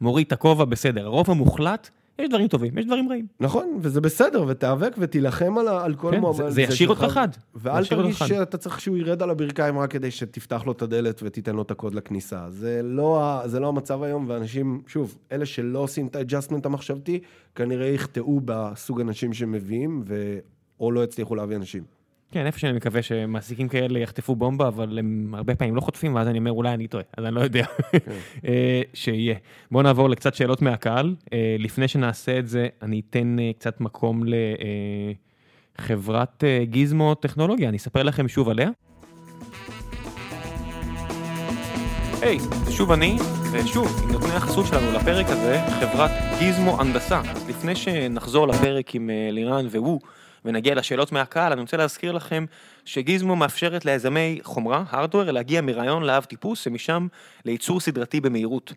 מוריד 0.01 0.27
את 0.27 0.31
הכובע, 0.31 0.65
בסדר. 0.65 1.05
הרוב 1.05 1.31
המוחלט 1.31 1.89
יש 2.19 2.29
דברים 2.29 2.47
טובים, 2.47 2.77
יש 2.77 2.85
דברים 2.85 3.09
רעים. 3.09 3.27
נכון, 3.39 3.77
וזה 3.81 4.01
בסדר, 4.01 4.45
ותיאבק 4.47 4.95
ותילחם 4.97 5.57
על, 5.57 5.67
על 5.67 5.95
כל 5.95 6.11
כן, 6.11 6.19
מועמד. 6.19 6.37
זה, 6.37 6.51
זה 6.51 6.61
ישאיר 6.61 6.89
אותך 6.89 7.03
חד. 7.09 7.27
ואל 7.55 7.85
תרגיש. 7.85 8.19
שאתה 8.19 8.57
צריך 8.57 8.81
שהוא 8.81 8.97
ירד 8.97 9.23
על 9.23 9.29
הברכיים 9.29 9.79
רק 9.79 9.91
כדי 9.91 10.11
שתפתח 10.11 10.63
לו 10.65 10.71
את 10.71 10.81
הדלת 10.81 11.21
ותיתן 11.23 11.55
לו 11.55 11.61
את 11.61 11.71
הקוד 11.71 11.95
לכניסה. 11.95 12.45
זה 12.49 12.81
לא, 12.83 13.41
זה 13.45 13.59
לא 13.59 13.67
המצב 13.67 14.03
היום, 14.03 14.25
ואנשים, 14.27 14.81
שוב, 14.87 15.17
אלה 15.31 15.45
שלא 15.45 15.79
עושים 15.79 16.07
את 16.07 16.15
ה-adjustment 16.15 16.65
המחשבתי, 16.65 17.19
כנראה 17.55 17.87
יחטאו 17.87 18.41
בסוג 18.45 19.01
אנשים 19.01 19.33
שמביאים, 19.33 20.03
ו... 20.05 20.39
או 20.79 20.91
לא 20.91 21.03
יצליחו 21.03 21.35
להביא 21.35 21.55
אנשים. 21.55 21.83
כן, 22.31 22.45
איפה 22.45 22.59
שאני 22.59 22.73
מקווה 22.73 23.01
שמעסיקים 23.01 23.67
כאלה 23.67 23.99
יחטפו 23.99 24.35
בומבה, 24.35 24.67
אבל 24.67 24.99
הם 24.99 25.35
הרבה 25.37 25.55
פעמים 25.55 25.75
לא 25.75 25.81
חוטפים, 25.81 26.15
ואז 26.15 26.27
אני 26.27 26.37
אומר, 26.37 26.51
אולי 26.51 26.73
אני 26.73 26.87
טועה, 26.87 27.03
אז 27.17 27.25
אני 27.25 27.35
לא 27.35 27.41
יודע. 27.41 27.65
אה, 28.47 28.81
שיהיה. 28.93 29.35
בואו 29.71 29.83
נעבור 29.83 30.09
לקצת 30.09 30.35
שאלות 30.35 30.61
מהקהל. 30.61 31.15
אה, 31.33 31.55
לפני 31.59 31.87
שנעשה 31.87 32.39
את 32.39 32.47
זה, 32.47 32.67
אני 32.81 33.01
אתן 33.09 33.39
אה, 33.39 33.51
קצת 33.59 33.81
מקום 33.81 34.23
לחברת 35.79 36.43
גיזמו 36.63 37.15
טכנולוגיה, 37.15 37.69
אני 37.69 37.77
אספר 37.77 38.03
לכם 38.03 38.27
שוב 38.27 38.49
עליה. 38.49 38.69
היי, 42.21 42.39
זה 42.39 42.71
שוב 42.71 42.91
אני, 42.91 43.17
ושוב, 43.51 44.01
עם 44.03 44.11
נותני 44.11 44.33
החסות 44.33 44.65
שלנו 44.65 44.91
לפרק 44.91 45.25
הזה, 45.29 45.61
חברת 45.79 46.11
גיזמו 46.39 46.81
הנדסה. 46.81 47.21
אז 47.21 47.49
לפני 47.49 47.75
שנחזור 47.75 48.47
לפרק 48.47 48.95
עם 48.95 49.09
לירן 49.31 49.65
והוא, 49.69 49.99
ונגיע 50.45 50.75
לשאלות 50.75 51.11
מהקהל, 51.11 51.51
אני 51.51 51.61
רוצה 51.61 51.77
להזכיר 51.77 52.11
לכם 52.11 52.45
שגיזמו 52.85 53.35
מאפשרת 53.35 53.85
ליזמי 53.85 54.39
חומרה, 54.43 54.83
הארדוור, 54.89 55.31
להגיע 55.31 55.61
מרעיון 55.61 56.03
לאב 56.03 56.23
טיפוס, 56.23 56.67
ומשם 56.67 57.07
לייצור 57.45 57.79
סדרתי 57.79 58.21
במהירות. 58.21 58.73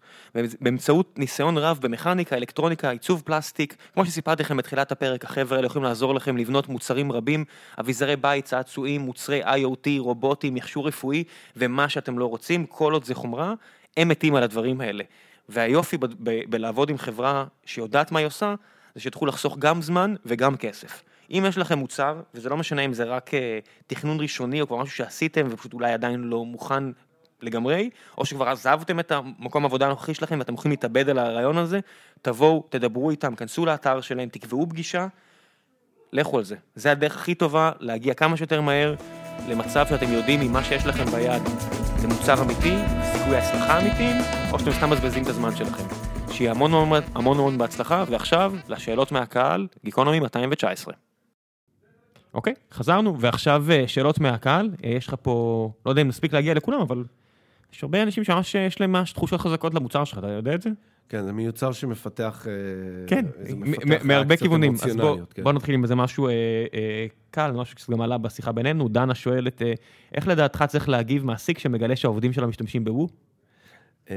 באמצעות 0.61 1.19
ניסיון 1.19 1.59
רב 1.59 1.79
במכניקה, 1.81 2.37
אלקטרוניקה, 2.37 2.91
עיצוב 2.91 3.23
פלסטיק, 3.25 3.77
כמו 3.95 4.07
שסיפרתי 4.07 4.43
לכם 4.43 4.57
בתחילת 4.57 4.93
הפרק, 4.93 5.25
החבר'ה 5.25 5.57
האלה 5.57 5.67
יכולים 5.67 5.85
לעזור 5.85 6.15
לכם 6.15 6.37
לבנות 6.37 6.69
מוצרים 6.69 7.13
רבים, 7.13 7.45
אביזרי 7.81 8.17
בית, 8.17 8.45
צעצועים, 8.45 9.01
מוצרי 9.01 9.45
IoT, 9.45 9.89
רובוטים, 9.99 10.55
מכשור 10.55 10.89
רפואי, 10.89 11.25
ומה 11.57 11.89
שאתם 11.89 12.19
לא 12.19 12.27
רוצים, 12.27 12.67
כל 12.67 12.93
עוד 12.93 13.05
זה 13.05 13.15
חומרה, 13.15 13.55
הם 13.97 14.09
מתים 14.09 14.35
על 14.35 14.43
הדברים 14.43 14.81
האלה. 14.81 15.05
והיופי 15.49 15.97
ב- 15.97 16.07
ב- 16.07 16.51
בלעבוד 16.51 16.91
עם 16.91 16.99
חברה 16.99 17.45
שיודעת 17.67 18.13
מה 18.13 18.19
היא 18.19 18.27
עושה, 18.27 18.55
זה 18.95 19.01
שתוכלו 19.01 19.29
לחסוך 19.29 19.59
גם 19.59 19.83
זמן 19.83 20.15
וגם 20.27 20.57
כסף. 20.57 21.03
אם 21.31 21.45
יש 21.49 21.59
לכם 21.59 21.79
מוצר, 21.79 22.21
וזה 22.35 22.49
לא 22.49 22.57
משנה 22.57 22.83
אם 22.83 22.93
זה 22.93 23.05
רק 23.05 23.35
אה, 23.35 23.59
תכנון 23.87 24.21
ראשוני 24.21 24.61
או 24.61 24.67
כבר 24.67 24.77
משהו 24.77 24.97
שעשיתם 24.97 25.47
ופשוט 25.51 25.75
אולי 25.75 25.93
עדיין 25.93 26.21
לא 26.21 26.45
מוכן 26.45 26.85
לגמרי, 27.43 27.91
או 28.19 28.25
שכבר 28.25 28.49
עזבתם 28.49 29.01
את 29.01 29.13
המקום 29.13 29.65
העבודה 29.65 29.87
הנוכחי 29.87 30.15
שלכם 30.15 30.39
ואתם 30.39 30.55
יכולים 30.55 30.71
להתאבד 30.71 31.09
על 31.09 31.19
הרעיון 31.19 31.59
הזה, 31.59 31.81
תבואו, 32.23 32.65
תדברו 32.69 33.11
איתם, 33.11 33.35
כנסו 33.35 33.67
לאתר 33.67 34.01
שלהם, 34.01 34.29
תקבעו 34.29 34.67
פגישה, 34.69 35.07
לכו 36.13 36.39
על 36.39 36.45
זה. 36.45 36.57
זה 36.75 36.93
הדרך 36.93 37.17
הכי 37.17 37.35
טובה 37.35 37.73
להגיע 37.81 38.15
כמה 38.15 38.37
שיותר 38.37 38.61
מהר 38.61 38.95
למצב 39.49 39.87
שאתם 39.87 40.13
יודעים 40.13 40.41
ממה 40.41 40.65
שיש 40.65 40.87
לכם 40.87 41.05
ביד 41.05 41.43
זה 41.97 42.09
מוצר 42.09 42.43
אמיתי, 42.43 42.77
סיכוי 43.13 43.37
הצלחה 43.37 43.81
אמיתיים, 43.81 44.17
או 44.53 44.59
שאתם 44.59 44.73
סתם 44.73 44.91
מבזבזים 44.91 45.23
את 45.23 45.29
הזמן 45.29 45.57
שלכם. 45.57 45.85
שיהיה 46.33 46.51
המון 46.51 46.73
המון 47.15 47.39
המון 47.39 47.59
בהצלחה, 47.59 48.05
ועכשיו 48.09 48.55
לשאלות 48.69 49.13
מהקהל, 49.13 49.67
גיקונומי 49.85 50.21
219. 50.21 51.08
אוקיי, 52.35 52.55
חזרנו, 52.73 53.21
ועכשיו 53.21 53.65
אה, 53.71 53.89
שאלות 53.89 54.21
מהקהל, 54.21 54.71
אה, 54.85 54.91
יש 54.91 55.09
לך 55.09 55.15
פה, 55.23 55.71
לא 55.87 55.91
יודע 55.91 56.03
אם 56.03 56.09
נספיק 56.09 56.33
להגיע 56.33 56.55
לכולם, 56.55 56.81
אבל 56.81 57.05
יש 57.73 57.83
הרבה 57.83 58.03
אנשים 58.03 58.25
שממש 58.25 58.57
אה, 58.57 58.61
יש 58.61 58.81
להם 58.81 58.93
ממש 58.93 59.13
תחושות 59.13 59.41
חזקות 59.41 59.75
למוצר 59.75 60.05
שלך, 60.05 60.19
אתה 60.19 60.31
יודע 60.31 60.55
את 60.55 60.63
זה? 60.63 60.71
כן, 61.09 61.25
זה 61.25 61.33
מיוצר 61.33 61.73
שמפתח... 61.73 62.47
כן, 63.07 63.25
מהרבה 64.05 64.37
כיוונים. 64.37 64.75
אז 64.75 64.97
בוא, 64.97 65.19
כן. 65.35 65.43
בוא 65.43 65.53
נתחיל 65.53 65.75
עם 65.75 65.83
איזה 65.83 65.95
משהו 65.95 66.29
אה, 66.29 66.33
אה, 66.75 67.07
קל, 67.31 67.53
משהו 67.53 67.73
שקצת 67.73 67.91
גם 67.91 68.01
עלה 68.01 68.19
בשיחה 68.19 68.53
בינינו. 68.53 68.89
דנה 68.89 69.15
שואלת, 69.15 69.63
אה, 69.63 69.73
איך 70.15 70.29
לדעתך 70.29 70.65
צריך 70.69 70.89
להגיב 70.89 71.25
מעסיק 71.25 71.59
שמגלה 71.59 71.97
שהעובדים 71.97 72.33
שלו 72.33 72.49
משתמשים 72.49 72.85
בוו? 72.85 73.09
אה, 74.11 74.17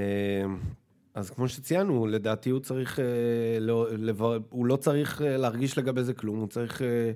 אז 1.13 1.29
כמו 1.29 1.47
שציינו, 1.47 2.07
לדעתי 2.07 2.49
הוא 2.49 2.59
צריך, 2.59 2.99
אה, 2.99 3.05
לא, 3.59 3.87
לבר... 3.91 4.37
הוא 4.49 4.65
לא 4.65 4.75
צריך 4.75 5.21
להרגיש 5.25 5.77
לגבי 5.77 6.03
זה 6.03 6.13
כלום, 6.13 6.39
הוא 6.39 6.47
צריך 6.47 6.81
אה, 6.81 7.11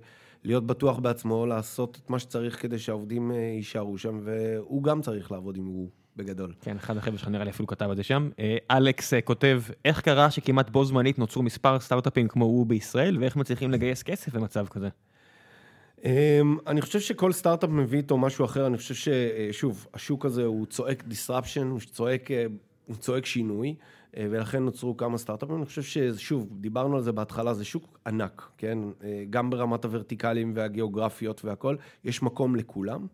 להיות 0.45 0.67
בטוח 0.67 0.99
בעצמו, 0.99 1.45
לעשות 1.45 1.99
את 2.03 2.09
מה 2.09 2.19
שצריך 2.19 2.61
כדי 2.61 2.79
שהעובדים 2.79 3.31
אה, 3.31 3.37
יישארו 3.37 3.97
שם, 3.97 4.19
והוא 4.23 4.83
גם 4.83 5.01
צריך 5.01 5.31
לעבוד 5.31 5.57
עם 5.57 5.65
הוא 5.65 5.89
בגדול. 6.15 6.53
כן, 6.61 6.77
אחד 6.77 6.97
החבר'ה 6.97 7.17
שלך 7.17 7.27
נראה 7.27 7.43
לי 7.43 7.49
אפילו 7.49 7.67
כתב 7.67 7.89
את 7.91 7.97
זה 7.97 8.03
שם. 8.03 8.29
אה, 8.39 8.57
אלכס 8.71 9.13
אה, 9.13 9.21
כותב, 9.21 9.61
איך 9.85 10.01
קרה 10.01 10.31
שכמעט 10.31 10.69
בו 10.69 10.85
זמנית 10.85 11.19
נוצרו 11.19 11.43
מספר 11.43 11.79
סטארט-אפים 11.79 12.27
כמו 12.27 12.45
וו 12.45 12.65
בישראל, 12.65 13.17
ואיך 13.19 13.35
מצליחים 13.35 13.71
לגייס 13.71 14.03
כסף 14.03 14.35
במצב 14.35 14.67
כזה? 14.67 14.89
אמ, 16.03 16.57
אני 16.67 16.81
חושב 16.81 16.99
שכל 16.99 17.31
סטארט-אפ 17.31 17.69
מביא 17.69 17.97
איתו 17.97 18.17
משהו 18.17 18.45
אחר, 18.45 18.67
אני 18.67 18.77
חושב 18.77 18.95
ששוב, 18.95 19.87
השוק 19.93 20.25
הזה 20.25 20.45
הוא 20.45 20.65
צועק 20.65 21.03
disruption, 21.09 21.65
הוא 21.69 21.79
צועק, 21.79 22.29
הוא 22.85 22.95
צועק 22.95 23.25
שינוי, 23.25 23.75
ולכן 24.17 24.63
נוצרו 24.63 24.97
כמה 24.97 25.17
סטארט-אפים. 25.17 25.55
אני 25.55 25.65
חושב 25.65 25.81
ששוב, 25.81 26.47
דיברנו 26.51 26.95
על 26.95 27.01
זה 27.01 27.11
בהתחלה, 27.11 27.53
זה 27.53 27.65
שוק 27.65 27.99
ענק, 28.07 28.49
כן? 28.57 28.77
אה, 29.03 29.23
גם 29.29 29.49
ברמת 29.49 29.85
הוורטיקלים 29.85 30.51
והגיאוגרפיות 30.55 31.45
והכל, 31.45 31.75
יש 32.03 32.23
מקום 32.23 32.55
לכולם. 32.55 33.07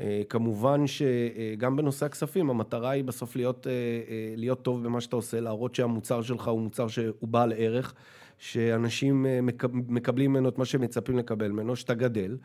אה, 0.00 0.22
כמובן 0.28 0.84
שגם 0.86 1.76
בנושא 1.76 2.06
הכספים, 2.06 2.50
המטרה 2.50 2.90
היא 2.90 3.04
בסוף 3.04 3.36
להיות, 3.36 3.66
אה, 3.66 3.72
אה, 3.72 4.34
להיות 4.36 4.62
טוב 4.62 4.84
במה 4.84 5.00
שאתה 5.00 5.16
עושה, 5.16 5.40
להראות 5.40 5.74
שהמוצר 5.74 6.22
שלך 6.22 6.48
הוא 6.48 6.60
מוצר 6.60 6.88
שהוא 6.88 7.28
בעל 7.28 7.52
ערך, 7.56 7.94
שאנשים 8.38 9.26
אה, 9.26 9.40
מקב- 9.42 9.70
מקבלים 9.88 10.30
ממנו 10.30 10.48
את 10.48 10.58
מה 10.58 10.64
שהם 10.64 10.80
מצפים 10.80 11.18
לקבל 11.18 11.48
ממנו, 11.48 11.76
שאתה 11.76 11.94
גדל, 11.94 12.36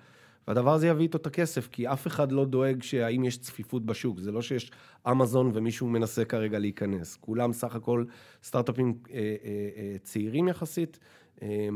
והדבר 0.48 0.74
הזה 0.74 0.88
יביא 0.88 1.04
איתו 1.04 1.18
את 1.18 1.28
הכסף, 1.28 1.68
כי 1.72 1.88
אף 1.88 2.08
אחד 2.08 2.32
לא 2.32 2.46
דואג 2.46 2.84
שהאם 2.84 3.24
יש 3.24 3.38
צפיפות 3.38 3.86
בשוק, 3.86 4.20
זה 4.20 4.32
לא 4.32 4.42
שיש 4.42 4.72
אמזון 5.12 5.52
ומישהו 5.54 5.88
מנסה 5.88 6.26
כרגע 6.26 6.60
להיכנס, 6.60 7.16
כולם 7.16 7.54
סך 7.54 7.76
הכל 7.76 8.06
סטארט-אפים 8.44 8.94
אה, 9.10 9.16
אה, 9.16 9.24
אה, 9.78 9.96
צעירים 10.04 10.48
יחסית, 10.48 11.00
אה, 11.42 11.68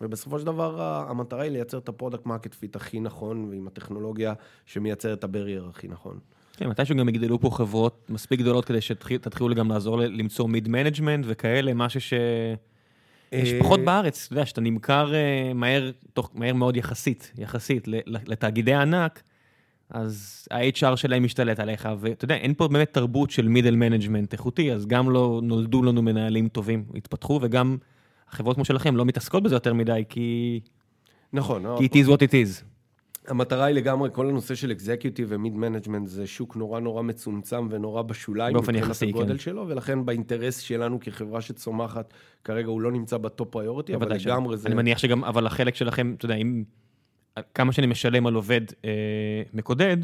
ובסופו 0.00 0.38
של 0.38 0.46
דבר 0.46 0.80
המטרה 1.08 1.42
היא 1.42 1.50
לייצר 1.50 1.78
את 1.78 1.88
ה-product 1.88 2.26
market 2.26 2.54
fit 2.54 2.76
הכי 2.76 3.00
נכון, 3.00 3.48
ועם 3.50 3.66
הטכנולוגיה 3.66 4.34
שמייצרת 4.66 5.18
את 5.18 5.24
ה-barrier 5.24 5.68
הכי 5.70 5.88
נכון. 5.88 6.18
כן, 6.56 6.68
מתישהו 6.68 6.96
גם 6.96 7.08
יגדלו 7.08 7.40
פה 7.40 7.50
חברות 7.50 8.10
מספיק 8.10 8.40
גדולות 8.40 8.64
כדי 8.64 8.80
שתתחילו 8.80 9.54
גם 9.54 9.68
לעזור 9.68 9.98
למצוא 9.98 10.48
mid 10.48 10.68
management 10.68 11.24
וכאלה, 11.28 11.74
משהו 11.74 12.00
ש... 12.00 12.14
יש 13.32 13.52
אה, 13.52 13.60
פחות 13.60 13.80
בארץ, 13.80 14.24
אתה 14.26 14.32
יודע, 14.32 14.46
שאתה 14.46 14.60
נמכר 14.60 15.14
אה, 15.14 15.52
מהר, 15.54 15.90
תוך, 16.12 16.30
מהר 16.34 16.54
מאוד 16.54 16.76
יחסית, 16.76 17.32
יחסית 17.38 17.88
לתאגידי 18.06 18.74
ענק, 18.74 19.22
אז 19.90 20.48
ה-HR 20.50 20.96
שלהם 20.96 21.24
משתלט 21.24 21.60
עליך, 21.60 21.88
ואתה 22.00 22.24
יודע, 22.24 22.34
אין 22.34 22.54
פה 22.54 22.68
באמת 22.68 22.92
תרבות 22.92 23.30
של 23.30 23.48
middle 23.48 23.74
management 23.74 24.32
איכותי, 24.32 24.72
אז 24.72 24.86
גם 24.86 25.10
לא 25.10 25.40
נולדו 25.42 25.82
לנו 25.82 26.02
מנהלים 26.02 26.48
טובים, 26.48 26.84
התפתחו, 26.94 27.38
וגם 27.42 27.76
החברות 28.28 28.56
כמו 28.56 28.64
שלכם 28.64 28.96
לא 28.96 29.04
מתעסקות 29.04 29.42
בזה 29.42 29.54
יותר 29.54 29.74
מדי, 29.74 30.04
כי, 30.08 30.60
נכון, 31.32 31.64
כי 31.78 31.86
it 31.86 32.04
is 32.04 32.08
what 32.08 32.18
it 32.18 32.32
is. 32.32 32.64
המטרה 33.26 33.64
היא 33.64 33.74
לגמרי, 33.74 34.08
כל 34.12 34.28
הנושא 34.28 34.54
של 34.54 34.72
executive 34.72 35.26
ו-mid 35.30 35.56
management 35.56 36.06
זה 36.08 36.26
שוק 36.26 36.56
נורא 36.56 36.80
נורא 36.80 37.02
מצומצם 37.02 37.66
ונורא 37.70 38.02
בשוליים. 38.02 38.54
באופן 38.54 38.74
יחסי, 38.74 39.08
הגודל 39.08 39.32
כן. 39.32 39.38
שלו, 39.38 39.68
ולכן 39.68 40.04
באינטרס 40.04 40.58
שלנו 40.58 41.00
כחברה 41.00 41.40
שצומחת, 41.40 42.14
כרגע 42.44 42.68
הוא 42.68 42.80
לא 42.80 42.92
נמצא 42.92 43.16
ב-top 43.16 43.48
priority, 43.50 43.94
אבל. 43.94 44.12
לגמרי 44.12 44.56
זה... 44.56 44.68
אני 44.68 44.74
מניח 44.74 44.98
שגם, 44.98 45.24
אבל 45.24 45.46
החלק 45.46 45.74
שלכם, 45.74 46.14
אתה 46.18 46.24
יודע, 46.24 46.34
אם... 46.34 46.64
כמה 47.54 47.72
שאני 47.72 47.86
משלם 47.86 48.26
על 48.26 48.34
עובד 48.34 48.60
אה, 48.84 48.90
מקודד, 49.54 49.96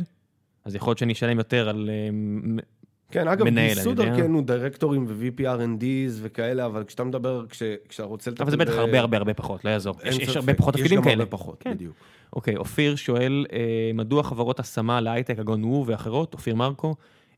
אז 0.64 0.75
יכול 0.75 0.91
להיות 0.91 0.99
שאני 0.99 1.12
אשלם 1.12 1.39
יותר 1.39 1.69
על... 1.69 1.91
אה, 1.93 2.62
כן, 3.11 3.29
אגב, 3.29 3.47
יודע. 3.47 4.05
דרכנו 4.05 4.43
דירקטורים 4.43 5.05
ו-VP 5.09 5.41
R&Ds 5.41 6.12
וכאלה, 6.21 6.66
אבל 6.66 6.85
כשאתה 6.85 7.05
מדבר, 7.05 7.47
כש- 7.49 7.62
כשאתה 7.89 8.09
רוצה 8.09 8.31
לטפל... 8.31 8.43
אבל 8.43 8.51
זה 8.51 8.57
בטח 8.57 8.73
הרבה 8.73 9.01
הרבה 9.01 9.16
הרבה 9.16 9.35
פחות, 9.35 9.64
לא 9.64 9.71
יעזור. 9.71 9.95
יש, 10.05 10.19
יש. 10.19 10.37
הרבה 10.37 10.55
פחות 10.55 10.75
תפקידים 10.75 10.99
יש 10.99 11.05
כאלה. 11.05 11.14
גם 11.14 11.21
הרבה 11.21 11.31
פחות, 11.31 11.62
כן. 11.62 11.75
בדיוק. 11.75 11.95
אוקיי, 12.33 12.57
אופיר 12.57 12.97
שואל, 12.97 13.47
אה, 13.53 13.91
מדוע 13.95 14.22
חברות 14.22 14.61
השמה 14.61 15.01
להייטק, 15.01 15.37
כגון 15.37 15.64
וו 15.64 15.85
ואחרות, 15.87 16.35
אופיר 16.35 16.55
מרקו, 16.55 16.95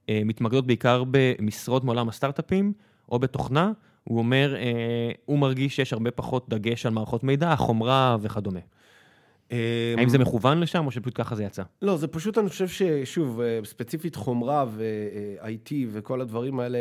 אה, 0.08 0.22
מתמקדות 0.24 0.66
בעיקר 0.66 1.04
במשרות 1.10 1.84
מעולם 1.84 2.08
הסטארט-אפים 2.08 2.72
או 3.12 3.18
בתוכנה? 3.18 3.72
הוא 4.04 4.18
אומר, 4.18 4.54
אה, 4.56 5.12
הוא 5.24 5.38
מרגיש 5.38 5.76
שיש 5.76 5.92
הרבה 5.92 6.10
פחות 6.10 6.48
דגש 6.48 6.86
על 6.86 6.92
מערכות 6.92 7.24
מידע, 7.24 7.56
חומרה 7.56 8.16
וכדומה. 8.20 8.60
האם 9.96 10.08
זה 10.08 10.18
מכוון 10.18 10.60
לשם 10.60 10.86
או 10.86 10.90
שפשוט 10.90 11.12
ככה 11.14 11.34
זה 11.34 11.44
יצא? 11.44 11.62
לא, 11.82 11.96
זה 11.96 12.08
פשוט, 12.08 12.38
אני 12.38 12.48
חושב 12.48 12.68
ששוב, 12.68 13.40
ספציפית 13.64 14.16
חומרה 14.16 14.64
ו-IT 14.68 15.72
וכל 15.92 16.20
הדברים 16.20 16.60
האלה, 16.60 16.78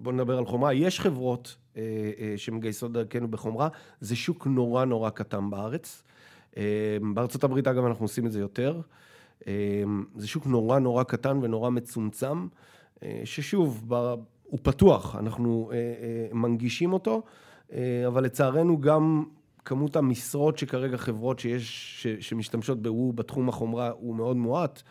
בואו 0.00 0.14
נדבר 0.14 0.38
על 0.38 0.46
חומרה. 0.46 0.74
יש 0.74 1.00
חברות 1.00 1.56
שמגייסות 2.36 2.92
דרכנו 2.92 3.28
בחומרה, 3.28 3.68
זה 4.00 4.16
שוק 4.16 4.46
נורא 4.46 4.84
נורא 4.84 5.10
קטן 5.10 5.50
בארץ. 5.50 6.02
אה, 6.58 6.96
בארצות 7.14 7.44
הברית, 7.44 7.66
אגב, 7.66 7.84
אנחנו 7.84 8.04
עושים 8.04 8.26
את 8.26 8.32
זה 8.32 8.40
יותר. 8.40 8.80
אה, 9.46 9.52
זה 10.16 10.28
שוק 10.28 10.46
נורא 10.46 10.78
נורא 10.78 11.02
קטן 11.02 11.38
ונורא 11.42 11.70
מצומצם, 11.70 12.46
אה, 13.02 13.20
ששוב, 13.24 13.84
ב- 13.88 14.14
הוא 14.44 14.58
פתוח, 14.62 15.16
אנחנו 15.16 15.70
מנגישים 16.32 16.92
אותו. 16.92 17.22
אבל 18.06 18.24
לצערנו 18.24 18.80
גם 18.80 19.24
כמות 19.64 19.96
המשרות 19.96 20.58
שכרגע 20.58 20.96
חברות 20.96 21.38
שיש, 21.38 21.94
ש, 22.02 22.06
שמשתמשות 22.06 22.82
בוו 22.82 23.12
בתחום 23.12 23.48
החומרה 23.48 23.90
הוא 23.90 24.16
מאוד 24.16 24.36
מועט, 24.36 24.82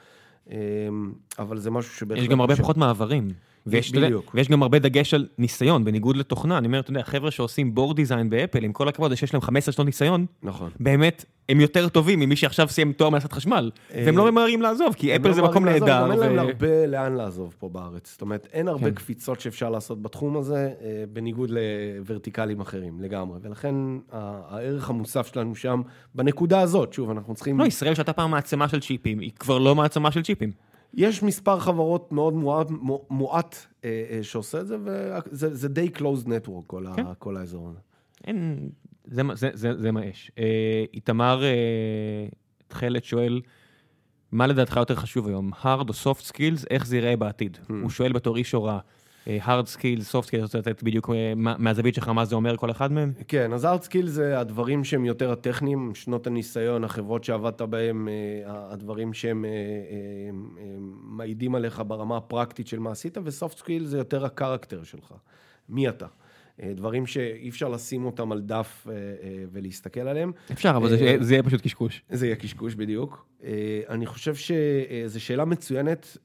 אבל 1.39 1.57
זה 1.57 1.71
משהו 1.71 1.95
שבהחלט... 1.95 2.23
יש 2.23 2.29
גם 2.29 2.41
הרבה 2.41 2.55
ש... 2.55 2.59
פחות 2.59 2.77
מעברים. 2.77 3.27
ויש, 3.67 3.91
בדיוק. 3.91 4.31
ויש 4.33 4.49
גם 4.49 4.61
הרבה 4.61 4.79
דגש 4.79 5.13
על 5.13 5.27
ניסיון, 5.37 5.85
בניגוד 5.85 6.17
לתוכנה. 6.17 6.57
אני 6.57 6.67
אומר, 6.67 6.79
אתה 6.79 6.89
יודע, 6.89 7.03
חבר'ה 7.03 7.31
שעושים 7.31 7.75
בורד 7.75 7.95
דיזיין 7.95 8.29
באפל, 8.29 8.63
עם 8.63 8.73
כל 8.73 8.87
הכבוד, 8.87 9.15
שיש 9.15 9.33
להם 9.33 9.41
15 9.41 9.73
שנות 9.73 9.85
ניסיון, 9.85 10.25
נכון. 10.43 10.69
באמת, 10.79 11.25
הם 11.49 11.59
יותר 11.59 11.89
טובים 11.89 12.19
ממי 12.19 12.35
שעכשיו 12.35 12.67
סיים 12.67 12.93
תואר 12.93 13.09
מהנדסת 13.09 13.33
חשמל. 13.33 13.71
והם 13.95 14.17
לא 14.17 14.31
ממהרים 14.31 14.61
לעזוב, 14.61 14.93
כי 14.93 15.15
אפל 15.15 15.27
לא 15.27 15.33
זה 15.33 15.41
מקום 15.41 15.65
נהדר. 15.65 15.85
גם 15.87 16.11
אין 16.11 16.19
להם 16.19 16.39
הרבה 16.39 16.87
לאן 16.87 17.13
לעזוב 17.13 17.55
פה 17.59 17.69
בארץ. 17.69 18.11
זאת 18.11 18.21
אומרת, 18.21 18.47
אין 18.53 18.67
הרבה 18.67 18.89
כן. 18.89 18.95
קפיצות 18.95 19.39
שאפשר 19.39 19.69
לעשות 19.69 20.01
בתחום 20.01 20.37
הזה, 20.37 20.71
אה, 20.81 21.03
בניגוד 21.13 21.49
לוורטיקלים 21.49 22.61
אחרים 22.61 23.01
לגמרי. 23.01 23.39
ולכן 23.41 23.75
הערך 24.11 24.89
המוסף 24.89 25.33
שלנו 25.33 25.55
שם, 25.55 25.81
בנקודה 26.15 26.61
הזאת, 26.61 26.93
שוב, 26.93 27.09
אנחנו 27.09 27.35
צריכים... 27.35 27.59
לא, 27.59 27.65
ישראל 27.65 27.95
שהייתה 27.95 28.13
פעם 28.13 28.31
מעצמה 28.31 28.67
של 28.67 28.79
צ'יפים, 28.79 29.19
היא 29.19 29.31
כבר 29.39 29.57
לא 29.57 29.75
מעצמה 29.75 30.11
של 30.11 30.23
צ'יפים. 30.23 30.51
יש 30.93 31.23
מספר 31.23 31.59
חברות 31.59 32.11
מאוד 32.11 32.33
מועט, 32.33 32.67
מו- 32.69 33.05
מועט 33.09 33.55
אה, 33.85 34.05
אה, 34.11 34.23
שעושה 34.23 34.61
את 34.61 34.67
זה, 34.67 34.77
וזה 34.83 35.55
זה 35.55 35.69
די 35.69 35.89
closed 35.95 36.25
network, 36.27 36.63
כל, 36.67 36.85
כן. 36.95 37.05
ה, 37.05 37.13
כל 37.15 37.37
האזור 37.37 37.69
הזה. 37.69 37.79
אין, 38.27 38.69
זה, 39.05 39.21
זה, 39.33 39.49
זה, 39.53 39.77
זה 39.81 39.91
מה 39.91 40.05
יש. 40.05 40.31
אה, 40.37 40.83
איתמר 40.93 41.43
אה, 41.43 41.49
תכלת 42.67 43.03
שואל, 43.03 43.41
מה 44.31 44.47
לדעתך 44.47 44.75
יותר 44.77 44.95
חשוב 44.95 45.27
היום, 45.27 45.51
hard 45.53 45.65
או 45.89 46.11
soft 46.13 46.31
skills, 46.31 46.65
איך 46.69 46.85
זה 46.87 46.95
ייראה 46.95 47.15
בעתיד? 47.17 47.57
הוא 47.81 47.89
שואל 47.89 48.11
בתור 48.11 48.37
איש 48.37 48.51
הוראה, 48.51 48.73
אה, 48.73 48.79
hard 49.45 49.75
skills, 49.75 50.11
soft 50.11 50.27
אתה 50.29 50.41
רוצה 50.41 50.57
לתת 50.59 50.83
בדיוק 50.83 51.09
אה, 51.09 51.33
מה- 51.35 51.55
מהזווית 51.57 51.95
שלך 51.95 52.07
מה 52.09 52.25
זה 52.25 52.35
אומר 52.35 52.57
כל 52.57 52.71
אחד 52.71 52.91
מהם? 52.91 53.13
כן, 53.27 53.53
אז 53.53 53.65
hard 53.65 53.81
skill 53.83 54.07
זה 54.07 54.39
הדברים 54.39 54.83
שהם 54.83 55.05
יותר 55.05 55.31
הטכניים, 55.31 55.91
שנות 55.95 56.27
הניסיון, 56.27 56.83
החברות 56.83 57.23
שעבדת 57.23 57.61
בהן, 57.61 58.07
אה, 58.07 58.13
הדברים 58.73 59.13
שהם 59.13 59.45
אה, 59.45 59.49
מעידים 61.03 61.55
עליך 61.55 61.81
ברמה 61.87 62.17
הפרקטית 62.17 62.67
של 62.67 62.79
מה 62.79 62.91
עשית, 62.91 63.17
ו-soft 63.23 63.57
skill 63.57 63.85
זה 63.85 63.97
יותר 63.97 64.25
ה-character 64.25 64.83
שלך, 64.83 65.13
מי 65.69 65.89
אתה. 65.89 66.05
אה, 66.63 66.71
דברים 66.73 67.05
שאי 67.05 67.49
אפשר 67.49 67.69
לשים 67.69 68.05
אותם 68.05 68.31
על 68.31 68.41
דף 68.41 68.87
אה, 68.89 68.93
אה, 68.93 69.43
ולהסתכל 69.51 69.99
עליהם. 69.99 70.31
אפשר, 70.51 70.73
אבל 70.77 70.89
זה, 70.89 71.17
זה 71.19 71.33
יהיה 71.33 71.43
פשוט 71.43 71.61
קשקוש. 71.61 72.01
זה 72.09 72.25
יהיה 72.25 72.35
קשקוש 72.35 72.75
בדיוק. 72.75 73.27
אני 73.89 74.05
חושב 74.05 74.35
שזו 74.35 75.21
שאלה 75.21 75.45
מצוינת, 75.45 76.17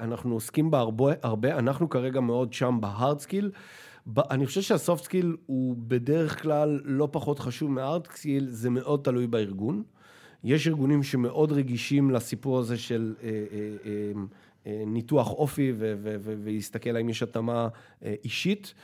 אנחנו 0.00 0.34
עוסקים 0.34 0.70
בה 0.70 0.78
הרבה, 0.78 1.12
הרבה, 1.22 1.58
אנחנו 1.58 1.88
כרגע 1.88 2.20
מאוד 2.20 2.52
שם 2.52 2.78
ב-hard 2.80 3.20
skill. 3.20 3.50
אני 4.30 4.46
חושב 4.46 4.60
שה-soft 4.60 5.04
skill 5.04 5.36
הוא 5.46 5.76
בדרך 5.78 6.42
כלל 6.42 6.80
לא 6.84 7.08
פחות 7.12 7.38
חשוב 7.38 7.70
מה-hard 7.70 8.06
skill, 8.06 8.46
זה 8.48 8.70
מאוד 8.70 9.00
תלוי 9.04 9.26
בארגון. 9.26 9.82
יש 10.44 10.68
ארגונים 10.68 11.02
שמאוד 11.02 11.52
רגישים 11.52 12.10
לסיפור 12.10 12.58
הזה 12.58 12.78
של 12.78 13.14
אה, 13.22 13.28
אה, 13.28 14.12
אה, 14.66 14.82
ניתוח 14.86 15.30
אופי 15.30 15.72
ולהסתכל 15.76 16.96
האם 16.96 17.08
יש 17.08 17.22
התאמה 17.22 17.68
אישית. 18.24 18.74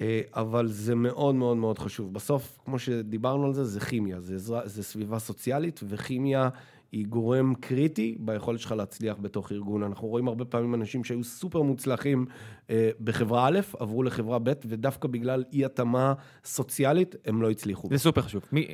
אה, 0.00 0.20
אבל 0.32 0.68
זה 0.68 0.94
מאוד 0.94 1.34
מאוד 1.34 1.56
מאוד 1.56 1.78
חשוב. 1.78 2.14
בסוף, 2.14 2.58
כמו 2.64 2.78
שדיברנו 2.78 3.46
על 3.46 3.52
זה, 3.52 3.64
זה 3.64 3.80
כימיה, 3.80 4.20
זה, 4.20 4.38
זה 4.64 4.82
סביבה 4.82 5.18
סוציאלית, 5.18 5.80
וכימיה 5.88 6.48
היא 6.94 7.06
גורם 7.06 7.54
קריטי 7.54 8.16
ביכולת 8.18 8.60
שלך 8.60 8.72
להצליח 8.72 9.16
בתוך 9.20 9.52
ארגון. 9.52 9.82
אנחנו 9.82 10.08
רואים 10.08 10.28
הרבה 10.28 10.44
פעמים 10.44 10.74
אנשים 10.74 11.04
שהיו 11.04 11.24
סופר 11.24 11.62
מוצלחים 11.62 12.26
אה, 12.70 12.90
בחברה 13.00 13.46
א', 13.46 13.60
עברו 13.78 14.02
לחברה 14.02 14.38
ב', 14.38 14.52
ודווקא 14.66 15.08
בגלל 15.08 15.44
אי 15.52 15.64
התאמה 15.64 16.14
סוציאלית, 16.44 17.14
הם 17.24 17.42
לא 17.42 17.50
הצליחו. 17.50 17.88
זה 17.90 17.98
סופר 17.98 18.22
חשוב. 18.22 18.42
מי, 18.52 18.66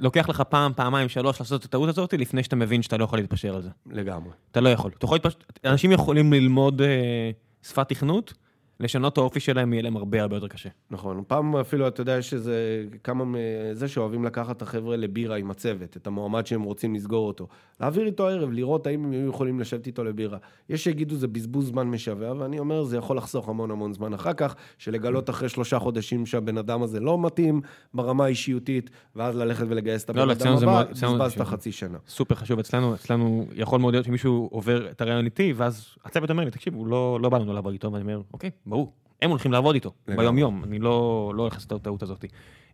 לוקח 0.00 0.28
לך 0.28 0.40
פעם, 0.40 0.72
פעמיים, 0.76 1.08
שלוש 1.08 1.40
לעשות 1.40 1.60
את 1.60 1.64
הטעות 1.64 1.88
הזאת, 1.88 2.14
לפני 2.14 2.42
שאתה 2.42 2.56
מבין 2.56 2.82
שאתה 2.82 2.96
לא 2.96 3.04
יכול 3.04 3.18
להתפשר 3.18 3.54
על 3.54 3.62
זה. 3.62 3.70
לגמרי. 3.86 4.30
אתה 4.50 4.60
לא 4.60 4.68
יכול. 4.68 4.90
אתה 4.98 5.04
יכול 5.04 5.16
להתפשר, 5.16 5.38
אנשים 5.64 5.92
יכולים 5.92 6.32
ללמוד 6.32 6.82
אה, 6.82 7.30
שפת 7.62 7.88
תכנות, 7.88 8.34
לשנות 8.80 9.12
את 9.12 9.18
האופי 9.18 9.40
שלהם 9.40 9.72
יהיה 9.72 9.82
להם 9.82 9.96
הרבה 9.96 10.22
הרבה 10.22 10.36
יותר 10.36 10.48
קשה. 10.48 10.68
נכון. 10.90 11.22
פעם 11.26 11.56
אפילו, 11.56 11.88
אתה 11.88 12.00
יודע, 12.00 12.18
יש 12.18 12.34
איזה 12.34 12.84
כמה 13.04 13.24
מזה 13.24 13.88
שאוהבים 13.88 14.24
לקחת 14.24 14.56
את 14.56 14.62
החבר'ה 14.62 14.96
לבירה 14.96 15.36
עם 15.36 15.50
הצוות, 15.50 15.96
את 15.96 16.06
המועמד 16.06 16.46
שהם 16.46 16.62
רוצים 16.62 16.94
לסגור 16.94 17.26
אותו. 17.26 17.48
להעביר 17.80 18.06
איתו 18.06 18.28
ערב, 18.28 18.50
לראות 18.52 18.86
האם 18.86 19.04
הם 19.04 19.12
היו 19.12 19.28
יכולים 19.28 19.60
לשבת 19.60 19.86
איתו 19.86 20.04
לבירה. 20.04 20.38
יש 20.68 20.84
שיגידו 20.84 21.16
זה 21.16 21.28
בזבוז 21.28 21.66
זמן 21.66 21.86
משווע, 21.86 22.32
ואני 22.38 22.58
אומר, 22.58 22.84
זה 22.84 22.96
יכול 22.96 23.16
לחסוך 23.16 23.48
המון 23.48 23.70
המון 23.70 23.92
זמן 23.92 24.14
אחר 24.14 24.32
כך, 24.32 24.54
שלגלות 24.78 25.30
אחרי 25.30 25.48
שלושה 25.48 25.78
חודשים 25.78 26.26
שהבן 26.26 26.58
אדם 26.58 26.82
הזה 26.82 27.00
לא 27.00 27.22
מתאים 27.22 27.60
ברמה 27.94 28.24
האישיותית, 28.24 28.90
ואז 29.16 29.36
ללכת 29.36 29.66
ולגייס 29.68 30.04
את 30.04 30.10
הבן 30.10 30.18
לא, 30.18 30.24
אדם 30.24 30.30
אצלנו 30.30 30.56
זה 30.58 30.66
הבא, 30.66 30.84
בזבזת. 30.90 31.40
חצי 31.40 31.72
שנה. 31.72 31.98
סופר 32.08 32.34
חשוב 32.34 32.58
אצלנו, 32.58 32.94
אצלנו 32.94 33.46
יכול 33.54 33.80
מאוד 33.80 33.94
להיות 33.94 34.06
שמישהו 34.06 34.48
עובר 34.52 34.90
את 34.90 35.00
הרעיון 35.00 35.24
איתי, 35.24 35.52
ואז 35.56 35.88
הצוות 36.04 36.30
אומר 36.30 36.44
לי, 36.44 36.50
תקשיב, 36.50 36.74
הוא 36.74 36.86
לא, 36.86 37.18
לא 37.22 37.28
בא 37.28 37.38
לנו 37.38 37.52
לעבוד 37.52 37.72
איתו, 37.72 37.92
ואני 37.92 38.02
אומר, 38.02 38.22
אוקיי, 38.32 38.50
ברור, 38.66 38.92
הם 39.22 39.30
הולכים 39.30 39.52
לעבוד 39.52 39.74
איתו, 39.74 39.92
לגמרי. 40.08 40.24
ביום 40.24 40.38
יום, 40.38 40.64
אני 40.64 40.78
לא, 40.78 41.32
לא 41.36 41.42
הולך 41.42 41.54
לעשות 41.54 41.66
את 41.66 41.72
הטעות 41.72 42.02
הזאת. 42.02 42.24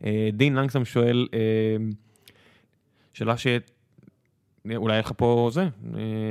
אה, 0.05 0.29
דין 0.33 0.55
לנגסם 0.55 0.85
שואל, 0.85 1.29
אה, 1.35 1.39
שאלה 3.13 3.37
ש... 3.37 3.47
אולי 4.77 4.95
היה 4.95 5.01
לך 5.01 5.13
פה 5.17 5.51
זה, 5.53 5.63
אה, 5.63 5.69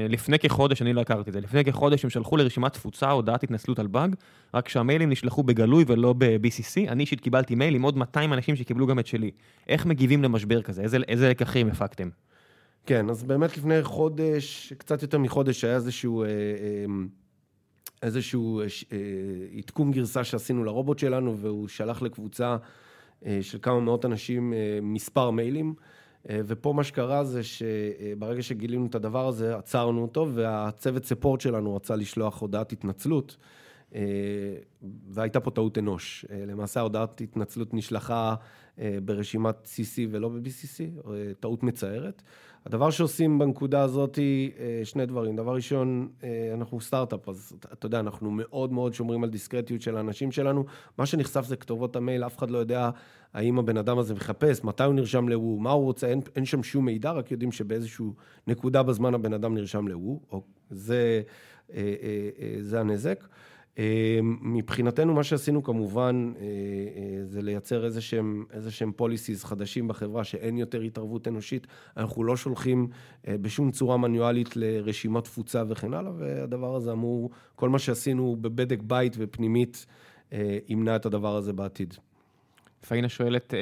לפני 0.10 0.40
כחודש, 0.40 0.82
אני 0.82 0.94
לא 0.94 1.02
הכרתי 1.02 1.30
את 1.30 1.34
זה, 1.34 1.42
לפני 1.42 1.66
כחודש 1.66 2.04
הם 2.04 2.10
שלחו 2.10 2.38
לרשימת 2.38 2.74
תפוצה 2.74 3.12
הודעת 3.12 3.44
התנצלות 3.44 3.80
על 3.80 3.88
באג, 3.88 4.16
רק 4.54 4.70
שהמיילים 4.70 5.10
נשלחו 5.10 5.44
בגלוי 5.44 5.84
ולא 5.88 6.14
ב-BCC, 6.18 6.90
אני 6.92 7.02
אישית 7.02 7.20
קיבלתי 7.20 7.56
מייל 7.56 7.76
עם 7.76 7.82
עוד 7.82 7.98
200 7.98 8.34
אנשים 8.34 8.56
שקיבלו 8.56 8.88
גם 8.88 9.00
את 9.00 9.08
שלי. 9.08 9.32
איך 9.68 9.86
מגיבים 9.86 10.24
למשבר 10.24 10.62
כזה? 10.62 10.82
איזה, 10.82 10.98
איזה 11.08 11.30
לקחים 11.30 11.68
הפקתם? 11.68 12.10
כן, 12.86 13.10
אז 13.10 13.24
באמת 13.24 13.58
לפני 13.58 13.84
חודש, 13.84 14.74
קצת 14.78 15.02
יותר 15.02 15.18
מחודש, 15.18 15.64
היה 15.64 15.76
איזשהו, 15.76 16.24
אה, 16.24 16.28
אה, 16.28 16.34
איזשהו 18.04 18.60
אה, 18.60 18.66
אה, 18.92 18.98
עדכון 19.58 19.92
גרסה 19.92 20.24
שעשינו 20.24 20.64
לרובוט 20.64 21.00
שלנו, 21.00 21.38
והוא 21.38 21.68
שלח 21.68 22.02
לקבוצה 22.02 22.58
אה, 23.26 23.40
של 23.42 23.58
כמה 23.62 23.80
מאות 23.80 24.06
אנשים 24.06 24.54
מספר 24.82 25.32
מיילים. 25.32 25.74
ופה 26.32 26.74
מה 26.74 26.84
שקרה 26.84 27.24
זה 27.24 27.42
שברגע 27.44 28.42
שגילינו 28.42 28.86
את 28.86 28.96
הדבר 28.96 29.28
הזה, 29.28 29.56
עצרנו 29.56 30.02
אותו, 30.02 30.28
והצוות 30.34 31.06
ספורט 31.06 31.42
שלנו 31.42 31.76
רצה 31.76 31.96
לשלוח 31.96 32.42
הודעת 32.42 32.72
התנצלות. 32.72 33.38
אה, 33.96 34.02
והייתה 35.10 35.40
פה 35.40 35.52
טעות 35.52 35.78
אנוש. 35.78 36.26
אה, 36.32 36.46
למעשה 36.46 36.80
ההודעת 36.80 37.22
התנצלות 37.22 37.74
נשלחה 37.74 38.36
אה, 38.80 38.98
ברשימת 39.06 39.56
CC 39.66 40.08
ולא 40.12 40.30
ב-BCC, 40.30 41.10
טעות 41.40 41.64
מצערת. 41.64 42.22
הדבר 42.66 42.90
שעושים 42.90 43.40
בנקודה 43.40 43.82
הזאת 43.82 44.16
היא 44.16 44.52
שני 44.84 45.06
דברים. 45.06 45.36
דבר 45.36 45.56
ראשון, 45.56 46.10
אנחנו 46.54 46.82
סטארט-אפ, 46.82 47.30
אז 47.30 47.54
אתה- 47.74 47.86
יודע, 47.86 48.00
אנחנו 48.00 48.32
מאוד 48.32 48.74
מאוד 48.74 48.94
שומרים 48.94 49.24
על 49.24 49.30
דיסקרטיות 49.30 49.82
של 49.82 49.98
האנשים 49.98 50.32
שלנו. 50.32 50.66
מה 50.98 51.06
שנחשף 51.06 51.46
זה 51.46 51.56
כתובות 51.56 51.96
המייל, 51.96 52.24
אף 52.26 52.38
אחד 52.38 52.50
לא 52.50 52.58
יודע 52.58 52.90
האם 53.34 53.60
הבן 53.60 53.78
אדם 53.78 53.98
הזה 53.98 54.14
מחפש, 54.14 54.64
מתי 54.64 54.84
הוא 54.84 54.94
נרשם 54.94 55.30
לוו, 55.30 55.60
מה 55.60 55.72
הוא 55.72 55.84
רוצה, 55.84 56.08
אין, 56.08 56.22
אין 56.36 56.46
שם 56.46 56.64
שום 56.64 56.86
מידע, 56.86 57.12
רק 57.12 57.32
יודעים 57.32 57.52
שבאיזשהו 57.52 58.14
נקודה 58.48 58.84
בזמן 58.84 59.14
הבן 59.14 59.34
אדם 59.34 59.54
נרשם 59.54 59.88
לוו, 59.88 60.20
או 60.32 60.42
זה, 60.70 61.22
אה, 61.74 61.96
אה, 62.42 62.56
זה 62.62 62.80
הנזק. 62.80 63.28
אה, 63.80 64.20
מבחינתנו, 64.42 65.14
מה 65.14 65.24
שעשינו 65.24 65.64
כמובן, 65.64 66.34
אה, 66.38 66.42
אה, 66.42 67.26
זה 67.26 67.42
לייצר 67.42 67.86
איזה 67.86 68.02
שהם, 68.02 68.46
איזה 68.52 68.72
שהם 68.72 68.92
policies 69.00 69.46
חדשים 69.48 69.88
בחברה, 69.88 70.24
שאין 70.24 70.58
יותר 70.58 70.82
התערבות 70.82 71.28
אנושית. 71.28 71.68
אנחנו 71.98 72.24
לא 72.24 72.38
שולחים 72.38 72.88
אה, 73.28 73.36
בשום 73.42 73.72
צורה 73.72 73.98
מנואלית 73.98 74.56
לרשימת 74.56 75.24
תפוצה 75.24 75.64
וכן 75.70 75.94
הלאה, 75.94 76.12
והדבר 76.18 76.76
הזה 76.76 76.92
אמור, 76.92 77.30
כל 77.56 77.70
מה 77.70 77.80
שעשינו 77.80 78.38
בבדק 78.42 78.80
בית 78.82 79.16
ופנימית, 79.18 79.86
ימנע 80.68 80.96
את 80.96 81.06
הדבר 81.06 81.36
הזה 81.36 81.54
בעתיד. 81.54 81.94
פאינה 82.88 83.10
שואלת, 83.10 83.54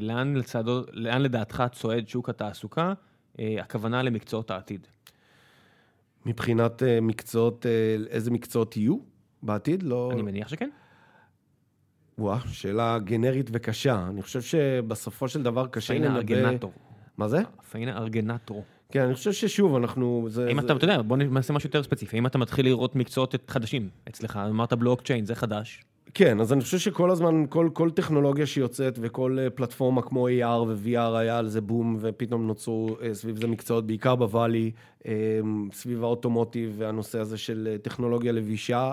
לאן, 0.00 0.36
לצדו, 0.36 0.82
לאן 0.92 1.22
לדעתך 1.22 1.62
צועד 1.72 2.08
שוק 2.08 2.28
התעסוקה? 2.28 2.92
הכוונה 3.38 4.02
למקצועות 4.02 4.50
העתיד. 4.50 4.86
מבחינת 6.26 6.82
מקצועות, 7.02 7.66
איזה 8.10 8.30
מקצועות 8.30 8.76
יהיו 8.76 8.96
בעתיד? 9.42 9.82
לא... 9.82 10.10
אני 10.12 10.22
מניח 10.22 10.48
שכן. 10.48 10.68
וואה, 12.18 12.38
שאלה 12.46 12.98
גנרית 12.98 13.50
וקשה. 13.52 14.06
אני 14.08 14.22
חושב 14.22 14.42
שבסופו 14.42 15.28
של 15.28 15.42
דבר 15.42 15.66
קשה 15.66 15.94
לנבא... 15.94 16.16
ארגנטור. 16.16 16.72
מה 17.18 17.28
זה? 17.28 17.38
פאינה 17.70 17.98
ארגנטור. 17.98 18.64
כן, 18.90 19.02
אני 19.02 19.14
חושב 19.14 19.32
ששוב, 19.32 19.76
אנחנו... 19.76 20.26
זה, 20.30 20.48
אם 20.48 20.60
זה... 20.60 20.66
אתה, 20.66 20.76
אתה 20.76 20.84
יודע, 20.84 21.02
בוא 21.02 21.16
נעשה 21.16 21.52
משהו 21.52 21.66
יותר 21.66 21.82
ספציפי. 21.82 22.18
אם 22.18 22.26
אתה 22.26 22.38
מתחיל 22.38 22.66
לראות 22.66 22.96
מקצועות 22.96 23.34
חדשים 23.48 23.88
אצלך, 24.08 24.36
אמרת 24.50 24.72
בלוקצ'יין, 24.72 25.24
זה 25.24 25.34
חדש. 25.34 25.84
כן, 26.14 26.40
אז 26.40 26.52
אני 26.52 26.60
חושב 26.60 26.78
שכל 26.78 27.10
הזמן, 27.10 27.44
כל, 27.48 27.68
כל 27.72 27.90
טכנולוגיה 27.90 28.46
שיוצאת 28.46 28.98
וכל 29.00 29.38
אה, 29.40 29.50
פלטפורמה 29.50 30.02
כמו 30.02 30.28
AR 30.28 30.62
ו-VR 30.66 31.16
היה 31.16 31.38
על 31.38 31.48
זה 31.48 31.60
בום, 31.60 31.96
ופתאום 32.00 32.46
נוצרו 32.46 32.96
אה, 33.02 33.14
סביב 33.14 33.40
זה 33.40 33.46
מקצועות, 33.46 33.86
בעיקר 33.86 34.16
בוואלי, 34.16 34.70
אה, 35.06 35.12
סביב 35.72 36.04
האוטומוטיב 36.04 36.74
והנושא 36.78 37.18
הזה 37.18 37.38
של 37.38 37.76
טכנולוגיה 37.82 38.32
לבישה. 38.32 38.92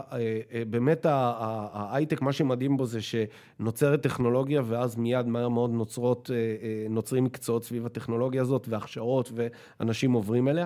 באמת 0.69 1.05
ההייטק, 1.09 2.21
מה 2.21 2.33
שמדהים 2.33 2.77
בו 2.77 2.85
זה 2.85 2.99
שנוצרת 3.01 4.01
טכנולוגיה, 4.01 4.61
ואז 4.65 4.95
מיד 4.95 5.27
מהר 5.27 5.49
מאוד 5.49 5.69
נוצרות, 5.69 6.29
נוצרים 6.89 7.23
מקצועות 7.23 7.63
סביב 7.63 7.85
הטכנולוגיה 7.85 8.41
הזאת, 8.41 8.67
והכשרות, 8.69 9.31
ואנשים 9.79 10.11
עוברים 10.11 10.47
אליה. 10.47 10.65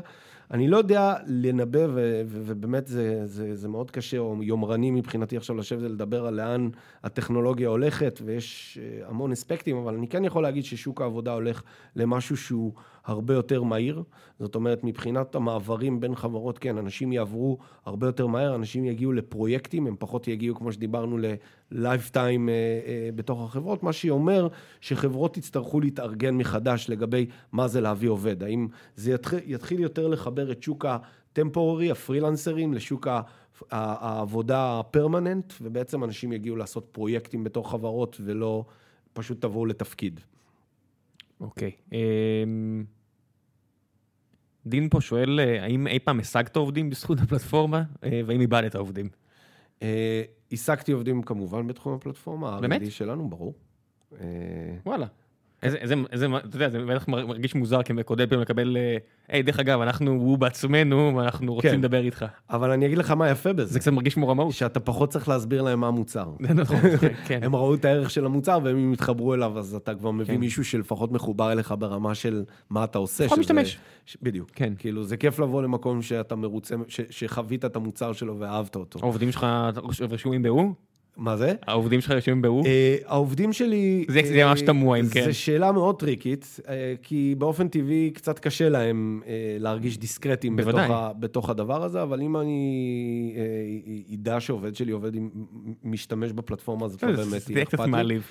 אני 0.52 0.68
לא 0.68 0.78
יודע 0.78 1.16
לנבא, 1.28 1.88
ובאמת 2.28 2.88
זה, 2.88 3.22
זה, 3.26 3.56
זה 3.56 3.68
מאוד 3.68 3.92
קשה, 3.92 4.18
או 4.18 4.44
יומרני 4.44 4.92
מבחינתי 4.92 5.38
עכשיו 5.38 5.56
לשבת 5.56 5.82
ולדבר 5.82 6.26
על 6.26 6.34
לאן 6.34 6.70
הטכנולוגיה 7.04 7.70
הולכת, 7.70 8.20
ויש 8.26 8.80
אה, 8.82 9.08
המון 9.08 9.32
אספקטים, 9.32 9.78
אבל 9.78 9.96
אני 9.96 10.08
כן 10.08 10.26
יכול 10.26 10.44
להגיד 10.44 10.64
ששוק 10.64 11.02
העבודה 11.02 11.34
הולך 11.34 11.62
למשהו 11.96 12.38
שהוא 12.38 12.74
הרבה 13.06 13.34
יותר 13.34 13.64
מהיר. 13.64 14.04
זאת 14.40 14.56
אומרת, 14.56 14.84
מבחינת 14.84 15.36
המעברים 15.36 16.00
בין 16.00 16.16
חברות, 16.16 16.58
כן, 16.58 16.78
אנשים 16.78 17.12
יעברו 17.12 17.58
הרבה 17.86 18.08
יותר 18.08 18.28
מהר, 18.28 18.56
אנשים 18.56 18.86
יגיעו 18.86 19.12
לפרויקטים, 19.12 19.88
הם 19.88 19.96
פחות 20.00 20.28
יגיעו, 20.28 20.56
כמו 20.56 20.72
שדיברנו, 20.72 21.18
ללייפטיים 21.72 22.50
אה, 22.50 22.54
אה, 22.54 23.10
בתוך 23.16 23.42
החברות, 23.42 23.84
מה 23.84 23.94
שאומר 23.94 24.48
שחברות 24.82 25.38
יצטרכו 25.38 25.80
להתארגן 25.80 26.36
מחדש 26.36 26.86
לגבי 26.90 27.26
מה 27.52 27.68
זה 27.68 27.82
להביא 27.82 28.10
עובד. 28.10 28.44
האם 28.44 28.68
זה 28.96 29.12
יתחיל, 29.12 29.40
יתחיל 29.46 29.80
יותר 29.80 30.08
לחבר 30.08 30.52
את 30.52 30.64
שוק 30.64 30.86
הטמפוררי, 30.86 31.92
הפרילנסרים, 31.92 32.74
לשוק 32.74 33.08
ה... 33.08 33.22
העבודה 33.72 34.80
הפרמננט, 34.80 35.54
ובעצם 35.62 36.04
אנשים 36.04 36.34
יגיעו 36.34 36.56
לעשות 36.56 36.88
פרויקטים 36.92 37.44
בתוך 37.44 37.72
חברות 37.72 38.18
ולא 38.26 38.66
פשוט 39.14 39.42
תבואו 39.42 39.66
לתפקיד. 39.66 40.20
אוקיי. 41.40 41.72
אמ. 41.92 42.84
דין 44.66 44.90
פה 44.90 45.02
שואל, 45.02 45.40
אה, 45.40 45.64
האם 45.64 45.88
אי 45.88 46.00
פעם 46.00 46.20
השגת 46.20 46.56
עובדים 46.56 46.90
בזכות 46.90 47.20
הפלטפורמה, 47.20 47.84
אה, 48.04 48.22
והאם 48.26 48.42
איבדת 48.42 48.76
עובדים? 48.76 49.10
אה, 49.82 50.24
השגתי 50.52 50.92
עובדים 50.92 51.24
כמובן 51.24 51.68
בתחום 51.68 51.94
הפלטפורמה. 51.94 52.62
באמת? 52.62 52.92
שלנו, 52.92 53.30
ברור. 53.30 53.54
וואלה. 54.86 55.06
איזה, 55.64 55.96
אתה 56.36 56.56
יודע, 56.56 56.70
זה 56.70 56.80
בטח 56.86 57.08
מרגיש 57.08 57.56
מוזר 57.56 57.84
כמקודד 57.84 58.30
פעמים 58.30 58.42
לקבל, 58.42 58.78
אה, 58.78 58.98
היי, 59.28 59.44
דרך 59.44 59.60
אגב, 59.60 59.82
אנחנו, 59.82 60.12
הוא 60.12 60.38
בעצמנו, 60.38 61.14
ואנחנו 61.16 61.54
רוצים 61.54 61.72
כן. 61.72 61.80
לדבר 61.80 62.06
איתך. 62.06 62.26
אבל 62.50 62.72
אני 62.72 62.86
אגיד 62.86 62.98
לך 62.98 63.12
מה 63.12 63.30
יפה 63.30 63.54
בזה. 63.54 63.74
זה 63.74 63.80
קצת 63.80 63.92
מרגיש 63.92 64.14
כמו 64.14 64.28
רמאות. 64.28 64.54
שאתה 64.54 64.80
פחות 64.80 65.10
צריך 65.10 65.30
להסביר 65.30 65.62
להם 65.62 65.80
מה 65.80 65.88
המוצר. 65.88 66.32
נכון, 66.56 66.80
כן. 67.26 67.40
הם 67.46 67.56
ראו 67.56 67.76
את 67.76 67.86
הערך 67.86 68.10
של 68.10 68.26
המוצר, 68.26 68.60
והם 68.64 68.78
אם 68.78 68.94
יתחברו 68.94 69.34
אליו, 69.34 69.60
אז 69.60 69.76
אתה 69.76 69.96
כבר 69.96 70.12
מביא 70.12 70.36
כן. 70.36 70.40
מישהו 70.40 70.66
שלפחות 70.66 71.12
מחובר 71.12 71.52
אליך 71.52 71.74
ברמה 71.80 72.16
של 72.16 72.44
מה 72.70 72.84
אתה 72.84 72.98
עושה. 72.98 73.26
לפחות 73.26 73.40
משתמש. 73.40 73.78
בדיוק. 74.22 74.52
כן. 74.56 74.74
כאילו, 74.80 75.04
זה 75.04 75.18
כיף 75.18 75.40
לבוא 75.40 75.64
למקום 75.64 76.02
שאתה 76.02 76.36
מרוצה, 76.36 76.76
שחווית 77.10 77.66
את 77.66 77.76
המוצר 77.76 78.14
שלו 78.14 78.40
ואהבת 78.40 78.76
אותו. 78.76 79.00
העובדים 79.00 79.32
שלך 79.32 79.48
רשומים 80.10 80.42
בהוא? 80.42 80.74
מה 81.20 81.38
זה? 81.38 81.54
העובדים 81.68 82.02
שלך 82.02 82.12
יושבים 82.12 82.42
בהוא? 82.42 82.66
אה, 82.66 82.96
העובדים 83.06 83.54
שלי... 83.54 84.06
זה 84.10 84.46
ממש 84.46 84.62
תמוה 84.62 85.00
אם 85.00 85.06
כן. 85.12 85.26
זו 85.26 85.40
שאלה 85.40 85.72
מאוד 85.72 86.00
טריקית, 86.00 86.60
אה, 86.70 86.94
כי 87.04 87.36
באופן 87.38 87.68
טבעי 87.68 88.12
קצת 88.14 88.40
קשה 88.40 88.70
להם 88.70 89.22
אה, 89.28 89.58
להרגיש 89.60 89.98
דיסקרטים 89.98 90.60
בתוך 91.20 91.50
הדבר 91.50 91.84
הזה, 91.84 92.02
אבל 92.02 92.22
אם 92.22 92.38
אני 92.38 93.36
אדע 94.14 94.40
שעובד 94.40 94.76
שלי 94.76 94.92
עובד, 94.92 95.12
משתמש 95.84 96.32
בפלטפורמה 96.32 96.86
הזאת, 96.86 97.04
לא 97.04 97.12
באמת 97.12 97.28
יהיה 97.28 97.34
אכפת 97.34 97.50
לי. 97.50 97.62
זה 97.64 97.66
קצת 97.66 97.86
מעליב. 97.86 98.28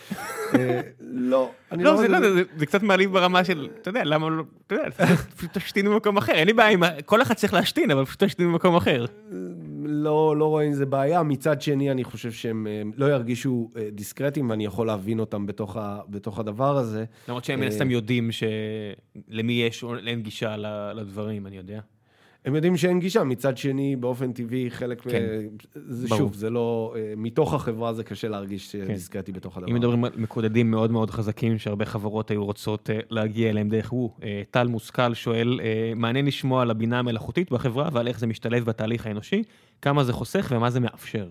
לא, 1.01 1.51
אני 1.73 1.85
לא... 1.85 2.09
לא, 2.09 2.19
זה 2.57 2.67
קצת 2.67 2.83
מעליב 2.83 3.13
ברמה 3.13 3.45
של, 3.45 3.69
אתה 3.83 3.89
יודע, 3.89 4.05
למה 4.05 4.29
לא... 4.31 4.43
אתה 4.67 4.75
יודע, 4.75 4.89
פשוט 5.37 5.59
תשתין 5.59 5.87
במקום 5.87 6.17
אחר, 6.17 6.33
אין 6.33 6.47
לי 6.47 6.53
בעיה 6.53 6.71
עם... 6.71 6.83
כל 7.05 7.23
אחד 7.23 7.35
צריך 7.35 7.55
להשתין, 7.55 7.91
אבל 7.91 8.05
פשוט 8.05 8.25
תשתין 8.25 8.47
במקום 8.47 8.77
אחר. 8.77 9.05
לא, 9.91 10.37
לא 10.37 10.45
רואה 10.45 10.65
עם 10.65 10.73
זה 10.73 10.87
בעיה. 10.87 11.23
מצד 11.23 11.63
שני, 11.63 11.91
אני 11.91 12.05
חושב 12.05 12.33
שהם 12.33 12.67
אה, 12.67 12.83
לא 12.97 13.07
ירגישו 13.07 13.71
אה, 13.77 13.89
דיסקרטים, 13.93 14.51
ואני 14.51 14.65
יכול 14.65 14.87
להבין 14.87 15.21
אותם 15.21 15.47
בתוך, 15.47 15.77
ה, 15.77 16.01
בתוך 16.09 16.39
הדבר 16.39 16.77
הזה. 16.77 17.05
למרות 17.29 17.45
שהם 17.45 17.59
מן 17.59 17.63
אה, 17.63 17.69
הסתם 17.69 17.91
יודעים 17.91 18.31
שלמי 18.33 19.53
יש 19.53 19.85
אין 20.07 20.23
גישה 20.23 20.57
לדברים, 20.95 21.47
אני 21.47 21.57
יודע. 21.57 21.81
הם 22.45 22.55
יודעים 22.55 22.77
שאין 22.77 23.01
גישה, 23.01 23.25
מצד 23.25 23.59
שני, 23.59 23.97
באופן 23.97 24.33
טבעי, 24.33 24.71
חלק, 24.71 25.01
כן. 25.01 25.27
זה 25.75 26.09
ברור. 26.09 26.19
שוב, 26.19 26.35
זה 26.35 26.51
לא, 26.51 26.95
מתוך 27.17 27.55
החברה 27.55 27.93
זה 27.93 28.05
קשה 28.05 28.29
להרגיש 28.29 28.77
כן. 28.77 28.87
דיסקרטי 28.87 29.33
בתוך 29.33 29.57
הדבר. 29.57 29.71
אם 29.71 29.75
מדברים 29.75 30.05
על 30.05 30.11
מקודדים 30.17 30.71
מאוד 30.71 30.91
מאוד 30.91 31.11
חזקים, 31.11 31.59
שהרבה 31.59 31.85
חברות 31.85 32.31
היו 32.31 32.45
רוצות 32.45 32.91
להגיע 33.11 33.51
אליהם 33.51 33.69
דרך 33.69 33.91
הוא, 33.91 34.11
טל 34.51 34.67
מושכל 34.67 35.15
שואל, 35.15 35.61
מעניין 35.97 36.27
לשמוע 36.27 36.63
על 36.63 36.71
הבינה 36.71 36.99
המלאכותית 36.99 37.53
בחברה 37.53 37.89
ועל 37.93 38.09
איך 38.09 38.19
זה 38.19 38.27
משתלב 38.27 38.65
בתהליך 38.65 39.07
האנושי, 39.07 39.43
כמה 39.83 40.05
זה 40.05 40.13
חוסך 40.13 40.53
ומה 40.57 40.71
זה 40.71 40.81
מאפשר. 40.81 41.29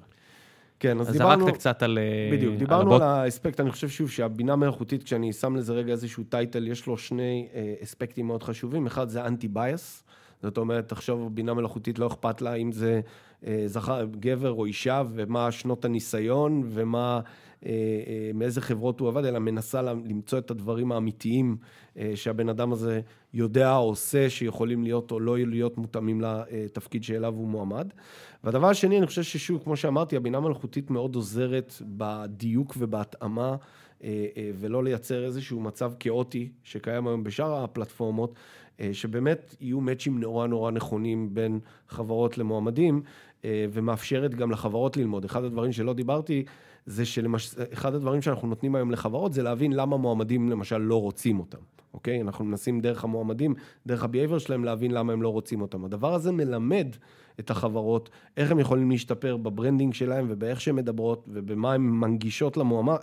כן, 0.79 0.99
אז, 0.99 1.07
אז 1.07 1.13
דיברנו... 1.13 1.45
זרקת 1.45 1.57
קצת 1.57 1.83
על... 1.83 1.99
בדיוק, 2.31 2.53
על 2.53 2.59
דיברנו 2.59 2.95
על 2.95 3.01
האספקט, 3.01 3.59
אני 3.59 3.71
חושב 3.71 3.89
שוב 3.89 4.09
שהבינה 4.09 4.55
מלאכותית, 4.55 5.03
כשאני 5.03 5.33
שם 5.33 5.55
לזה 5.55 5.73
רגע 5.73 5.91
איזשהו 5.91 6.23
טייטל, 6.23 6.67
יש 6.67 6.87
לו 6.87 6.97
שני 6.97 7.47
אספקטים 7.83 8.27
מאוד 8.27 8.43
חשובים, 8.43 8.85
אחד 8.85 9.09
זה 9.09 9.25
אנטי 9.25 9.47
בייס, 9.47 10.03
זאת 10.41 10.57
אומרת, 10.57 10.89
תחשוב, 10.89 11.35
בינה 11.35 11.53
מלאכותית 11.53 11.99
לא 11.99 12.07
אכפת 12.07 12.41
לה 12.41 12.53
אם 12.53 12.71
זה 12.71 13.01
אה, 13.45 13.63
זכר, 13.65 14.05
גבר 14.19 14.51
או 14.51 14.65
אישה, 14.65 15.03
ומה 15.13 15.51
שנות 15.51 15.85
הניסיון, 15.85 16.63
ומה, 16.65 17.19
אה, 17.65 17.71
אה, 17.71 18.31
מאיזה 18.33 18.61
חברות 18.61 18.99
הוא 18.99 19.07
עבד, 19.07 19.25
אלא 19.25 19.39
מנסה 19.39 19.81
למצוא 19.81 20.39
את 20.39 20.51
הדברים 20.51 20.91
האמיתיים 20.91 21.57
שהבן 22.15 22.49
אדם 22.49 22.71
הזה 22.71 23.01
יודע 23.33 23.75
או 23.75 23.83
עושה, 23.83 24.29
שיכולים 24.29 24.83
להיות 24.83 25.11
או 25.11 25.19
לא 25.19 25.37
להיות 25.37 25.77
מותאמים 25.77 26.21
לתפקיד 26.21 27.03
שאליו 27.03 27.33
הוא 27.33 27.47
מועמד. 27.47 27.93
והדבר 28.47 28.67
השני, 28.67 28.97
אני 28.97 29.07
חושב 29.07 29.23
ששוב, 29.23 29.61
כמו 29.63 29.77
שאמרתי, 29.77 30.15
הבינה 30.15 30.39
מלאכותית 30.39 30.89
מאוד 30.89 31.15
עוזרת 31.15 31.73
בדיוק 31.81 32.73
ובהתאמה. 32.77 33.55
ולא 34.55 34.83
לייצר 34.83 35.25
איזשהו 35.25 35.59
מצב 35.59 35.91
כאוטי 35.99 36.49
שקיים 36.63 37.07
היום 37.07 37.23
בשאר 37.23 37.63
הפלטפורמות, 37.63 38.33
אה, 38.79 38.89
שבאמת 38.93 39.55
יהיו 39.61 39.81
match-ים 39.81 40.19
נורא 40.19 40.47
נורא 40.47 40.71
נכונים 40.71 41.33
בין 41.33 41.59
חברות 41.87 42.37
למועמדים, 42.37 43.01
אה, 43.45 43.65
ומאפשרת 43.71 44.35
גם 44.35 44.51
לחברות 44.51 44.97
ללמוד. 44.97 45.25
אחד 45.25 45.43
הדברים 45.43 45.71
שלא 45.71 45.93
דיברתי, 45.93 46.43
זה 46.85 47.05
שאחד 47.05 47.95
הדברים 47.95 48.21
שאנחנו 48.21 48.47
נותנים 48.47 48.75
היום 48.75 48.91
לחברות, 48.91 49.33
זה 49.33 49.43
להבין 49.43 49.73
למה 49.73 49.97
מועמדים 49.97 50.49
למשל 50.49 50.77
לא 50.77 51.01
רוצים 51.01 51.39
אותם, 51.39 51.61
אוקיי? 51.93 52.21
אנחנו 52.21 52.45
מנסים 52.45 52.79
דרך 52.79 53.03
המועמדים, 53.03 53.55
דרך 53.87 54.03
ה-behavior 54.03 54.39
שלהם, 54.39 54.63
להבין 54.63 54.91
למה 54.91 55.13
הם 55.13 55.21
לא 55.21 55.29
רוצים 55.29 55.61
אותם. 55.61 55.85
הדבר 55.85 56.13
הזה 56.13 56.31
מלמד 56.31 56.87
את 57.39 57.49
החברות, 57.49 58.09
איך 58.37 58.51
הם 58.51 58.59
יכולים 58.59 58.91
להשתפר 58.91 59.37
ב-branding 59.37 59.93
שלהם 59.93 60.25
ובאיך 60.29 60.61
שהן 60.61 60.75
מדברות 60.75 61.25
ובמה 61.27 61.73
הן 61.73 61.81
מנגישות 61.81 62.57
למועמד, 62.57 62.97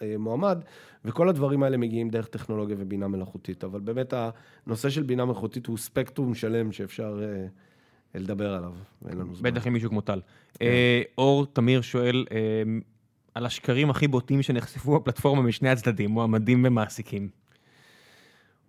למועמד, 0.00 0.58
וכל 1.04 1.28
הדברים 1.28 1.62
האלה 1.62 1.76
מגיעים 1.76 2.10
דרך 2.10 2.26
טכנולוגיה 2.26 2.76
ובינה 2.78 3.08
מלאכותית. 3.08 3.64
אבל 3.64 3.80
באמת 3.80 4.14
הנושא 4.66 4.90
של 4.90 5.02
בינה 5.02 5.24
מלאכותית 5.24 5.66
הוא 5.66 5.78
ספקטרום 5.78 6.34
שלם 6.34 6.72
שאפשר 6.72 7.20
אה, 7.22 7.46
לדבר 8.14 8.52
עליו, 8.52 8.72
ואין 9.02 9.18
לנו 9.18 9.34
זמן. 9.34 9.50
בטח 9.50 9.66
עם 9.66 9.72
מישהו 9.72 9.90
כמו 9.90 10.00
טל. 10.00 10.20
כן. 10.54 10.66
אה, 10.66 11.02
אור 11.18 11.46
תמיר 11.46 11.80
שואל, 11.80 12.24
אה, 12.32 12.62
על 13.34 13.46
השקרים 13.46 13.90
הכי 13.90 14.08
בוטים 14.08 14.42
שנחשפו 14.42 15.00
בפלטפורמה 15.00 15.42
משני 15.42 15.68
הצדדים, 15.68 16.10
מועמדים 16.10 16.64
ומעסיקים. 16.66 17.28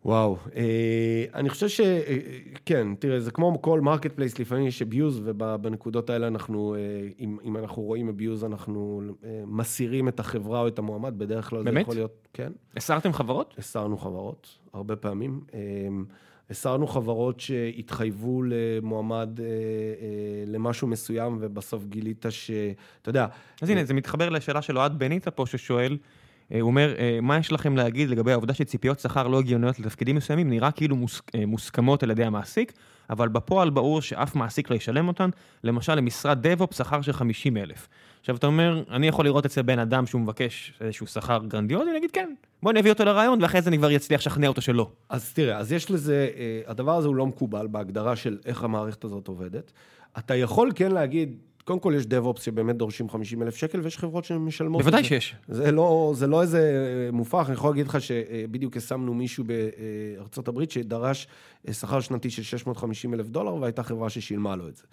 וואו, 0.06 0.38
אה, 0.56 1.26
אני 1.34 1.50
חושב 1.50 1.68
שכן, 1.68 2.88
אה, 2.90 2.96
תראה, 3.00 3.20
זה 3.20 3.32
כמו 3.32 3.62
כל 3.62 3.82
marketplace, 3.82 4.40
לפעמים 4.40 4.68
יש 4.68 4.82
abuse, 4.82 5.22
ובנקודות 5.26 6.10
האלה 6.10 6.28
אנחנו, 6.28 6.76
אה, 6.76 6.80
אם, 7.20 7.38
אם 7.44 7.58
אנחנו 7.58 7.82
רואים 7.82 8.10
אביוז, 8.10 8.44
אנחנו 8.44 9.02
מסירים 9.46 10.08
את 10.08 10.20
החברה 10.20 10.62
או 10.62 10.68
את 10.68 10.80
המועמד, 10.80 11.14
בדרך 11.18 11.50
כלל 11.50 11.64
באמת? 11.64 11.74
זה 11.74 11.82
יכול 11.82 11.96
להיות, 11.96 12.28
כן. 12.34 12.52
הסרתם 12.78 13.14
חברות? 13.14 13.56
הסרנו 13.58 13.98
חברות, 13.98 14.58
הרבה 14.74 14.96
פעמים. 14.96 15.42
הסרנו 16.50 16.88
חברות 16.88 17.40
שהתחייבו 17.40 18.44
למועמד 18.44 19.40
למשהו 20.48 20.88
מסוים, 20.88 21.38
ובסוף 21.42 21.86
גילית 21.86 22.26
שאתה 22.30 23.10
יודע... 23.10 23.28
אז 23.62 23.70
הנה, 23.70 23.84
זה 23.84 23.94
מתחבר 23.94 24.30
לשאלה 24.30 24.62
של 24.62 24.78
אוהד 24.78 25.00
בניטה 25.00 25.32
פה, 25.32 25.46
ששואל, 25.46 25.92
אה, 25.92 25.98
הוא 26.54 26.62
אומר, 26.62 26.96
אה, 27.00 27.20
מה 27.22 27.38
יש 27.38 27.52
לכם 27.52 27.78
להגיד 27.78 28.10
לגבי 28.10 28.32
העובדה 28.32 28.54
שציפיות 28.54 29.00
שכר 29.00 29.28
לא 29.28 29.40
הגיוניות 29.40 29.80
לתפקידים 29.80 30.16
מסוימים 30.16 30.50
נראה 30.50 30.72
כאילו 30.72 30.96
אה, 31.36 31.46
מוסכמות 31.46 32.04
על 32.04 32.12
ידי 32.12 32.24
המעסיק, 32.24 32.74
אבל 33.10 33.28
בפועל 33.28 33.70
ברור 33.70 34.02
שאף 34.02 34.36
מעסיק 34.36 34.70
לא 34.70 34.76
ישלם 34.76 35.08
אותן, 35.08 35.30
למשל 35.64 35.96
למשרת 35.96 36.48
DevOps 36.48 36.74
שכר 36.74 37.02
של 37.02 37.14
50 37.14 37.58
אלף. 37.58 37.88
עכשיו 38.20 38.36
אתה 38.36 38.48
אומר, 38.48 38.84
אני 38.92 39.08
יכול 39.08 39.26
לראות 39.26 39.46
אצל 39.46 39.62
בן 39.62 39.80
אדם 39.80 40.06
שהוא 40.06 40.22
מבקש 40.22 40.74
איזשהו 40.82 41.08
שכר 41.08 41.40
גרנדיוזי, 41.48 41.90
אני 41.90 41.98
אגיד 41.98 42.12
כן, 42.12 42.34
בוא 42.64 42.74
נביא 42.74 42.92
אותו 42.92 43.06
לרעיון 43.06 43.42
ואחרי 43.42 43.62
זה 43.62 43.70
אני 43.70 43.78
כבר 43.78 43.96
אצליח 43.96 44.22
לשכנע 44.22 44.48
אותו 44.48 44.62
שלא. 44.62 44.92
אז 45.10 45.34
תראה, 45.34 45.58
אז 45.58 45.72
יש 45.72 45.92
לזה, 45.92 46.30
הדבר 46.68 46.96
הזה 46.96 47.08
הוא 47.08 47.16
לא 47.16 47.26
מקובל 47.26 47.68
בהגדרה 47.68 48.16
של 48.16 48.38
איך 48.46 48.64
המערכת 48.64 49.04
הזאת 49.04 49.28
עובדת. 49.28 49.72
אתה 50.18 50.36
יכול 50.36 50.72
כן 50.76 50.92
להגיד, 50.92 51.38
קודם 51.70 51.80
כל 51.80 51.94
יש 51.98 52.04
DevOps 52.04 52.42
שבאמת 52.42 52.76
דורשים 52.76 53.10
50 53.10 53.44
אלף 53.44 53.56
שקל, 53.56 53.80
ויש 53.80 53.98
חברות 53.98 54.26
שמשלמות. 54.26 54.82
בוודאי. 54.82 55.04
שיש. 55.04 55.36
זה 55.48 55.72
לא, 55.72 56.14
זה 56.16 56.28
לא 56.28 56.42
איזה 56.42 57.10
מופרך, 57.14 57.48
אני 57.48 57.54
יכול 57.54 57.70
להגיד 57.70 57.88
לך 57.88 58.02
שבדיוק 58.02 58.78
השמנו 58.78 59.14
מישהו 59.14 59.44
בארצות 60.18 60.48
הברית 60.48 60.72
שדרש 60.72 61.28
אה, 61.68 61.74
שכר 61.74 62.00
שנתי 62.00 62.30
של 62.30 62.44
650 62.44 63.14
אלף 63.14 63.28
דולר, 63.28 63.56
והייתה 63.56 63.84
חברה 63.84 64.10
ששילמה 64.10 64.56
לו 64.56 64.68
את 64.68 64.76
זה. 64.76 64.84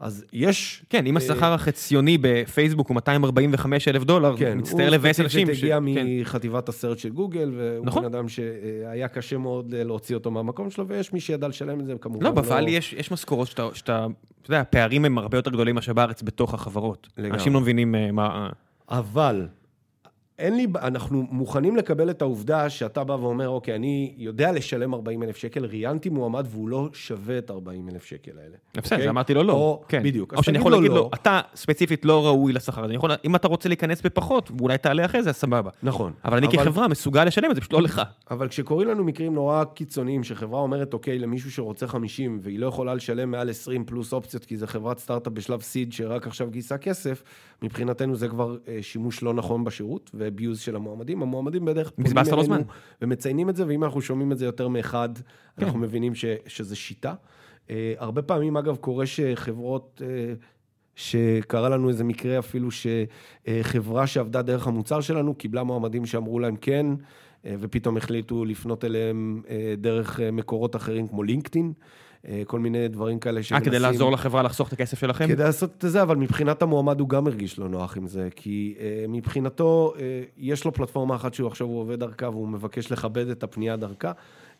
אז 0.00 0.24
יש... 0.32 0.82
כן, 0.90 1.06
אם 1.06 1.16
אה, 1.16 1.22
השכר 1.22 1.52
החציוני 1.52 2.18
בפייסבוק 2.20 2.88
הוא 2.88 2.94
245 2.94 3.88
אלף 3.88 4.04
דולר, 4.04 4.36
כן, 4.36 4.58
מצטער 4.58 4.90
לבאס 4.90 5.18
הוא 5.18 5.24
אנשים. 5.24 5.46
ספציפית 5.46 5.64
הגיע 5.64 5.76
כן. 5.76 6.06
מחטיבת 6.20 6.68
הסרט 6.68 6.98
של 6.98 7.08
גוגל, 7.08 7.52
והוא 7.56 7.86
נכון. 7.86 8.02
בן 8.02 8.14
אדם 8.14 8.28
שהיה 8.28 9.08
קשה 9.08 9.38
מאוד 9.38 9.74
להוציא 9.74 10.14
אותו 10.14 10.30
מהמקום 10.30 10.70
שלו, 10.70 10.88
ויש 10.88 11.12
מי 11.12 11.20
שידע 11.20 11.48
לשלם 11.48 11.80
את 11.80 11.86
זה, 11.86 11.94
כמובן. 12.00 12.24
לא, 12.24 12.30
בפעל 12.30 12.68
יש, 12.68 12.92
יש 12.92 13.10
משכורות 13.12 13.48
שאתה, 13.48 13.68
שאתה, 13.72 14.06
אתה 14.42 14.50
יודע, 14.50 14.60
הפערים 14.60 15.04
הם 15.04 15.18
הרבה 15.18 15.38
יותר 15.38 15.50
גדולים 15.50 15.74
מאשר 15.74 15.92
בארץ 15.92 16.22
בתוך 16.22 16.54
החברות. 16.54 17.08
לגמרי. 17.18 17.32
אנשים 17.32 17.54
לא 17.54 17.60
מבינים 17.60 17.94
אה, 17.94 18.12
מה... 18.12 18.50
אבל 18.88 19.46
אין 20.38 20.56
לי, 20.56 20.66
אנחנו 20.82 21.26
מוכנים 21.30 21.76
לקבל 21.76 22.10
את 22.10 22.22
העובדה 22.22 22.70
שאתה 22.70 23.04
בא 23.04 23.12
ואומר, 23.12 23.48
אוקיי, 23.48 23.74
אני 23.74 24.14
יודע 24.16 24.52
לשלם 24.52 24.94
40 24.94 25.22
אלף 25.22 25.36
שקל, 25.36 25.64
ראיינתי 25.64 26.08
מועמד 26.08 26.46
והוא 26.50 26.68
לא 26.68 26.88
שווה 26.92 27.38
את 27.38 27.50
40 27.50 27.88
אלף 27.88 28.04
שקל 28.04 28.30
האלה. 28.38 28.56
בסדר, 28.76 28.96
אוקיי? 28.96 29.08
אמרתי 29.08 29.34
לו 29.34 29.42
לא. 29.42 29.52
או, 29.52 29.82
כן. 29.88 30.02
בדיוק. 30.02 30.34
או 30.34 30.42
שאני 30.42 30.58
יכול 30.58 30.70
לו 30.72 30.76
להגיד 30.76 30.90
לו, 30.90 30.96
לא. 30.96 31.10
אתה 31.14 31.40
ספציפית 31.54 32.04
לא 32.04 32.26
ראוי 32.26 32.52
לשכר 32.52 32.84
הזה. 32.84 32.94
יכול- 32.94 33.10
אם 33.24 33.36
אתה 33.36 33.48
רוצה 33.48 33.68
להיכנס 33.68 34.02
בפחות, 34.02 34.50
ואולי 34.58 34.78
תעלה 34.78 35.04
אחרי 35.04 35.22
זה, 35.22 35.30
אז 35.30 35.36
סבבה. 35.36 35.70
נכון. 35.82 36.12
אבל 36.24 36.36
אני 36.36 36.48
כחברה 36.48 36.88
מסוגל 36.88 37.24
לשלם 37.24 37.50
את 37.50 37.54
זה, 37.54 37.60
פשוט 37.60 37.72
לא 37.72 37.82
לך. 37.82 38.02
אבל 38.30 38.48
כשקורים 38.48 38.88
לנו 38.88 39.04
מקרים 39.04 39.34
נורא 39.34 39.64
קיצוניים, 39.64 40.24
שחברה 40.24 40.60
אומרת, 40.60 40.94
אוקיי, 40.94 41.18
למישהו 41.18 41.50
שרוצה 41.50 41.86
50, 41.86 42.38
והיא 42.42 42.58
לא 42.58 42.66
יכולה 42.66 42.94
לשלם 42.94 43.30
מעל 43.30 43.50
20 43.50 43.84
פלוס 43.84 44.12
אופציות, 44.12 44.44
כי 44.44 44.56
זו 44.56 44.66
חברת 44.66 44.98
סטארט-אפ 44.98 45.32
בשלב 45.32 45.60
סיד 45.62 45.92
שרק 45.92 46.26
עכשיו 46.26 46.50
גייסה 46.50 46.78
כסף, 46.78 47.22
מבחינתנו 47.62 48.16
זה 48.16 48.28
כבר 48.28 48.56
אה, 48.68 48.78
שימוש 48.82 49.22
לא 49.22 49.34
נכון 49.34 49.64
בשירות, 49.64 50.10
ואביוז 50.14 50.60
של 50.60 50.76
המועמדים. 50.76 51.22
המועמדים 51.22 51.64
בדרך 51.64 51.90
פונים 51.90 52.12
בזבזת 52.12 52.32
לו 52.32 52.44
זמן. 52.44 52.62
ומציינים 53.02 53.48
את 53.50 53.56
זה, 53.56 53.66
ואם 53.66 53.84
אנחנו 53.84 54.00
שומעים 54.00 54.32
את 54.32 54.38
זה 54.38 54.44
יותר 54.44 54.68
מאחד, 54.68 55.08
כן. 55.18 55.64
אנחנו 55.64 55.78
מבינים 55.78 56.14
ש, 56.14 56.24
שזה 56.46 56.76
שיטה. 56.76 57.14
אה, 57.70 57.94
הרבה 57.98 58.22
פעמים, 58.22 58.56
אגב, 58.56 58.76
קורה 58.76 59.06
שחברות... 59.06 60.02
אה, 60.04 60.34
שקרה 60.96 61.68
לנו 61.68 61.88
איזה 61.88 62.04
מקרה 62.04 62.38
אפילו 62.38 62.68
שחברה 62.70 64.06
שעבדה 64.06 64.42
דרך 64.42 64.66
המוצר 64.66 65.00
שלנו 65.00 65.34
קיבלה 65.34 65.62
מועמדים 65.62 66.06
שאמרו 66.06 66.38
להם 66.38 66.56
כן, 66.56 66.86
אה, 67.46 67.54
ופתאום 67.60 67.96
החליטו 67.96 68.44
לפנות 68.44 68.84
אליהם 68.84 69.42
אה, 69.48 69.74
דרך 69.78 70.20
אה, 70.20 70.30
מקורות 70.30 70.76
אחרים 70.76 71.08
כמו 71.08 71.22
לינקדאין, 71.22 71.72
כל 72.46 72.58
מיני 72.58 72.88
דברים 72.88 73.18
כאלה 73.18 73.38
אה, 73.38 73.42
שמנסים... 73.42 73.66
כדי 73.66 73.78
לעזור 73.78 74.12
לחברה 74.12 74.42
לחסוך 74.42 74.68
את 74.68 74.72
הכסף 74.72 74.98
שלכם? 74.98 75.28
כדי 75.28 75.42
לעשות 75.42 75.84
את 75.84 75.90
זה, 75.90 76.02
אבל 76.02 76.16
מבחינת 76.16 76.62
המועמד 76.62 77.00
הוא 77.00 77.08
גם 77.08 77.26
הרגיש 77.26 77.58
לא 77.58 77.68
נוח 77.68 77.96
עם 77.96 78.06
זה, 78.06 78.28
כי 78.36 78.74
אה, 78.80 79.04
מבחינתו, 79.08 79.94
אה, 79.98 80.22
יש 80.38 80.64
לו 80.64 80.72
פלטפורמה 80.72 81.16
אחת 81.16 81.34
שהוא 81.34 81.48
עכשיו 81.48 81.66
הוא 81.66 81.80
עובד 81.80 82.00
דרכה 82.00 82.28
והוא 82.28 82.48
מבקש 82.48 82.92
לכבד 82.92 83.28
את 83.28 83.42
הפנייה 83.42 83.76
דרכה. 83.76 84.12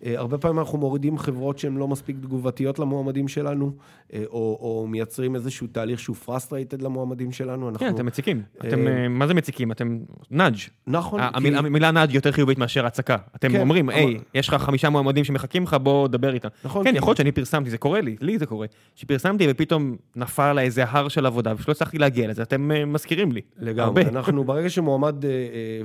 אה, 0.04 0.14
הרבה 0.18 0.38
פעמים 0.38 0.58
אנחנו 0.58 0.78
מורידים 0.78 1.18
חברות 1.18 1.58
שהן 1.58 1.76
לא 1.76 1.88
מספיק 1.88 2.16
תגובתיות 2.20 2.78
למועמדים 2.78 3.28
שלנו, 3.28 3.72
אה, 4.14 4.22
או, 4.26 4.58
או 4.60 4.86
מייצרים 4.88 5.34
איזשהו 5.34 5.66
תהליך 5.66 6.00
שהוא 6.00 6.16
frustrated 6.16 6.82
למועמדים 6.82 7.32
שלנו. 7.32 7.68
אנחנו... 7.68 7.86
כן, 7.86 7.94
אתם 7.94 8.06
מציקים. 8.06 8.42
אה, 8.64 8.68
אתם, 8.68 8.86
מה 9.10 9.26
זה 9.26 9.34
מציקים? 9.34 9.72
אתם 9.72 9.98
nudge. 10.30 10.54
נכון, 10.86 11.20
המיל- 11.22 11.52
כי- 11.52 11.58
המילה 11.66 11.90
nudge 11.90 12.14
יותר 12.14 12.32
חיובית 12.32 12.58
מאשר 12.58 12.86
הצקה. 12.86 13.16
אתם 13.36 13.52
כן, 13.52 13.60
אומרים, 13.60 13.88
אבל- 13.90 13.98
היי, 13.98 14.18
יש 14.34 14.48
לך 14.48 14.54
חמישה 14.54 14.90
מועמדים 14.90 15.24
שמחכים 15.24 15.62
לך, 15.62 15.74
בוא 15.82 16.08
דבר 16.08 16.34
איתם. 16.34 16.48
נכון, 16.64 16.84
כן, 16.84 16.90
כי- 16.92 16.98
יכול 16.98 17.10
להיות 17.10 17.16
שאני 17.16 17.32
פרסמתי, 17.32 17.70
זה 17.70 17.78
קורה 17.78 18.00
לי, 18.00 18.16
לי 18.20 18.38
זה 18.38 18.46
קורה. 18.46 18.66
שפרסמתי 18.94 19.46
ופתאום 19.50 19.96
נפל 20.16 20.42
עליי 20.42 20.64
איזה 20.64 20.84
הר 20.88 21.08
של 21.08 21.26
עבודה, 21.26 21.52
ושלא 21.58 21.72
הצלחתי 21.72 21.98
להגיע 21.98 22.28
לזה, 22.28 22.42
אתם 22.42 22.92
מזכירים 22.92 23.32
לי. 23.32 23.40
לגמרי. 23.58 24.02
אנחנו, 24.04 24.44
ברגע 24.50 24.70
שמועמד 24.70 25.16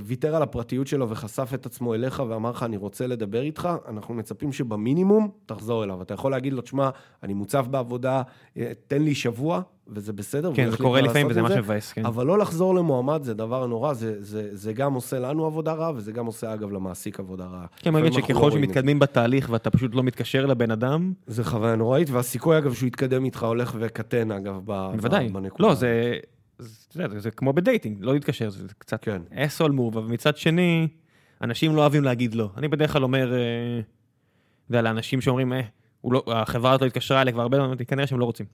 ויתר 0.02 0.36
על 0.36 0.42
הפרטיות 0.44 0.88
שלו 0.88 1.10
וחשף 1.10 1.52
את 1.54 1.66
עצמו 1.66 1.94
אליך 1.96 2.24
ואמר 2.30 2.50
לך, 2.52 2.64
אני 2.64 2.78
רוצה 2.78 3.08
לדבר 3.08 3.42
איתך, 3.42 3.70
אנחנו 3.88 4.01
מצפים 4.10 4.52
שבמינימום 4.54 5.30
תחזור 5.46 5.84
אליו. 5.84 6.02
אתה 6.02 6.14
יכול 6.14 6.32
להגיד 6.32 6.54
לו, 6.54 6.62
תשמע, 6.62 6.90
אני 7.24 7.34
מוצף 7.34 7.66
בעבודה, 7.70 8.22
אה, 8.58 8.72
תן 8.88 9.02
לי 9.02 9.16
שבוע, 9.16 9.62
וזה 9.88 10.14
בסדר. 10.14 10.52
כן, 10.56 10.70
זה 10.72 10.78
קורה 10.78 11.02
לפעמים 11.02 11.28
וזה 11.30 11.42
ממש 11.42 11.52
מבאס, 11.52 11.94
כן. 11.94 12.06
אבל 12.06 12.26
לא 12.26 12.38
לחזור 12.38 12.76
למועמד 12.76 13.24
זה 13.24 13.34
דבר 13.34 13.68
נורא, 13.68 13.94
זה, 13.94 14.16
זה, 14.24 14.50
זה 14.52 14.74
גם 14.74 14.94
עושה 14.94 15.20
לנו 15.20 15.46
עבודה 15.46 15.74
רעה, 15.74 15.92
וזה 15.96 16.12
גם 16.12 16.26
עושה, 16.26 16.54
אגב, 16.54 16.72
למעסיק 16.72 17.20
עבודה 17.20 17.46
רעה. 17.46 17.66
כן, 17.78 17.96
אנחנו 17.96 18.10
לא 18.10 18.14
שככל 18.28 18.52
זה. 18.52 18.58
שמתקדמים 18.58 19.00
בתהליך 19.00 19.48
ואתה 19.52 19.70
פשוט 19.70 19.96
לא 19.96 20.04
מתקשר 20.04 20.46
לבן 20.46 20.72
אדם, 20.72 21.14
זה 21.28 21.44
חוויה 21.44 21.76
נוראית, 21.76 22.10
והסיכוי, 22.10 22.58
אגב, 22.58 22.74
שהוא 22.74 22.88
יתקדם 22.88 23.26
איתך 23.26 23.44
הולך 23.44 23.76
וקטן, 23.80 24.32
אגב, 24.32 24.60
ב- 24.66 24.92
בוודאי. 24.96 25.30
בנקודה. 25.30 25.68
לא, 25.70 25.74
זה... 25.76 26.14
זה- 26.60 26.70
אתה 26.90 27.16
יודע, 27.16 27.20
זה 27.20 27.32
כמו 27.32 27.54
בדייטינג, 27.54 27.98
לא 28.02 28.14
להתקשר, 28.14 28.50
זה 28.50 28.68
קצת 28.78 29.04
כן. 29.04 29.22
אסול 29.36 29.72
מוב, 29.72 29.98
אבל 29.98 30.08
מצד 30.12 30.38
שני, 30.38 30.88
אנשים 31.42 31.76
לא 31.76 31.82
אוהבים 31.82 32.04
להגיד 32.04 32.36
לא. 32.36 32.50
אני 32.58 32.68
בדרך 32.68 32.94
כלל 32.94 33.04
אומר, 33.04 33.34
אה, 33.34 33.40
אתה 33.80 33.86
יודע, 34.70 34.82
לאנשים 34.82 35.22
שאומרים, 35.22 35.54
אה, 35.54 35.62
לא- 36.04 36.24
החברה 36.28 36.72
הזאת 36.72 36.82
לא 36.82 36.88
התקשרה 36.88 37.22
אליי 37.22 37.34
כבר 37.34 37.42
הרבה 37.42 37.58
זמן, 37.58 37.76
כנראה 37.88 38.08
שהם 38.08 38.20
לא 38.20 38.26
רוצים. 38.26 38.46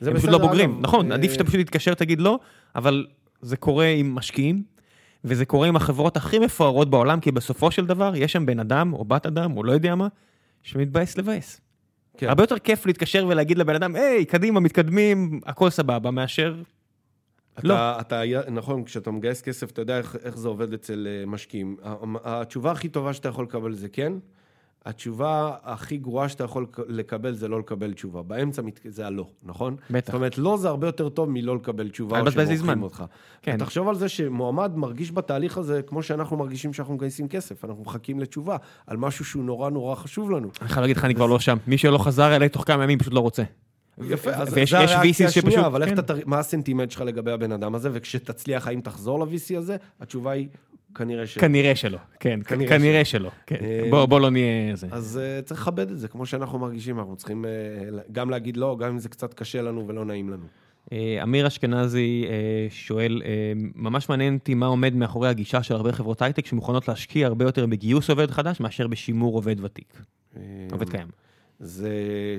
זה 0.00 0.10
הם 0.10 0.16
פשוט 0.16 0.30
לא 0.30 0.38
בוגרים. 0.38 0.70
אגב. 0.70 0.80
נכון, 0.80 1.12
אה, 1.12 1.16
עדיף 1.16 1.32
שאתה 1.32 1.44
פשוט 1.44 1.60
תתקשר, 1.60 1.94
תגיד 1.94 2.20
לא, 2.20 2.38
אבל 2.76 3.06
זה 3.40 3.56
קורה 3.56 3.86
עם 3.86 4.14
משקיעים, 4.14 4.62
וזה 5.24 5.44
קורה 5.44 5.68
עם 5.68 5.76
החברות 5.76 6.16
הכי 6.16 6.38
מפוארות 6.38 6.90
בעולם, 6.90 7.20
כי 7.20 7.32
בסופו 7.32 7.70
של 7.70 7.86
דבר, 7.86 8.16
יש 8.16 8.32
שם 8.32 8.46
בן 8.46 8.60
אדם, 8.60 8.92
או 8.92 9.04
בת 9.04 9.26
אדם, 9.26 9.56
או 9.56 9.64
לא 9.64 9.72
יודע 9.72 9.94
מה, 9.94 10.08
שמתבאס 10.62 11.18
לבאס. 11.18 11.60
כן. 12.16 12.28
הרבה 12.28 12.42
יותר 12.42 12.58
כיף 12.58 12.86
להתקשר 12.86 13.26
ולהגיד 13.28 13.58
לבן 13.58 13.74
אדם, 13.74 13.96
היי, 13.96 14.24
קדימה, 14.24 14.60
מתקדמים, 14.60 15.40
הכל 15.46 15.70
סבבה, 15.70 16.10
מאשר... 16.10 16.54
אתה, 17.58 17.68
לא. 17.68 18.00
אתה, 18.00 18.22
נכון, 18.50 18.84
כשאתה 18.84 19.10
מגייס 19.10 19.42
כסף, 19.42 19.70
אתה 19.70 19.82
יודע 19.82 19.98
איך, 19.98 20.16
איך 20.24 20.38
זה 20.38 20.48
עובד 20.48 20.72
אצל 20.72 21.06
אה, 21.10 21.26
משקיעים. 21.26 21.76
התשובה 22.24 22.72
הכי 22.72 22.88
טובה 22.88 23.12
שאתה 23.12 23.28
יכול 23.28 23.44
לקבל 23.44 23.72
זה 23.72 23.88
כן. 23.88 24.12
התשובה 24.86 25.54
הכי 25.62 25.96
גרועה 25.96 26.28
שאתה 26.28 26.44
יכול 26.44 26.66
לקבל 26.88 27.34
זה 27.34 27.48
לא 27.48 27.58
לקבל 27.58 27.92
תשובה. 27.92 28.22
באמצע 28.22 28.62
זה 28.84 29.06
הלא, 29.06 29.26
נכון? 29.42 29.76
בטח. 29.90 30.06
זאת 30.06 30.14
אומרת, 30.14 30.38
לא 30.38 30.56
זה 30.56 30.68
הרבה 30.68 30.88
יותר 30.88 31.08
טוב 31.08 31.30
מלא 31.30 31.56
לקבל 31.56 31.88
תשובה 31.88 32.20
או 32.20 32.30
שמורחים 32.30 32.56
זמן. 32.56 32.82
אותך. 32.82 33.04
כן. 33.42 33.58
תחשוב 33.58 33.88
על 33.88 33.94
זה 33.94 34.08
שמועמד 34.08 34.76
מרגיש 34.76 35.12
בתהליך 35.12 35.58
הזה 35.58 35.80
כמו 35.86 36.02
שאנחנו 36.02 36.36
מרגישים 36.36 36.72
שאנחנו 36.72 36.94
מגייסים 36.94 37.28
כסף. 37.28 37.64
אנחנו 37.64 37.82
מחכים 37.82 38.20
לתשובה 38.20 38.56
על 38.86 38.96
משהו 38.96 39.24
שהוא 39.24 39.44
נורא 39.44 39.70
נורא 39.70 39.94
חשוב 39.94 40.30
לנו. 40.30 40.48
אני 40.60 40.68
חייב 40.68 40.80
להגיד 40.80 40.96
לך, 40.96 41.04
אני 41.04 41.14
כבר 41.14 41.26
לא 41.26 41.38
שם. 41.38 41.56
מי 41.66 41.78
שלא 41.78 41.98
חזר 41.98 42.36
אליי 42.36 42.48
תוך 42.48 42.64
כמה 42.66 42.84
ימים 42.84 42.98
פשוט 42.98 43.12
לא 43.12 43.20
רוצה. 43.20 43.42
יפה, 44.04 44.30
אז 44.30 44.48
ויש- 44.54 44.70
זה 44.74 44.78
יש 44.84 44.92
הריאקציה 44.92 45.26
VCs 45.26 45.30
שפשוט- 45.30 45.48
השנייה, 45.48 45.66
אבל 45.66 45.86
כן. 45.86 46.00
תר- 46.00 46.18
מה 46.26 46.38
הסנטימנט 46.38 46.90
שלך 46.90 47.00
לגבי 47.00 47.30
הבן 47.30 47.52
אדם 47.52 47.74
הזה, 47.74 47.88
וכשתצליח, 47.92 48.66
האם 48.68 48.80
תחזור 48.80 49.20
ל-VC 49.26 49.56
הזה? 49.58 49.76
התשובה 50.00 50.30
היא, 50.30 50.48
כנראה 50.94 51.26
ש... 51.26 51.38
כנראה 51.38 51.76
שלא, 51.76 51.98
כן, 52.20 52.40
כנראה 52.44 52.68
כנראה 52.68 53.04
שלא. 53.04 53.30
כן. 53.46 53.56
אה, 53.60 53.86
בוא 53.90 54.06
בוא 54.06 54.20
לא 54.20 54.30
נהיה 54.30 54.76
זה. 54.76 54.86
אז 54.90 55.20
uh, 55.40 55.44
צריך 55.44 55.60
לכבד 55.60 55.90
את 55.90 55.98
זה, 55.98 56.08
כמו 56.08 56.26
שאנחנו 56.26 56.58
מרגישים, 56.58 56.98
אנחנו 56.98 57.16
צריכים 57.16 57.44
uh, 57.44 58.12
גם 58.12 58.30
להגיד 58.30 58.56
לא, 58.56 58.76
גם 58.80 58.88
אם 58.90 58.98
זה 58.98 59.08
קצת 59.08 59.34
קשה 59.34 59.62
לנו 59.62 59.88
ולא 59.88 60.04
נעים 60.04 60.30
לנו. 60.30 60.44
אה, 60.92 61.20
אמיר 61.22 61.46
אשכנזי 61.46 62.24
אה, 62.28 62.32
שואל, 62.70 63.22
אה, 63.24 63.30
ממש 63.74 64.08
מעניין 64.08 64.34
אותי 64.34 64.54
מה 64.54 64.66
עומד 64.66 64.94
מאחורי 64.94 65.28
הגישה 65.28 65.62
של 65.62 65.74
הרבה 65.74 65.92
חברות 65.92 66.22
הייטק 66.22 66.46
שמוכנות 66.46 66.88
להשקיע 66.88 67.26
הרבה 67.26 67.44
יותר 67.44 67.66
בגיוס 67.66 68.10
עובד 68.10 68.30
חדש 68.30 68.60
מאשר 68.60 68.86
בשימור 68.86 69.34
עובד 69.34 69.64
ותיק, 69.64 70.02
אה, 70.36 70.40
עובד 70.72 70.90
קיים. 70.90 71.06
זו 71.60 71.88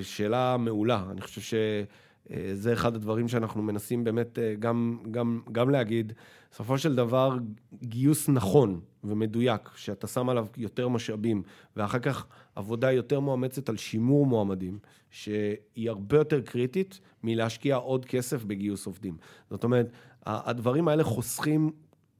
שאלה 0.02 0.56
מעולה, 0.56 1.04
אני 1.10 1.20
חושב 1.20 1.40
שזה 1.40 2.72
אחד 2.72 2.94
הדברים 2.94 3.28
שאנחנו 3.28 3.62
מנסים 3.62 4.04
באמת 4.04 4.38
אה, 4.38 4.54
גם, 4.58 4.98
גם, 5.10 5.40
גם 5.52 5.70
להגיד. 5.70 6.12
בסופו 6.52 6.78
של 6.78 6.94
דבר, 6.94 7.36
גיוס 7.82 8.28
נכון 8.28 8.80
ומדויק, 9.04 9.70
שאתה 9.76 10.06
שם 10.06 10.28
עליו 10.28 10.46
יותר 10.56 10.88
משאבים, 10.88 11.42
ואחר 11.76 11.98
כך 11.98 12.26
עבודה 12.54 12.92
יותר 12.92 13.20
מאומצת 13.20 13.68
על 13.68 13.76
שימור 13.76 14.26
מועמדים, 14.26 14.78
שהיא 15.10 15.88
הרבה 15.90 16.16
יותר 16.16 16.40
קריטית 16.40 17.00
מלהשקיע 17.22 17.76
עוד 17.76 18.04
כסף 18.04 18.44
בגיוס 18.44 18.86
עובדים. 18.86 19.16
זאת 19.50 19.64
אומרת, 19.64 19.92
הדברים 20.26 20.88
האלה 20.88 21.04
חוסכים 21.04 21.70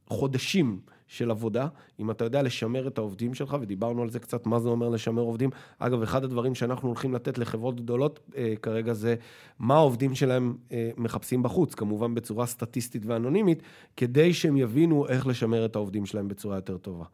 חודשים 0.07 0.79
של 1.09 1.31
עבודה, 1.31 1.67
אם 1.99 2.11
אתה 2.11 2.23
יודע 2.23 2.41
לשמר 2.41 2.87
את 2.87 2.97
העובדים 2.97 3.33
שלך, 3.33 3.57
ודיברנו 3.61 4.01
על 4.01 4.09
זה 4.09 4.19
קצת, 4.19 4.45
מה 4.45 4.59
זה 4.59 4.69
אומר 4.69 4.89
לשמר 4.89 5.21
עובדים. 5.21 5.49
אגב, 5.79 6.01
אחד 6.01 6.23
הדברים 6.23 6.55
שאנחנו 6.55 6.87
הולכים 6.87 7.13
לתת 7.13 7.37
לחברות 7.37 7.81
גדולות 7.81 8.19
אה, 8.37 8.53
כרגע 8.61 8.93
זה 8.93 9.15
מה 9.59 9.75
העובדים 9.75 10.15
שלהם 10.15 10.55
אה, 10.71 10.91
מחפשים 10.97 11.43
בחוץ, 11.43 11.75
כמובן 11.75 12.15
בצורה 12.15 12.45
סטטיסטית 12.45 13.05
ואנונימית, 13.05 13.63
כדי 13.97 14.33
שהם 14.33 14.57
יבינו 14.57 15.07
איך 15.07 15.27
לשמר 15.27 15.65
את 15.65 15.75
העובדים 15.75 16.05
שלהם 16.05 16.27
בצורה 16.27 16.55
יותר 16.55 16.77
טובה. 16.77 17.05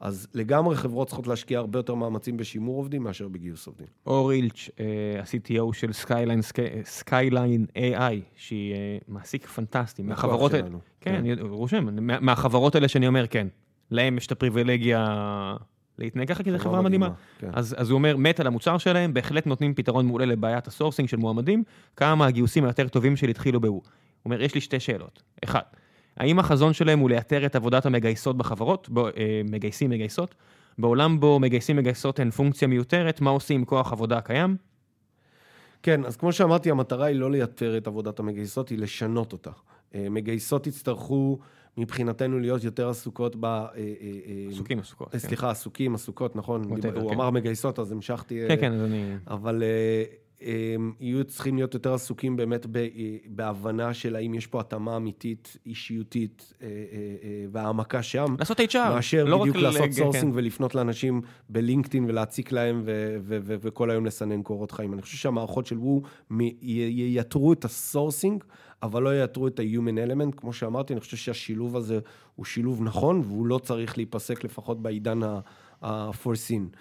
אז 0.00 0.28
לגמרי 0.34 0.76
חברות 0.76 1.06
צריכות 1.08 1.26
להשקיע 1.26 1.58
הרבה 1.58 1.78
יותר 1.78 1.94
מאמצים 1.94 2.36
בשימור 2.36 2.76
עובדים 2.76 3.02
מאשר 3.02 3.28
בגיוס 3.28 3.66
עובדים. 3.66 3.86
אור 4.06 4.32
הילץ', 4.32 4.68
אה, 4.80 4.84
ה-CTO 5.20 5.72
של 5.72 5.92
Skyline, 5.92 6.40
Skyline 6.84 7.66
AI, 7.76 8.00
שהיא 8.36 8.74
אה, 8.74 8.98
מעסיק 9.08 9.46
פנטסטי, 9.46 10.02
מהחברות 10.02 10.54
האלה. 10.54 10.68
כן, 10.68 10.78
כן. 11.00 11.14
אני 11.14 11.34
רושם, 11.34 12.06
מה- 12.06 12.20
מהחברות 12.20 12.74
האלה 12.74 12.88
שאני 12.88 13.06
אומר, 13.06 13.26
כן, 13.26 13.46
להם 13.90 14.16
יש 14.16 14.26
את 14.26 14.32
הפריבילגיה 14.32 15.56
להתנהג 15.98 16.28
ככה, 16.28 16.42
כי 16.42 16.52
זו 16.52 16.58
חברה 16.58 16.82
מדהימה. 16.82 17.10
כן. 17.38 17.50
אז, 17.52 17.74
אז 17.78 17.90
הוא 17.90 17.96
אומר, 17.98 18.16
מת 18.16 18.40
על 18.40 18.46
המוצר 18.46 18.78
שלהם, 18.78 19.14
בהחלט 19.14 19.46
נותנים 19.46 19.74
פתרון 19.74 20.06
מעולה 20.06 20.24
לבעיית 20.24 20.66
ה 20.66 20.71
sourcing 20.71 21.08
של 21.08 21.16
מועמדים, 21.16 21.62
כמה 21.96 22.14
מהגיוסים 22.14 22.64
היותר 22.64 22.88
טובים 22.88 23.16
שלי 23.16 23.30
התחילו 23.30 23.60
ב-Woo. 23.60 23.74
הוא 23.74 23.82
אומר, 24.24 24.42
יש 24.42 24.54
לי 24.54 24.60
שתי 24.60 24.80
שאלות. 24.80 25.22
אחד, 25.44 25.60
האם 26.18 26.38
החזון 26.38 26.72
שלהם 26.72 26.98
הוא 26.98 27.08
לייתר 27.08 27.46
את 27.46 27.56
עבודת 27.56 27.86
המגייסות 27.86 28.36
בחברות, 28.36 28.88
בו, 28.88 29.06
אה, 29.06 29.40
מגייסים, 29.44 29.90
מגייסות? 29.90 30.34
בעולם 30.78 31.20
בו 31.20 31.38
מגייסים, 31.38 31.76
מגייסות 31.76 32.20
הן 32.20 32.30
פונקציה 32.30 32.68
מיותרת, 32.68 33.20
מה 33.20 33.30
עושים 33.30 33.58
עם 33.58 33.64
כוח 33.64 33.92
עבודה 33.92 34.18
הקיים? 34.18 34.56
כן, 35.82 36.04
אז 36.04 36.16
כמו 36.16 36.32
שאמרתי, 36.32 36.70
המטרה 36.70 37.06
היא 37.06 37.16
לא 37.16 37.30
לייתר 37.30 37.76
את 37.76 37.86
עבודת 37.86 38.18
המגייסות, 38.18 38.68
היא 38.68 38.78
לשנות 38.78 39.32
אותה. 39.32 39.50
אה, 39.94 40.06
מגייסות 40.10 40.66
יצטרכו 40.66 41.38
מבחינתנו 41.76 42.38
להיות 42.38 42.64
יותר 42.64 42.88
עסוקות 42.88 43.36
ב... 43.36 43.44
אה, 43.44 43.70
אה, 43.76 43.92
עסוקים, 44.50 44.78
עסוקות. 44.78 45.08
כן. 45.12 45.18
סליחה, 45.18 45.50
עסוקים, 45.50 45.94
עסוקות, 45.94 46.36
נכון? 46.36 46.64
הוא 46.64 46.78
כן. 46.82 47.14
אמר 47.14 47.30
מגייסות, 47.30 47.78
אז 47.78 47.92
המשכתי... 47.92 48.44
כן, 48.48 48.56
כן, 48.60 48.72
אז 48.72 48.80
אני... 48.80 49.14
אבל 49.26 49.62
יהיו 50.40 51.24
צריכים 51.24 51.56
להיות 51.56 51.74
יותר 51.74 51.94
עסוקים 51.94 52.36
באמת 52.36 52.66
אה, 52.76 52.88
בהבנה 53.26 53.94
של 53.94 54.16
האם 54.16 54.34
יש 54.34 54.46
פה 54.46 54.60
התאמה 54.60 54.96
אמיתית, 54.96 55.56
אישיותית, 55.66 56.52
אה, 56.62 56.66
אה, 56.66 57.46
והעמקה 57.52 58.02
שם. 58.02 58.36
לעשות 58.38 58.60
HR, 58.60 58.76
מאשר 58.76 59.24
לא 59.24 59.38
בדיוק 59.38 59.56
לעשות 59.56 59.88
ל- 59.88 59.92
sourcing 59.92 60.32
כן. 60.32 60.38
ולפנות 60.38 60.74
לאנשים 60.74 61.20
בלינקדאין 61.48 62.04
ולהציק 62.04 62.52
להם 62.52 62.82
וכל 63.24 63.90
היום 63.90 64.06
לסנן 64.06 64.42
קורות 64.42 64.72
חיים. 64.72 64.92
אני 64.92 65.02
חושב 65.02 65.16
שהמערכות 65.16 65.66
של 65.66 65.78
וו 65.78 66.02
ייתרו 66.60 67.52
את 67.52 67.64
ה 67.64 67.72
sourcing, 67.72 68.44
אבל 68.82 69.02
לא 69.02 69.14
ייתרו 69.14 69.46
את 69.46 69.60
ה-human 69.60 70.08
element. 70.10 70.36
כמו 70.36 70.52
שאמרתי, 70.52 70.92
אני 70.92 71.00
חושב 71.00 71.16
שהשילוב 71.16 71.76
הזה 71.76 71.98
הוא 72.36 72.44
שילוב 72.44 72.82
נכון, 72.82 73.22
והוא 73.26 73.46
לא 73.46 73.58
צריך 73.58 73.96
להיפסק 73.96 74.44
לפחות 74.44 74.82
בעידן 74.82 75.20
ה-foreseen. 75.82 76.76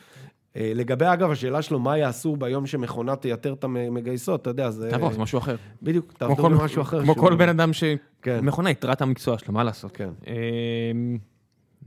אה, 0.58 0.72
לגבי, 0.76 1.06
אגב, 1.14 1.32
השאלה 1.32 1.62
שלו, 1.62 1.80
מה 1.80 1.98
יעשו 1.98 2.36
ביום 2.36 2.68
שמכונה 2.68 3.16
תייתר 3.16 3.54
את 3.54 3.64
המגייסות, 3.64 4.42
אתה 4.42 4.50
יודע, 4.50 4.70
זה... 4.72 4.90
תעבור, 4.90 5.12
זה 5.12 5.20
משהו 5.20 5.40
אחר. 5.40 5.56
בדיוק, 5.82 6.14
כל- 6.38 6.50
במשהו 6.50 6.82
אחר. 6.82 7.04
כמו 7.04 7.16
כל 7.16 7.36
בן 7.36 7.50
אדם 7.50 7.72
כן. 8.22 8.40
שמכונה 8.42 8.70
יתרה 8.70 8.94
את 8.94 9.02
המקצוע 9.02 9.38
שלו, 9.38 9.54
מה 9.54 9.64
לעשות? 9.64 9.92
כן. 9.98 10.10
אמ, 10.28 11.18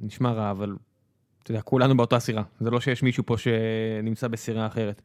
נשמע 0.00 0.32
רע, 0.32 0.50
אבל 0.50 0.76
אתה 1.42 1.50
יודע, 1.50 1.62
כולנו 1.62 1.96
באותה 1.96 2.18
סירה. 2.18 2.42
זה 2.60 2.70
לא 2.70 2.80
שיש 2.80 3.02
מישהו 3.02 3.26
פה 3.26 3.36
שנמצא 3.38 4.28
בסירה 4.28 4.66
אחרת. 4.66 5.02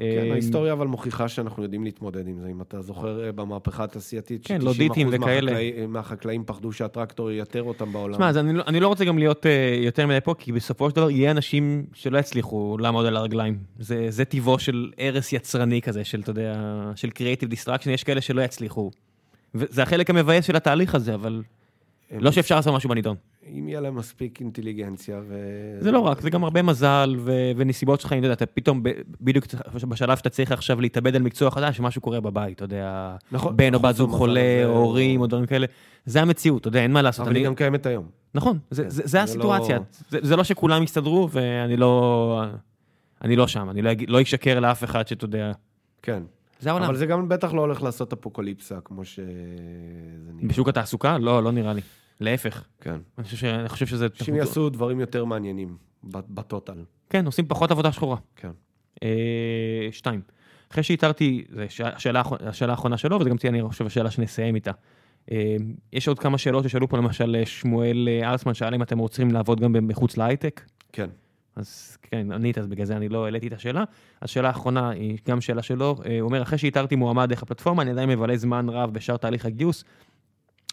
כן, 0.00 0.24
אמ, 0.26 0.32
ההיסטוריה 0.32 0.72
אבל 0.72 0.86
מוכיחה 0.86 1.28
שאנחנו 1.28 1.62
יודעים 1.62 1.84
להתמודד 1.84 2.28
עם 2.28 2.38
זה. 2.40 2.48
אם 2.48 2.60
אתה 2.62 2.80
זוכר 2.82 3.24
אה, 3.24 3.32
במהפכה 3.32 3.84
התעשייתית, 3.84 4.46
כן, 4.46 4.60
ש- 4.60 4.64
לודיטים 4.64 5.08
90% 5.08 5.10
וכאלה. 5.14 5.52
מהחקלאי- 5.52 5.86
מהחקלאים 5.86 6.42
פחדו 6.46 6.72
שהטרקטור 6.72 7.30
ייתר 7.30 7.62
אותם 7.62 7.92
בעולם. 7.92 8.14
תשמע, 8.14 8.28
אז 8.28 8.36
אני 8.38 8.52
לא- 8.52 8.62
אני 8.66 8.80
לא 8.80 8.88
רוצה 8.88 9.04
גם 9.04 9.18
להיות 9.18 9.46
אה, 9.46 9.50
יותר 9.84 10.06
מדי 10.06 10.18
פה, 10.24 10.34
כי 10.38 10.52
בסופו 10.52 10.90
של 10.90 10.96
דבר 10.96 11.10
יהיה 11.10 11.30
אנשים 11.30 11.86
שלא 11.94 12.18
יצליחו 12.18 12.76
לעמוד 12.80 13.06
על 13.06 13.16
הרגליים. 13.16 13.58
זה 13.78 14.06
זה 14.10 14.24
טבעו 14.24 14.58
של 14.58 14.90
הרס 14.98 15.32
יצרני 15.32 15.82
כזה, 15.82 16.04
של, 16.04 16.20
אתה 16.20 16.30
יודע, 16.30 16.62
של 16.96 17.08
Creative 17.08 17.52
Destruction, 17.52 17.90
יש 17.90 18.04
כאלה 18.04 18.20
שלא 18.20 18.42
יצליחו. 18.42 18.90
וזה 19.54 19.82
החלק 19.82 20.10
המבאס 20.10 20.44
של 20.44 20.56
התהליך 20.56 20.94
הזה, 20.94 21.14
אבל 21.14 21.42
לא 22.20 22.32
שאפשר 22.32 22.56
לעשות 22.56 22.74
משהו 22.74 22.88
בנידון. 22.88 23.16
אם 23.58 23.68
יהיה 23.68 23.80
להם 23.80 23.94
מספיק 23.96 24.40
אינטליגנציה 24.40 25.20
ו... 25.28 25.34
זה 25.80 25.92
לא 25.92 25.98
רק, 26.00 26.20
זה 26.20 26.30
גם 26.30 26.44
הרבה 26.44 26.62
מזל 26.62 27.14
ו- 27.18 27.32
ונסיבות 27.56 28.00
שלך, 28.00 28.12
אתה 28.12 28.26
יודע, 28.26 28.32
אתה 28.32 28.46
פתאום 28.46 28.82
ב- 28.82 28.90
בדיוק 29.20 29.44
בשלב 29.88 30.16
שאתה 30.16 30.28
צריך 30.30 30.52
עכשיו 30.52 30.80
להתאבד 30.80 31.16
על 31.16 31.22
מקצוע 31.22 31.50
חדש, 31.50 31.80
משהו 31.80 32.00
קורה 32.02 32.20
בבית, 32.20 32.56
אתה 32.56 32.64
יודע, 32.64 33.16
נכון, 33.32 33.56
בן 33.56 33.74
או 33.74 33.78
נכון, 33.78 33.90
בת 33.90 33.96
זוג 33.96 34.10
חולה, 34.10 34.62
או 34.64 34.70
הורים, 34.70 35.20
או 35.20 35.26
דברים 35.26 35.46
כאלה. 35.46 35.66
זה 36.06 36.22
המציאות, 36.22 36.60
אתה 36.60 36.68
יודע, 36.68 36.80
אין 36.82 36.92
מה 36.92 37.02
לעשות. 37.02 37.20
אבל 37.22 37.30
אני- 37.30 37.38
היא 37.38 37.46
גם 37.46 37.54
קיימת 37.54 37.86
היום. 37.86 38.06
נכון, 38.34 38.58
זה- 38.70 38.82
כן, 38.82 38.90
זה 38.90 39.02
זה 39.02 39.08
זה 39.08 39.22
הסיטואציה. 39.22 39.76
לא- 39.76 39.82
זה 40.10 40.18
זה 40.22 40.36
לא 40.36 40.44
שכולם 40.44 40.82
יסתדרו, 40.82 41.28
ואני 41.32 41.76
לא... 41.76 42.42
אני 43.22 43.36
לא 43.36 43.46
שם, 43.46 43.70
אני 43.70 43.82
לא 43.82 43.90
לא 44.08 44.22
אשקר 44.22 44.60
לאף 44.60 44.84
אחד 44.84 45.08
שאתה 45.08 45.24
יודע... 45.24 45.52
כן. 46.02 46.22
זה 46.60 46.70
העולם. 46.70 46.84
אבל 46.84 46.96
זה 46.96 47.06
גם 47.06 47.28
בטח 47.28 47.52
לא 47.52 47.60
הולך 47.60 47.82
לעשות 47.82 48.12
אפוקליפסה, 48.12 48.78
כמו 48.84 49.04
שזה 49.04 49.22
נראה. 50.34 50.48
בשוק 50.48 50.68
התעסוקה? 50.68 51.18
לא, 51.18 51.42
לא 51.42 51.52
נראה 51.52 51.72
לי. 51.72 51.80
להפך. 52.20 52.64
כן. 52.80 52.96
אני 53.18 53.24
חושב 53.24 53.36
ש- 53.36 53.44
אני 53.44 53.68
חושב 53.68 53.86
שזה... 53.86 54.06
אנשים 54.20 54.34
יעשו 54.34 54.68
דברים 54.68 55.00
יותר 55.00 55.24
מעניינים, 55.24 55.76
ב- 56.04 56.18
בטוטל. 56.34 56.84
כן, 57.10 57.26
עושים 57.26 57.46
פחות 57.48 57.70
עבודה 57.70 57.92
שחורה. 57.92 58.16
כן. 58.36 58.50
אה, 59.02 59.08
שתיים. 59.92 60.20
אחרי 60.72 60.82
שאיתרתי, 60.82 61.44
זו 61.54 61.60
השאלה, 61.84 62.22
השאלה 62.40 62.72
האחרונה 62.72 62.96
שלו, 62.96 63.20
וזה 63.20 63.30
גם 63.30 63.36
תהיה, 63.36 63.50
אני 63.50 63.62
חושב, 63.62 63.86
השאלה 63.86 64.10
שנסיים 64.10 64.54
איתה. 64.54 64.70
אה, 65.32 65.56
יש 65.92 66.08
עוד 66.08 66.18
כמה 66.18 66.38
שאלות 66.38 66.64
ששאלו 66.64 66.88
פה, 66.88 66.96
למשל, 66.96 67.36
אה, 67.38 67.46
שמואל 67.46 68.08
אה, 68.08 68.30
ארסמן 68.30 68.54
שאל 68.54 68.74
אם 68.74 68.82
אתם 68.82 68.98
רוצים 68.98 69.30
לעבוד 69.30 69.60
גם 69.60 69.72
מחוץ 69.88 70.16
להייטק. 70.16 70.60
כן. 70.92 71.10
אז 71.56 71.98
כן, 72.02 72.32
ענית, 72.32 72.58
אז 72.58 72.66
בגלל 72.66 72.86
זה 72.86 72.96
אני 72.96 73.08
לא 73.08 73.24
העליתי 73.24 73.48
את 73.48 73.52
השאלה. 73.52 73.84
השאלה 74.22 74.48
האחרונה 74.48 74.90
היא 74.90 75.18
גם 75.28 75.40
שאלה 75.40 75.62
שלו. 75.62 75.96
אה, 76.06 76.20
הוא 76.20 76.28
אומר, 76.28 76.42
אחרי 76.42 76.58
שאיתרתי 76.58 76.96
מועמד 76.96 77.28
דרך 77.28 77.42
הפלטפורמה, 77.42 77.82
אני 77.82 77.90
עדיין 77.90 78.08
מבלה 78.08 78.36
זמן 78.36 78.68
רב 78.68 78.92
בשאר 78.92 79.16
תהליך 79.16 79.44
הגיוס. 79.46 79.84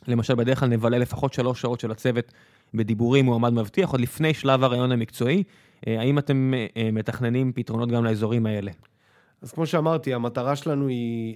למשל, 0.07 0.35
בדרך 0.35 0.59
כלל 0.59 0.69
נבלה 0.69 0.97
לפחות 0.97 1.33
שלוש 1.33 1.61
שעות 1.61 1.79
של 1.79 1.91
הצוות 1.91 2.31
בדיבורים 2.73 3.25
מועמד 3.25 3.53
מבטיח, 3.53 3.91
עוד 3.91 4.01
לפני 4.01 4.33
שלב 4.33 4.63
הרעיון 4.63 4.91
המקצועי. 4.91 5.43
אה, 5.87 5.99
האם 5.99 6.19
אתם 6.19 6.53
אה, 6.53 6.67
אה, 6.77 6.91
מתכננים 6.91 7.53
פתרונות 7.53 7.89
גם 7.89 8.05
לאזורים 8.05 8.45
האלה? 8.45 8.71
אז 9.41 9.51
כמו 9.51 9.65
שאמרתי, 9.65 10.13
המטרה 10.13 10.55
שלנו 10.55 10.87
היא, 10.87 11.35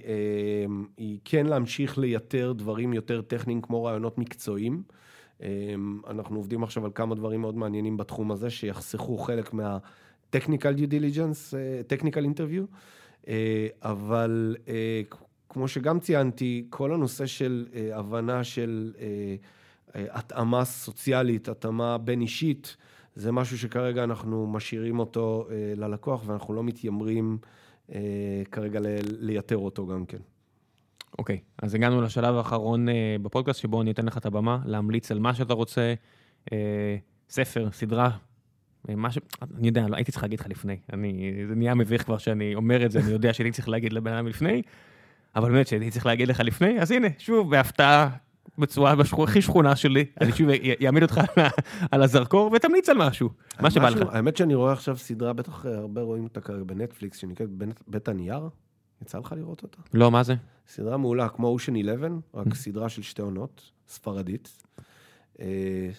היא 0.96 1.18
כן 1.24 1.46
להמשיך 1.46 1.98
לייתר 1.98 2.52
דברים 2.56 2.92
יותר 2.92 3.20
טכניים 3.20 3.60
כמו 3.60 3.84
רעיונות 3.84 4.18
מקצועיים. 4.18 4.82
אנחנו 6.06 6.36
עובדים 6.36 6.62
עכשיו 6.62 6.84
על 6.84 6.90
כמה 6.94 7.14
דברים 7.14 7.40
מאוד 7.40 7.56
מעניינים 7.56 7.96
בתחום 7.96 8.32
הזה, 8.32 8.50
שיחסכו 8.50 9.18
חלק 9.18 9.54
מה-technical 9.54 10.76
due 10.78 10.90
diligence, 10.90 11.54
technical 11.88 12.24
interview, 12.24 13.30
אבל 13.82 14.56
כמו 15.50 15.68
שגם 15.68 16.00
ציינתי, 16.00 16.66
כל 16.70 16.94
הנושא 16.94 17.26
של 17.26 17.66
אה, 17.74 17.98
הבנה 17.98 18.44
של 18.44 18.92
אה, 18.98 19.06
אה, 19.96 20.06
התאמה 20.10 20.64
סוציאלית, 20.64 21.48
התאמה 21.48 21.98
בין 21.98 22.20
אישית, 22.20 22.76
זה 23.14 23.32
משהו 23.32 23.58
שכרגע 23.58 24.04
אנחנו 24.04 24.46
משאירים 24.46 24.98
אותו 24.98 25.46
אה, 25.50 25.72
ללקוח 25.76 26.22
ואנחנו 26.26 26.54
לא 26.54 26.62
מתיימרים 26.64 27.38
אה, 27.92 28.00
כרגע 28.50 28.80
ל- 28.80 28.86
לייתר 29.20 29.56
אותו 29.56 29.86
גם 29.86 30.06
כן. 30.06 30.18
אוקיי, 31.18 31.38
אז 31.62 31.74
הגענו 31.74 32.02
לשלב 32.02 32.34
האחרון 32.34 32.88
אה, 32.88 33.16
בפודקאסט, 33.22 33.60
שבו 33.60 33.82
אני 33.82 33.90
אתן 33.90 34.06
לך 34.06 34.18
את 34.18 34.26
הבמה 34.26 34.58
להמליץ 34.64 35.10
על 35.10 35.18
מה 35.18 35.34
שאתה 35.34 35.54
רוצה, 35.54 35.94
אה, 36.52 36.96
ספר, 37.30 37.68
סדרה, 37.72 38.10
אה, 38.88 38.94
משהו, 38.96 39.22
אני 39.58 39.66
יודע, 39.66 39.88
לא, 39.88 39.96
הייתי 39.96 40.12
צריך 40.12 40.22
להגיד 40.24 40.40
לך 40.40 40.46
לפני, 40.48 40.76
אני, 40.92 41.32
זה 41.48 41.54
נהיה 41.54 41.74
מביך 41.74 42.04
כבר 42.04 42.18
שאני 42.18 42.54
אומר 42.54 42.86
את 42.86 42.90
זה, 42.90 43.00
אני 43.00 43.10
יודע 43.10 43.32
שהייתי 43.32 43.52
צריך 43.56 43.68
להגיד 43.68 43.92
לבן 43.92 44.12
אדם 44.12 44.26
לפני, 44.26 44.62
אבל 45.36 45.50
באמת 45.52 45.66
שהייתי 45.66 45.90
צריך 45.90 46.06
להגיד 46.06 46.28
לך 46.28 46.40
לפני, 46.40 46.80
אז 46.80 46.90
הנה, 46.90 47.08
שוב, 47.18 47.50
בהפתעה, 47.50 48.08
בצורה 48.58 48.94
הכי 49.22 49.42
שכונה 49.42 49.76
שלי, 49.76 50.04
אני 50.20 50.32
שוב 50.32 50.48
אעמיד 50.86 51.02
אותך 51.02 51.20
על 51.90 52.02
הזרקור 52.02 52.52
ותמליץ 52.52 52.88
על 52.88 52.98
משהו, 52.98 53.30
מה 53.60 53.70
שבא 53.70 53.88
לך. 53.88 54.08
האמת 54.14 54.36
שאני 54.36 54.54
רואה 54.54 54.72
עכשיו 54.72 54.96
סדרה, 54.98 55.32
בטח 55.32 55.66
הרבה 55.66 56.00
רואים 56.02 56.24
אותה 56.24 56.40
כרגע 56.40 56.64
בנטפליקס, 56.64 57.16
שנקראת 57.18 57.48
בית- 57.88 58.08
הנייר. 58.08 58.48
יצא 59.02 59.18
לך 59.18 59.34
לראות 59.36 59.62
אותה? 59.62 59.78
לא, 59.94 60.10
מה 60.10 60.22
זה? 60.22 60.34
סדרה 60.68 60.96
מעולה, 60.96 61.28
כמו 61.28 61.46
אושן 61.48 61.76
11, 61.76 62.08
Mm. 62.08 62.38
רק 62.38 62.54
סדרה 62.54 62.88
של 62.88 63.02
שתי 63.02 63.22
עונות, 63.22 63.62
ספרדית. 63.88 64.62
אה, 65.40 65.46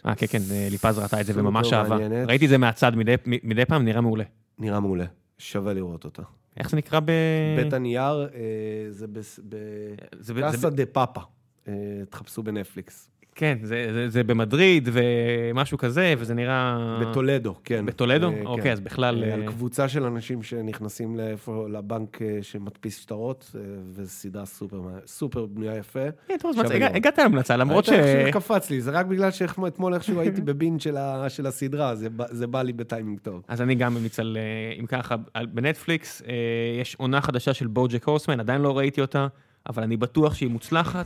אה, 0.05 0.15
כן, 0.15 0.25
כן, 0.29 0.39
אה, 0.51 0.67
ליפז 0.71 0.99
ראתה 0.99 1.21
את 1.21 1.25
זה 1.25 1.33
וממש 1.35 1.73
אהבה. 1.73 1.97
ראיתי 2.27 2.45
את 2.45 2.49
זה 2.49 2.57
מהצד 2.57 2.91
מדי 3.43 3.65
פעם, 3.67 3.85
נראה 3.85 4.01
מעולה. 4.01 4.23
נראה 4.59 4.79
מעולה, 4.79 5.05
שווה 5.37 5.73
לראות 5.73 6.05
אותה. 6.05 6.21
איך 6.61 6.69
זה 6.69 6.77
נקרא 6.77 6.99
ב... 6.99 7.11
בית 7.57 7.73
הנייר 7.73 8.21
אה, 8.21 8.27
זה 8.89 9.07
זה 9.13 9.41
ב- 9.49 9.95
זה 10.19 10.33
בקאסה 10.33 10.69
ב- 10.69 10.73
דה 10.75 10.85
פאפה. 10.85 11.21
אה, 11.67 11.73
תחפשו 12.09 12.43
בנטפליקס. 12.43 13.10
כן, 13.35 13.57
זה, 13.63 13.87
זה, 13.93 14.09
זה 14.09 14.23
במדריד 14.23 14.89
ומשהו 14.93 15.77
כזה, 15.77 16.13
וזה 16.17 16.33
נראה... 16.33 16.97
בטולדו, 17.01 17.55
כן. 17.63 17.85
בטולדו? 17.85 18.31
אה, 18.31 18.41
אוקיי, 18.45 18.63
כן. 18.63 18.71
אז 18.71 18.79
בכלל... 18.79 19.23
אה, 19.23 19.33
על 19.33 19.41
אה, 19.41 19.47
קבוצה 19.47 19.87
של 19.87 20.03
אנשים 20.03 20.43
שנכנסים 20.43 21.17
לאיפה- 21.17 21.67
לבנק 21.69 22.21
אה, 22.21 22.37
שמדפיס 22.41 22.97
שטרות, 23.01 23.55
וסדרה 23.95 24.45
סופר, 24.45 24.77
סופר 25.05 25.45
בנויה 25.45 25.75
יפה. 25.77 25.99
כן, 26.27 26.35
טוב, 26.41 26.55
מה, 26.57 26.63
לראות. 26.63 26.91
הגעת 26.95 27.17
להמלצה, 27.17 27.57
למרות 27.57 27.85
ש... 27.85 27.89
איך 27.89 28.27
שקפץ 28.35 28.69
לי, 28.69 28.81
זה 28.81 28.91
רק 28.91 29.05
בגלל 29.05 29.31
שאתמול 29.31 29.93
איכשהו 29.93 30.19
הייתי 30.19 30.41
בבין 30.51 30.79
של 30.79 30.97
ה- 30.97 31.25
של 31.29 31.45
הסדרה, 31.47 31.95
זה 31.95 32.07
זה 32.29 32.47
בא 32.47 32.61
לי 32.61 32.73
בטיימינג 32.73 33.19
טוב. 33.19 33.41
אז 33.47 33.61
אני 33.61 33.75
גם 33.75 33.93
ממליץ 33.93 34.19
על, 34.19 34.37
אם 34.79 34.85
ככה, 34.85 35.15
על- 35.33 35.45
בנטפליקס, 35.45 36.21
יש 36.81 36.95
עונה 36.95 37.21
חדשה 37.21 37.53
של 37.53 37.67
בוג'ק 37.67 38.07
הורסמן, 38.07 38.39
עדיין 38.39 38.61
לא 38.61 38.77
ראיתי 38.77 39.01
אותה, 39.01 39.27
אבל 39.69 39.83
אני 39.83 39.97
בטוח 39.97 40.33
שהיא 40.33 40.49
מוצלחת, 40.49 41.05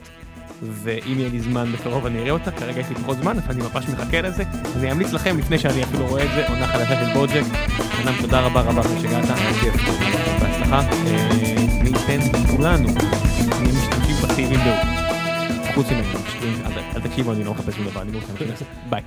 ואם 0.61 1.19
יהיה 1.19 1.29
לי 1.29 1.39
זמן 1.39 1.71
בקרוב 1.71 2.05
אני 2.05 2.19
אראה 2.19 2.31
אותה, 2.31 2.51
כרגע 2.51 2.79
יש 2.79 2.89
לי 2.89 2.95
פחות 2.95 3.17
זמן, 3.17 3.37
אבל 3.37 3.53
אני 3.53 3.63
ממש 3.63 3.89
מחכה 3.89 4.21
לזה, 4.21 4.43
אז 4.65 4.77
אני 4.77 4.91
אמליץ 4.91 5.13
לכם, 5.13 5.37
לפני 5.37 5.59
שאני 5.59 5.83
אפילו 5.83 6.07
רואה 6.07 6.23
את 6.23 6.29
זה, 6.35 6.47
עונה 6.47 6.67
חדשה 6.67 7.05
של 7.05 7.13
בוג'ק. 7.13 7.43
אדם, 8.03 8.13
תודה 8.21 8.41
רבה 8.41 8.61
רבה 8.61 8.81
שהגעת. 9.01 9.25
בהצלחה. 10.39 10.79
אה, 10.79 11.27
מי 11.83 11.89
ייתן 11.89 12.19
נהיה 13.59 13.73
משתמשים 13.73 14.15
פסיביים 14.15 14.59
בו. 14.59 14.71
חוץ 15.73 15.87
ממני, 15.91 16.07
אל 16.95 17.01
תקשיבו, 17.01 17.33
אני 17.33 17.43
לא 17.43 17.51
מחפש 17.53 17.75
שום 17.75 17.85
דבר, 17.85 18.01
אני 18.01 18.11
לא 18.11 18.19
מחפש. 18.19 18.63
ביי. 18.89 19.01